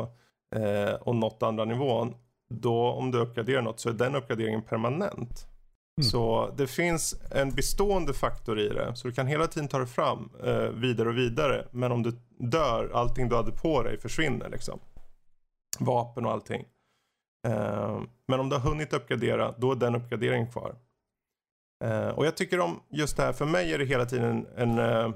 eh, 0.55 0.93
och 0.93 1.15
nått 1.15 1.43
andra 1.43 1.65
nivån. 1.65 2.15
Då 2.49 2.91
om 2.91 3.11
du 3.11 3.19
uppgraderar 3.19 3.61
något 3.61 3.79
så 3.79 3.89
är 3.89 3.93
den 3.93 4.15
uppgraderingen 4.15 4.61
permanent. 4.61 5.47
Mm. 6.01 6.09
Så 6.09 6.53
det 6.57 6.67
finns 6.67 7.15
en 7.31 7.51
bestående 7.51 8.13
faktor 8.13 8.59
i 8.59 8.67
det. 8.67 8.95
Så 8.95 9.07
du 9.07 9.13
kan 9.13 9.27
hela 9.27 9.47
tiden 9.47 9.67
ta 9.67 9.79
det 9.79 9.87
fram 9.87 10.29
eh, 10.43 10.69
vidare 10.69 11.09
och 11.09 11.17
vidare. 11.17 11.67
Men 11.71 11.91
om 11.91 12.03
du 12.03 12.11
dör, 12.37 12.91
allting 12.93 13.29
du 13.29 13.35
hade 13.35 13.51
på 13.51 13.83
dig 13.83 13.99
försvinner 13.99 14.49
liksom. 14.49 14.79
Vapen 15.79 16.25
och 16.25 16.31
allting. 16.31 16.65
Eh, 17.47 18.01
men 18.27 18.39
om 18.39 18.49
du 18.49 18.55
har 18.55 18.69
hunnit 18.69 18.93
uppgradera, 18.93 19.55
då 19.57 19.71
är 19.71 19.75
den 19.75 19.95
uppgraderingen 19.95 20.51
kvar. 20.51 20.75
Eh, 21.83 22.07
och 22.07 22.25
jag 22.25 22.37
tycker 22.37 22.59
om 22.59 22.79
just 22.89 23.17
det 23.17 23.23
här, 23.23 23.33
för 23.33 23.45
mig 23.45 23.73
är 23.73 23.77
det 23.77 23.85
hela 23.85 24.05
tiden 24.05 24.47
en... 24.57 24.79
eh, 24.79 25.13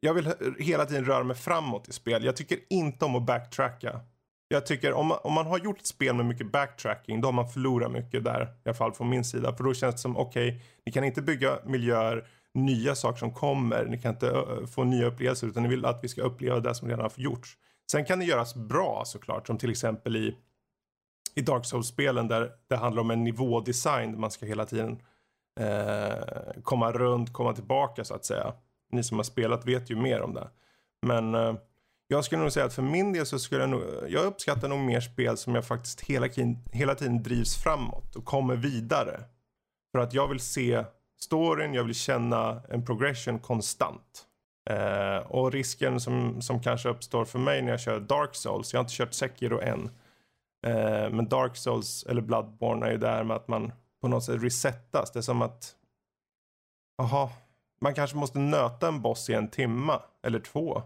jag 0.00 0.14
vill 0.14 0.32
hela 0.58 0.86
tiden 0.86 1.04
röra 1.04 1.24
mig 1.24 1.36
framåt 1.36 1.88
i 1.88 1.92
spel. 1.92 2.24
Jag 2.24 2.36
tycker 2.36 2.58
inte 2.70 3.04
om 3.04 3.16
att 3.16 3.26
backtracka. 3.26 4.00
Jag 4.48 4.66
tycker 4.66 4.92
om 4.92 5.06
man, 5.06 5.18
om 5.24 5.32
man 5.32 5.46
har 5.46 5.58
gjort 5.58 5.80
ett 5.80 5.86
spel 5.86 6.14
med 6.14 6.26
mycket 6.26 6.52
backtracking, 6.52 7.20
då 7.20 7.28
har 7.28 7.32
man 7.32 7.48
förlorat 7.48 7.92
mycket 7.92 8.24
där. 8.24 8.42
I 8.42 8.68
alla 8.68 8.74
fall 8.74 8.92
från 8.92 9.08
min 9.08 9.24
sida. 9.24 9.56
För 9.56 9.64
då 9.64 9.74
känns 9.74 9.94
det 9.94 10.00
som, 10.00 10.16
okej, 10.16 10.62
ni 10.86 10.92
kan 10.92 11.04
inte 11.04 11.22
bygga 11.22 11.58
miljöer, 11.64 12.28
nya 12.54 12.94
saker 12.94 13.18
som 13.18 13.32
kommer. 13.32 13.84
Ni 13.84 13.98
kan 13.98 14.14
inte 14.14 14.46
få 14.74 14.84
nya 14.84 15.06
upplevelser, 15.06 15.46
utan 15.46 15.62
ni 15.62 15.68
vill 15.68 15.84
att 15.84 16.04
vi 16.04 16.08
ska 16.08 16.22
uppleva 16.22 16.60
det 16.60 16.74
som 16.74 16.88
redan 16.88 17.02
har 17.02 17.12
gjorts. 17.16 17.56
Sen 17.90 18.04
kan 18.04 18.18
det 18.18 18.24
göras 18.24 18.54
bra 18.54 19.02
såklart, 19.06 19.46
som 19.46 19.58
till 19.58 19.70
exempel 19.70 20.16
i, 20.16 20.36
i 21.34 21.40
Dark 21.40 21.64
Souls-spelen 21.64 22.28
där 22.28 22.52
det 22.68 22.76
handlar 22.76 23.02
om 23.02 23.10
en 23.10 23.24
nivådesign. 23.24 24.12
där 24.12 24.18
Man 24.20 24.30
ska 24.30 24.46
hela 24.46 24.66
tiden 24.66 25.02
eh, 25.60 26.62
komma 26.62 26.92
runt, 26.92 27.32
komma 27.32 27.52
tillbaka 27.52 28.04
så 28.04 28.14
att 28.14 28.24
säga. 28.24 28.54
Ni 28.92 29.04
som 29.04 29.16
har 29.16 29.24
spelat 29.24 29.66
vet 29.66 29.90
ju 29.90 29.96
mer 29.96 30.22
om 30.22 30.34
det. 30.34 30.48
Men 31.06 31.34
eh, 31.34 31.54
jag 32.08 32.24
skulle 32.24 32.42
nog 32.42 32.52
säga 32.52 32.66
att 32.66 32.74
för 32.74 32.82
min 32.82 33.12
del 33.12 33.26
så 33.26 33.38
skulle 33.38 33.60
jag 33.60 33.70
nog, 33.70 33.82
jag 34.08 34.24
uppskattar 34.24 34.68
nog 34.68 34.78
mer 34.78 35.00
spel 35.00 35.36
som 35.36 35.54
jag 35.54 35.64
faktiskt 35.64 36.00
hela, 36.00 36.28
hela 36.72 36.94
tiden 36.94 37.22
drivs 37.22 37.62
framåt 37.62 38.16
och 38.16 38.24
kommer 38.24 38.56
vidare. 38.56 39.20
För 39.92 39.98
att 39.98 40.14
jag 40.14 40.28
vill 40.28 40.40
se 40.40 40.84
storyn, 41.18 41.74
jag 41.74 41.84
vill 41.84 41.94
känna 41.94 42.62
en 42.68 42.84
progression 42.84 43.38
konstant. 43.38 44.26
Eh, 44.70 45.16
och 45.16 45.52
risken 45.52 46.00
som, 46.00 46.42
som 46.42 46.62
kanske 46.62 46.88
uppstår 46.88 47.24
för 47.24 47.38
mig 47.38 47.62
när 47.62 47.70
jag 47.70 47.80
kör 47.80 48.00
Dark 48.00 48.34
Souls, 48.34 48.72
jag 48.72 48.78
har 48.78 48.84
inte 48.84 48.94
kört 48.94 49.14
Sekiro 49.14 49.60
än. 49.60 49.90
Eh, 50.66 51.10
men 51.10 51.28
Dark 51.28 51.56
Souls 51.56 52.06
eller 52.08 52.22
Bloodborne 52.22 52.86
är 52.86 52.90
ju 52.90 52.98
där 52.98 53.24
med 53.24 53.36
att 53.36 53.48
man 53.48 53.72
på 54.00 54.08
något 54.08 54.24
sätt 54.24 54.42
resettas. 54.42 55.12
Det 55.12 55.18
är 55.18 55.22
som 55.22 55.42
att, 55.42 55.74
jaha, 56.98 57.30
man 57.80 57.94
kanske 57.94 58.16
måste 58.16 58.38
nöta 58.38 58.88
en 58.88 59.02
boss 59.02 59.30
i 59.30 59.34
en 59.34 59.48
timma 59.48 60.02
eller 60.22 60.40
två. 60.40 60.82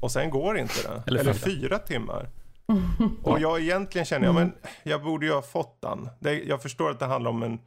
Och 0.00 0.12
sen 0.12 0.30
går 0.30 0.58
inte 0.58 0.74
det. 0.82 1.02
Eller 1.06 1.20
Eller, 1.20 1.32
fyra. 1.32 1.78
timmar. 1.78 2.30
Och 3.22 3.40
jag 3.40 3.60
egentligen 3.60 4.04
känner 4.04 4.26
jag, 4.26 4.34
men 4.34 4.52
jag 4.82 5.02
borde 5.02 5.26
ju 5.26 5.32
ha 5.32 5.42
fått 5.42 5.80
den. 5.80 6.08
Det, 6.20 6.42
jag 6.42 6.62
förstår 6.62 6.90
att 6.90 6.98
det 6.98 7.06
handlar 7.06 7.30
om 7.30 7.42
en, 7.42 7.58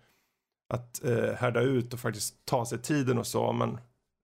att 0.74 1.04
eh, 1.04 1.34
härda 1.34 1.62
ut 1.62 1.94
och 1.94 2.00
faktiskt 2.00 2.46
ta 2.46 2.66
sig 2.66 2.82
tiden 2.82 3.18
och 3.18 3.28
så. 3.28 3.52
Men 3.54 3.78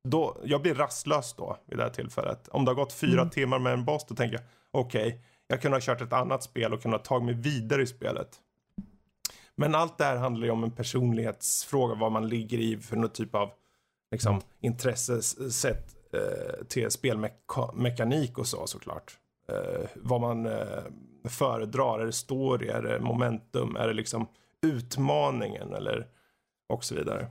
då, 0.07 0.37
jag 0.43 0.61
blir 0.61 0.75
rastlös 0.75 1.33
då 1.33 1.57
vid 1.65 1.77
det 1.77 1.83
här 1.83 1.89
tillfället. 1.89 2.47
Om 2.47 2.65
det 2.65 2.71
har 2.71 2.75
gått 2.75 2.93
fyra 2.93 3.21
Mm. 3.21 3.29
timmar 3.29 3.59
med 3.59 3.73
en 3.73 3.85
boss, 3.85 4.05
då 4.09 4.15
tänker 4.15 4.37
jag, 4.37 4.45
okej, 4.71 5.21
jag 5.47 5.61
kunde 5.61 5.75
ha 5.77 5.81
kört 5.81 6.01
ett 6.01 6.13
annat 6.13 6.43
spel 6.43 6.73
och 6.73 6.81
kunde 6.81 6.97
ha 6.97 7.03
tagit 7.03 7.25
mig 7.25 7.33
vidare 7.35 7.81
i 7.81 7.87
spelet. 7.87 8.29
Men 9.55 9.75
allt 9.75 9.97
det 9.97 10.03
här 10.03 10.15
handlar 10.17 10.45
ju 10.45 10.51
om 10.51 10.63
en 10.63 10.71
personlighetsfråga, 10.71 11.95
vad 11.95 12.11
man 12.11 12.27
ligger 12.29 12.57
i 12.57 12.77
för 12.77 12.95
någon 12.95 13.09
typ 13.09 13.35
av 13.35 13.51
liksom, 14.11 14.41
intressesätt 14.61 15.94
till 16.67 16.91
spelmekanik 16.91 18.37
och 18.37 18.47
så 18.47 18.67
såklart. 18.67 19.19
Eh, 19.49 19.89
vad 19.95 20.21
man 20.21 20.45
eh, 20.45 20.83
föredrar, 21.23 21.99
är 21.99 22.05
det 22.05 22.13
story, 22.13 22.67
är 22.67 22.81
det 22.81 22.99
momentum, 22.99 23.75
är 23.75 23.87
det 23.87 23.93
liksom 23.93 24.27
utmaningen 24.61 25.73
eller 25.73 26.07
och 26.69 26.83
så 26.83 26.95
vidare. 26.95 27.21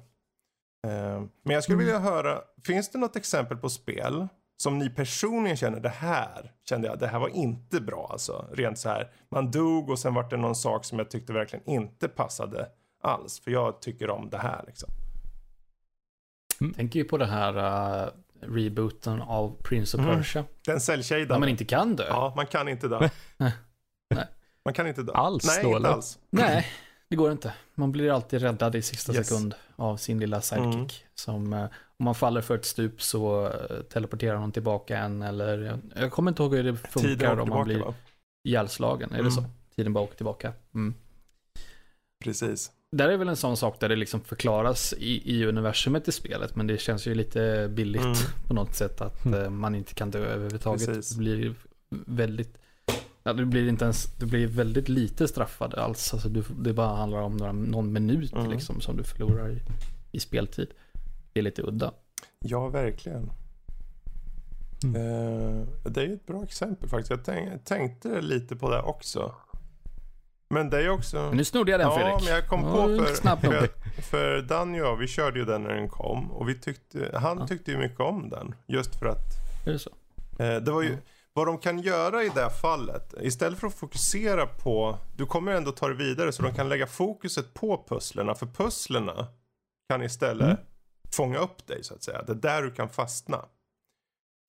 Eh, 0.87 1.23
men 1.43 1.55
jag 1.55 1.63
skulle 1.63 1.79
vilja 1.79 1.99
höra, 1.99 2.41
finns 2.65 2.91
det 2.91 2.99
något 2.99 3.17
exempel 3.17 3.57
på 3.57 3.71
spel 3.71 4.29
som 4.57 4.79
ni 4.79 4.91
personligen 4.91 5.57
känner, 5.57 5.81
det 5.81 5.89
här 5.89 6.53
kände 6.69 6.89
jag, 6.89 6.99
det 6.99 7.07
här 7.07 7.19
var 7.19 7.29
inte 7.29 7.81
bra 7.81 8.09
alltså. 8.11 8.49
Rent 8.53 8.79
så 8.79 8.89
här, 8.89 9.13
man 9.29 9.51
dog 9.51 9.91
och 9.91 9.99
sen 9.99 10.15
var 10.15 10.31
det 10.31 10.37
någon 10.37 10.55
sak 10.55 10.85
som 10.85 10.99
jag 10.99 11.11
tyckte 11.11 11.33
verkligen 11.33 11.71
inte 11.71 12.09
passade 12.09 12.69
alls. 13.03 13.41
För 13.41 13.51
jag 13.51 13.81
tycker 13.81 14.11
om 14.11 14.31
det 14.31 14.39
här 14.39 14.65
liksom. 14.67 14.89
Tänker 16.75 16.99
ju 16.99 17.05
på 17.05 17.19
det 17.19 17.27
här 17.27 17.57
uh, 17.57 18.13
rebooten 18.49 19.23
av 19.23 19.57
Prince 19.63 19.97
of 19.97 20.03
Mhm. 20.05 20.17
Persia. 20.17 20.45
Den 20.67 20.75
Där 20.75 20.81
cellkedjan. 20.81 21.41
man 21.41 21.49
inte 21.49 21.65
kan 21.65 21.97
dö. 21.97 22.07
Ja, 22.09 22.33
man 22.37 22.47
kan 22.47 22.69
inte 22.69 22.89
dö. 22.89 23.09
Nej. 23.37 23.53
Man 24.67 24.75
kan 24.75 24.87
inte 24.87 25.03
dö. 25.03 25.13
Alls 25.13 25.47
Nej, 25.47 25.63
då, 25.65 25.77
inte 25.77 25.89
alls. 25.89 26.19
Nej, 26.31 26.67
det 27.09 27.17
går 27.17 27.33
inte. 27.33 27.55
Man 27.75 27.93
blir 27.93 28.11
alltid 28.13 28.43
räddad 28.43 28.75
i 28.75 28.83
sista 28.83 29.15
Yes. 29.15 29.29
sekund 29.29 29.55
av 29.77 29.97
sin 29.97 30.21
lilla 30.21 30.41
sidekick. 30.41 30.73
Mm. 30.73 30.89
Som, 31.15 31.53
eh, 31.53 31.63
om 31.97 32.05
man 32.05 32.15
faller 32.15 32.41
för 32.41 32.55
ett 32.55 32.65
stup 32.65 33.03
så 33.03 33.47
eh, 33.47 33.81
teleporterar 33.81 34.37
hon 34.37 34.53
tillbaka 34.53 34.99
en 34.99 35.23
eller 35.23 35.59
jag, 35.59 35.79
jag 35.97 36.13
kommer 36.13 36.31
inte 36.31 36.43
ihåg 36.43 36.55
hur 36.55 36.63
det 36.65 36.73
Tiden 36.77 36.91
funkar 36.91 37.33
åker 37.33 37.41
om 37.41 37.49
man 37.49 37.69
tillbaka 37.69 37.95
blir 38.43 38.53
ihjälslagen. 38.53 39.11
Är 39.11 39.15
Mm. 39.15 39.25
det 39.25 39.31
så? 39.31 39.45
Tiden 39.77 39.93
bara 39.93 40.05
åker 40.05 40.17
tillbaka. 40.17 40.53
Mm. 40.75 40.95
Precis. 42.25 42.73
Där 42.97 43.09
är 43.09 43.17
väl 43.17 43.29
en 43.29 43.37
sån 43.37 43.57
sak 43.57 43.81
där 43.81 43.89
det 43.89 43.97
liksom 43.97 44.21
förklaras 44.21 44.95
i, 44.99 45.37
i 45.37 45.45
universumet 45.47 46.09
i 46.09 46.13
spelet, 46.13 46.57
men 46.57 46.67
det 46.67 46.79
känns 46.81 47.07
ju 47.07 47.15
lite 47.15 47.69
billigt 47.73 48.03
Mm. 48.05 48.17
på 48.49 48.55
något 48.55 48.75
sätt 48.75 49.01
att 49.01 49.25
Mm. 49.25 49.43
eh, 49.43 49.51
man 49.51 49.75
inte 49.75 49.95
kan 49.95 50.11
dö 50.11 50.19
överhuvudtaget. 50.19 50.87
Precis. 50.87 51.11
Det 51.11 51.19
blir 51.19 51.55
väldigt, 52.07 52.59
ja, 53.23 53.33
det 53.33 53.45
blir 53.45 53.69
inte 53.69 53.85
ens, 53.85 54.07
det 54.19 54.27
blir 54.27 54.47
väldigt 54.47 54.89
lite 54.89 55.29
straffade 55.29 55.83
alls. 55.83 56.15
Alltså 56.15 56.29
du, 56.29 56.45
det 56.59 56.73
bara 56.73 56.97
handlar 56.97 57.19
om 57.21 57.37
några, 57.37 57.53
någon 57.53 57.93
minut 57.93 58.33
Mm. 58.33 58.51
liksom 58.51 58.81
som 58.81 58.97
du 58.97 59.05
förlorar 59.05 59.51
i, 59.51 59.63
i 60.13 60.21
speltid. 60.21 60.69
Det 61.33 61.41
är 61.41 61.45
lite 61.45 61.63
udda. 61.63 61.93
Ja, 62.41 62.69
verkligen. 62.69 63.31
Mm. 64.85 64.97
Eh, 64.97 65.67
det 65.91 66.03
är 66.03 66.13
ett 66.13 66.27
bra 66.27 66.43
exempel 66.45 66.89
faktiskt. 66.89 67.11
Jag 67.11 67.25
tänk, 67.25 67.65
tänkte 67.65 68.21
lite 68.21 68.57
på 68.57 68.71
det 68.71 68.81
också. 68.83 69.35
Men 70.55 70.71
det 70.71 70.79
är 70.85 70.89
också... 70.89 71.17
Men 71.17 71.37
nu 71.37 71.45
snodde 71.45 71.71
jag 71.71 71.81
den 71.81 71.89
ja, 71.89 71.95
Fredrik. 71.97 72.25
men 72.25 72.35
jag 72.35 72.49
kom 72.49 72.63
på 72.63 73.05
för, 73.05 73.37
för, 73.37 73.69
för 74.03 74.43
Danny 74.43 74.81
och 74.81 74.87
jag, 74.87 74.97
vi 74.97 75.07
körde 75.07 75.39
ju 75.39 75.45
den 75.45 75.63
när 75.63 75.75
den 75.75 75.89
kom. 75.89 76.33
Och 76.33 76.49
vi 76.49 76.55
tyckte, 76.61 77.19
han 77.19 77.39
Ja. 77.39 77.47
tyckte 77.47 77.71
ju 77.71 77.79
mycket 77.79 78.01
om 78.01 78.31
den. 78.31 78.55
Just 78.67 78.99
för 78.99 79.07
att 79.07 79.25
Är 79.67 79.73
det 79.73 79.79
så? 79.79 79.91
Eh, 80.39 80.57
det 80.57 80.71
var 80.71 80.83
ju, 80.83 80.91
Ja. 80.91 80.97
vad 81.33 81.47
de 81.47 81.59
kan 81.59 81.79
göra 81.79 82.23
i 82.25 82.29
det 82.35 82.41
här 82.43 82.51
fallet, 82.51 83.15
istället 83.21 83.59
för 83.59 83.67
att 83.67 83.75
fokusera 83.75 84.47
på, 84.47 84.99
du 85.17 85.27
kommer 85.27 85.53
ändå 85.53 85.73
ta 85.73 85.89
det 85.89 85.95
vidare 85.95 86.33
så 86.33 86.43
de 86.43 86.55
kan 86.55 86.69
lägga 86.69 86.87
fokuset 86.87 87.55
på 87.55 87.85
pusslerna, 87.89 88.35
för 88.35 88.47
pusslerna 88.47 89.27
kan 89.89 90.03
istället 90.03 90.47
Mm. 90.47 90.57
fånga 91.17 91.39
upp 91.39 91.67
dig 91.67 91.85
så 91.85 91.95
att 91.95 92.03
säga. 92.03 92.23
Det 92.23 92.33
är 92.33 92.37
där 92.37 92.63
du 92.63 92.71
kan 92.71 92.89
fastna. 92.89 93.45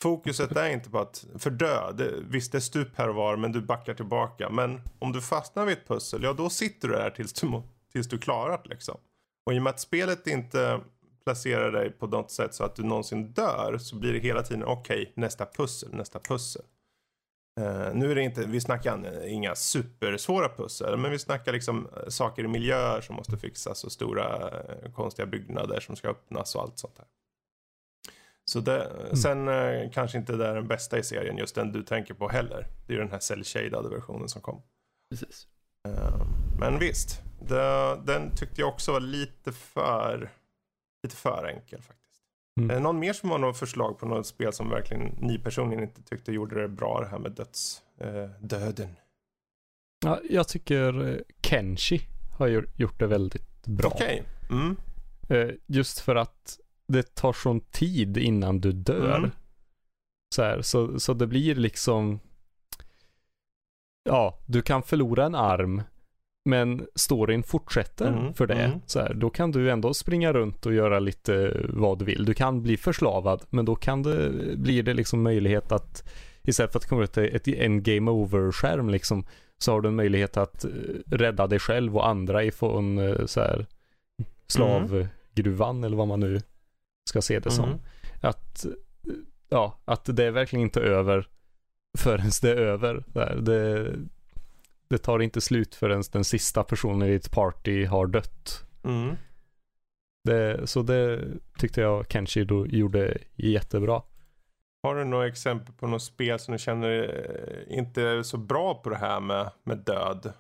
Fokuset 0.04 0.56
är 0.58 0.70
inte 0.70 0.90
på 0.90 1.00
att 1.00 1.26
fördö, 1.38 1.92
det, 1.92 2.14
visst 2.22 2.52
det 2.52 2.58
är 2.58 2.60
stup 2.60 2.98
här 2.98 3.10
och 3.10 3.16
var 3.16 3.38
men 3.38 3.52
du 3.52 3.62
backar 3.62 3.94
tillbaka. 3.94 4.50
Men 4.50 4.82
om 5.00 5.12
du 5.12 5.22
fastnar 5.22 5.66
vid 5.66 5.78
ett 5.78 5.88
pussel, 5.88 6.24
ja 6.24 6.34
då 6.34 6.50
sitter 6.50 6.88
du 6.88 6.94
där 6.94 7.10
tills 7.10 7.34
du, 7.34 7.62
tills 7.92 8.08
du 8.08 8.18
klarat 8.18 8.68
liksom. 8.68 8.98
Och 9.46 9.54
i 9.54 9.60
och 9.60 9.64
med 9.64 9.70
att 9.70 9.80
spelet 9.80 10.28
inte 10.28 10.82
placerar 11.24 11.72
dig 11.72 11.92
på 11.92 12.08
något 12.08 12.32
sätt 12.32 12.54
så 12.54 12.64
att 12.64 12.76
du 12.76 12.84
någonsin 12.84 13.32
dör 13.32 13.78
så 13.78 13.96
blir 13.96 14.14
det 14.14 14.20
hela 14.20 14.44
tiden 14.44 14.64
okej 14.64 15.14
nästa 15.16 15.46
pussel, 15.46 15.96
nästa 15.96 16.20
pussel. 16.20 16.64
Uh, 17.60 17.94
nu 17.94 18.12
är 18.12 18.16
det 18.16 18.22
inte, 18.22 18.46
vi 18.46 18.62
snackar 18.62 19.26
inga 19.28 19.56
supersvåra 19.56 20.50
pussel 20.50 20.98
men 20.98 21.12
vi 21.12 21.20
snackar 21.20 21.54
liksom 21.54 21.88
eh, 21.98 22.08
saker 22.08 22.44
i 22.44 22.48
miljöer 22.48 23.02
som 23.02 23.16
måste 23.16 23.38
fixas 23.38 23.84
och 23.84 23.92
stora 23.92 24.50
eh, 24.50 24.92
konstiga 24.92 25.26
byggnader 25.26 25.80
som 25.80 25.96
ska 25.96 26.10
öppnas 26.10 26.56
och 26.56 26.62
allt 26.62 26.80
sånt 26.80 26.96
där. 26.96 27.06
Så 28.52 28.60
det, 28.60 28.92
Sen 29.18 29.48
eh, 29.48 29.92
kanske 29.94 30.18
inte 30.18 30.36
det 30.36 30.48
är 30.48 30.56
den 30.56 30.68
bästa 30.68 30.98
i 31.00 31.04
serien, 31.04 31.38
just 31.38 31.56
den 31.56 31.72
du 31.72 31.84
tänker 31.84 32.14
på 32.14 32.30
heller. 32.30 32.68
Det 32.88 32.94
är 32.94 32.98
ju 32.98 33.04
den 33.04 33.12
här 33.12 33.20
cell-shadade 33.20 33.90
versionen 33.90 34.30
som 34.30 34.42
kom. 34.42 34.62
Precis. 35.10 35.48
Eh, 35.88 36.26
men 36.60 36.80
visst, 36.80 37.22
det, 37.42 37.98
den 38.06 38.36
tyckte 38.36 38.62
jag 38.62 38.70
också 38.70 38.92
var 38.92 39.00
lite 39.00 39.52
för, 39.52 40.32
lite 41.04 41.16
för 41.16 41.46
enkel 41.48 41.82
faktiskt. 41.82 42.22
Mm. 42.60 42.68
Det 42.68 42.80
någon 42.80 43.00
mer 43.00 43.14
som 43.14 43.30
har 43.30 43.38
något 43.38 43.58
förslag 43.58 44.00
på 44.00 44.06
något 44.06 44.28
spel 44.28 44.54
som 44.54 44.70
verkligen 44.70 45.04
ni 45.22 45.40
personligen 45.40 45.84
inte 45.84 46.04
tyckte 46.04 46.32
gjorde 46.32 46.62
det 46.62 46.68
bra 46.68 47.00
det 47.02 47.08
här 47.08 47.20
med 47.20 47.32
döds, 47.32 47.82
eh, 48.00 48.30
döden? 48.40 48.96
Ja, 50.06 50.20
jag 50.30 50.48
tycker 50.48 51.08
eh, 51.08 51.18
Kenshi 51.42 52.02
har 52.38 52.48
gjort- 52.48 53.00
det 53.00 53.08
väldigt 53.08 53.66
bra. 53.68 53.92
Okej. 53.94 54.24
Mm. 54.50 54.76
Eh, 55.30 55.56
Just 55.66 56.00
för 56.00 56.16
att 56.16 56.60
det 56.88 57.16
tar 57.16 57.34
sån 57.34 57.60
tid 57.60 58.18
innan 58.18 58.60
du 58.62 58.72
dör. 58.72 59.18
Mm. 59.18 59.32
Så, 60.36 60.42
här, 60.44 60.62
så, 60.62 61.00
så 61.00 61.14
det 61.14 61.28
blir 61.28 61.56
liksom 61.56 62.20
Ja, 64.10 64.40
du 64.46 64.62
kan 64.62 64.84
förlora 64.84 65.26
en 65.26 65.36
arm 65.36 65.82
men 66.50 66.88
storyn 66.96 67.44
fortsätter 67.44 68.08
Mm, 68.08 68.34
för 68.34 68.48
det. 68.48 68.54
mm. 68.54 68.80
Så 68.86 69.00
här, 69.00 69.14
då 69.14 69.30
kan 69.30 69.52
du 69.52 69.72
ändå 69.72 69.94
springa 69.94 70.34
runt 70.34 70.66
och 70.66 70.74
göra 70.74 71.00
lite 71.00 71.62
vad 71.70 72.00
du 72.00 72.06
vill. 72.06 72.26
Du 72.26 72.34
kan 72.34 72.62
bli 72.64 72.78
förslavad 72.78 73.44
men 73.50 73.66
då 73.66 73.76
kan 73.76 74.04
det, 74.04 74.32
blir 74.58 74.84
det 74.84 74.94
liksom 74.94 75.24
möjlighet 75.24 75.72
att 75.72 76.10
istället 76.44 76.72
för 76.72 76.80
att 76.80 76.88
komma 76.90 77.04
ut 77.04 77.14
till 77.14 77.36
ett, 77.36 77.48
en 77.48 77.84
game 77.84 78.12
over-skärm 78.12 78.90
liksom 78.90 79.26
så 79.58 79.72
har 79.72 79.82
du 79.82 79.90
en 79.90 79.96
möjlighet 79.96 80.38
att 80.38 80.66
eh, 80.66 80.70
rädda 81.06 81.48
dig 81.48 81.60
själv 81.60 81.96
och 81.98 82.08
andra 82.08 82.44
ifrån 82.44 82.98
eh, 82.98 83.26
så 83.26 83.40
här 83.40 83.66
slavgruvan 84.48 85.84
eller 85.84 85.98
vad 85.98 86.08
man 86.08 86.20
nu 86.20 86.42
ska 87.10 87.22
se 87.22 87.40
det 87.40 87.52
som. 87.52 87.66
Mm. 87.66 87.80
Att, 88.22 88.66
ja, 89.50 89.80
att 89.86 90.06
det 90.06 90.26
är 90.26 90.32
verkligen 90.32 90.64
inte 90.64 90.82
över 90.82 91.28
förrän 91.98 92.32
det 92.42 92.52
är 92.52 92.58
över. 92.58 93.04
Där. 93.08 93.36
Det, 93.36 93.94
det 94.88 94.98
tar 94.98 95.20
inte 95.20 95.42
slut 95.42 95.76
förrän 95.76 96.04
den 96.12 96.24
sista 96.24 96.64
personen 96.64 97.10
i 97.10 97.14
ett 97.14 97.32
party 97.32 97.86
har 97.86 98.08
dött. 98.08 98.66
Mm. 98.84 99.16
Det, 100.24 100.68
så 100.68 100.82
det 100.82 101.28
tyckte 101.58 101.82
jag 101.82 102.12
Kenshi 102.12 102.44
då 102.44 102.68
gjorde 102.68 103.18
jättebra. 103.36 104.02
Har 104.84 104.96
du 104.96 105.04
några 105.04 105.28
exempel 105.28 105.74
på 105.74 105.88
något 105.88 106.04
spel 106.04 106.40
som 106.40 106.52
du 106.52 106.60
känner 106.60 106.90
eh, 106.90 107.78
inte 107.78 108.02
är 108.02 108.24
så 108.24 108.38
bra 108.38 108.74
på 108.74 108.90
det 108.90 108.98
här 108.98 109.20
med, 109.20 109.52
med 109.64 109.78
död? 109.78 110.34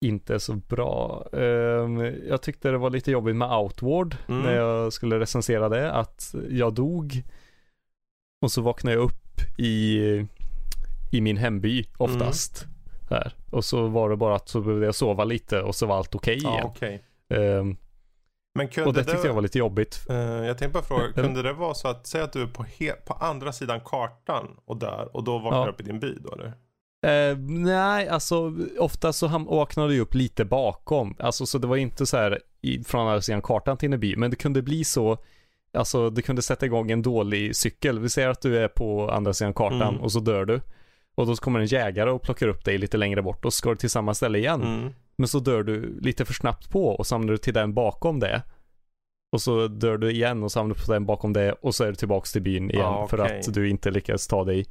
Inte 0.00 0.40
så 0.40 0.54
bra. 0.54 1.26
Ehm, 1.32 2.00
jag 2.28 2.42
tyckte 2.42 2.70
det 2.70 2.78
var 2.78 2.90
lite 2.90 3.10
jobbigt 3.10 3.36
med 3.36 3.52
Outward 3.58 4.16
Mm. 4.28 4.42
när 4.42 4.54
jag 4.56 4.92
skulle 4.92 5.18
recensera 5.20 5.68
det. 5.68 5.92
Att 5.92 6.34
jag 6.50 6.74
dog 6.74 7.22
och 8.42 8.50
så 8.52 8.62
vaknade 8.62 8.96
jag 8.96 9.04
upp 9.04 9.40
i, 9.58 9.98
i 11.12 11.20
min 11.20 11.36
hemby 11.36 11.84
oftast. 11.98 12.66
Här. 13.10 13.32
Och 13.50 13.64
så 13.64 13.86
var 13.86 14.10
det 14.10 14.16
bara 14.16 14.36
att 14.36 14.48
så 14.48 14.60
behövde 14.60 14.86
jag 14.86 14.94
sova 14.94 15.24
lite 15.24 15.62
och 15.62 15.74
så 15.74 15.86
var 15.86 15.96
allt 15.96 16.14
okej 16.14 16.38
Ja, 16.42 16.50
igen. 16.54 16.66
okej. 16.66 17.02
Ehm, 17.28 17.76
Men 18.54 18.68
kunde 18.68 18.88
och 18.88 18.94
det 18.94 19.04
tyckte 19.04 19.26
jag 19.26 19.34
var 19.34 19.42
lite 19.42 19.58
jobbigt. 19.58 20.06
Eh, 20.10 20.16
jag 20.16 20.58
tänkte 20.58 20.74
bara 20.74 20.82
fråga, 20.84 21.02
Mm. 21.04 21.12
kunde 21.14 21.42
det 21.42 21.52
vara 21.52 21.74
så 21.74 21.88
att, 21.88 22.06
säg 22.06 22.20
att 22.20 22.32
du 22.32 22.42
är 22.42 22.46
på, 22.46 22.64
på 23.06 23.14
andra 23.14 23.52
sidan 23.52 23.80
kartan 23.84 24.56
och 24.64 24.76
dör 24.76 25.08
och 25.12 25.24
då 25.24 25.38
vaknar 25.38 25.66
Ja. 25.66 25.68
upp 25.68 25.80
i 25.80 25.84
din 25.84 26.00
by 26.00 26.14
då 26.20 26.32
eller? 26.32 26.52
Eh, 27.02 27.38
nej, 27.48 28.08
alltså 28.08 28.52
ofta 28.78 29.12
så 29.12 29.26
ham- 29.26 29.46
vaknade 29.46 29.94
jag 29.94 30.02
upp 30.02 30.14
lite 30.14 30.44
bakom. 30.44 31.14
Alltså 31.18 31.46
så 31.46 31.58
det 31.58 31.66
var 31.66 31.76
inte 31.76 32.06
så 32.06 32.16
här 32.16 32.40
i, 32.62 32.84
från 32.84 33.06
andra 33.06 33.20
sidan 33.20 33.42
kartan 33.42 33.76
till 33.76 33.92
en 33.92 34.00
by, 34.00 34.16
men 34.16 34.30
det 34.30 34.36
kunde 34.36 34.62
bli 34.62 34.84
så 34.84 35.18
Alltså 35.72 36.10
det 36.10 36.22
kunde 36.22 36.42
sätta 36.42 36.66
igång 36.66 36.90
en 36.90 37.02
dålig 37.02 37.56
cykel. 37.56 37.98
Vi 37.98 38.08
säger 38.08 38.28
att 38.28 38.40
du 38.40 38.58
är 38.58 38.68
på 38.68 39.10
andra 39.10 39.32
sidan 39.32 39.54
kartan 39.54 39.82
Mm. 39.82 40.00
och 40.00 40.12
så 40.12 40.20
dör 40.20 40.44
du. 40.44 40.60
Och 41.14 41.26
då 41.26 41.36
kommer 41.36 41.60
en 41.60 41.66
jägare 41.66 42.10
och 42.10 42.22
plockar 42.22 42.48
upp 42.48 42.64
dig 42.64 42.78
lite 42.78 42.96
längre 42.96 43.22
bort 43.22 43.44
och 43.44 43.52
så 43.52 43.56
ska 43.56 43.70
du 43.70 43.76
till 43.76 43.90
samma 43.90 44.14
ställe 44.14 44.38
igen. 44.38 44.62
Mm. 44.62 44.92
Men 45.16 45.28
så 45.28 45.38
dör 45.40 45.62
du 45.62 46.00
lite 46.00 46.24
för 46.24 46.32
snabbt 46.34 46.70
på 46.70 46.86
och 46.88 47.06
så 47.06 47.14
hamnar 47.14 47.32
du 47.32 47.38
till 47.38 47.54
den 47.54 47.74
bakom 47.74 48.20
det. 48.20 48.42
Och 49.32 49.40
så 49.42 49.68
dör 49.68 49.96
du 49.98 50.10
igen 50.10 50.42
och 50.42 50.50
du 50.68 50.74
på 50.86 50.92
den 50.92 51.06
bakom 51.06 51.32
det 51.32 51.52
och 51.52 51.74
så 51.74 51.84
är 51.84 51.88
du 51.88 51.94
tillbaks 51.94 52.32
till 52.32 52.42
byn 52.42 52.70
igen 52.70 52.82
Ja, 52.84 53.06
för 53.08 53.20
okej. 53.20 53.38
att 53.38 53.54
du 53.54 53.68
inte 53.70 53.90
lyckas 53.90 54.26
ta 54.26 54.44
dig 54.44 54.66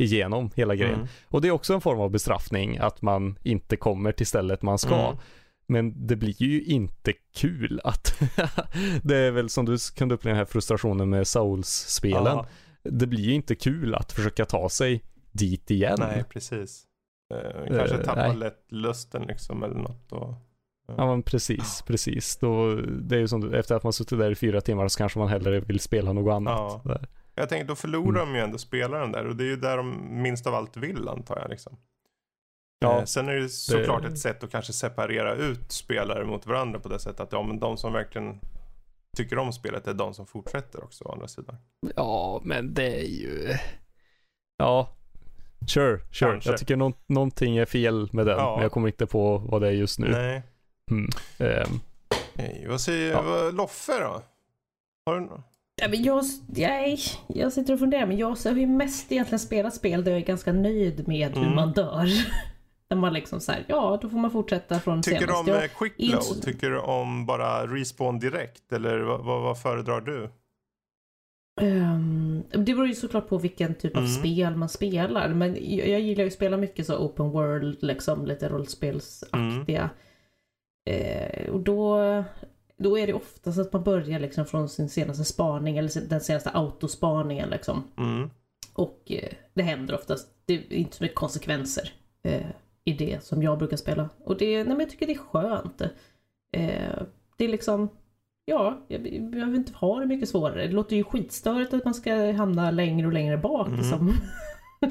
igenom 0.00 0.50
hela 0.54 0.74
grejen. 0.74 0.94
Mm. 0.94 1.08
Och 1.28 1.40
det 1.40 1.48
är 1.48 1.52
också 1.52 1.74
en 1.74 1.80
form 1.80 2.00
av 2.00 2.10
bestraffning 2.10 2.78
att 2.78 3.02
man 3.02 3.38
inte 3.42 3.76
kommer 3.76 4.12
till 4.12 4.26
stället 4.26 4.62
man 4.62 4.78
ska. 4.78 5.06
Mm. 5.06 5.16
Men 5.66 6.06
det 6.06 6.16
blir 6.16 6.42
ju 6.42 6.64
inte 6.64 7.12
kul 7.34 7.80
att 7.84 8.20
det 9.02 9.16
är 9.16 9.30
väl 9.30 9.48
som 9.48 9.64
du 9.64 9.76
kunde 9.96 10.14
uppleva 10.14 10.32
den 10.32 10.38
här 10.38 10.52
frustrationen 10.52 11.10
med 11.10 11.26
Souls-spelen. 11.26 12.44
Det 12.82 13.06
blir 13.06 13.20
ju 13.20 13.32
inte 13.32 13.54
kul 13.54 13.94
att 13.94 14.12
försöka 14.12 14.44
ta 14.44 14.68
sig 14.68 15.04
dit 15.32 15.70
igen. 15.70 15.96
nej, 15.98 16.24
precis. 16.30 16.84
Eh, 17.34 17.76
kanske 17.76 17.96
Eh, 17.96 18.02
tappar 18.02 18.34
lätt 18.34 18.64
lusten 18.68 19.22
liksom 19.22 19.62
eller 19.62 19.74
något. 19.74 20.12
Och, 20.12 20.34
Ja 20.96 21.06
men 21.06 21.22
precis, 21.22 21.82
precis. 21.86 22.36
Då, 22.36 22.74
det 22.74 23.16
är 23.16 23.20
ju 23.20 23.28
som 23.28 23.54
efter 23.54 23.74
att 23.74 23.82
man 23.82 23.92
suttit 23.92 24.18
där 24.18 24.30
i 24.30 24.34
fyra 24.34 24.60
timmar 24.60 24.88
så 24.88 24.98
kanske 24.98 25.18
man 25.18 25.28
hellre 25.28 25.60
vill 25.60 25.80
spela 25.80 26.12
något 26.12 26.32
annat. 26.32 26.82
Ja. 26.84 26.98
Jag 27.40 27.48
tänker 27.48 27.68
då 27.68 27.74
förlorar 27.74 28.22
Mm. 28.22 28.32
de 28.32 28.38
ju 28.38 28.44
ändå 28.44 28.58
spelaren 28.58 29.12
där 29.12 29.26
och 29.26 29.36
det 29.36 29.44
är 29.44 29.48
ju 29.48 29.56
där 29.56 29.76
de 29.76 30.22
minst 30.22 30.46
av 30.46 30.54
allt 30.54 30.76
vill 30.76 31.08
antar 31.08 31.38
jag 31.38 31.50
liksom. 31.50 31.76
Ja, 32.78 32.98
Eh, 32.98 33.04
Sen 33.04 33.28
är 33.28 33.32
det 33.34 33.48
såklart 33.48 34.04
ett 34.04 34.18
sätt 34.18 34.44
att 34.44 34.50
kanske 34.50 34.72
separera 34.72 35.34
ut 35.34 35.72
spelare 35.72 36.24
mot 36.24 36.46
varandra 36.46 36.78
på 36.80 36.88
det 36.88 36.98
sättet 36.98 37.20
att 37.20 37.32
ja 37.32 37.42
men 37.42 37.58
de 37.60 37.76
som 37.76 37.92
verkligen 37.92 38.40
tycker 39.16 39.38
om 39.38 39.52
spelet 39.52 39.86
är 39.86 39.94
de 39.94 40.14
som 40.14 40.26
fortsätter 40.26 40.84
också 40.84 41.04
å 41.04 41.12
andra 41.12 41.28
sidan. 41.28 41.56
Ja, 41.96 42.40
men 42.44 42.74
det 42.74 43.00
är 43.00 43.04
ju... 43.08 43.48
Ja, 44.56 44.96
sure, 45.68 46.00
sure. 46.12 46.30
Kanske. 46.30 46.50
Jag 46.50 46.58
tycker 46.58 46.76
nå- 46.76 46.92
någonting 47.06 47.56
är 47.56 47.66
fel 47.66 48.08
med 48.12 48.26
den, 48.26 48.38
Ja. 48.38 48.54
men 48.54 48.62
jag 48.62 48.72
kommer 48.72 48.88
inte 48.88 49.06
på 49.06 49.38
vad 49.38 49.62
det 49.62 49.68
är 49.68 49.72
just 49.72 49.98
nu. 49.98 50.08
Nej. 50.10 50.42
Mm. 50.90 51.08
Ehm, 51.38 51.80
Nej, 52.34 52.66
vad 52.68 52.80
säger 52.80 53.10
Ja. 53.12 53.22
vad, 53.22 53.54
Loffe 53.54 53.92
då? 54.00 54.22
Har 55.06 55.14
du 55.14 55.20
nå- 55.20 55.42
Ja, 55.80 55.88
men 55.88 56.02
jag, 56.02 56.24
jag, 56.54 56.98
jag 57.28 57.52
sitter 57.52 57.72
och 57.72 57.78
funderar, 57.78 58.06
men 58.06 58.16
jag 58.18 58.28
har 58.44 58.50
ju 58.56 58.66
mest 58.66 59.12
egentligen 59.12 59.38
spelat 59.38 59.74
spel 59.74 60.04
där 60.04 60.10
jag 60.12 60.20
är 60.20 60.24
ganska 60.26 60.52
nöjd 60.52 61.08
med 61.08 61.30
hur 61.34 61.42
Mm. 61.42 61.54
man 61.54 61.72
dör. 61.72 62.06
Där 62.88 62.96
man 62.96 63.12
liksom 63.12 63.40
såhär, 63.40 63.64
ja 63.68 63.98
då 64.02 64.08
får 64.08 64.18
man 64.18 64.30
fortsätta 64.30 64.80
från 64.80 65.02
Tycker 65.02 65.20
du 65.20 65.26
senast. 65.26 65.40
om 65.40 65.54
Jag, 65.54 65.64
eh, 65.64 65.70
quick 65.78 65.92
inte- 65.96 66.16
load? 66.16 66.42
Tycker 66.42 66.70
du 66.70 66.78
om 66.78 67.26
bara 67.26 67.66
respawn 67.66 68.18
direkt? 68.18 68.72
Eller 68.72 68.98
vad, 68.98 69.24
vad, 69.24 69.42
vad 69.42 69.62
föredrar 69.62 70.00
du? 70.00 70.30
Ehm, 71.60 72.42
det 72.50 72.58
beror 72.58 72.86
ju 72.86 72.94
såklart 72.94 73.28
på 73.28 73.38
vilken 73.38 73.74
typ 73.74 73.96
av 73.96 74.02
Mm. 74.02 74.12
spel 74.14 74.56
man 74.56 74.68
spelar. 74.68 75.28
Men 75.28 75.56
jag, 75.76 75.88
jag 75.88 76.00
gillar 76.00 76.22
ju 76.22 76.26
att 76.28 76.32
spela 76.34 76.56
mycket 76.56 76.86
så 76.86 76.98
open 76.98 77.30
world, 77.30 77.78
liksom 77.82 78.26
lite 78.26 78.48
rollspelsaktiga. 78.48 79.90
Eh, 80.90 81.50
och 81.50 81.60
då, 81.60 81.98
då 82.82 82.98
är 82.98 83.06
det 83.06 83.12
oftast 83.14 83.58
att 83.58 83.72
man 83.72 83.82
börjar 83.82 84.20
liksom 84.20 84.46
från 84.46 84.68
sin 84.68 84.88
senaste 84.88 85.24
spaning 85.24 85.78
eller 85.78 86.08
den 86.08 86.20
senaste 86.20 86.50
autospaningen 86.50 87.50
liksom. 87.50 87.82
Mm. 87.98 88.30
Och 88.74 89.02
eh, 89.06 89.32
det 89.54 89.62
händer 89.62 89.94
oftast. 89.94 90.28
Det 90.44 90.54
är 90.54 90.72
inte 90.72 90.96
så 90.96 91.04
mycket 91.04 91.16
konsekvenser 91.16 91.92
eh, 92.22 92.46
i 92.84 92.92
det 92.92 93.24
som 93.24 93.42
jag 93.42 93.58
brukar 93.58 93.76
spela. 93.76 94.08
Och 94.24 94.36
det, 94.36 94.56
nej, 94.56 94.66
men 94.66 94.80
jag 94.80 94.90
tycker 94.90 95.06
det 95.06 95.12
är 95.12 95.18
skönt. 95.18 95.80
Eh, 96.52 97.02
det 97.36 97.44
är 97.44 97.48
liksom, 97.48 97.88
ja, 98.44 98.80
jag, 98.88 99.02
behöver 99.30 99.56
inte 99.56 99.72
ha 99.72 100.00
det 100.00 100.06
mycket 100.06 100.28
svårare. 100.28 100.66
Det 100.66 100.72
låter 100.72 100.96
ju 100.96 101.04
skitstörigt 101.04 101.74
att 101.74 101.84
man 101.84 101.94
ska 101.94 102.32
hamna 102.32 102.70
längre 102.70 103.06
och 103.06 103.12
längre 103.12 103.38
bak 103.38 103.68
Mm. 103.68 103.84
som, 103.84 104.14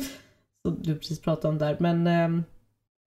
som 0.65 0.81
du 0.81 0.95
precis 0.95 1.21
pratade 1.21 1.47
om 1.47 1.57
där. 1.57 1.77
Men 1.79 2.07
ehm, 2.07 2.43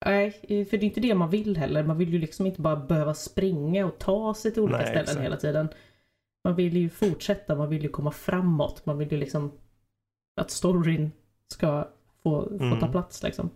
nej, 0.05 0.31
för 0.69 0.77
det 0.77 0.83
är 0.83 0.87
inte 0.87 0.99
det 0.99 1.15
man 1.15 1.29
vill 1.29 1.57
heller. 1.57 1.83
Man 1.83 1.97
vill 1.97 2.13
ju 2.13 2.19
liksom 2.19 2.45
inte 2.45 2.61
bara 2.61 2.75
behöva 2.75 3.13
springa 3.13 3.85
och 3.85 3.97
ta 3.97 4.33
sig 4.33 4.51
till 4.53 4.61
olika 4.61 4.77
Nej, 4.77 4.85
ställen 4.85 5.03
exakt. 5.03 5.21
hela 5.23 5.37
tiden. 5.37 5.69
Man 6.43 6.55
vill 6.55 6.77
ju 6.77 6.89
fortsätta, 6.89 7.55
man 7.55 7.69
vill 7.69 7.83
ju 7.83 7.89
komma 7.89 8.11
framåt. 8.11 8.85
Man 8.85 8.97
vill 8.97 9.11
ju 9.11 9.17
liksom 9.17 9.51
att 10.41 10.51
storyn 10.51 11.11
ska 11.47 11.87
få, 12.23 12.43
få 12.57 12.63
Mm. 12.63 12.79
ta 12.79 12.87
plats 12.87 13.23
liksom. 13.23 13.49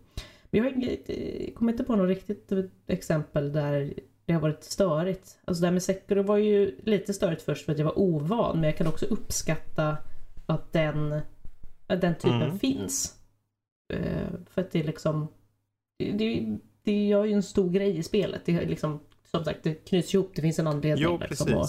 Men 0.49 0.63
jag 0.63 0.97
eh, 1.05 1.53
kommer 1.53 1.71
inte 1.71 1.83
på 1.83 1.95
något 1.95 2.07
riktigt 2.07 2.51
exempel 2.87 3.51
där 3.51 3.93
det 4.25 4.33
har 4.33 4.41
varit 4.41 4.63
störigt. 4.63 5.37
Alltså 5.45 5.61
det 5.61 5.67
här 5.67 5.71
med 5.73 5.83
Sekiro 5.83 6.23
var 6.23 6.37
ju 6.37 6.79
lite 6.83 7.13
störigt 7.13 7.41
först 7.41 7.65
för 7.65 7.71
att 7.71 7.77
jag 7.79 7.85
var 7.85 7.99
ovan. 7.99 8.55
Men 8.55 8.63
jag 8.63 8.77
kan 8.77 8.87
också 8.87 9.05
uppskatta 9.05 9.97
att 10.45 10.73
den, 10.73 11.11
att 11.87 12.01
den 12.01 12.15
typen 12.15 12.41
Mm. 12.41 12.59
finns. 12.59 13.15
Eh, 13.93 14.27
för 14.49 14.61
att 14.61 14.71
det 14.71 14.79
är 14.79 14.83
liksom, 14.83 15.27
det, 15.97 16.57
det, 16.83 17.07
gör 17.07 17.25
ju 17.25 17.33
en 17.33 17.43
stor 17.43 17.69
grej 17.69 17.97
i 17.97 18.03
spelet. 18.03 18.41
Det 18.45 18.51
är 18.51 18.65
liksom, 18.65 18.99
som 19.31 19.43
sagt, 19.45 19.59
det 19.63 19.73
knyts 19.73 20.13
ihop. 20.13 20.31
Det 20.35 20.41
finns 20.41 20.59
en 20.59 20.67
anledning. 20.67 21.03
Jo, 21.03 21.19
liksom, 21.29 21.53
och, 21.53 21.67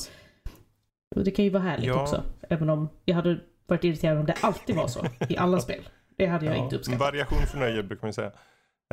och 1.16 1.24
det 1.24 1.30
kan 1.30 1.44
ju 1.44 1.50
vara 1.50 1.62
härligt 1.62 1.86
Ja. 1.86 2.02
också. 2.02 2.22
Även 2.50 2.70
om 2.70 2.88
jag 3.04 3.14
hade 3.14 3.38
varit 3.66 3.84
irriterad 3.84 4.18
om 4.18 4.26
det 4.26 4.34
alltid 4.40 4.76
var 4.76 4.88
så 4.88 5.06
i 5.28 5.36
alla 5.36 5.60
spel. 5.60 5.88
Det 6.16 6.26
hade 6.26 6.46
jag 6.46 6.56
Ja, 6.56 6.64
inte 6.64 6.76
uppskattat. 6.76 7.00
variation 7.00 7.38
för 7.46 7.58
nöje 7.58 7.82
brukar 7.82 8.02
man 8.02 8.08
ju 8.08 8.12
säga. 8.12 8.32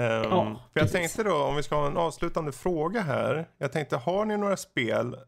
Ehm, 0.02 0.24
Ja, 0.24 0.62
för 0.74 0.80
jag 0.80 0.92
tänkte 0.92 1.24
då, 1.24 1.36
om 1.44 1.56
vi 1.56 1.64
ska 1.64 1.76
ha 1.76 1.88
en 1.88 1.98
avslutande 1.98 2.52
fråga 2.52 3.02
här. 3.02 3.48
Jag 3.58 3.72
tänkte, 3.72 3.98
har 3.98 4.26
ni 4.26 4.38
några 4.38 4.58
spel, 4.58 5.14
eh, 5.14 5.20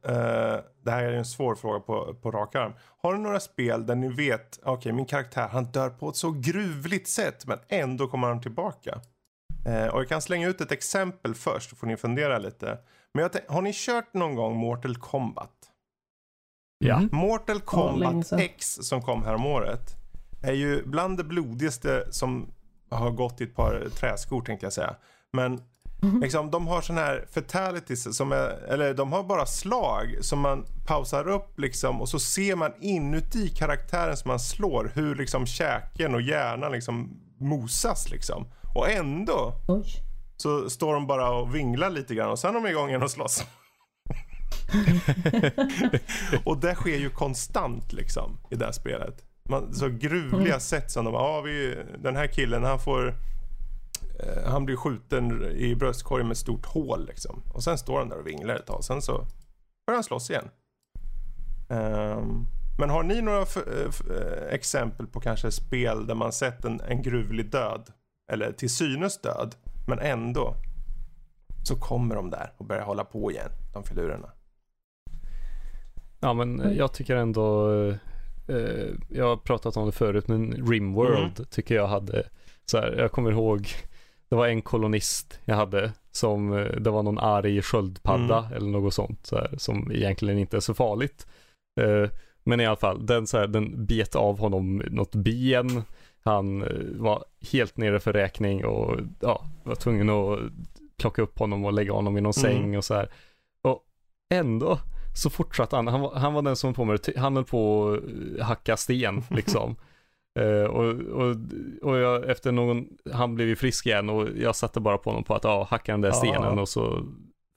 det 0.84 0.92
här 0.92 1.04
är 1.04 1.12
en 1.14 1.26
svår 1.26 1.56
fråga 1.56 1.80
på, 1.80 2.14
på 2.22 2.32
rak 2.32 2.56
arm. 2.56 2.74
Har 3.02 3.14
ni 3.14 3.20
några 3.20 3.40
spel 3.40 3.86
där 3.86 3.96
ni 3.96 4.08
vet, 4.10 4.60
okej 4.64 4.92
min 4.92 5.06
karaktär 5.06 5.48
han 5.52 5.66
dör 5.66 5.90
på 5.90 6.10
ett 6.10 6.16
så 6.16 6.32
gruvligt 6.32 7.08
sätt 7.08 7.46
men 7.48 7.58
ändå 7.70 8.08
kommer 8.08 8.28
han 8.28 8.42
tillbaka? 8.42 9.02
Eh, 9.66 9.88
och 9.88 10.00
jag 10.00 10.10
kan 10.10 10.22
slänga 10.22 10.48
ut 10.48 10.62
ett 10.62 10.72
exempel 10.72 11.36
först, 11.36 11.70
så 11.70 11.76
får 11.76 11.88
ni 11.88 11.98
fundera 11.98 12.38
lite. 12.38 12.78
Men 13.14 13.30
har 13.48 13.62
ni 13.62 13.72
kört 13.74 14.14
någon 14.14 14.36
gång 14.36 14.58
Mortal 14.58 14.96
Kombat? 14.96 15.52
Ja. 16.80 17.00
Mhm. 17.00 17.10
Mortal 17.12 17.62
Kombat. 17.62 18.34
X 18.34 18.78
som 18.82 19.02
kom 19.02 19.24
här 19.24 19.36
om 19.36 19.46
året 19.46 19.96
är 20.44 20.54
ju 20.54 20.84
bland 20.86 21.18
det 21.18 21.24
blodigaste 21.24 22.08
som 22.12 22.48
har 22.90 23.12
gått 23.12 23.42
i 23.42 23.44
ett 23.44 23.56
par 23.56 23.90
träskor 23.90 24.42
tänkte 24.42 24.66
jag 24.66 24.74
säga. 24.74 24.96
Men 25.34 25.62
liksom, 26.22 26.52
de 26.52 26.68
har 26.68 26.82
sån 26.82 26.98
här 26.98 27.26
fatalities 27.32 28.18
som 28.18 28.32
är, 28.32 28.48
eller 28.68 28.94
de 28.94 29.14
har 29.14 29.24
bara 29.24 29.46
slag 29.46 30.18
som 30.22 30.40
man 30.40 30.66
pausar 30.88 31.28
upp 31.28 31.60
liksom 31.60 32.02
och 32.02 32.10
så 32.10 32.20
ser 32.20 32.56
man 32.56 32.72
inuti 32.80 33.50
karaktären 33.50 34.18
som 34.18 34.30
man 34.30 34.40
slår 34.40 34.92
hur 34.96 35.16
liksom 35.16 35.46
käken 35.46 36.16
och 36.16 36.22
hjärnan 36.22 36.72
liksom 36.72 37.22
mosas 37.40 38.10
liksom. 38.12 38.48
Och 38.76 38.90
ändå 38.90 39.54
Oj. 39.68 39.86
så 40.38 40.70
står 40.70 40.94
de 40.94 41.08
bara 41.08 41.30
och 41.32 41.56
vinglar 41.56 41.90
lite 41.90 42.16
grann 42.16 42.30
och 42.30 42.40
sen 42.40 42.56
är 42.56 42.62
de 42.62 42.68
igång 42.70 42.90
igen 42.90 43.04
och 43.04 43.12
slåss. 43.12 43.46
och 46.46 46.58
det 46.58 46.76
sker 46.76 46.98
ju 46.98 47.10
konstant 47.10 47.94
liksom 47.94 48.38
i 48.52 48.56
det 48.56 48.66
här 48.66 48.72
spelet. 48.72 49.24
Man, 49.50 49.74
så 49.74 49.90
gruvliga 49.90 50.46
Mm. 50.48 50.60
sätt 50.60 50.92
som 50.92 51.06
de, 51.06 51.14
ja 51.14 51.42
vi, 51.42 51.78
den 52.00 52.16
här 52.16 52.28
killen 52.28 52.64
han 52.64 52.80
får, 52.80 53.08
eh, 54.20 54.52
han 54.52 54.66
blir 54.66 54.76
skjuten 54.76 55.44
i 55.56 55.76
bröstkorgen 55.76 56.28
med 56.28 56.34
ett 56.36 56.40
stort 56.40 56.66
hål 56.66 57.06
liksom. 57.06 57.44
Och 57.54 57.64
sen 57.64 57.78
står 57.78 58.00
han 58.00 58.10
där 58.10 58.20
och 58.20 58.28
vinglar 58.28 58.56
ett 58.56 58.66
tag, 58.68 58.84
sen 58.84 59.02
så 59.02 59.14
börjar 59.88 59.98
han 59.98 60.04
slåss 60.04 60.30
igen. 60.30 60.50
Ehm, 61.70 62.46
men 62.80 62.90
har 62.90 63.04
ni 63.04 63.22
några 63.22 63.42
eh, 63.42 64.18
eh, 64.18 64.54
exempel 64.54 65.08
på 65.08 65.20
kanske 65.20 65.52
spel 65.52 66.08
där 66.08 66.16
man 66.16 66.32
sett 66.32 66.66
en, 66.66 66.82
en 66.82 67.02
gruvlig 67.02 67.52
död? 67.52 67.90
Eller 68.32 68.52
till 68.52 68.70
synes 68.70 69.22
död, 69.22 69.56
men 69.88 70.00
ändå 70.00 70.56
så 71.64 71.76
kommer 71.76 72.16
de 72.16 72.30
där 72.30 72.52
och 72.58 72.66
börjar 72.66 72.84
hålla 72.84 73.04
på 73.04 73.32
igen, 73.32 73.50
de 73.74 73.84
filurerna. 73.84 74.32
Ja 76.20 76.34
men 76.34 76.76
jag 76.76 76.94
tycker 76.94 77.16
ändå, 77.16 77.72
eh, 78.48 78.88
jag 79.10 79.26
har 79.26 79.38
pratat 79.38 79.78
om 79.78 79.86
det 79.86 79.92
förut 79.92 80.28
men 80.28 80.68
Rimworld 80.68 81.50
tycker 81.50 81.76
jag 81.76 81.88
hade, 81.88 82.24
så 82.66 82.78
här, 82.78 82.96
jag 82.98 83.12
kommer 83.12 83.32
ihåg, 83.32 83.68
det 84.30 84.36
var 84.36 84.48
en 84.48 84.62
kolonist 84.62 85.40
jag 85.46 85.56
hade 85.56 85.92
som, 86.12 86.54
eh, 86.54 86.72
det 86.72 86.90
var 86.90 87.04
någon 87.04 87.20
arg 87.20 87.62
sköldpadda 87.62 88.50
eller 88.56 88.68
något 88.68 88.94
sånt 88.94 89.26
så 89.26 89.36
här, 89.36 89.54
som 89.58 89.92
egentligen 89.92 90.40
inte 90.40 90.58
är 90.58 90.62
så 90.62 90.74
farligt. 90.74 91.28
Eh, 91.82 92.10
men 92.44 92.60
i 92.60 92.66
alla 92.66 92.76
fall, 92.76 93.06
den, 93.06 93.28
så 93.28 93.38
här, 93.38 93.48
den 93.48 93.86
bet 93.86 94.16
av 94.16 94.40
honom 94.40 94.78
något 94.78 95.16
ben, 95.16 95.84
han 96.26 96.62
eh, 96.62 96.68
var 96.98 97.26
helt 97.52 97.78
nere 97.78 98.00
för 98.00 98.14
räkning 98.14 98.66
och 98.66 99.00
ja, 99.20 99.46
var 99.64 99.76
tvungen 99.76 100.10
att 100.10 100.40
plocka 100.98 101.22
upp 101.22 101.40
honom 101.40 101.66
och 101.66 101.74
lägga 101.74 101.92
honom 101.94 102.18
i 102.18 102.22
någon 102.22 102.34
Mm. 102.46 102.54
säng 102.62 102.78
och 102.78 102.86
så 102.86 102.94
här. 102.94 103.10
Och 103.62 103.84
ändå 104.34 104.80
så 105.16 105.30
fortsatte 105.30 105.76
han, 105.76 105.88
han 105.88 106.02
var, 106.02 106.16
han 106.16 106.34
var 106.34 106.42
den 106.42 106.56
som 106.56 106.74
på 106.74 106.86
med 106.86 107.00
det, 107.06 107.18
han 107.20 107.36
höll 107.36 107.46
på 107.46 107.94
att 108.40 108.46
hacka 108.46 108.78
sten 108.78 109.24
liksom. 109.30 109.76
Eh, 110.40 110.64
och 110.70 110.94
och, 110.94 111.36
och 111.82 111.98
jag, 111.98 112.30
efter 112.30 112.52
någon, 112.52 112.88
han 113.14 113.36
blev 113.36 113.48
ju 113.48 113.56
frisk 113.56 113.86
igen 113.86 114.10
och 114.10 114.28
jag 114.38 114.56
satte 114.56 114.80
bara 114.80 114.98
på 114.98 115.10
honom 115.10 115.24
på 115.24 115.36
att 115.36 115.44
ja, 115.44 115.68
hacka 115.70 115.92
den 115.92 116.02
där 116.02 116.10
Ja. 116.10 116.14
stenen 116.14 116.60
och 116.60 116.70
så 116.70 117.06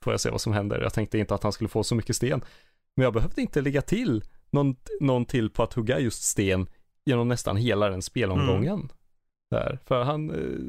får 0.03 0.13
jag 0.13 0.19
se 0.21 0.29
vad 0.29 0.41
som 0.41 0.53
händer. 0.53 0.81
Jag 0.81 0.93
tänkte 0.93 1.17
inte 1.19 1.35
att 1.35 1.43
han 1.43 1.51
skulle 1.51 1.67
få 1.67 1.83
så 1.83 1.95
mycket 1.95 2.15
sten. 2.15 2.41
Men 2.95 3.03
jag 3.03 3.13
behövde 3.13 3.41
inte 3.41 3.61
lägga 3.61 3.81
till 3.81 4.23
någon, 4.49 4.75
någon 4.99 5.25
till 5.25 5.49
på 5.49 5.63
att 5.63 5.73
hugga 5.73 5.99
just 5.99 6.23
sten 6.23 6.69
genom 7.09 7.27
nästan 7.27 7.57
hela 7.57 7.89
den 7.89 8.01
spelomgången. 8.01 8.89
Där. 9.51 9.79
För 9.85 10.03
han 10.03 10.29
eh, 10.29 10.59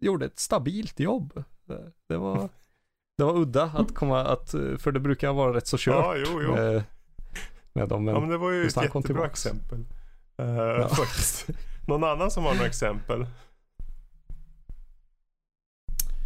gjorde 0.00 0.26
ett 0.26 0.38
stabilt 0.38 1.00
jobb. 1.00 1.44
Där. 1.64 1.92
Det 2.08 2.16
var, 2.16 2.48
det 3.18 3.24
var 3.24 3.36
udda 3.36 3.62
att 3.64 3.94
komma, 3.94 4.20
att, 4.24 4.54
eh, 4.54 4.76
för 4.78 4.92
det 4.92 5.00
brukar 5.00 5.32
vara 5.32 5.54
rätt 5.56 5.66
så 5.66 5.76
kört 5.78 5.94
Ja, 5.94 6.14
jo, 6.16 6.42
jo. 6.42 6.52
med, 6.54 6.82
med 7.72 7.88
dem. 7.88 8.04
Men, 8.04 8.14
ja, 8.14 8.20
men 8.20 8.28
det 8.30 8.38
var 8.38 8.50
ju 8.50 8.58
ett 8.58 8.64
just 8.64 8.76
han 8.76 8.88
kom 8.88 9.00
jättebra 9.00 9.26
exempel. 9.26 9.78
Uh, 10.42 10.46
Ja. 10.56 10.88
faktiskt. 10.96 11.46
Någon 11.88 12.04
annan 12.04 12.30
som 12.30 12.44
har 12.44 12.54
några 12.54 12.66
exempel? 12.66 13.26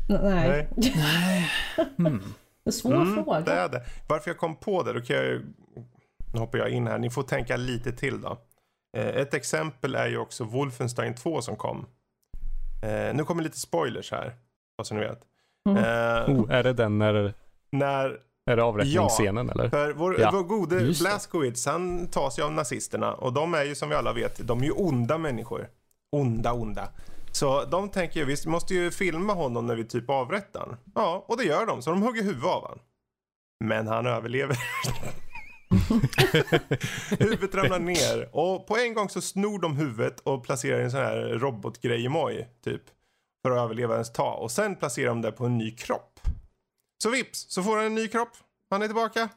Nej. 0.09 0.68
Nej. 0.76 1.51
Mm. 1.98 2.22
En 2.64 2.72
svår 2.72 2.94
Mm, 2.94 3.14
fråga. 3.14 3.40
Det 3.40 3.52
är 3.52 3.68
det. 3.68 3.84
Varför 4.09 4.30
jag 4.30 4.38
kom 4.38 4.56
på 4.56 4.82
det, 4.82 4.92
då 4.92 5.01
kan 5.01 5.16
jag 5.16 5.24
ju... 5.24 5.47
Nu 6.32 6.38
hoppar 6.40 6.59
jag 6.59 6.70
in 6.70 6.86
här. 6.86 6.98
Ni 6.98 7.10
får 7.10 7.22
tänka 7.22 7.56
lite 7.56 7.92
till 7.92 8.20
då. 8.20 8.38
Eh, 8.97 9.07
ett 9.07 9.35
exempel 9.35 9.95
är 9.95 10.07
ju 10.09 10.19
också 10.19 10.45
Wolfenstein 10.45 11.15
2 11.15 11.43
som 11.43 11.57
kom. 11.57 11.87
Eh, 12.83 13.15
nu 13.15 13.25
kommer 13.25 13.43
lite 13.43 13.59
spoilers 13.61 14.11
här. 14.11 14.35
Vad 14.77 14.87
så 14.87 14.95
ni 14.95 15.01
vet. 15.01 15.23
Mm. 15.69 15.85
Eh, 15.85 16.41
oh, 16.41 16.51
är 16.51 16.62
det 16.62 16.73
den 16.73 16.99
när, 16.99 17.35
när 17.71 18.19
är 18.51 18.57
det 18.57 18.62
avrättningsscenen 18.62 19.51
eller? 19.51 19.69
För 19.69 19.93
vår, 19.93 20.21
Ja, 20.21 20.31
vår 20.33 20.43
gode 20.43 20.81
just. 20.81 21.01
Blazkowicz, 21.01 21.67
han 21.67 22.07
tas 22.07 22.39
ju 22.39 22.43
av 22.43 22.53
nazisterna 22.53 23.15
och 23.15 23.33
de 23.33 23.55
är 23.55 23.65
ju 23.65 23.75
som 23.75 23.89
vi 23.89 23.95
alla 23.95 24.12
vet, 24.12 24.47
de 24.49 24.61
är 24.61 24.65
ju 24.65 24.71
onda 24.71 25.19
människor. 25.19 25.69
Onda, 26.17 26.53
onda. 26.53 26.89
Så 27.33 27.65
de 27.65 27.89
tänker 27.89 28.21
ju, 28.21 28.27
vi 28.27 28.37
måste 28.47 28.75
ju 28.75 28.91
filma 28.91 29.33
honom 29.33 29.67
när 29.67 29.77
vi 29.77 29.85
typ 29.85 30.11
avrättar. 30.11 30.77
Ja, 30.95 31.25
och 31.29 31.37
det 31.37 31.45
gör 31.45 31.67
de, 31.67 31.83
så 31.83 31.91
de 31.91 32.03
hugger 32.03 32.23
huvudet 32.23 32.45
av 32.45 32.69
han. 32.69 32.79
Men 33.65 33.87
han 33.87 34.07
överlever. 34.07 34.57
Huvudet 37.18 37.55
ramlar 37.55 37.78
ner 37.78 38.36
och 38.36 38.66
på 38.66 38.76
en 38.76 38.94
gång 38.94 39.09
så 39.09 39.20
snor 39.20 39.59
de 39.59 39.76
huvudet 39.76 40.20
och 40.20 40.44
placerar 40.44 40.80
i 40.80 40.84
en 40.84 40.90
sån 40.90 41.01
här 41.01 41.16
robotgrej 41.22 42.09
moj 42.09 42.48
typ. 42.64 42.82
För 43.42 43.51
att 43.51 43.59
överleva 43.59 43.94
ens 43.94 44.12
ta. 44.12 44.32
Och 44.32 44.51
sen 44.51 44.76
placerar 44.76 45.09
de 45.09 45.22
det 45.22 45.32
på 45.32 45.47
en 45.47 45.59
ny 45.59 45.70
kropp. 45.70 46.20
Så 47.02 47.10
vips, 47.10 47.47
så 47.48 47.62
får 47.62 47.76
han 47.76 47.86
en 47.86 47.94
ny 47.94 48.09
kropp. 48.09 48.32
Han 48.70 48.82
är 48.82 48.86
tillbaka. 48.86 49.28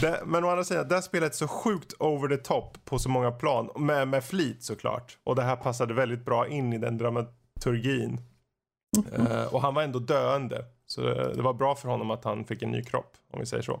Det, 0.00 0.22
men 0.26 0.44
å 0.44 0.48
andra 0.48 0.64
sidan, 0.64 0.88
det 0.88 0.94
här 0.94 1.02
spelet 1.02 1.32
är 1.32 1.36
så 1.36 1.48
sjukt 1.48 1.92
over 1.98 2.36
the 2.36 2.36
top 2.36 2.84
på 2.84 2.98
så 2.98 3.08
många 3.08 3.30
plan. 3.30 3.70
Med, 3.76 4.08
med 4.08 4.24
flit 4.24 4.64
såklart. 4.64 5.18
Och 5.24 5.36
det 5.36 5.42
här 5.42 5.56
passade 5.56 5.94
väldigt 5.94 6.24
bra 6.24 6.48
in 6.48 6.72
i 6.72 6.78
den 6.78 6.98
dramaturgin. 6.98 8.20
Eh, 9.12 9.44
och 9.54 9.62
han 9.62 9.74
var 9.74 9.82
ändå 9.82 9.98
döende. 9.98 10.64
Så 10.94 11.00
det, 11.00 11.34
det 11.34 11.42
var 11.42 11.52
bra 11.54 11.74
för 11.74 11.88
honom 11.88 12.10
att 12.10 12.24
han 12.24 12.44
fick 12.44 12.62
en 12.62 12.70
ny 12.70 12.82
kropp, 12.84 13.16
om 13.32 13.40
vi 13.40 13.46
säger 13.46 13.62
så. 13.62 13.80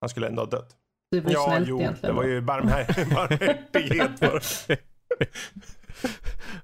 Han 0.00 0.08
skulle 0.08 0.26
ändå 0.28 0.42
ha 0.42 0.46
dött. 0.46 0.76
Det 1.10 1.20
var 1.20 1.30
ju 1.30 1.34
Ja, 1.36 1.44
snällt 1.48 1.68
jo, 1.68 1.78
det 1.78 1.82
egentligen. 1.84 2.16
var 2.16 2.24
ju 2.24 2.40
barmhär- 2.40 3.14
barmhärtighet. 3.14 4.20
bara. 4.20 4.40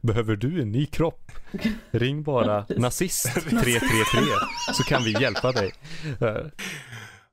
Behöver 0.01 0.37
du 0.37 0.63
en 0.63 0.73
ny 0.73 0.87
kropp? 0.87 1.33
Ring 1.91 2.23
bara 2.23 2.67
nazist 2.77 3.35
333 3.35 3.81
så 4.75 4.83
kan 4.83 5.03
vi 5.05 5.13
hjälpa 5.23 5.53
dig. 5.53 5.73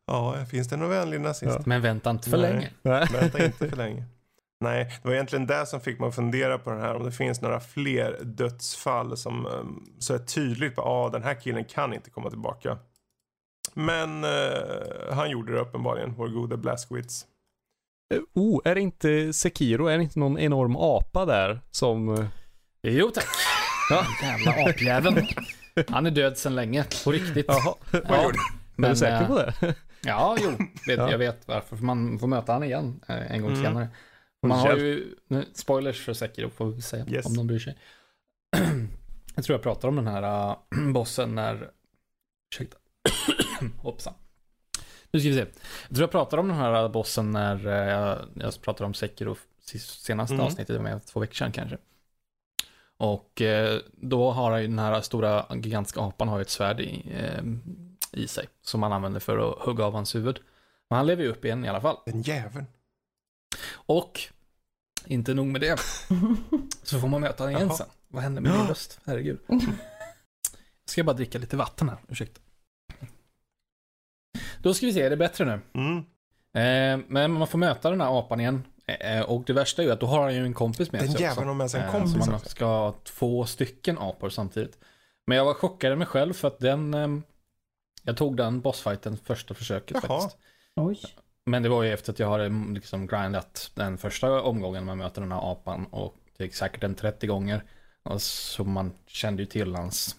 Ja, 0.07 0.45
finns 0.51 0.67
det 0.67 0.77
någon 0.77 0.89
vänlig 0.89 1.21
nazist? 1.21 1.55
Ja. 1.57 1.63
Men 1.65 1.81
vänta 1.81 2.09
inte 2.09 2.29
för 2.29 2.37
Nej. 2.37 2.51
länge. 2.53 2.69
nej. 2.81 3.07
Vänta 3.11 3.45
inte 3.45 3.69
för 3.69 3.75
länge. 3.77 4.03
Nej, 4.59 4.83
det 5.01 5.07
var 5.07 5.15
egentligen 5.15 5.47
det 5.47 5.65
som 5.65 5.81
fick 5.81 5.99
mig 5.99 6.07
att 6.09 6.15
fundera 6.15 6.57
på 6.57 6.69
den 6.69 6.81
här. 6.81 6.95
Om 6.95 7.03
det 7.03 7.11
finns 7.11 7.41
några 7.41 7.59
fler 7.59 8.19
dödsfall 8.23 9.17
som 9.17 9.45
um, 9.45 9.95
så 9.99 10.13
är 10.13 10.19
tydligt 10.19 10.75
på 10.75 10.81
att 10.81 10.87
ah, 10.87 11.09
den 11.09 11.23
här 11.23 11.41
killen 11.41 11.65
kan 11.65 11.93
inte 11.93 12.09
komma 12.09 12.29
tillbaka. 12.29 12.77
Men 13.73 14.23
eh, 14.23 15.13
han 15.13 15.29
gjorde 15.29 15.53
det 15.53 15.59
uppenbarligen, 15.59 16.13
vår 16.17 16.27
gode 16.27 16.57
Blaskowitz. 16.57 17.25
Eh, 18.13 18.19
Oh, 18.33 18.61
är 18.65 18.75
det 18.75 18.81
inte 18.81 19.33
Sekiro? 19.33 19.87
Är 19.87 19.97
det 19.97 20.03
inte 20.03 20.19
någon 20.19 20.39
enorm 20.39 20.75
apa 20.75 21.25
där 21.25 21.59
som... 21.71 22.09
eh, 22.13 22.25
Jo 22.81 23.09
tack. 23.13 23.25
Ja. 23.89 24.05
Jävla 24.21 24.51
apjäveln. 24.69 25.27
Han 25.89 26.05
är 26.05 26.11
död 26.11 26.37
sedan 26.37 26.55
länge, 26.55 26.85
på 27.03 27.11
riktigt. 27.11 27.45
Jaha, 27.47 27.75
Ja, 27.91 28.31
är 28.77 28.89
du 28.89 28.95
säker 28.95 29.21
eh, 29.21 29.27
på 29.27 29.35
det? 29.35 29.75
Ja, 30.01 30.37
jo. 30.41 30.49
Vet, 30.87 30.97
Ja. 30.97 31.11
Jag 31.11 31.17
vet 31.17 31.47
varför. 31.47 31.75
För 31.75 31.83
man 31.83 32.19
får 32.19 32.27
möta 32.27 32.53
han 32.53 32.63
igen 32.63 32.99
eh, 33.07 33.31
en 33.31 33.41
gång 33.41 33.51
Mm. 33.51 33.63
senare. 33.63 33.87
Man 34.41 34.59
har 34.59 34.77
ju, 34.77 35.15
nu, 35.27 35.45
spoilers 35.53 36.05
för 36.05 36.13
Sekiro 36.13 36.49
får 36.49 36.65
vi 36.65 36.81
säga, 36.81 37.05
Yes. 37.09 37.25
om 37.25 37.37
de 37.37 37.47
bryr 37.47 37.59
sig. 37.59 37.77
jag 39.35 39.45
tror 39.45 39.53
jag 39.53 39.63
pratar 39.63 39.87
om 39.87 39.95
den 39.95 40.07
här 40.07 40.49
uh, 40.49 40.91
bossen 40.93 41.35
när, 41.35 41.71
ursäkta, 42.51 42.77
hoppsan. 43.77 44.13
Nu 45.11 45.19
ska 45.19 45.29
vi 45.29 45.35
se. 45.35 45.45
Jag 45.87 45.95
tror 45.95 46.01
jag 46.03 46.11
pratar 46.11 46.37
om 46.37 46.47
den 46.47 46.57
här 46.57 46.89
bossen 46.89 47.31
när 47.31 47.67
uh, 47.67 48.17
jag, 48.35 48.61
pratar 48.61 48.85
om 48.85 48.93
Sekiro 48.93 49.35
senaste 49.79 50.33
Mm. 50.33 50.45
avsnittet 50.45 50.81
med 50.81 51.05
två 51.05 51.19
veckor 51.19 51.33
sedan 51.33 51.51
kanske. 51.51 51.77
Och 52.99 53.41
eh, 53.41 53.79
då 53.91 54.31
har 54.31 54.51
han 54.51 54.61
ju 54.61 54.67
den 54.67 54.79
här 54.79 55.01
stora 55.01 55.45
gigantiska 55.55 56.01
apan 56.01 56.27
har 56.27 56.37
ju 56.37 56.41
ett 56.41 56.49
svärd 56.49 56.79
i, 56.79 57.05
eh, 57.13 57.43
i 58.11 58.27
sig. 58.27 58.47
Som 58.61 58.83
han 58.83 58.93
använder 58.93 59.19
för 59.19 59.37
att 59.51 59.59
hugga 59.65 59.85
av 59.85 59.93
hans 59.93 60.15
huvud. 60.15 60.39
Men 60.89 60.97
han 60.97 61.07
lever 61.07 61.23
ju 61.23 61.29
upp 61.29 61.45
igen 61.45 61.65
i 61.65 61.67
alla 61.67 61.81
fall. 61.81 61.97
Den 62.05 62.21
jäveln. 62.21 62.65
Och 63.73 64.21
inte 65.05 65.33
nog 65.33 65.47
med 65.47 65.61
det. 65.61 65.79
Så 66.83 66.99
får 66.99 67.07
man 67.07 67.21
möta 67.21 67.43
honom 67.43 67.57
igen 67.57 67.75
sen. 67.75 67.87
Vad 68.07 68.23
händer 68.23 68.41
med 68.41 68.51
din 68.51 68.67
röst? 68.67 68.99
Herregud. 69.05 69.39
Jag 69.47 69.61
ska 70.85 71.03
bara 71.03 71.13
dricka 71.15 71.37
lite 71.39 71.57
vatten 71.57 71.89
här, 71.89 71.97
ursäkta. 72.07 72.41
Då 74.61 74.73
ska 74.73 74.85
vi 74.85 74.93
se, 74.93 75.01
är 75.01 75.09
det 75.09 75.17
bättre 75.17 75.45
nu? 75.45 75.59
Mm. 75.81 75.97
Eh, 76.53 77.05
men 77.09 77.31
man 77.31 77.47
får 77.47 77.57
möta 77.57 77.89
den 77.89 78.01
här 78.01 78.19
apan 78.19 78.39
igen. 78.39 78.63
Eh, 78.85 79.21
och 79.21 79.43
det 79.45 79.53
värsta 79.53 79.81
är 79.81 79.85
ju 79.85 79.91
att 79.91 79.99
då 79.99 80.05
har 80.05 80.23
han 80.23 80.35
ju 80.35 80.45
en 80.45 80.53
kompis 80.53 80.91
med 80.91 81.01
Den 81.01 81.11
sig 81.11 81.21
jäveln 81.21 81.37
också. 81.37 81.47
har 81.47 81.53
med 81.53 81.71
sig 81.71 81.79
en 81.81 81.85
Eh, 81.87 81.91
kompis 81.91 82.11
Så 82.11 82.17
man 82.19 82.33
också. 82.35 82.49
ska 82.49 82.65
ha 82.65 82.95
två 83.03 83.45
stycken 83.45 83.97
apor 83.97 84.29
samtidigt. 84.29 84.77
Men 85.27 85.37
jag 85.37 85.45
var 85.45 85.53
chockad 85.53 85.93
i 85.93 85.95
mig 85.95 86.07
själv 86.07 86.33
för 86.33 86.47
att 86.47 86.59
den... 86.59 86.93
ehm, 86.93 87.23
jag 88.03 88.17
tog 88.17 88.37
den 88.37 88.61
bossfighten 88.61 89.17
första 89.17 89.53
försöket 89.53 89.97
Jaha. 90.03 90.19
faktiskt. 90.19 90.37
Oj. 90.75 90.99
Men 91.47 91.63
det 91.63 91.69
var 91.69 91.83
ju 91.83 91.93
efter 91.93 92.11
att 92.13 92.19
jag 92.19 92.29
hade 92.29 92.45
mm, 92.45 92.73
liksom 92.73 93.07
grindat 93.07 93.71
den 93.75 93.97
första 93.97 94.41
omgången 94.41 94.85
man 94.85 94.97
möter 94.97 95.21
den 95.21 95.31
här 95.31 95.51
apan 95.51 95.85
och 95.85 96.15
det 96.37 96.43
gick 96.43 96.55
säkert 96.55 96.83
en 96.83 96.95
30 96.95 97.27
gånger. 97.27 97.63
Och 98.03 98.21
så 98.21 98.63
man 98.63 98.93
kände 99.05 99.41
ju 99.41 99.45
till 99.45 99.75
hans, 99.75 100.15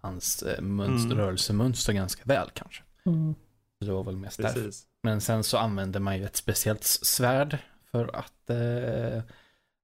hans 0.00 0.42
eh, 0.42 0.60
mönster, 0.62 1.12
Mm. 1.12 1.18
rörelsemönster 1.24 1.92
ganska 1.92 2.22
väl 2.24 2.50
kanske. 2.54 2.82
Mm. 3.06 3.34
Det 3.80 3.92
var 3.92 4.04
väl 4.04 4.16
mest 4.16 4.38
därför. 4.42 4.54
Precis. 4.54 4.86
Men 5.02 5.20
sen 5.20 5.44
så 5.44 5.58
använde 5.58 6.00
man 6.00 6.18
ju 6.18 6.24
ett 6.24 6.36
speciellt 6.36 6.84
svärd 6.84 7.58
för 7.90 8.16
att 8.16 8.50
eh, 8.50 9.22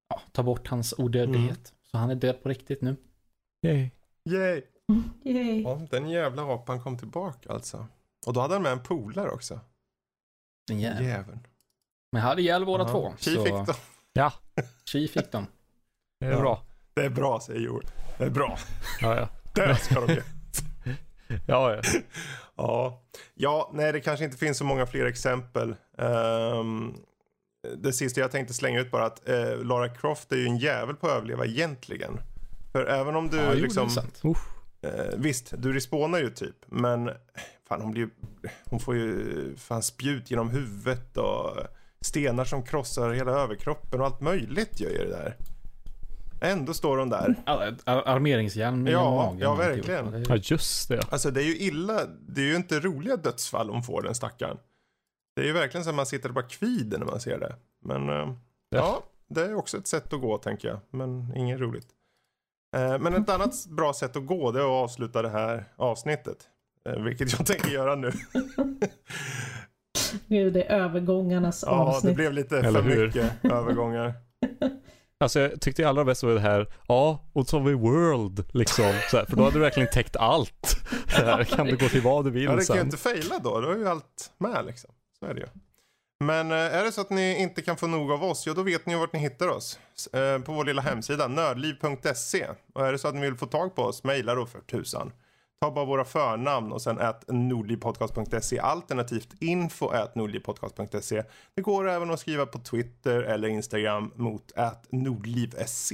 ja, 0.09 0.21
ta 0.31 0.43
bort 0.43 0.67
hans 0.67 0.93
odödlighet. 0.97 1.49
Mm. 1.49 1.71
Så 1.91 1.97
han 1.97 2.09
är 2.09 2.15
död 2.15 2.43
på 2.43 2.49
riktigt 2.49 2.81
nu. 2.81 2.95
Yay. 3.65 3.89
Yay. 4.29 4.61
Yay. 5.23 5.61
Ja, 5.61 5.81
den 5.91 6.09
jävla 6.09 6.53
apan 6.53 6.81
kom 6.81 6.97
tillbaka 6.97 7.53
alltså. 7.53 7.87
Och 8.27 8.33
då 8.33 8.39
hade 8.41 8.53
han 8.53 8.63
med 8.63 8.71
en 8.71 8.83
polare 8.83 9.29
också. 9.29 9.59
Den 10.77 10.79
jäveln. 11.05 11.39
Men 12.11 12.21
jag 12.21 12.29
hade 12.29 12.41
ihjäl 12.41 12.65
båda 12.65 12.83
Ja. 12.83 12.89
två. 12.89 13.13
Tji 13.17 13.35
så 13.35 13.43
fick 13.43 13.53
de. 13.53 13.73
Ja, 14.13 14.33
Chi 14.85 15.07
fick 15.07 15.31
dem. 15.31 15.47
det 16.19 16.25
är 16.25 16.31
Ja. 16.31 16.39
bra. 16.39 16.63
Det 16.93 17.05
är 17.05 17.09
bra 17.09 17.39
säger 17.39 17.59
Joel. 17.59 17.85
Det 18.17 18.23
är 18.23 18.29
bra. 18.29 18.57
Ja, 19.01 19.15
ja. 19.15 19.29
Det 19.55 19.75
ska 19.75 20.01
de 20.01 20.13
ge. 20.13 20.21
Ja, 21.47 21.75
ja. 21.75 21.81
Ja. 22.55 23.01
ja, 23.33 23.71
nej 23.73 23.91
det 23.91 23.99
kanske 24.01 24.25
inte 24.25 24.37
finns 24.37 24.57
så 24.57 24.63
många 24.63 24.85
fler 24.85 25.05
exempel. 25.05 25.75
Ehm, 25.97 26.93
det 27.77 27.93
sista 27.93 28.21
jag 28.21 28.31
tänkte 28.31 28.53
slänga 28.53 28.79
ut 28.79 28.91
bara 28.91 29.05
att 29.05 29.29
eh, 29.29 29.57
Lara 29.63 29.89
Croft 29.89 30.31
är 30.31 30.35
ju 30.35 30.45
en 30.45 30.57
jävel 30.57 30.95
på 30.95 31.07
att 31.07 31.13
överleva 31.13 31.45
egentligen. 31.45 32.19
För 32.71 32.85
även 32.85 33.15
om 33.15 33.29
du 33.29 33.37
ja, 33.37 33.43
jo, 33.43 33.49
det 33.51 33.57
är 33.57 33.61
liksom, 33.61 33.89
sant. 33.89 34.21
Eh, 34.81 34.91
visst 35.17 35.53
du 35.57 35.73
respawnar 35.73 36.19
ju 36.19 36.29
typ, 36.29 36.55
men 36.67 37.11
fan 37.67 37.81
hon 37.81 37.91
blir 37.91 38.01
ju, 38.03 38.09
hon 38.65 38.79
får 38.79 38.95
ju 38.95 39.55
fan 39.57 39.83
spjut 39.83 40.31
genom 40.31 40.49
huvudet 40.49 41.17
och 41.17 41.57
stenar 42.01 42.45
som 42.45 42.63
krossar 42.63 43.11
hela 43.11 43.31
överkroppen 43.31 43.99
och 43.99 44.05
allt 44.05 44.21
möjligt 44.21 44.79
gör 44.79 44.89
ju 44.89 44.97
det 44.97 45.09
där. 45.09 45.37
Ändå 46.41 46.73
står 46.73 46.97
hon 46.97 47.09
där. 47.09 47.35
Ar- 47.45 47.75
ar- 47.85 48.03
Armeringsjärn 48.07 48.83
med 48.83 48.93
Ja, 48.93 49.15
magen. 49.15 49.39
ja, 49.39 49.55
verkligen. 49.55 50.25
Ja, 50.29 50.35
just 50.43 50.89
det. 50.89 51.01
Alltså 51.09 51.31
det 51.31 51.41
är 51.43 51.45
ju 51.45 51.57
illa, 51.57 52.05
det 52.05 52.41
är 52.41 52.45
ju 52.45 52.55
inte 52.55 52.79
roliga 52.79 53.15
dödsfall 53.17 53.69
hon 53.69 53.83
får 53.83 54.01
den 54.01 54.15
stackaren. 54.15 54.57
Det 55.35 55.41
är 55.41 55.45
ju 55.45 55.53
verkligen 55.53 55.83
så 55.83 55.89
att 55.89 55.95
man 55.95 56.05
sitter 56.05 56.29
och 56.29 56.35
bara 56.35 56.45
kvider 56.47 56.97
när 56.97 57.05
man 57.05 57.19
ser 57.19 57.39
det. 57.39 57.55
Men 57.85 58.09
eh, 58.09 58.33
ja, 58.69 59.03
det 59.29 59.41
är 59.41 59.55
också 59.55 59.77
ett 59.77 59.87
sätt 59.87 60.13
att 60.13 60.21
gå 60.21 60.37
tänker 60.37 60.67
jag. 60.67 60.79
Men 60.89 61.35
inget 61.35 61.59
roligt. 61.59 61.87
Eh, 62.75 62.99
men 62.99 63.13
ett 63.13 63.29
annat 63.29 63.65
bra 63.65 63.93
sätt 63.93 64.15
att 64.15 64.25
gå 64.25 64.51
det 64.51 64.59
är 64.59 64.63
att 64.63 64.83
avsluta 64.83 65.21
det 65.21 65.29
här 65.29 65.65
avsnittet. 65.75 66.37
Eh, 66.89 67.03
vilket 67.03 67.31
jag 67.37 67.45
tänker 67.47 67.69
göra 67.69 67.95
nu. 67.95 68.11
Gud, 70.27 70.53
det 70.53 70.63
är 70.63 70.79
övergångarnas 70.79 71.63
ja, 71.67 71.71
det 71.71 71.77
avsnitt. 71.81 72.15
blev 72.15 72.33
lite 72.33 72.57
Eller 72.59 72.81
för 72.83 72.89
hur? 72.89 73.05
mycket 73.05 73.45
övergångar. 73.45 74.13
Alltså 75.23 75.39
jag 75.39 75.61
tyckte 75.61 75.87
allra 75.89 76.05
bäst 76.05 76.23
var 76.23 76.31
det 76.33 76.39
här, 76.39 76.67
ja, 76.87 77.19
och 77.33 77.47
så 77.47 77.59
har 77.59 77.65
vi 77.65 77.73
World 77.73 78.45
liksom. 78.53 78.93
Så 79.11 79.17
här, 79.17 79.25
för 79.25 79.35
då 79.37 79.43
hade 79.43 79.55
du 79.55 79.59
verkligen 79.59 79.89
täckt 79.89 80.15
allt. 80.15 80.75
Så 81.07 81.15
här, 81.25 81.43
kan 81.43 81.65
du 81.65 81.77
gå 81.77 81.89
till 81.89 82.01
vad 82.01 82.25
du 82.25 82.31
vill 82.31 82.43
Ja, 82.43 82.49
det 82.55 82.65
kan 82.67 82.75
ju 82.75 82.79
sen. 82.79 82.85
inte 82.87 82.97
fejla 82.97 83.39
då. 83.39 83.61
Då 83.61 83.71
är 83.71 83.75
ju 83.75 83.87
allt 83.87 84.31
med 84.37 84.65
liksom. 84.65 84.91
Så 85.19 85.25
är 85.25 85.33
det 85.33 85.39
ju. 85.39 85.47
Men 86.19 86.51
eh, 86.51 86.57
är 86.57 86.83
det 86.83 86.91
så 86.91 87.01
att 87.01 87.09
ni 87.09 87.41
inte 87.41 87.61
kan 87.61 87.77
få 87.77 87.87
nog 87.87 88.11
av 88.11 88.23
oss, 88.23 88.47
ja 88.47 88.53
då 88.53 88.63
vet 88.63 88.85
ni 88.85 88.93
ju 88.93 88.99
vart 88.99 89.13
ni 89.13 89.19
hittar 89.19 89.47
oss. 89.47 89.79
Eh, 90.13 90.39
på 90.39 90.53
vår 90.53 90.65
lilla 90.65 90.81
hemsida, 90.81 91.27
nördliv.se. 91.27 92.47
Och 92.73 92.87
är 92.87 92.91
det 92.91 92.97
så 92.97 93.07
att 93.07 93.15
ni 93.15 93.21
vill 93.21 93.37
få 93.37 93.45
tag 93.45 93.75
på 93.75 93.83
oss, 93.83 94.03
mejla 94.03 94.35
då 94.35 94.45
för 94.45 94.59
tusan. 94.59 95.11
Ta 95.61 95.71
bara 95.71 95.85
våra 95.85 96.05
förnamn 96.05 96.71
och 96.71 96.81
sen 96.81 96.99
att 96.99 97.23
nordlivpodcast.se 97.27 98.59
alternativt 98.59 99.29
info 99.39 99.87
at 99.87 100.15
nordlivpodcast.se. 100.15 101.23
Det 101.55 101.61
går 101.61 101.89
även 101.89 102.11
att 102.11 102.19
skriva 102.19 102.45
på 102.45 102.59
Twitter 102.59 103.21
eller 103.21 103.47
Instagram 103.47 104.11
mot 104.15 104.51
at 104.55 104.87
nordlivsc. 104.89 105.93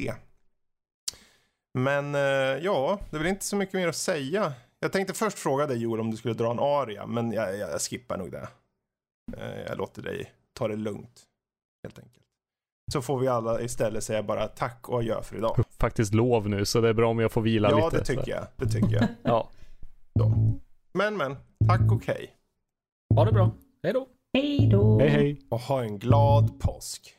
Men 1.73 2.15
eh, 2.15 2.21
ja, 2.63 2.99
det 3.09 3.17
är 3.17 3.19
väl 3.19 3.27
inte 3.27 3.45
så 3.45 3.55
mycket 3.55 3.73
mer 3.73 3.87
att 3.87 3.95
säga. 3.95 4.53
Jag 4.79 4.91
tänkte 4.91 5.13
först 5.13 5.39
fråga 5.39 5.67
dig 5.67 5.77
Joel 5.77 5.99
om 5.99 6.11
du 6.11 6.17
skulle 6.17 6.33
dra 6.33 6.51
en 6.51 6.59
aria, 6.59 7.05
men 7.05 7.31
jag, 7.31 7.57
jag, 7.57 7.71
jag 7.71 7.81
skippar 7.81 8.17
nog 8.17 8.31
det. 8.31 8.47
Eh, 9.37 9.61
jag 9.67 9.77
låter 9.77 10.01
dig 10.01 10.31
ta 10.53 10.67
det 10.67 10.75
lugnt, 10.75 11.23
helt 11.83 11.99
enkelt. 11.99 12.25
Så 12.93 13.01
får 13.01 13.19
vi 13.19 13.27
alla 13.27 13.61
istället 13.61 14.03
säga 14.03 14.23
bara 14.23 14.47
tack 14.47 14.89
och 14.89 14.99
adjö 14.99 15.21
för 15.23 15.35
idag. 15.37 15.63
Faktiskt 15.79 16.13
lov 16.13 16.49
nu, 16.49 16.65
så 16.65 16.81
det 16.81 16.89
är 16.89 16.93
bra 16.93 17.09
om 17.09 17.19
jag 17.19 17.31
får 17.31 17.41
vila 17.41 17.69
Ja, 17.71 17.85
lite. 17.85 17.97
det 17.97 18.05
tycker 18.05 18.31
jag. 18.31 18.47
Det 18.55 18.65
tycker 18.67 18.95
jag. 18.95 19.07
Ja. 19.23 19.49
Men, 20.93 21.17
men. 21.17 21.35
Tack 21.67 21.91
och 21.91 22.05
hej. 22.07 22.33
Ha 23.15 23.25
det 23.25 23.31
bra. 23.31 23.51
Hej 23.83 23.93
då. 23.93 24.07
Hej 24.33 24.69
då! 24.71 24.99
Hej 24.99 25.09
hej. 25.09 25.41
Och 25.49 25.59
ha 25.59 25.83
en 25.83 25.99
glad 25.99 26.59
påsk. 26.59 27.13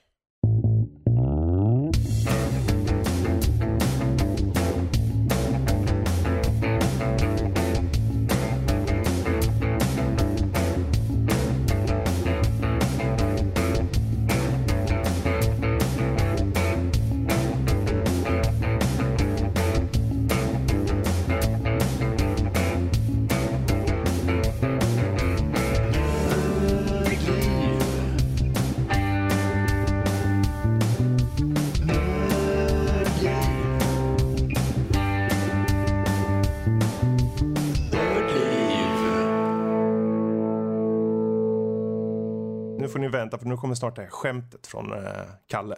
Får 42.96 43.00
ni 43.00 43.08
vänta 43.08 43.38
för 43.38 43.46
nu 43.46 43.56
kommer 43.56 43.74
snart 43.74 43.96
det 43.96 44.02
här 44.02 44.08
skämtet 44.08 44.66
från 44.66 44.92
eh, 44.92 45.22
Kalle. 45.46 45.76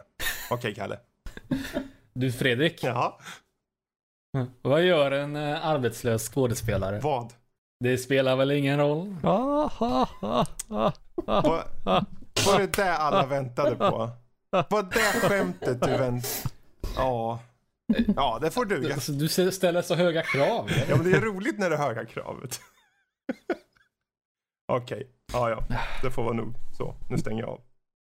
Okej 0.50 0.74
Kalle. 0.74 0.98
Du 2.12 2.32
Fredrik, 2.32 2.84
Jaha. 2.84 3.12
vad 4.62 4.82
gör 4.82 5.10
en 5.10 5.36
eh, 5.36 5.66
arbetslös 5.66 6.28
skådespelare? 6.28 7.00
Vad? 7.00 7.32
Det 7.80 7.98
spelar 7.98 8.36
väl 8.36 8.50
ingen 8.50 8.78
roll? 8.78 9.16
Ah, 9.22 9.70
ah, 9.78 10.08
ah, 10.22 10.46
ah. 10.68 10.92
Var, 11.24 11.64
var 12.46 12.58
det 12.58 12.72
det 12.72 12.96
alla 12.96 13.26
väntade 13.26 13.76
på? 13.76 14.10
Var 14.50 14.82
det 14.82 15.28
skämtet 15.28 15.80
du 15.82 15.90
väntade? 15.90 16.34
Ja. 16.96 17.40
Ja, 18.16 18.38
det 18.42 18.50
får 18.50 18.64
duga. 18.64 18.94
Alltså, 18.94 19.12
du 19.12 19.28
ställer 19.28 19.82
så 19.82 19.94
höga 19.94 20.22
krav. 20.22 20.70
Ja, 20.88 20.96
men 20.96 21.10
det 21.10 21.16
är 21.16 21.20
roligt 21.20 21.58
när 21.58 21.70
det 21.70 21.76
är 21.76 21.80
höga 21.80 22.04
kravet. 22.04 22.60
Okej. 24.72 25.17
Ja, 25.32 25.50
ja. 25.50 25.62
Det 26.02 26.10
får 26.10 26.22
vara 26.22 26.34
nog. 26.34 26.54
Så, 26.72 26.94
nu 27.08 27.18
stänger 27.18 27.42
jag 27.42 27.50
av. 27.50 27.60